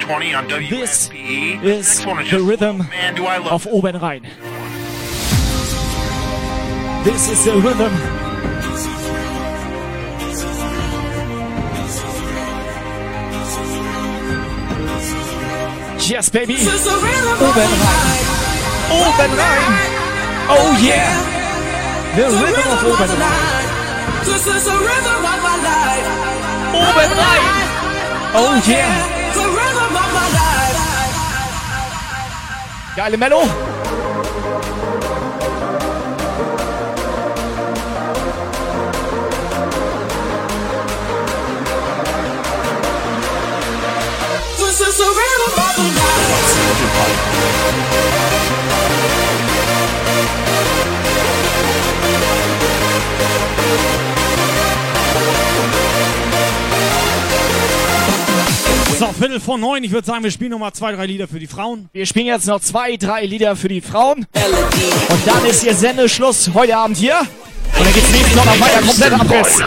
1220 0.00 0.34
on 0.34 0.48
WSBE. 0.48 1.60
This 1.60 2.00
is, 2.00 2.06
is 2.06 2.30
the 2.30 2.40
rhythm 2.40 2.78
man, 2.78 3.18
of 3.48 3.66
Oben 3.66 3.98
Rhein. 3.98 4.22
This 7.04 7.30
is 7.30 7.44
the 7.44 7.52
rhythm 7.60 7.92
Yes, 16.10 16.28
baby. 16.28 16.54
Oberrhein. 16.54 17.70
Oberrhein. 18.90 19.62
Oh, 20.50 20.78
yeah. 20.82 21.14
The 22.16 22.24
rhythm 22.24 22.66
of 22.66 22.80
Oberrhein. 22.90 24.24
This 24.24 24.46
is 24.46 24.64
the 24.64 24.74
rhythm 24.74 25.22
of 25.22 25.38
my 25.46 25.56
life. 25.62 26.08
Oberrhein. 26.74 27.70
Oh, 28.34 28.62
yeah. 28.66 29.09
Geile 33.00 33.16
Mello. 33.16 33.79
So, 59.00 59.06
Viertel 59.18 59.40
vor 59.40 59.56
neun. 59.56 59.82
Ich 59.82 59.92
würde 59.92 60.06
sagen, 60.06 60.22
wir 60.22 60.30
spielen 60.30 60.50
noch 60.50 60.58
mal 60.58 60.74
zwei, 60.74 60.92
drei 60.92 61.06
Lieder 61.06 61.26
für 61.26 61.38
die 61.38 61.46
Frauen. 61.46 61.88
Wir 61.94 62.04
spielen 62.04 62.26
jetzt 62.26 62.46
noch 62.46 62.60
zwei, 62.60 62.98
drei 62.98 63.24
Lieder 63.24 63.56
für 63.56 63.68
die 63.68 63.80
Frauen. 63.80 64.26
Und 64.34 65.26
dann 65.26 65.46
ist 65.46 65.64
ihr 65.64 65.74
Sendeschluss 65.74 66.50
heute 66.52 66.76
Abend 66.76 66.98
hier. 66.98 67.18
Und 67.18 67.86
dann 67.86 67.94
geht's 67.94 68.10
nächsten 68.10 68.34
Sonntag 68.34 68.60
weiter 68.60 68.82
komplett 68.82 69.12
Abriss. 69.14 69.58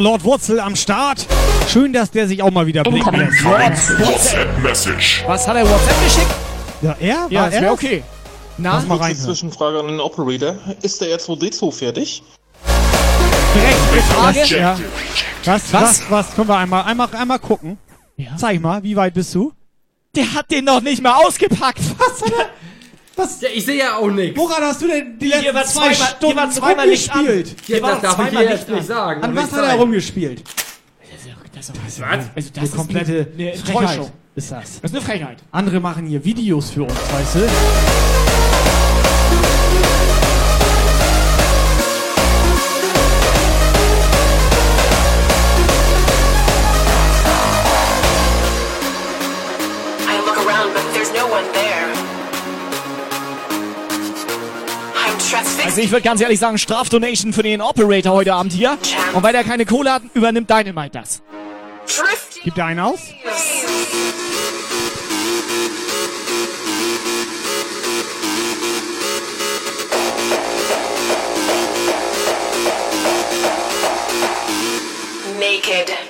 So, 0.00 0.04
Lord 0.04 0.24
Wurzel 0.24 0.60
am 0.60 0.76
Start. 0.76 1.26
Schön, 1.68 1.92
dass 1.92 2.10
der 2.10 2.26
sich 2.26 2.42
auch 2.42 2.50
mal 2.50 2.64
wieder 2.66 2.82
blicken 2.84 3.14
lässt. 3.16 3.44
WhatsApp-Message. 3.44 5.24
Was 5.26 5.46
hat 5.46 5.56
er 5.56 5.68
WhatsApp 5.68 6.02
geschickt? 6.02 6.34
Ja, 6.80 6.96
er? 6.98 7.26
Ja, 7.28 7.44
er 7.44 7.52
wäre 7.52 7.64
das? 7.64 7.72
okay. 7.74 8.02
Na, 8.56 8.76
Lass 8.76 8.86
mal 8.86 8.96
rein. 8.96 9.14
Zwischenfrage 9.14 9.78
an 9.78 9.88
den 9.88 10.00
Operator. 10.00 10.56
Ist 10.80 11.02
der 11.02 11.18
R2D2 11.18 11.70
fertig? 11.70 12.22
Direkt 13.54 14.06
Frage? 14.06 14.58
Ja. 14.58 14.78
Was, 15.44 15.70
Was? 15.70 15.82
was, 15.82 16.10
was? 16.10 16.34
Können 16.34 16.48
wir 16.48 16.56
einmal, 16.56 16.84
einmal, 16.84 17.08
einmal 17.12 17.38
gucken? 17.38 17.76
Zeig 18.38 18.58
mal, 18.62 18.82
wie 18.82 18.96
weit 18.96 19.12
bist 19.12 19.34
du? 19.34 19.52
Der 20.16 20.32
hat 20.32 20.50
den 20.50 20.64
noch 20.64 20.80
nicht 20.80 21.02
mal 21.02 21.12
ausgepackt. 21.26 21.78
Was 21.98 22.22
hat 22.22 22.32
er? 22.38 22.48
Was? 23.16 23.40
Ja, 23.40 23.48
ich 23.52 23.64
sehe 23.64 23.78
ja 23.78 23.96
auch 23.96 24.08
nichts. 24.10 24.38
Woran 24.38 24.62
hast 24.62 24.80
du 24.82 24.86
denn 24.88 25.18
die 25.18 25.26
Hier 25.26 25.52
letzten 25.52 25.54
war 25.54 25.64
zwei 25.64 25.80
zweimal- 25.92 25.94
Stunden 26.08 26.26
hier 26.26 26.36
war 26.36 26.50
zweimal 26.50 26.72
an. 26.72 26.80
rumgespielt? 26.80 27.48
Ja, 27.48 27.54
Hier 27.66 27.82
war 27.82 27.90
das 27.92 28.02
darf 28.02 28.26
ich 28.26 28.38
Licht 28.38 28.50
jetzt 28.50 28.68
nicht 28.68 28.78
an. 28.80 28.86
sagen. 28.86 29.22
An 29.24 29.36
was 29.36 29.52
hat 29.52 29.64
er 29.64 29.74
rumgespielt? 29.74 30.42
Das 31.52 31.68
ist, 31.68 32.00
Was? 32.00 32.30
also 32.34 32.50
eine 32.58 32.68
komplette 32.70 33.28
eine 33.36 33.52
Frechheit 33.54 33.66
Enttäuschung. 33.90 34.12
ist 34.34 34.50
das. 34.52 34.80
Das 34.80 34.90
ist 34.90 34.96
eine 34.96 35.04
Frechheit. 35.04 35.38
Andere 35.52 35.80
machen 35.80 36.06
hier 36.06 36.24
Videos 36.24 36.70
für 36.70 36.84
uns, 36.84 36.92
weißt 37.12 37.34
du? 37.34 38.29
Also 55.80 55.86
ich 55.86 55.92
würde 55.92 56.04
ganz 56.04 56.20
ehrlich 56.20 56.38
sagen, 56.38 56.58
Strafdonation 56.58 57.32
für 57.32 57.42
den 57.42 57.62
Operator 57.62 58.12
heute 58.12 58.34
Abend 58.34 58.52
hier. 58.52 58.76
Und 59.14 59.22
weil 59.22 59.34
er 59.34 59.44
keine 59.44 59.64
Kohle 59.64 59.94
hat, 59.94 60.02
übernimmt 60.12 60.50
Dynamite 60.50 60.90
das. 60.98 61.22
Gibt 62.44 62.58
er 62.58 62.66
einen 62.66 62.80
aus? 62.80 63.00
Naked. 75.38 76.09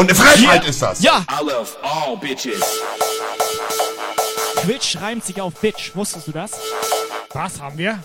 Und 0.00 0.08
eine 0.08 0.14
Frechheit 0.14 0.64
ist 0.64 0.80
das. 0.80 1.02
Ja. 1.02 1.26
I 1.30 1.44
love 1.44 1.68
all 1.82 2.16
bitches. 2.16 2.62
Twitch 4.62 4.96
reimt 4.98 5.22
sich 5.26 5.38
auf 5.42 5.52
Bitch. 5.60 5.94
Wusstest 5.94 6.26
du 6.26 6.32
das? 6.32 6.52
Was 7.34 7.60
haben 7.60 7.76
wir? 7.76 8.02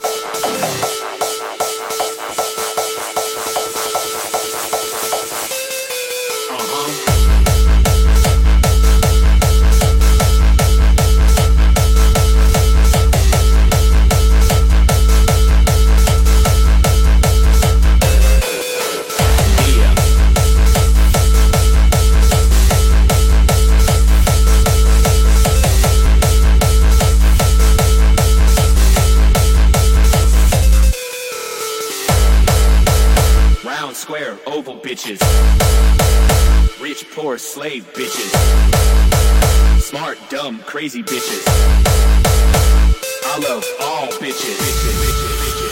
Crazy 40.75 41.01
bitches. 41.03 41.45
I 43.23 43.39
love 43.39 43.65
all 43.79 44.07
bitches. 44.19 44.59
bitches, 44.59 44.95
bitches, 45.01 45.35
bitches, 45.39 45.69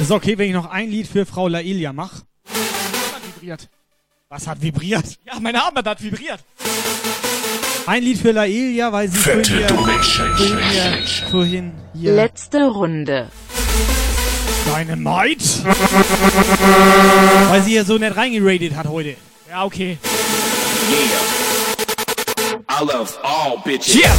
Ist 0.00 0.10
okay, 0.10 0.36
wenn 0.36 0.48
ich 0.48 0.52
noch 0.52 0.66
ein 0.66 0.90
Lied 0.90 1.06
für 1.06 1.24
Frau 1.24 1.48
Lailia 1.48 1.94
mache? 1.94 2.26
Was 2.44 3.14
hat 3.14 3.22
vibriert? 3.24 3.68
Was 4.28 4.46
hat 4.46 4.60
vibriert? 4.60 5.18
Ja, 5.24 5.40
meine 5.40 5.62
Arme 5.62 5.82
hat 5.82 6.02
vibriert. 6.02 6.44
Ein 7.88 8.02
Lied 8.02 8.18
für 8.18 8.32
Lailia, 8.32 8.92
weil 8.92 9.08
sie 9.08 9.16
vorhin 9.16 9.44
hier, 9.44 9.66
vorhin 9.68 10.58
hier, 10.68 10.98
vorhin 11.30 11.72
hier 11.94 12.12
Letzte 12.12 12.66
Runde. 12.66 13.28
Dynamite. 14.66 15.64
weil 17.48 17.62
sie 17.62 17.70
hier 17.70 17.86
so 17.86 17.96
nett 17.96 18.14
reingeradet 18.14 18.76
hat 18.76 18.88
heute. 18.88 19.16
Ja, 19.48 19.64
okay. 19.64 19.96
Yeah. 20.90 20.98
I 22.68 22.84
love 22.84 23.18
all 23.22 23.56
bitches. 23.64 23.94
Yeah. 23.94 24.12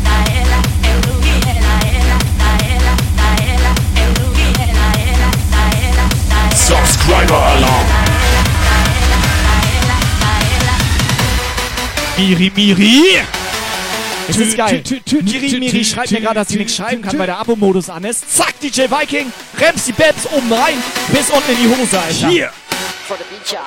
Subscriber 0.00 0.49
Miri, 12.20 12.52
Miri! 12.54 13.18
Es 14.28 14.36
ist 14.36 14.54
geil. 14.54 14.82
Miri, 15.22 15.58
Miri 15.58 15.82
schreibt 15.82 16.10
mir 16.10 16.20
gerade, 16.20 16.34
dass 16.34 16.48
sie 16.48 16.58
nichts 16.58 16.76
schreiben 16.76 17.00
kann, 17.00 17.18
weil 17.18 17.24
der 17.24 17.38
Abo-Modus 17.38 17.88
an 17.88 18.04
ist. 18.04 18.36
Zack, 18.36 18.60
DJ 18.60 18.82
Viking, 18.82 19.32
Rems 19.58 19.86
die 19.86 19.92
Babs 19.92 20.26
oben 20.26 20.52
rein, 20.52 20.74
bis 21.10 21.30
unten 21.30 21.50
in 21.50 21.56
die 21.56 21.76
Hose, 21.76 21.98
Alter. 21.98 22.28
Hier! 22.28 22.50
For 23.08 23.16
the 23.16 23.24
beach, 23.24 23.58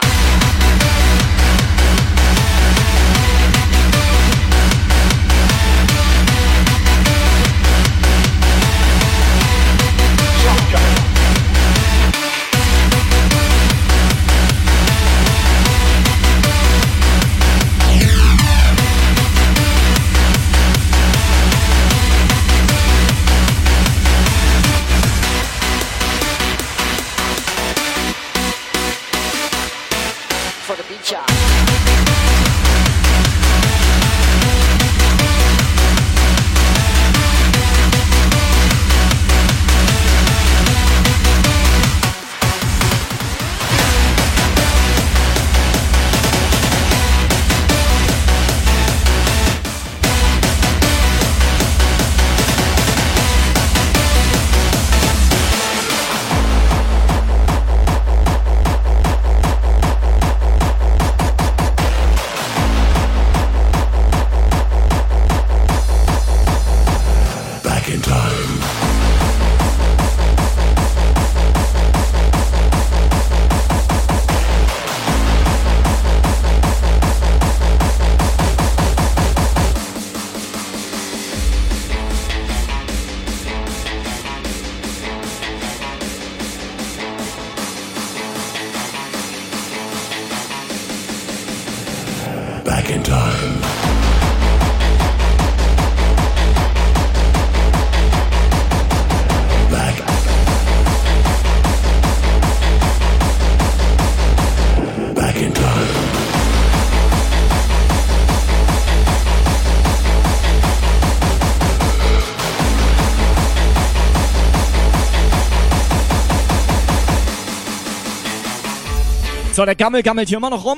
So, 119.63 119.65
der 119.65 119.75
Gammel 119.75 120.03
gammelt 120.03 120.27
hier 120.27 120.39
immer 120.39 120.49
noch 120.49 120.65
rum. 120.65 120.77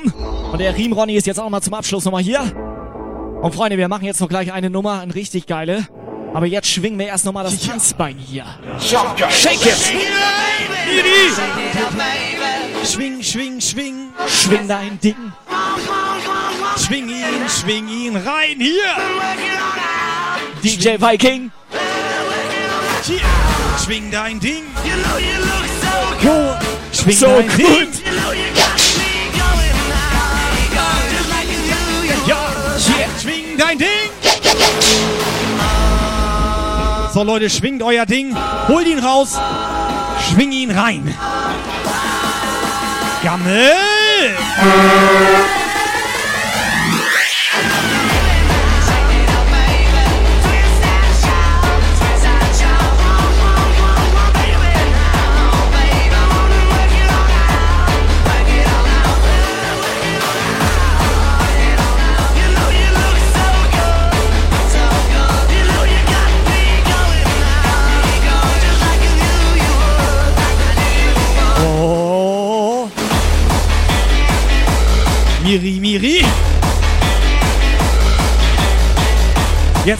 Und 0.52 0.60
der 0.60 0.76
Riem 0.76 0.92
Ronny 0.92 1.16
ist 1.16 1.26
jetzt 1.26 1.40
auch 1.40 1.50
mal 1.50 1.60
zum 1.60 1.74
Abschluss 1.74 2.04
nochmal 2.04 2.22
hier. 2.22 2.40
Und 3.42 3.52
Freunde, 3.52 3.78
wir 3.78 3.88
machen 3.88 4.04
jetzt 4.04 4.20
noch 4.20 4.28
gleich 4.28 4.52
eine 4.52 4.70
Nummer, 4.70 5.00
eine 5.00 5.12
richtig 5.12 5.48
geile. 5.48 5.88
Aber 6.32 6.46
jetzt 6.46 6.68
schwingen 6.68 6.96
wir 6.96 7.08
erst 7.08 7.24
noch 7.24 7.32
mal 7.32 7.42
das 7.42 7.58
Tanzbein 7.58 8.16
hier. 8.16 8.44
Shake 8.78 9.66
it! 9.66 9.92
Schwing, 12.84 13.20
schwing, 13.24 13.60
schwing. 13.60 14.10
Schwing 14.28 14.68
dein 14.68 15.00
Ding. 15.00 15.16
Schwing 16.78 17.08
ihn, 17.08 17.48
schwing 17.48 17.88
ihn 17.88 18.16
rein 18.16 18.60
hier. 18.60 18.84
DJ 20.62 20.90
Viking. 21.00 21.50
Schwing 23.84 24.12
dein 24.12 24.38
Ding. 24.38 24.62
Cool. 26.22 26.56
Schwing 26.92 27.16
So 27.16 27.26
dein 27.26 27.48
gut. 27.48 27.58
Ding. 27.58 27.96
Ja, 28.55 28.55
yeah. 33.58 33.66
schwing 33.72 33.78
dein 33.78 33.78
Ding. 33.78 34.10
So 37.12 37.22
Leute, 37.22 37.50
schwingt 37.50 37.82
euer 37.82 38.06
Ding. 38.06 38.36
Holt 38.68 38.86
ihn 38.86 38.98
raus. 38.98 39.38
Schwing 40.28 40.52
ihn 40.52 40.70
rein. 40.70 41.14
Gammel. 43.22 43.72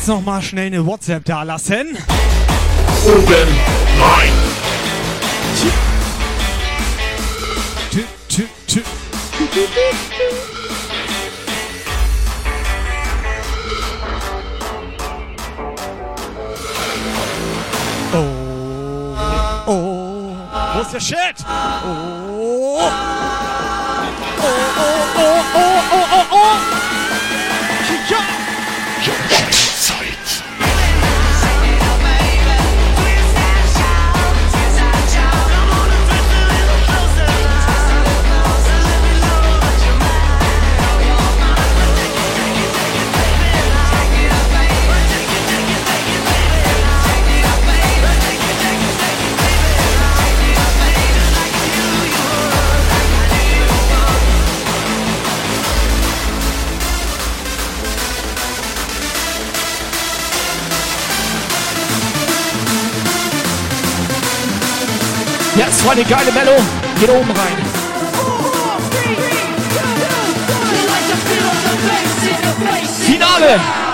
Jetzt 0.06 0.14
noch 0.14 0.24
mal 0.24 0.40
schnell 0.40 0.66
eine 0.66 0.86
WhatsApp 0.86 1.24
da 1.24 1.42
lassen. 1.42 1.98
Oben 3.04 3.48
rein. 4.00 4.32
Tü, 7.90 8.04
tü, 8.28 8.48
tü. 8.68 8.82
Oh. 18.14 19.66
Oh. 19.66 20.36
Ist 20.82 20.92
der 20.92 21.00
Shit? 21.00 21.44
Oh. 21.48 22.78
Oh, 22.78 22.92
oh, 24.38 24.92
oh, 25.16 25.42
oh, 25.56 25.82
oh, 25.90 26.06
oh, 26.12 26.26
oh. 26.30 26.58
Ja. 28.08 29.35
War 65.86 65.92
eine 65.92 66.04
geile 66.04 66.32
Mello. 66.32 66.56
Geht 66.98 67.10
oben 67.10 67.30
rein. 67.30 67.56
Finale. 73.04 73.85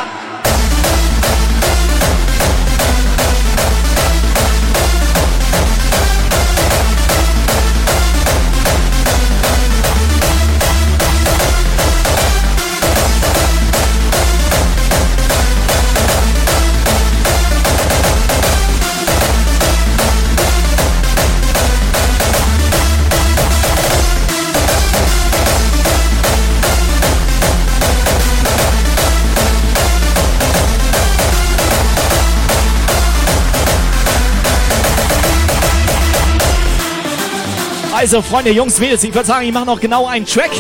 Also, 38.03 38.21
Freunde, 38.21 38.51
Jungs, 38.51 38.81
Mädels, 38.81 39.05
ich 39.05 39.15
würde 39.15 39.29
sagen, 39.29 39.47
ich 39.47 39.53
mache 39.53 39.65
noch 39.65 39.79
genau 39.79 40.09
einen 40.09 40.27
Track. 40.27 40.51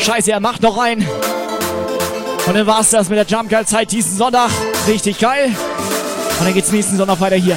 Scheiße, 0.00 0.32
er 0.32 0.40
macht 0.40 0.62
noch 0.62 0.76
einen. 0.76 1.06
Und 2.44 2.54
dann 2.56 2.66
war's 2.66 2.90
das 2.90 3.08
mit 3.08 3.16
der 3.16 3.24
Jump 3.24 3.50
Girl 3.50 3.64
Zeit 3.64 3.92
diesen 3.92 4.16
Sonntag. 4.16 4.50
Richtig 4.88 5.16
geil. 5.20 5.54
Und 6.40 6.44
dann 6.44 6.52
geht's 6.52 6.72
nächsten 6.72 6.96
Sonntag 6.96 7.20
weiter 7.20 7.36
hier. 7.36 7.56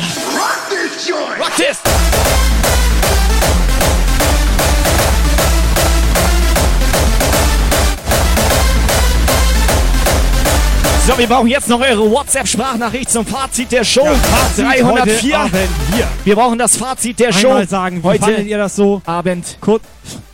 So, 11.07 11.17
wir 11.17 11.27
brauchen 11.27 11.47
jetzt 11.47 11.67
noch 11.67 11.81
eure 11.81 12.11
WhatsApp-Sprachnachricht 12.11 13.09
zum 13.09 13.25
Fazit 13.25 13.71
der 13.71 13.83
Show. 13.83 14.05
Fazit 14.05 14.65
304. 14.65 14.85
heute 14.85 15.37
Abend 15.37 15.69
hier. 15.95 16.07
Wir 16.23 16.35
brauchen 16.35 16.59
das 16.59 16.77
Fazit 16.77 17.19
der 17.19 17.33
Show. 17.33 17.47
Einmal 17.47 17.67
sagen, 17.67 18.03
wie 18.03 18.07
heute 18.07 18.19
fandet 18.23 18.45
ihr 18.45 18.57
das 18.59 18.75
so? 18.75 19.01
Abend. 19.05 19.57
Kurz. 19.61 19.83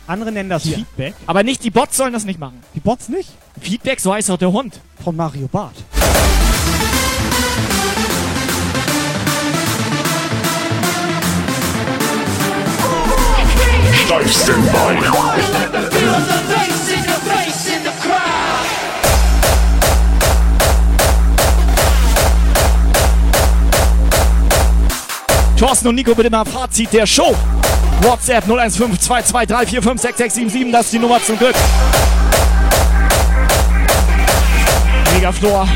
Andere 0.06 0.30
nennen 0.30 0.50
das 0.50 0.64
Feedback. 0.64 1.14
Aber 1.26 1.42
nicht 1.42 1.64
die 1.64 1.70
Bots 1.70 1.96
sollen 1.96 2.12
das 2.12 2.24
nicht 2.26 2.38
machen. 2.38 2.60
Die 2.74 2.80
Bots 2.80 3.08
nicht? 3.08 3.30
Feedback, 3.58 3.98
so 3.98 4.12
heißt 4.12 4.28
doch 4.28 4.36
der 4.36 4.52
Hund. 4.52 4.78
Von 5.02 5.16
Mario 5.16 5.48
Barth. 5.48 5.72
Steifsten 13.94 14.66
Bein. 14.72 16.57
Thorsten 25.58 25.88
und 25.88 25.96
Nico, 25.96 26.14
bitte 26.14 26.30
mal 26.30 26.44
Fazit 26.44 26.92
der 26.92 27.04
Show. 27.04 27.34
WhatsApp 28.02 28.44
015223456677, 28.44 30.70
das 30.70 30.84
ist 30.84 30.92
die 30.92 31.00
Nummer 31.00 31.20
zum 31.20 31.36
Glück. 31.36 31.56
Mega 35.12 35.32
Flor. 35.32 35.68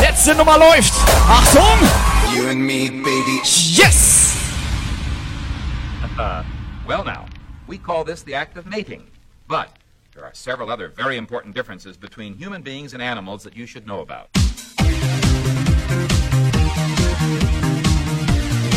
Letzte 0.00 0.36
Nummer 0.36 0.56
läuft. 0.56 0.94
Achtung! 1.28 1.80
You 2.32 2.50
and 2.50 2.60
me, 2.60 2.88
baby. 2.88 3.40
Yes! 3.42 4.36
Uh, 6.16 6.44
well, 6.86 7.02
now, 7.02 7.26
we 7.66 7.76
call 7.76 8.04
this 8.04 8.22
the 8.22 8.36
act 8.36 8.56
of 8.56 8.66
mating. 8.66 9.02
But 9.48 9.70
there 10.14 10.22
are 10.22 10.30
several 10.32 10.70
other 10.70 10.92
very 10.96 11.16
important 11.16 11.56
differences 11.56 11.96
between 11.96 12.34
human 12.34 12.62
beings 12.62 12.94
and 12.94 13.02
animals 13.02 13.42
that 13.42 13.56
you 13.56 13.66
should 13.66 13.84
know 13.84 14.00
about. 14.00 14.28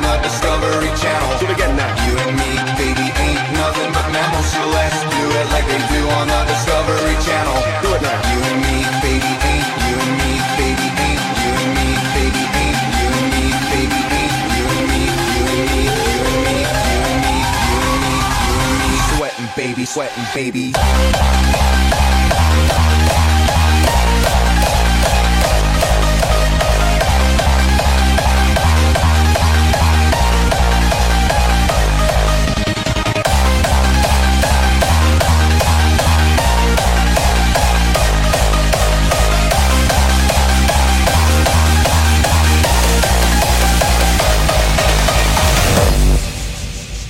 on 0.00 0.16
the 0.16 0.22
Discovery 0.22 0.90
Channel. 0.96 1.38
Do 1.38 1.44
it 1.46 1.52
again 1.52 1.76
now. 1.76 1.92
You 2.06 2.16
and 2.16 2.36
me, 2.36 2.50
baby, 2.80 3.06
ain't 3.20 3.40
nothing 3.52 3.90
but 3.92 4.06
mammals, 4.12 4.48
so 4.48 4.62
let's 4.72 4.96
do 5.04 5.24
it 5.28 5.46
like 5.52 5.66
they 5.68 5.80
do 5.92 6.02
on 6.20 6.26
the 6.28 6.40
Discovery 6.48 7.16
Channel. 7.24 7.58
Do 7.84 7.90
it 7.94 8.02
now. 8.02 8.18
You 8.32 8.38
and 8.50 8.60
me, 8.64 8.76
baby, 9.04 9.32
ain't. 9.50 9.68
You 9.88 9.96
and 10.00 10.14
me, 10.20 10.32
baby, 10.56 10.88
ain't. 10.88 11.20
You 11.40 11.52
and 11.52 11.72
me, 11.76 11.88
baby, 12.16 12.44
ain't. 12.64 12.80
You 12.96 13.08
and 13.12 13.28
me, 13.34 13.46
baby, 13.72 14.00
ain't. 14.00 14.36
You 14.56 14.64
and 14.72 14.86
me, 14.88 15.04
you 15.36 15.44
and 15.52 15.64
me, 15.68 15.82
you 15.84 16.24
and 16.24 16.40
me, 16.44 16.56
you 16.56 17.04
and 17.04 17.20
me, 17.20 17.36
you 17.68 17.80
and 17.84 18.00
me, 18.00 18.16
you 18.48 18.56
and 18.56 18.76
me, 18.80 18.92
sweating, 19.16 19.50
baby, 19.56 19.84
sweating, 19.84 20.26
baby. 20.32 21.49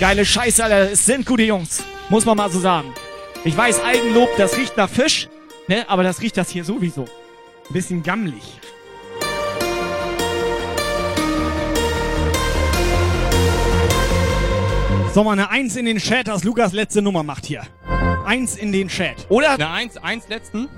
Geile 0.01 0.25
Scheiße, 0.25 0.65
Alter. 0.65 0.93
Es 0.93 1.05
sind 1.05 1.27
gute 1.27 1.43
Jungs. 1.43 1.85
Muss 2.09 2.25
man 2.25 2.35
mal 2.35 2.51
so 2.51 2.59
sagen. 2.59 2.89
Ich 3.45 3.55
weiß, 3.55 3.85
Eigenlob, 3.85 4.31
das 4.39 4.57
riecht 4.57 4.75
nach 4.79 4.89
Fisch, 4.89 5.29
ne? 5.69 5.85
Aber 5.91 6.03
das 6.03 6.23
riecht 6.23 6.39
das 6.39 6.49
hier 6.49 6.65
sowieso. 6.65 7.03
Ein 7.03 7.73
bisschen 7.75 8.03
gammelig. 8.03 8.43
So, 15.12 15.23
mal 15.23 15.33
eine 15.33 15.51
Eins 15.51 15.77
in 15.77 15.85
den 15.85 15.99
Chat, 15.99 16.29
dass 16.29 16.45
Lukas 16.45 16.73
letzte 16.73 17.03
Nummer 17.03 17.23
macht 17.23 17.45
hier. 17.45 17.65
Eins 18.25 18.57
in 18.57 18.73
den 18.73 18.89
Chat. 18.89 19.27
Oder? 19.29 19.51
Eine 19.51 19.69
Eins, 19.69 19.99
eins 19.99 20.29
letzten. 20.29 20.70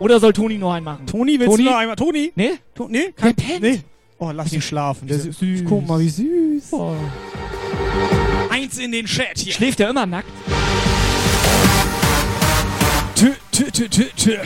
Oder 0.00 0.18
soll 0.18 0.32
Toni 0.32 0.58
noch 0.58 0.72
einen 0.72 0.84
machen? 0.84 1.06
Toni, 1.06 1.38
willst 1.38 1.52
Toni? 1.52 1.62
du 1.62 1.70
noch 1.70 1.78
einmal? 1.78 1.94
Toni? 1.94 2.32
Nee? 2.34 2.52
To 2.74 2.88
nee? 2.88 3.12
Pennt. 3.14 3.60
Nee. 3.60 3.82
Oh, 4.18 4.32
lass 4.32 4.52
ihn 4.52 4.62
schlafen. 4.62 5.06
Der 5.06 5.16
ist 5.16 5.38
süß. 5.38 5.62
Guck 5.64 5.86
mal, 5.86 6.00
wie 6.00 6.08
süß. 6.08 6.72
Eins 8.50 8.78
in 8.78 8.92
den 8.92 9.06
Chat 9.06 9.38
hier. 9.38 9.52
Schläft 9.52 9.80
er 9.80 9.90
immer 9.90 10.06
nackt? 10.06 10.28
Tö, 13.14 13.32
tö, 13.52 13.70
tö, 13.70 13.88
tö, 13.88 14.04
tö. 14.16 14.38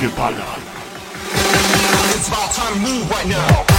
Geballert. 0.00 0.42
It's 2.16 2.26
about 2.26 2.50
time 2.50 2.74
to 2.74 2.80
move 2.80 3.08
right 3.08 3.28
now. 3.28 3.71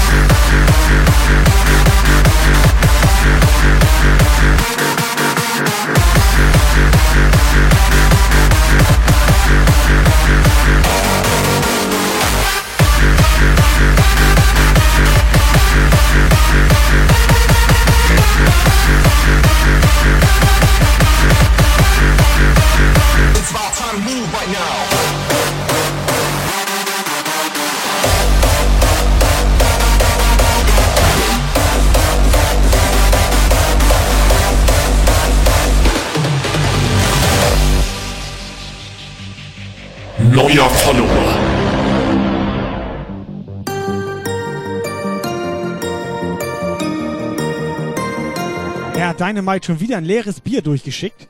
Dynamite 49.23 49.67
schon 49.67 49.79
wieder 49.79 49.97
ein 49.97 50.03
leeres 50.03 50.41
Bier 50.41 50.61
durchgeschickt. 50.61 51.29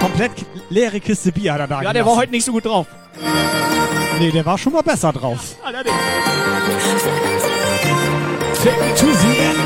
Komplett 0.00 0.32
leere 0.70 0.98
Kiste 0.98 1.30
Bier 1.30 1.52
hat 1.52 1.60
er 1.60 1.68
da 1.68 1.82
Ja, 1.82 1.92
der 1.92 2.04
war 2.04 2.16
heute 2.16 2.32
nicht 2.32 2.44
so 2.44 2.50
gut 2.50 2.64
drauf. 2.64 2.86
Nee, 4.18 4.32
der 4.32 4.44
war 4.44 4.58
schon 4.58 4.72
mal 4.72 4.82
besser 4.82 5.12
drauf. 5.12 5.54
Allerdings. 5.62 5.94
Take 8.64 8.80
me 8.80 8.94
to 8.94 9.06
the 9.06 9.38
end. 9.38 9.56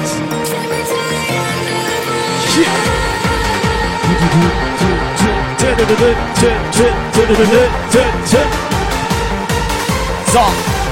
So, 10.27 10.39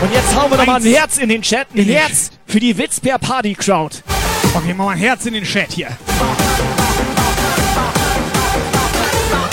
und 0.03 0.13
jetzt 0.13 0.35
hauen 0.35 0.51
wir 0.51 0.57
doch 0.57 0.67
mal 0.67 0.77
ein. 0.77 0.83
Herz 0.83 1.19
in 1.19 1.29
den 1.29 1.43
Chat. 1.43 1.67
Ein 1.75 1.85
Herz 1.85 2.31
für 2.49 2.61
die 2.61 2.77
Witzbär 2.79 3.19
Party 3.19 3.55
Crowd. 3.55 3.99
Okay, 4.55 4.73
mal 4.73 4.89
ein 4.89 4.99
Herz 4.99 5.27
in 5.27 5.35
den 5.35 5.45
Chat 5.45 5.71
hier. 5.71 5.89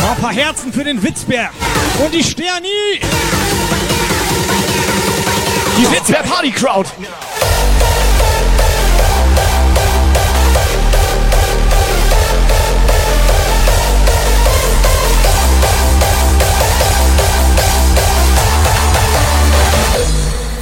Mal 0.01 0.11
ein 0.11 0.17
paar 0.21 0.33
Herzen 0.33 0.71
für 0.71 0.85
den 0.85 1.03
Witzbär. 1.03 1.49
Und 2.03 2.13
die 2.13 2.23
Sterni. 2.23 2.69
Die 5.77 5.91
Witzbär 5.91 6.23
Party 6.23 6.51
Crowd. 6.51 6.89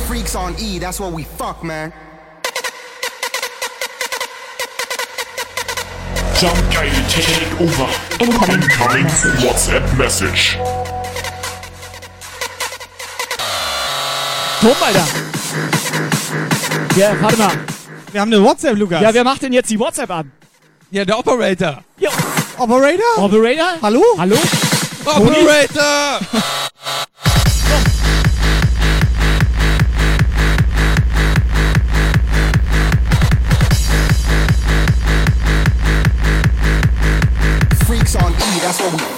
Freaks 0.07 0.35
on 0.35 0.55
E, 0.59 0.79
that's 0.79 0.99
what 0.99 1.13
we 1.13 1.23
fuck, 1.37 1.63
man. 1.63 1.93
Jump 6.39 6.57
Guy 6.73 6.89
take 7.09 7.61
over. 7.61 7.87
Incoming. 8.19 8.61
Incoming 8.63 9.05
WhatsApp 9.45 9.97
message. 9.97 10.57
Tom, 14.61 14.75
Alter. 14.81 15.07
Ja, 16.95 17.15
warte 17.21 17.37
mal. 17.37 17.51
Wir 18.11 18.21
haben 18.21 18.33
eine 18.33 18.43
WhatsApp, 18.43 18.77
Lukas. 18.77 19.01
Ja, 19.01 19.13
wer 19.13 19.23
macht 19.23 19.41
denn 19.43 19.53
jetzt 19.53 19.69
die 19.69 19.79
WhatsApp 19.79 20.09
an? 20.09 20.31
Ja, 20.91 21.05
der 21.05 21.19
Operator. 21.19 21.83
Ja. 21.97 22.09
Operator? 22.57 23.17
Operator? 23.17 23.77
Hallo? 23.81 24.03
Hallo? 24.17 24.37
Operator! 25.05 26.19
that's 38.64 38.80
what 38.80 38.93
we 38.93 39.12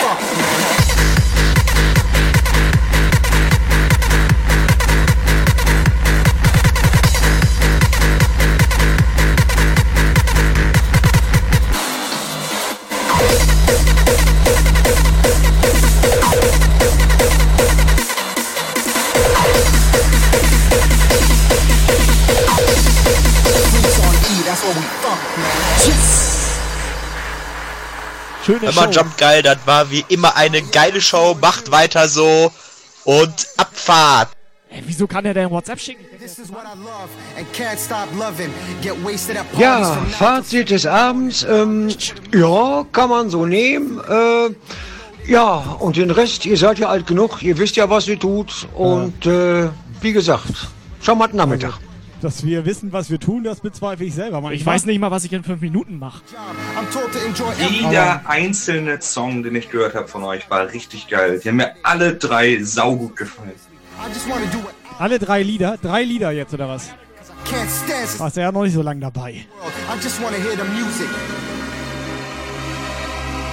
Schöne 28.45 28.67
Immer. 28.67 28.91
Jump 28.91 29.17
geil, 29.17 29.41
das 29.41 29.57
war 29.65 29.89
wie 29.89 30.05
immer 30.07 30.35
eine 30.35 30.61
geile 30.61 31.01
Show. 31.01 31.35
Macht 31.41 31.71
weiter 31.71 32.07
so 32.07 32.51
und 33.03 33.47
Abfahrt. 33.57 34.29
Ey, 34.69 34.83
wieso 34.85 35.07
kann 35.07 35.25
er 35.25 35.33
denn 35.33 35.49
WhatsApp 35.49 35.79
schicken? 35.79 36.05
Ja, 39.57 39.97
Fazit 40.19 40.69
des 40.69 40.85
Abends, 40.85 41.43
ähm, 41.43 41.89
ja, 42.33 42.85
kann 42.91 43.09
man 43.09 43.29
so 43.31 43.47
nehmen. 43.47 43.99
Äh, 44.07 44.49
ja, 45.31 45.77
und 45.79 45.95
den 45.95 46.11
Rest, 46.11 46.45
ihr 46.45 46.57
seid 46.57 46.77
ja 46.77 46.89
alt 46.89 47.07
genug, 47.07 47.41
ihr 47.41 47.57
wisst 47.57 47.77
ja, 47.77 47.89
was 47.89 48.07
ihr 48.07 48.19
tut. 48.19 48.67
Und 48.75 49.25
äh, 49.25 49.69
wie 50.01 50.13
gesagt, 50.13 50.67
schon 51.01 51.17
mal 51.17 51.29
Nachmittag. 51.31 51.79
Dass 52.25 52.43
wir 52.43 52.65
wissen, 52.65 52.91
was 52.91 53.11
wir 53.11 53.19
tun, 53.19 53.43
das 53.43 53.59
bezweifle 53.59 54.03
ich 54.03 54.15
selber 54.15 54.41
manchmal. 54.41 54.55
Ich 54.55 54.65
weiß 54.65 54.87
nicht 54.87 54.97
mal, 54.97 55.11
was 55.11 55.25
ich 55.25 55.33
in 55.33 55.43
fünf 55.43 55.61
Minuten 55.61 55.99
mache. 55.99 56.23
Jeder 57.69 58.27
einzelne 58.27 58.99
Song, 58.99 59.43
den 59.43 59.55
ich 59.55 59.69
gehört 59.69 59.93
habe 59.93 60.07
von 60.07 60.23
euch, 60.23 60.49
war 60.49 60.73
richtig 60.73 61.07
geil. 61.07 61.39
Die 61.43 61.49
haben 61.49 61.57
mir 61.57 61.75
alle 61.83 62.15
drei 62.15 62.63
saugut 62.63 63.15
gefallen. 63.15 63.51
Alle 64.97 65.19
drei 65.19 65.43
Lieder, 65.43 65.77
drei 65.79 66.01
Lieder 66.01 66.31
jetzt 66.31 66.51
oder 66.51 66.67
was? 66.67 66.89
Warst 68.17 68.37
du 68.37 68.41
ja 68.41 68.51
noch 68.51 68.63
nicht 68.63 68.73
so 68.73 68.81
lange 68.81 69.01
dabei. 69.01 69.31
I 69.33 70.03
just 70.03 70.19
wanna 70.19 70.37
hear 70.37 70.53
the 70.53 70.63
music. 70.63 71.09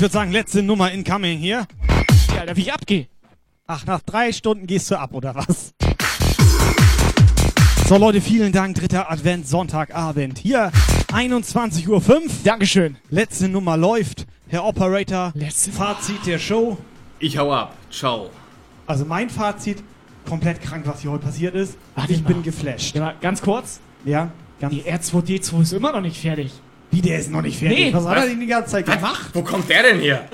Ich 0.00 0.02
würde 0.02 0.14
sagen, 0.14 0.32
letzte 0.32 0.62
Nummer 0.62 0.90
incoming 0.90 1.38
hier. 1.38 1.66
Ja, 2.32 2.40
Alter, 2.40 2.56
wie 2.56 2.62
ich 2.62 2.72
abgehe. 2.72 3.06
Ach, 3.66 3.84
nach 3.84 4.00
drei 4.00 4.32
Stunden 4.32 4.66
gehst 4.66 4.90
du 4.90 4.98
ab, 4.98 5.12
oder 5.12 5.34
was? 5.34 5.74
So, 7.86 7.98
Leute, 7.98 8.22
vielen 8.22 8.50
Dank. 8.50 8.76
Dritter 8.76 9.10
Advent, 9.10 9.46
Sonntagabend. 9.46 10.38
Hier, 10.38 10.72
21.05 11.08 11.88
Uhr. 11.88 12.02
Dankeschön. 12.44 12.96
Letzte 13.10 13.50
Nummer 13.50 13.76
läuft. 13.76 14.26
Herr 14.48 14.64
Operator, 14.64 15.32
Letzte 15.34 15.70
Fazit 15.70 16.24
der 16.24 16.38
Show. 16.38 16.78
Ich 17.18 17.36
hau 17.36 17.52
ab. 17.52 17.76
Ciao. 17.90 18.30
Also 18.86 19.04
mein 19.04 19.28
Fazit, 19.28 19.82
komplett 20.26 20.62
krank, 20.62 20.86
was 20.86 21.02
hier 21.02 21.10
heute 21.10 21.24
passiert 21.26 21.54
ist. 21.54 21.76
Warte 21.94 22.14
ich 22.14 22.22
mal. 22.22 22.32
bin 22.32 22.42
geflasht. 22.42 22.96
Ja, 22.96 23.12
ganz 23.20 23.42
kurz. 23.42 23.80
Ja, 24.06 24.30
ganz. 24.60 24.72
Die 24.72 24.80
R2D2 24.80 25.60
ist 25.60 25.72
immer 25.74 25.92
noch 25.92 26.00
nicht 26.00 26.18
fertig. 26.18 26.52
Wie, 26.90 27.00
der 27.00 27.18
ist 27.18 27.30
noch 27.30 27.42
nicht 27.42 27.58
fertig? 27.58 27.78
Nee. 27.78 27.94
was 27.94 28.04
hat 28.06 28.16
er 28.18 28.26
denn 28.26 28.40
die 28.40 28.46
ganze 28.46 28.70
Zeit 28.72 28.86
gemacht? 28.86 29.30
Wo 29.32 29.42
kommt 29.42 29.68
der 29.68 29.82
denn 29.82 30.00
her? 30.00 30.24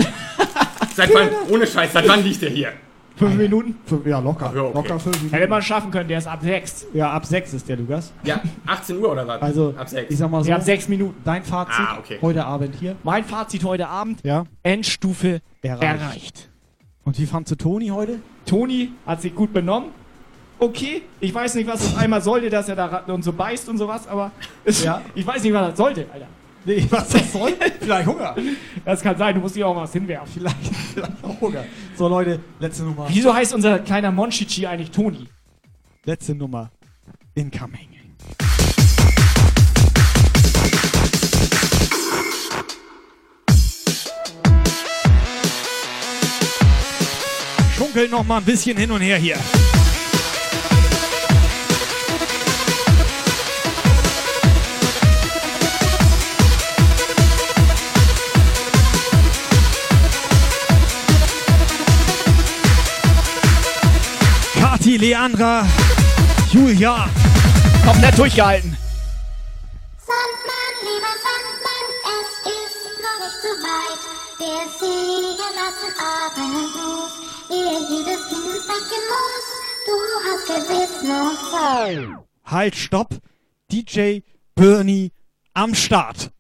seit 0.95 1.13
wann, 1.15 1.29
ohne 1.51 1.67
Scheiß, 1.67 1.93
seit 1.93 2.09
wann 2.09 2.23
liegt 2.25 2.41
der 2.43 2.51
hier? 2.51 2.73
Fünf 3.17 3.35
Minuten? 3.35 3.79
Fünf, 3.87 4.05
ja, 4.07 4.19
locker. 4.19 4.53
ja, 4.55 4.63
okay. 4.63 4.75
Locker 4.75 5.01
fünf 5.01 5.17
Minuten. 5.17 5.35
Hätte 5.35 5.49
man 5.49 5.63
schaffen 5.63 5.91
können, 5.91 6.09
der 6.09 6.19
ist 6.19 6.27
ab 6.27 6.41
6. 6.43 6.87
Ja, 6.93 7.11
ab 7.13 7.25
sechs 7.25 7.55
ist 7.55 7.67
der, 7.67 7.77
Lukas. 7.79 8.13
Ja, 8.25 8.43
18 8.67 8.99
Uhr 8.99 9.11
oder 9.13 9.27
was? 9.27 9.41
Also, 9.41 9.75
ab 9.77 9.89
6. 9.89 10.11
ich 10.11 10.19
sag 10.19 10.31
mal 10.31 10.45
so, 10.45 10.51
Ja, 10.51 10.57
ab 10.57 10.63
6 10.63 10.89
Minuten. 10.89 11.15
dein 11.25 11.43
Fazit 11.43 11.75
Ah, 11.79 11.97
okay. 11.99 12.19
heute 12.21 12.45
Abend 12.45 12.75
hier. 12.79 12.95
Mein 13.05 13.25
Fazit 13.25 13.65
heute 13.65 13.89
Abend: 13.89 14.21
Ja. 14.23 14.45
Endstufe 14.63 15.41
Erreicht. 15.63 15.83
erreicht. 15.83 16.49
Und 17.05 17.19
wie 17.19 17.25
fandst 17.25 17.51
du 17.53 17.57
Toni 17.57 17.89
heute? 17.89 18.19
Toni 18.45 18.93
hat 19.07 19.23
sich 19.23 19.35
gut 19.35 19.53
benommen. 19.55 19.91
Okay, 20.59 21.03
ich 21.21 21.35
weiß 21.35 21.55
nicht, 21.55 21.69
was 21.69 21.83
es 21.85 21.97
einmal 21.97 22.21
sollte, 22.21 22.51
dass 22.51 22.69
er 22.69 22.77
da 22.77 23.03
und 23.07 23.23
so 23.23 23.33
beißt 23.33 23.69
und 23.71 23.79
sowas, 23.79 24.07
aber 24.09 24.31
Ja. 24.83 25.01
ich 25.15 25.27
weiß 25.27 25.43
nicht, 25.43 25.53
was 25.55 25.69
das 25.69 25.77
sollte, 25.79 26.07
Alter. 26.13 26.27
Nee, 26.67 26.85
was 26.91 27.09
das 27.11 27.33
soll? 27.33 27.55
Vielleicht 27.81 28.09
Hunger. 28.09 28.35
Das 28.85 29.01
kann 29.01 29.17
sein, 29.17 29.37
du 29.37 29.41
musst 29.41 29.55
dir 29.55 29.69
auch 29.69 29.77
was 29.77 29.93
hinwerfen. 29.93 30.27
Vielleicht, 30.35 30.57
vielleicht 30.93 31.25
auch 31.25 31.41
Hunger. 31.41 31.65
So, 31.95 32.09
Leute, 32.09 32.41
letzte 32.59 32.83
Nummer. 32.83 33.07
Wieso 33.09 33.33
heißt 33.33 33.55
unser 33.55 33.79
kleiner 33.79 34.11
Monchichi 34.11 34.67
eigentlich 34.67 34.91
Toni? 34.91 35.29
Letzte 36.05 36.35
Nummer. 36.35 36.73
Incoming. 37.35 37.89
Schunkelt 47.77 48.11
noch 48.11 48.25
mal 48.27 48.39
ein 48.39 48.45
bisschen 48.45 48.77
hin 48.77 48.91
und 48.91 49.03
her 49.03 49.19
hier. 49.19 49.37
Leandra, 64.97 65.67
Julia. 66.51 67.09
Komplett 67.85 68.19
durchgehalten. 68.19 68.77
Sandmann, 69.99 70.75
lieber 70.83 71.15
Sandmann, 71.25 71.89
es 72.17 72.31
ist 72.57 72.83
noch 73.05 73.19
nicht 73.25 73.39
zu 73.43 73.53
weit. 73.63 74.03
Wir 74.39 74.63
singen 74.81 75.55
aus 75.67 75.77
dem 75.83 75.95
Abendruf, 76.01 77.13
ehe 77.51 77.79
jedes 77.91 78.23
Kind 78.29 78.47
ins 78.55 78.67
Bett 78.67 78.91
muss. 79.13 79.47
Du 79.87 79.95
hast 80.27 80.45
gewiss 80.47 80.95
noch 81.03 81.37
Zeit. 81.51 82.09
Halt, 82.45 82.77
stopp. 82.77 83.11
DJ 83.71 84.21
Bernie 84.55 85.13
am 85.55 85.75
Start. 85.75 86.31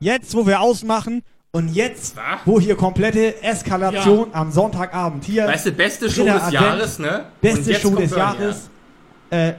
Jetzt, 0.00 0.34
wo 0.34 0.46
wir 0.46 0.60
ausmachen 0.60 1.22
und 1.52 1.68
jetzt, 1.68 2.16
wo 2.44 2.60
hier 2.60 2.76
komplette 2.76 3.42
Eskalation 3.42 4.28
am 4.32 4.50
Sonntagabend 4.52 5.24
hier. 5.24 5.46
Weißt 5.46 5.66
du, 5.66 5.72
beste 5.72 6.10
Show 6.10 6.24
des 6.24 6.34
Advent, 6.34 6.52
Jahres, 6.52 6.98
ne? 6.98 7.18
Und 7.18 7.40
Beste 7.40 7.74
Show 7.74 7.88
kommt 7.90 8.02
des 8.02 8.10
Bernie, 8.10 8.38
Jahres. 8.40 8.70
Äh, 9.30 9.52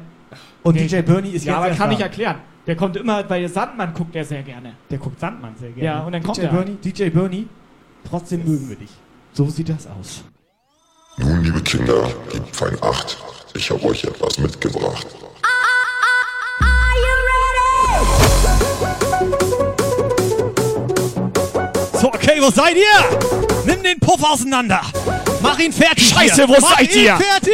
und 0.64 0.80
DJ 0.80 1.02
Bernie 1.02 1.32
ist 1.32 1.46
ja, 1.46 1.54
jetzt 1.54 1.58
aber 1.58 1.68
erst 1.70 1.80
kann 1.80 1.90
da. 1.90 1.96
ich 1.96 2.02
erklären. 2.02 2.36
Der 2.68 2.76
kommt 2.76 2.96
immer, 2.98 3.24
bei 3.24 3.48
Sandmann 3.48 3.94
guckt 3.94 4.16
er 4.16 4.24
sehr 4.24 4.44
gerne. 4.44 4.76
Der 4.92 5.00
guckt 5.00 5.20
Sandmann 5.20 5.56
sehr 5.58 5.72
gerne. 5.72 5.84
Ja, 5.84 6.00
und 6.04 6.12
dann 6.12 6.22
kommt 6.22 6.38
DJ 6.38 6.42
er. 6.44 6.52
Bernie, 6.52 6.76
DJ 6.76 7.10
Bernie, 7.10 7.48
trotzdem 8.08 8.46
mögen 8.46 8.70
wir 8.70 8.76
dich. 8.76 8.92
So 9.34 9.50
sieht 9.50 9.70
das 9.70 9.88
aus. 9.88 10.24
Nun, 11.18 11.44
liebe 11.44 11.62
Kinder, 11.62 12.08
gebt 12.32 12.56
fein 12.56 12.78
Acht. 12.82 13.18
Ich 13.56 13.70
habe 13.72 13.84
euch 13.86 14.04
etwas 14.04 14.38
mitgebracht. 14.38 15.08
Okay, 22.30 22.42
wo 22.42 22.50
seid 22.50 22.76
ihr? 22.76 22.84
Nimm 23.66 23.84
den 23.84 24.00
Puff 24.00 24.24
auseinander. 24.24 24.82
Mach 25.42 25.60
ihn 25.60 25.74
fertig. 25.74 26.10
Scheiße, 26.10 26.36
hier. 26.36 26.48
wo 26.48 26.58
Mach 26.60 26.78
seid 26.78 26.96
ihn 26.96 27.06
ihr? 27.06 27.18
fertig. 27.18 27.54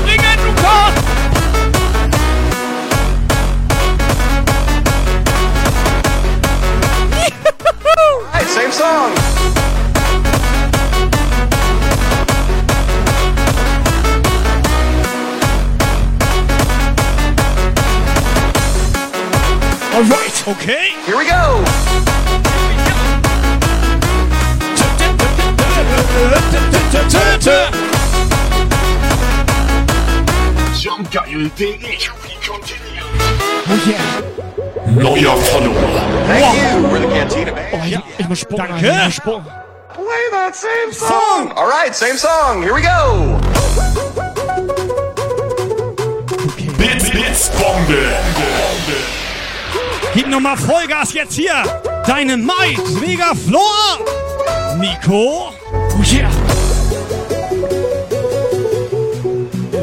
Springen, 0.00 0.38
Lukas! 0.46 0.92
Hey, 8.32 8.44
same 8.46 8.72
song. 8.72 9.41
Alright, 19.94 20.48
okay. 20.48 20.94
Here 21.04 21.18
we 21.18 21.26
go. 21.26 21.62
Jumpgeil.de 30.72 31.98
Oh 33.68 33.78
yeah. 33.86 34.22
Neuer 34.94 35.36
Follower. 35.36 35.74
Thank 36.26 36.56
you. 36.56 36.88
We're 36.88 37.00
the 37.00 37.06
Cantina 37.08 37.52
Band. 37.52 37.74
Oh, 37.74 37.86
ja, 37.86 38.02
ich 38.18 38.28
muss 38.28 38.40
spucken. 38.40 38.66
Danke. 38.68 38.86
Ich 38.86 39.04
muss 39.04 39.14
spucken. 39.14 39.44
Play 39.92 40.30
that 40.30 40.56
same 40.56 40.92
song. 40.92 41.52
All 41.52 41.68
right, 41.68 41.94
same 41.94 42.16
song. 42.16 42.62
Here 42.62 42.74
we 42.74 42.80
go. 42.80 43.38
Bits, 46.78 47.10
Bits, 47.10 47.50
Bombe. 47.60 49.21
Gib 50.14 50.28
nochmal 50.28 50.56
Vollgas 50.56 51.14
jetzt 51.14 51.34
hier. 51.34 51.54
Deine 52.06 52.36
Maid, 52.36 52.78
Mega 53.00 53.32
Flor. 53.34 53.98
Nico. 54.78 55.52
Oh 55.72 56.02
yeah. 56.02 56.30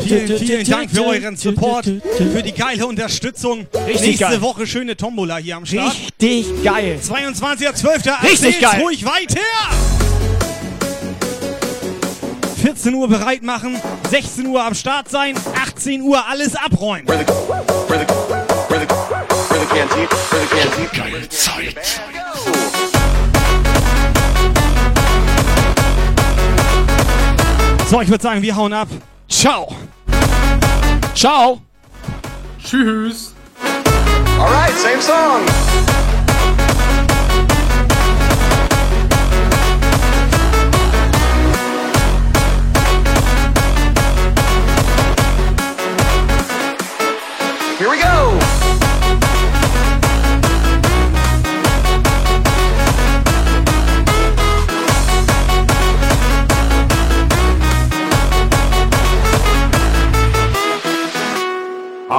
Vielen, 0.01 0.40
vielen 0.40 0.66
Dank 0.67 0.91
für 0.91 1.06
euren 1.06 1.35
Support, 1.38 1.85
für 1.85 2.43
die 2.43 2.51
geile 2.51 2.85
Unterstützung. 2.85 3.67
Richtig 3.88 4.08
Nächste 4.08 4.25
geil. 4.25 4.41
Woche 4.41 4.67
schöne 4.67 4.95
Tombola 4.98 5.38
hier 5.38 5.58
am 5.58 5.66
Start. 5.66 5.95
Richtig 6.22 6.64
geil. 6.64 6.99
22.12. 7.01 8.24
Richtig 8.24 8.59
geil. 8.59 8.82
ruhig 8.82 9.06
weiter. 9.06 9.41
14 12.61 12.93
Uhr 12.93 13.08
bereit 13.08 13.41
machen, 13.41 13.80
16 14.09 14.45
Uhr 14.48 14.64
am 14.64 14.75
Start 14.75 15.09
sein, 15.09 15.35
18 15.64 16.01
Uhr 16.01 16.27
alles 16.27 16.56
abräumen. 16.56 17.08
We're 17.08 17.25
the, 17.25 17.32
we're 17.88 18.06
the, 18.06 18.28
the 19.69 19.75
Cantina. 19.75 20.89
Geile 20.93 21.30
Zeit. 21.30 22.01
So, 27.89 28.01
ich 28.01 28.09
würde 28.09 28.22
sagen, 28.22 28.41
wir 28.41 28.56
hauen 28.56 28.73
ab. 28.73 28.88
Ciao. 29.27 29.75
Ciao. 31.15 31.61
Tschüss. 32.64 33.33
All 34.39 34.48
right, 34.51 34.73
same 34.77 35.01
song. 35.01 35.45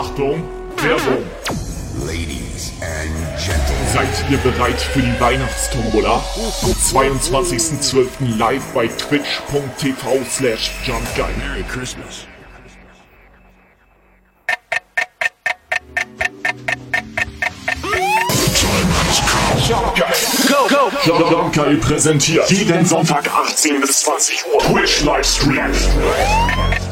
Achtung, 0.00 0.42
Werbung. 0.78 1.26
Ladies 2.06 2.72
and 2.80 3.12
gentlemen. 3.36 3.86
Seid 3.92 4.30
ihr 4.30 4.38
bereit 4.38 4.80
für 4.80 5.00
die 5.00 5.20
Weihnachtstombola? 5.20 6.14
Am 6.62 6.70
22.12. 6.70 8.38
live 8.38 8.64
bei 8.72 8.86
twitch.tv 8.86 10.24
slash 10.24 10.70
jumpguy. 10.86 11.28
Merry 11.36 11.62
Christmas. 11.64 12.26
Go, 19.68 20.66
go, 20.68 21.18
go. 21.18 21.30
Jumpguy 21.30 21.76
präsentiert 21.76 22.50
jeden 22.50 22.86
Sonntag 22.86 23.30
18 23.30 23.82
bis 23.82 24.00
20 24.00 24.46
Uhr 24.46 24.60
Twitch 24.60 25.02
Livestream. 25.02 26.89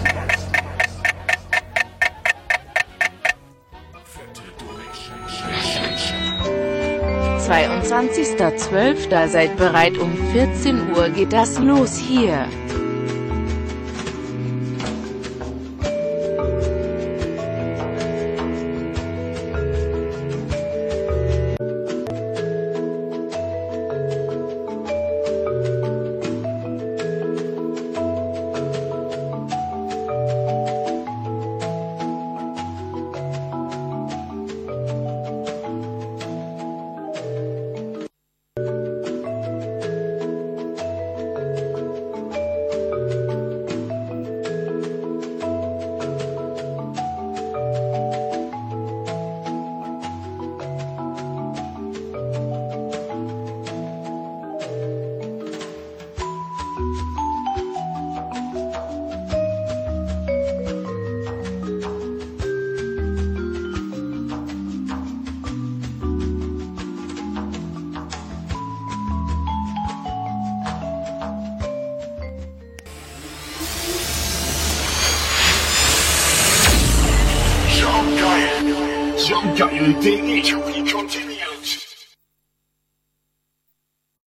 22.12. 7.49 9.27
Seid 9.28 9.57
bereit, 9.57 9.97
um 9.97 10.12
14 10.33 10.91
Uhr 10.94 11.09
geht 11.09 11.33
das 11.33 11.59
los 11.59 11.97
hier. 11.97 12.47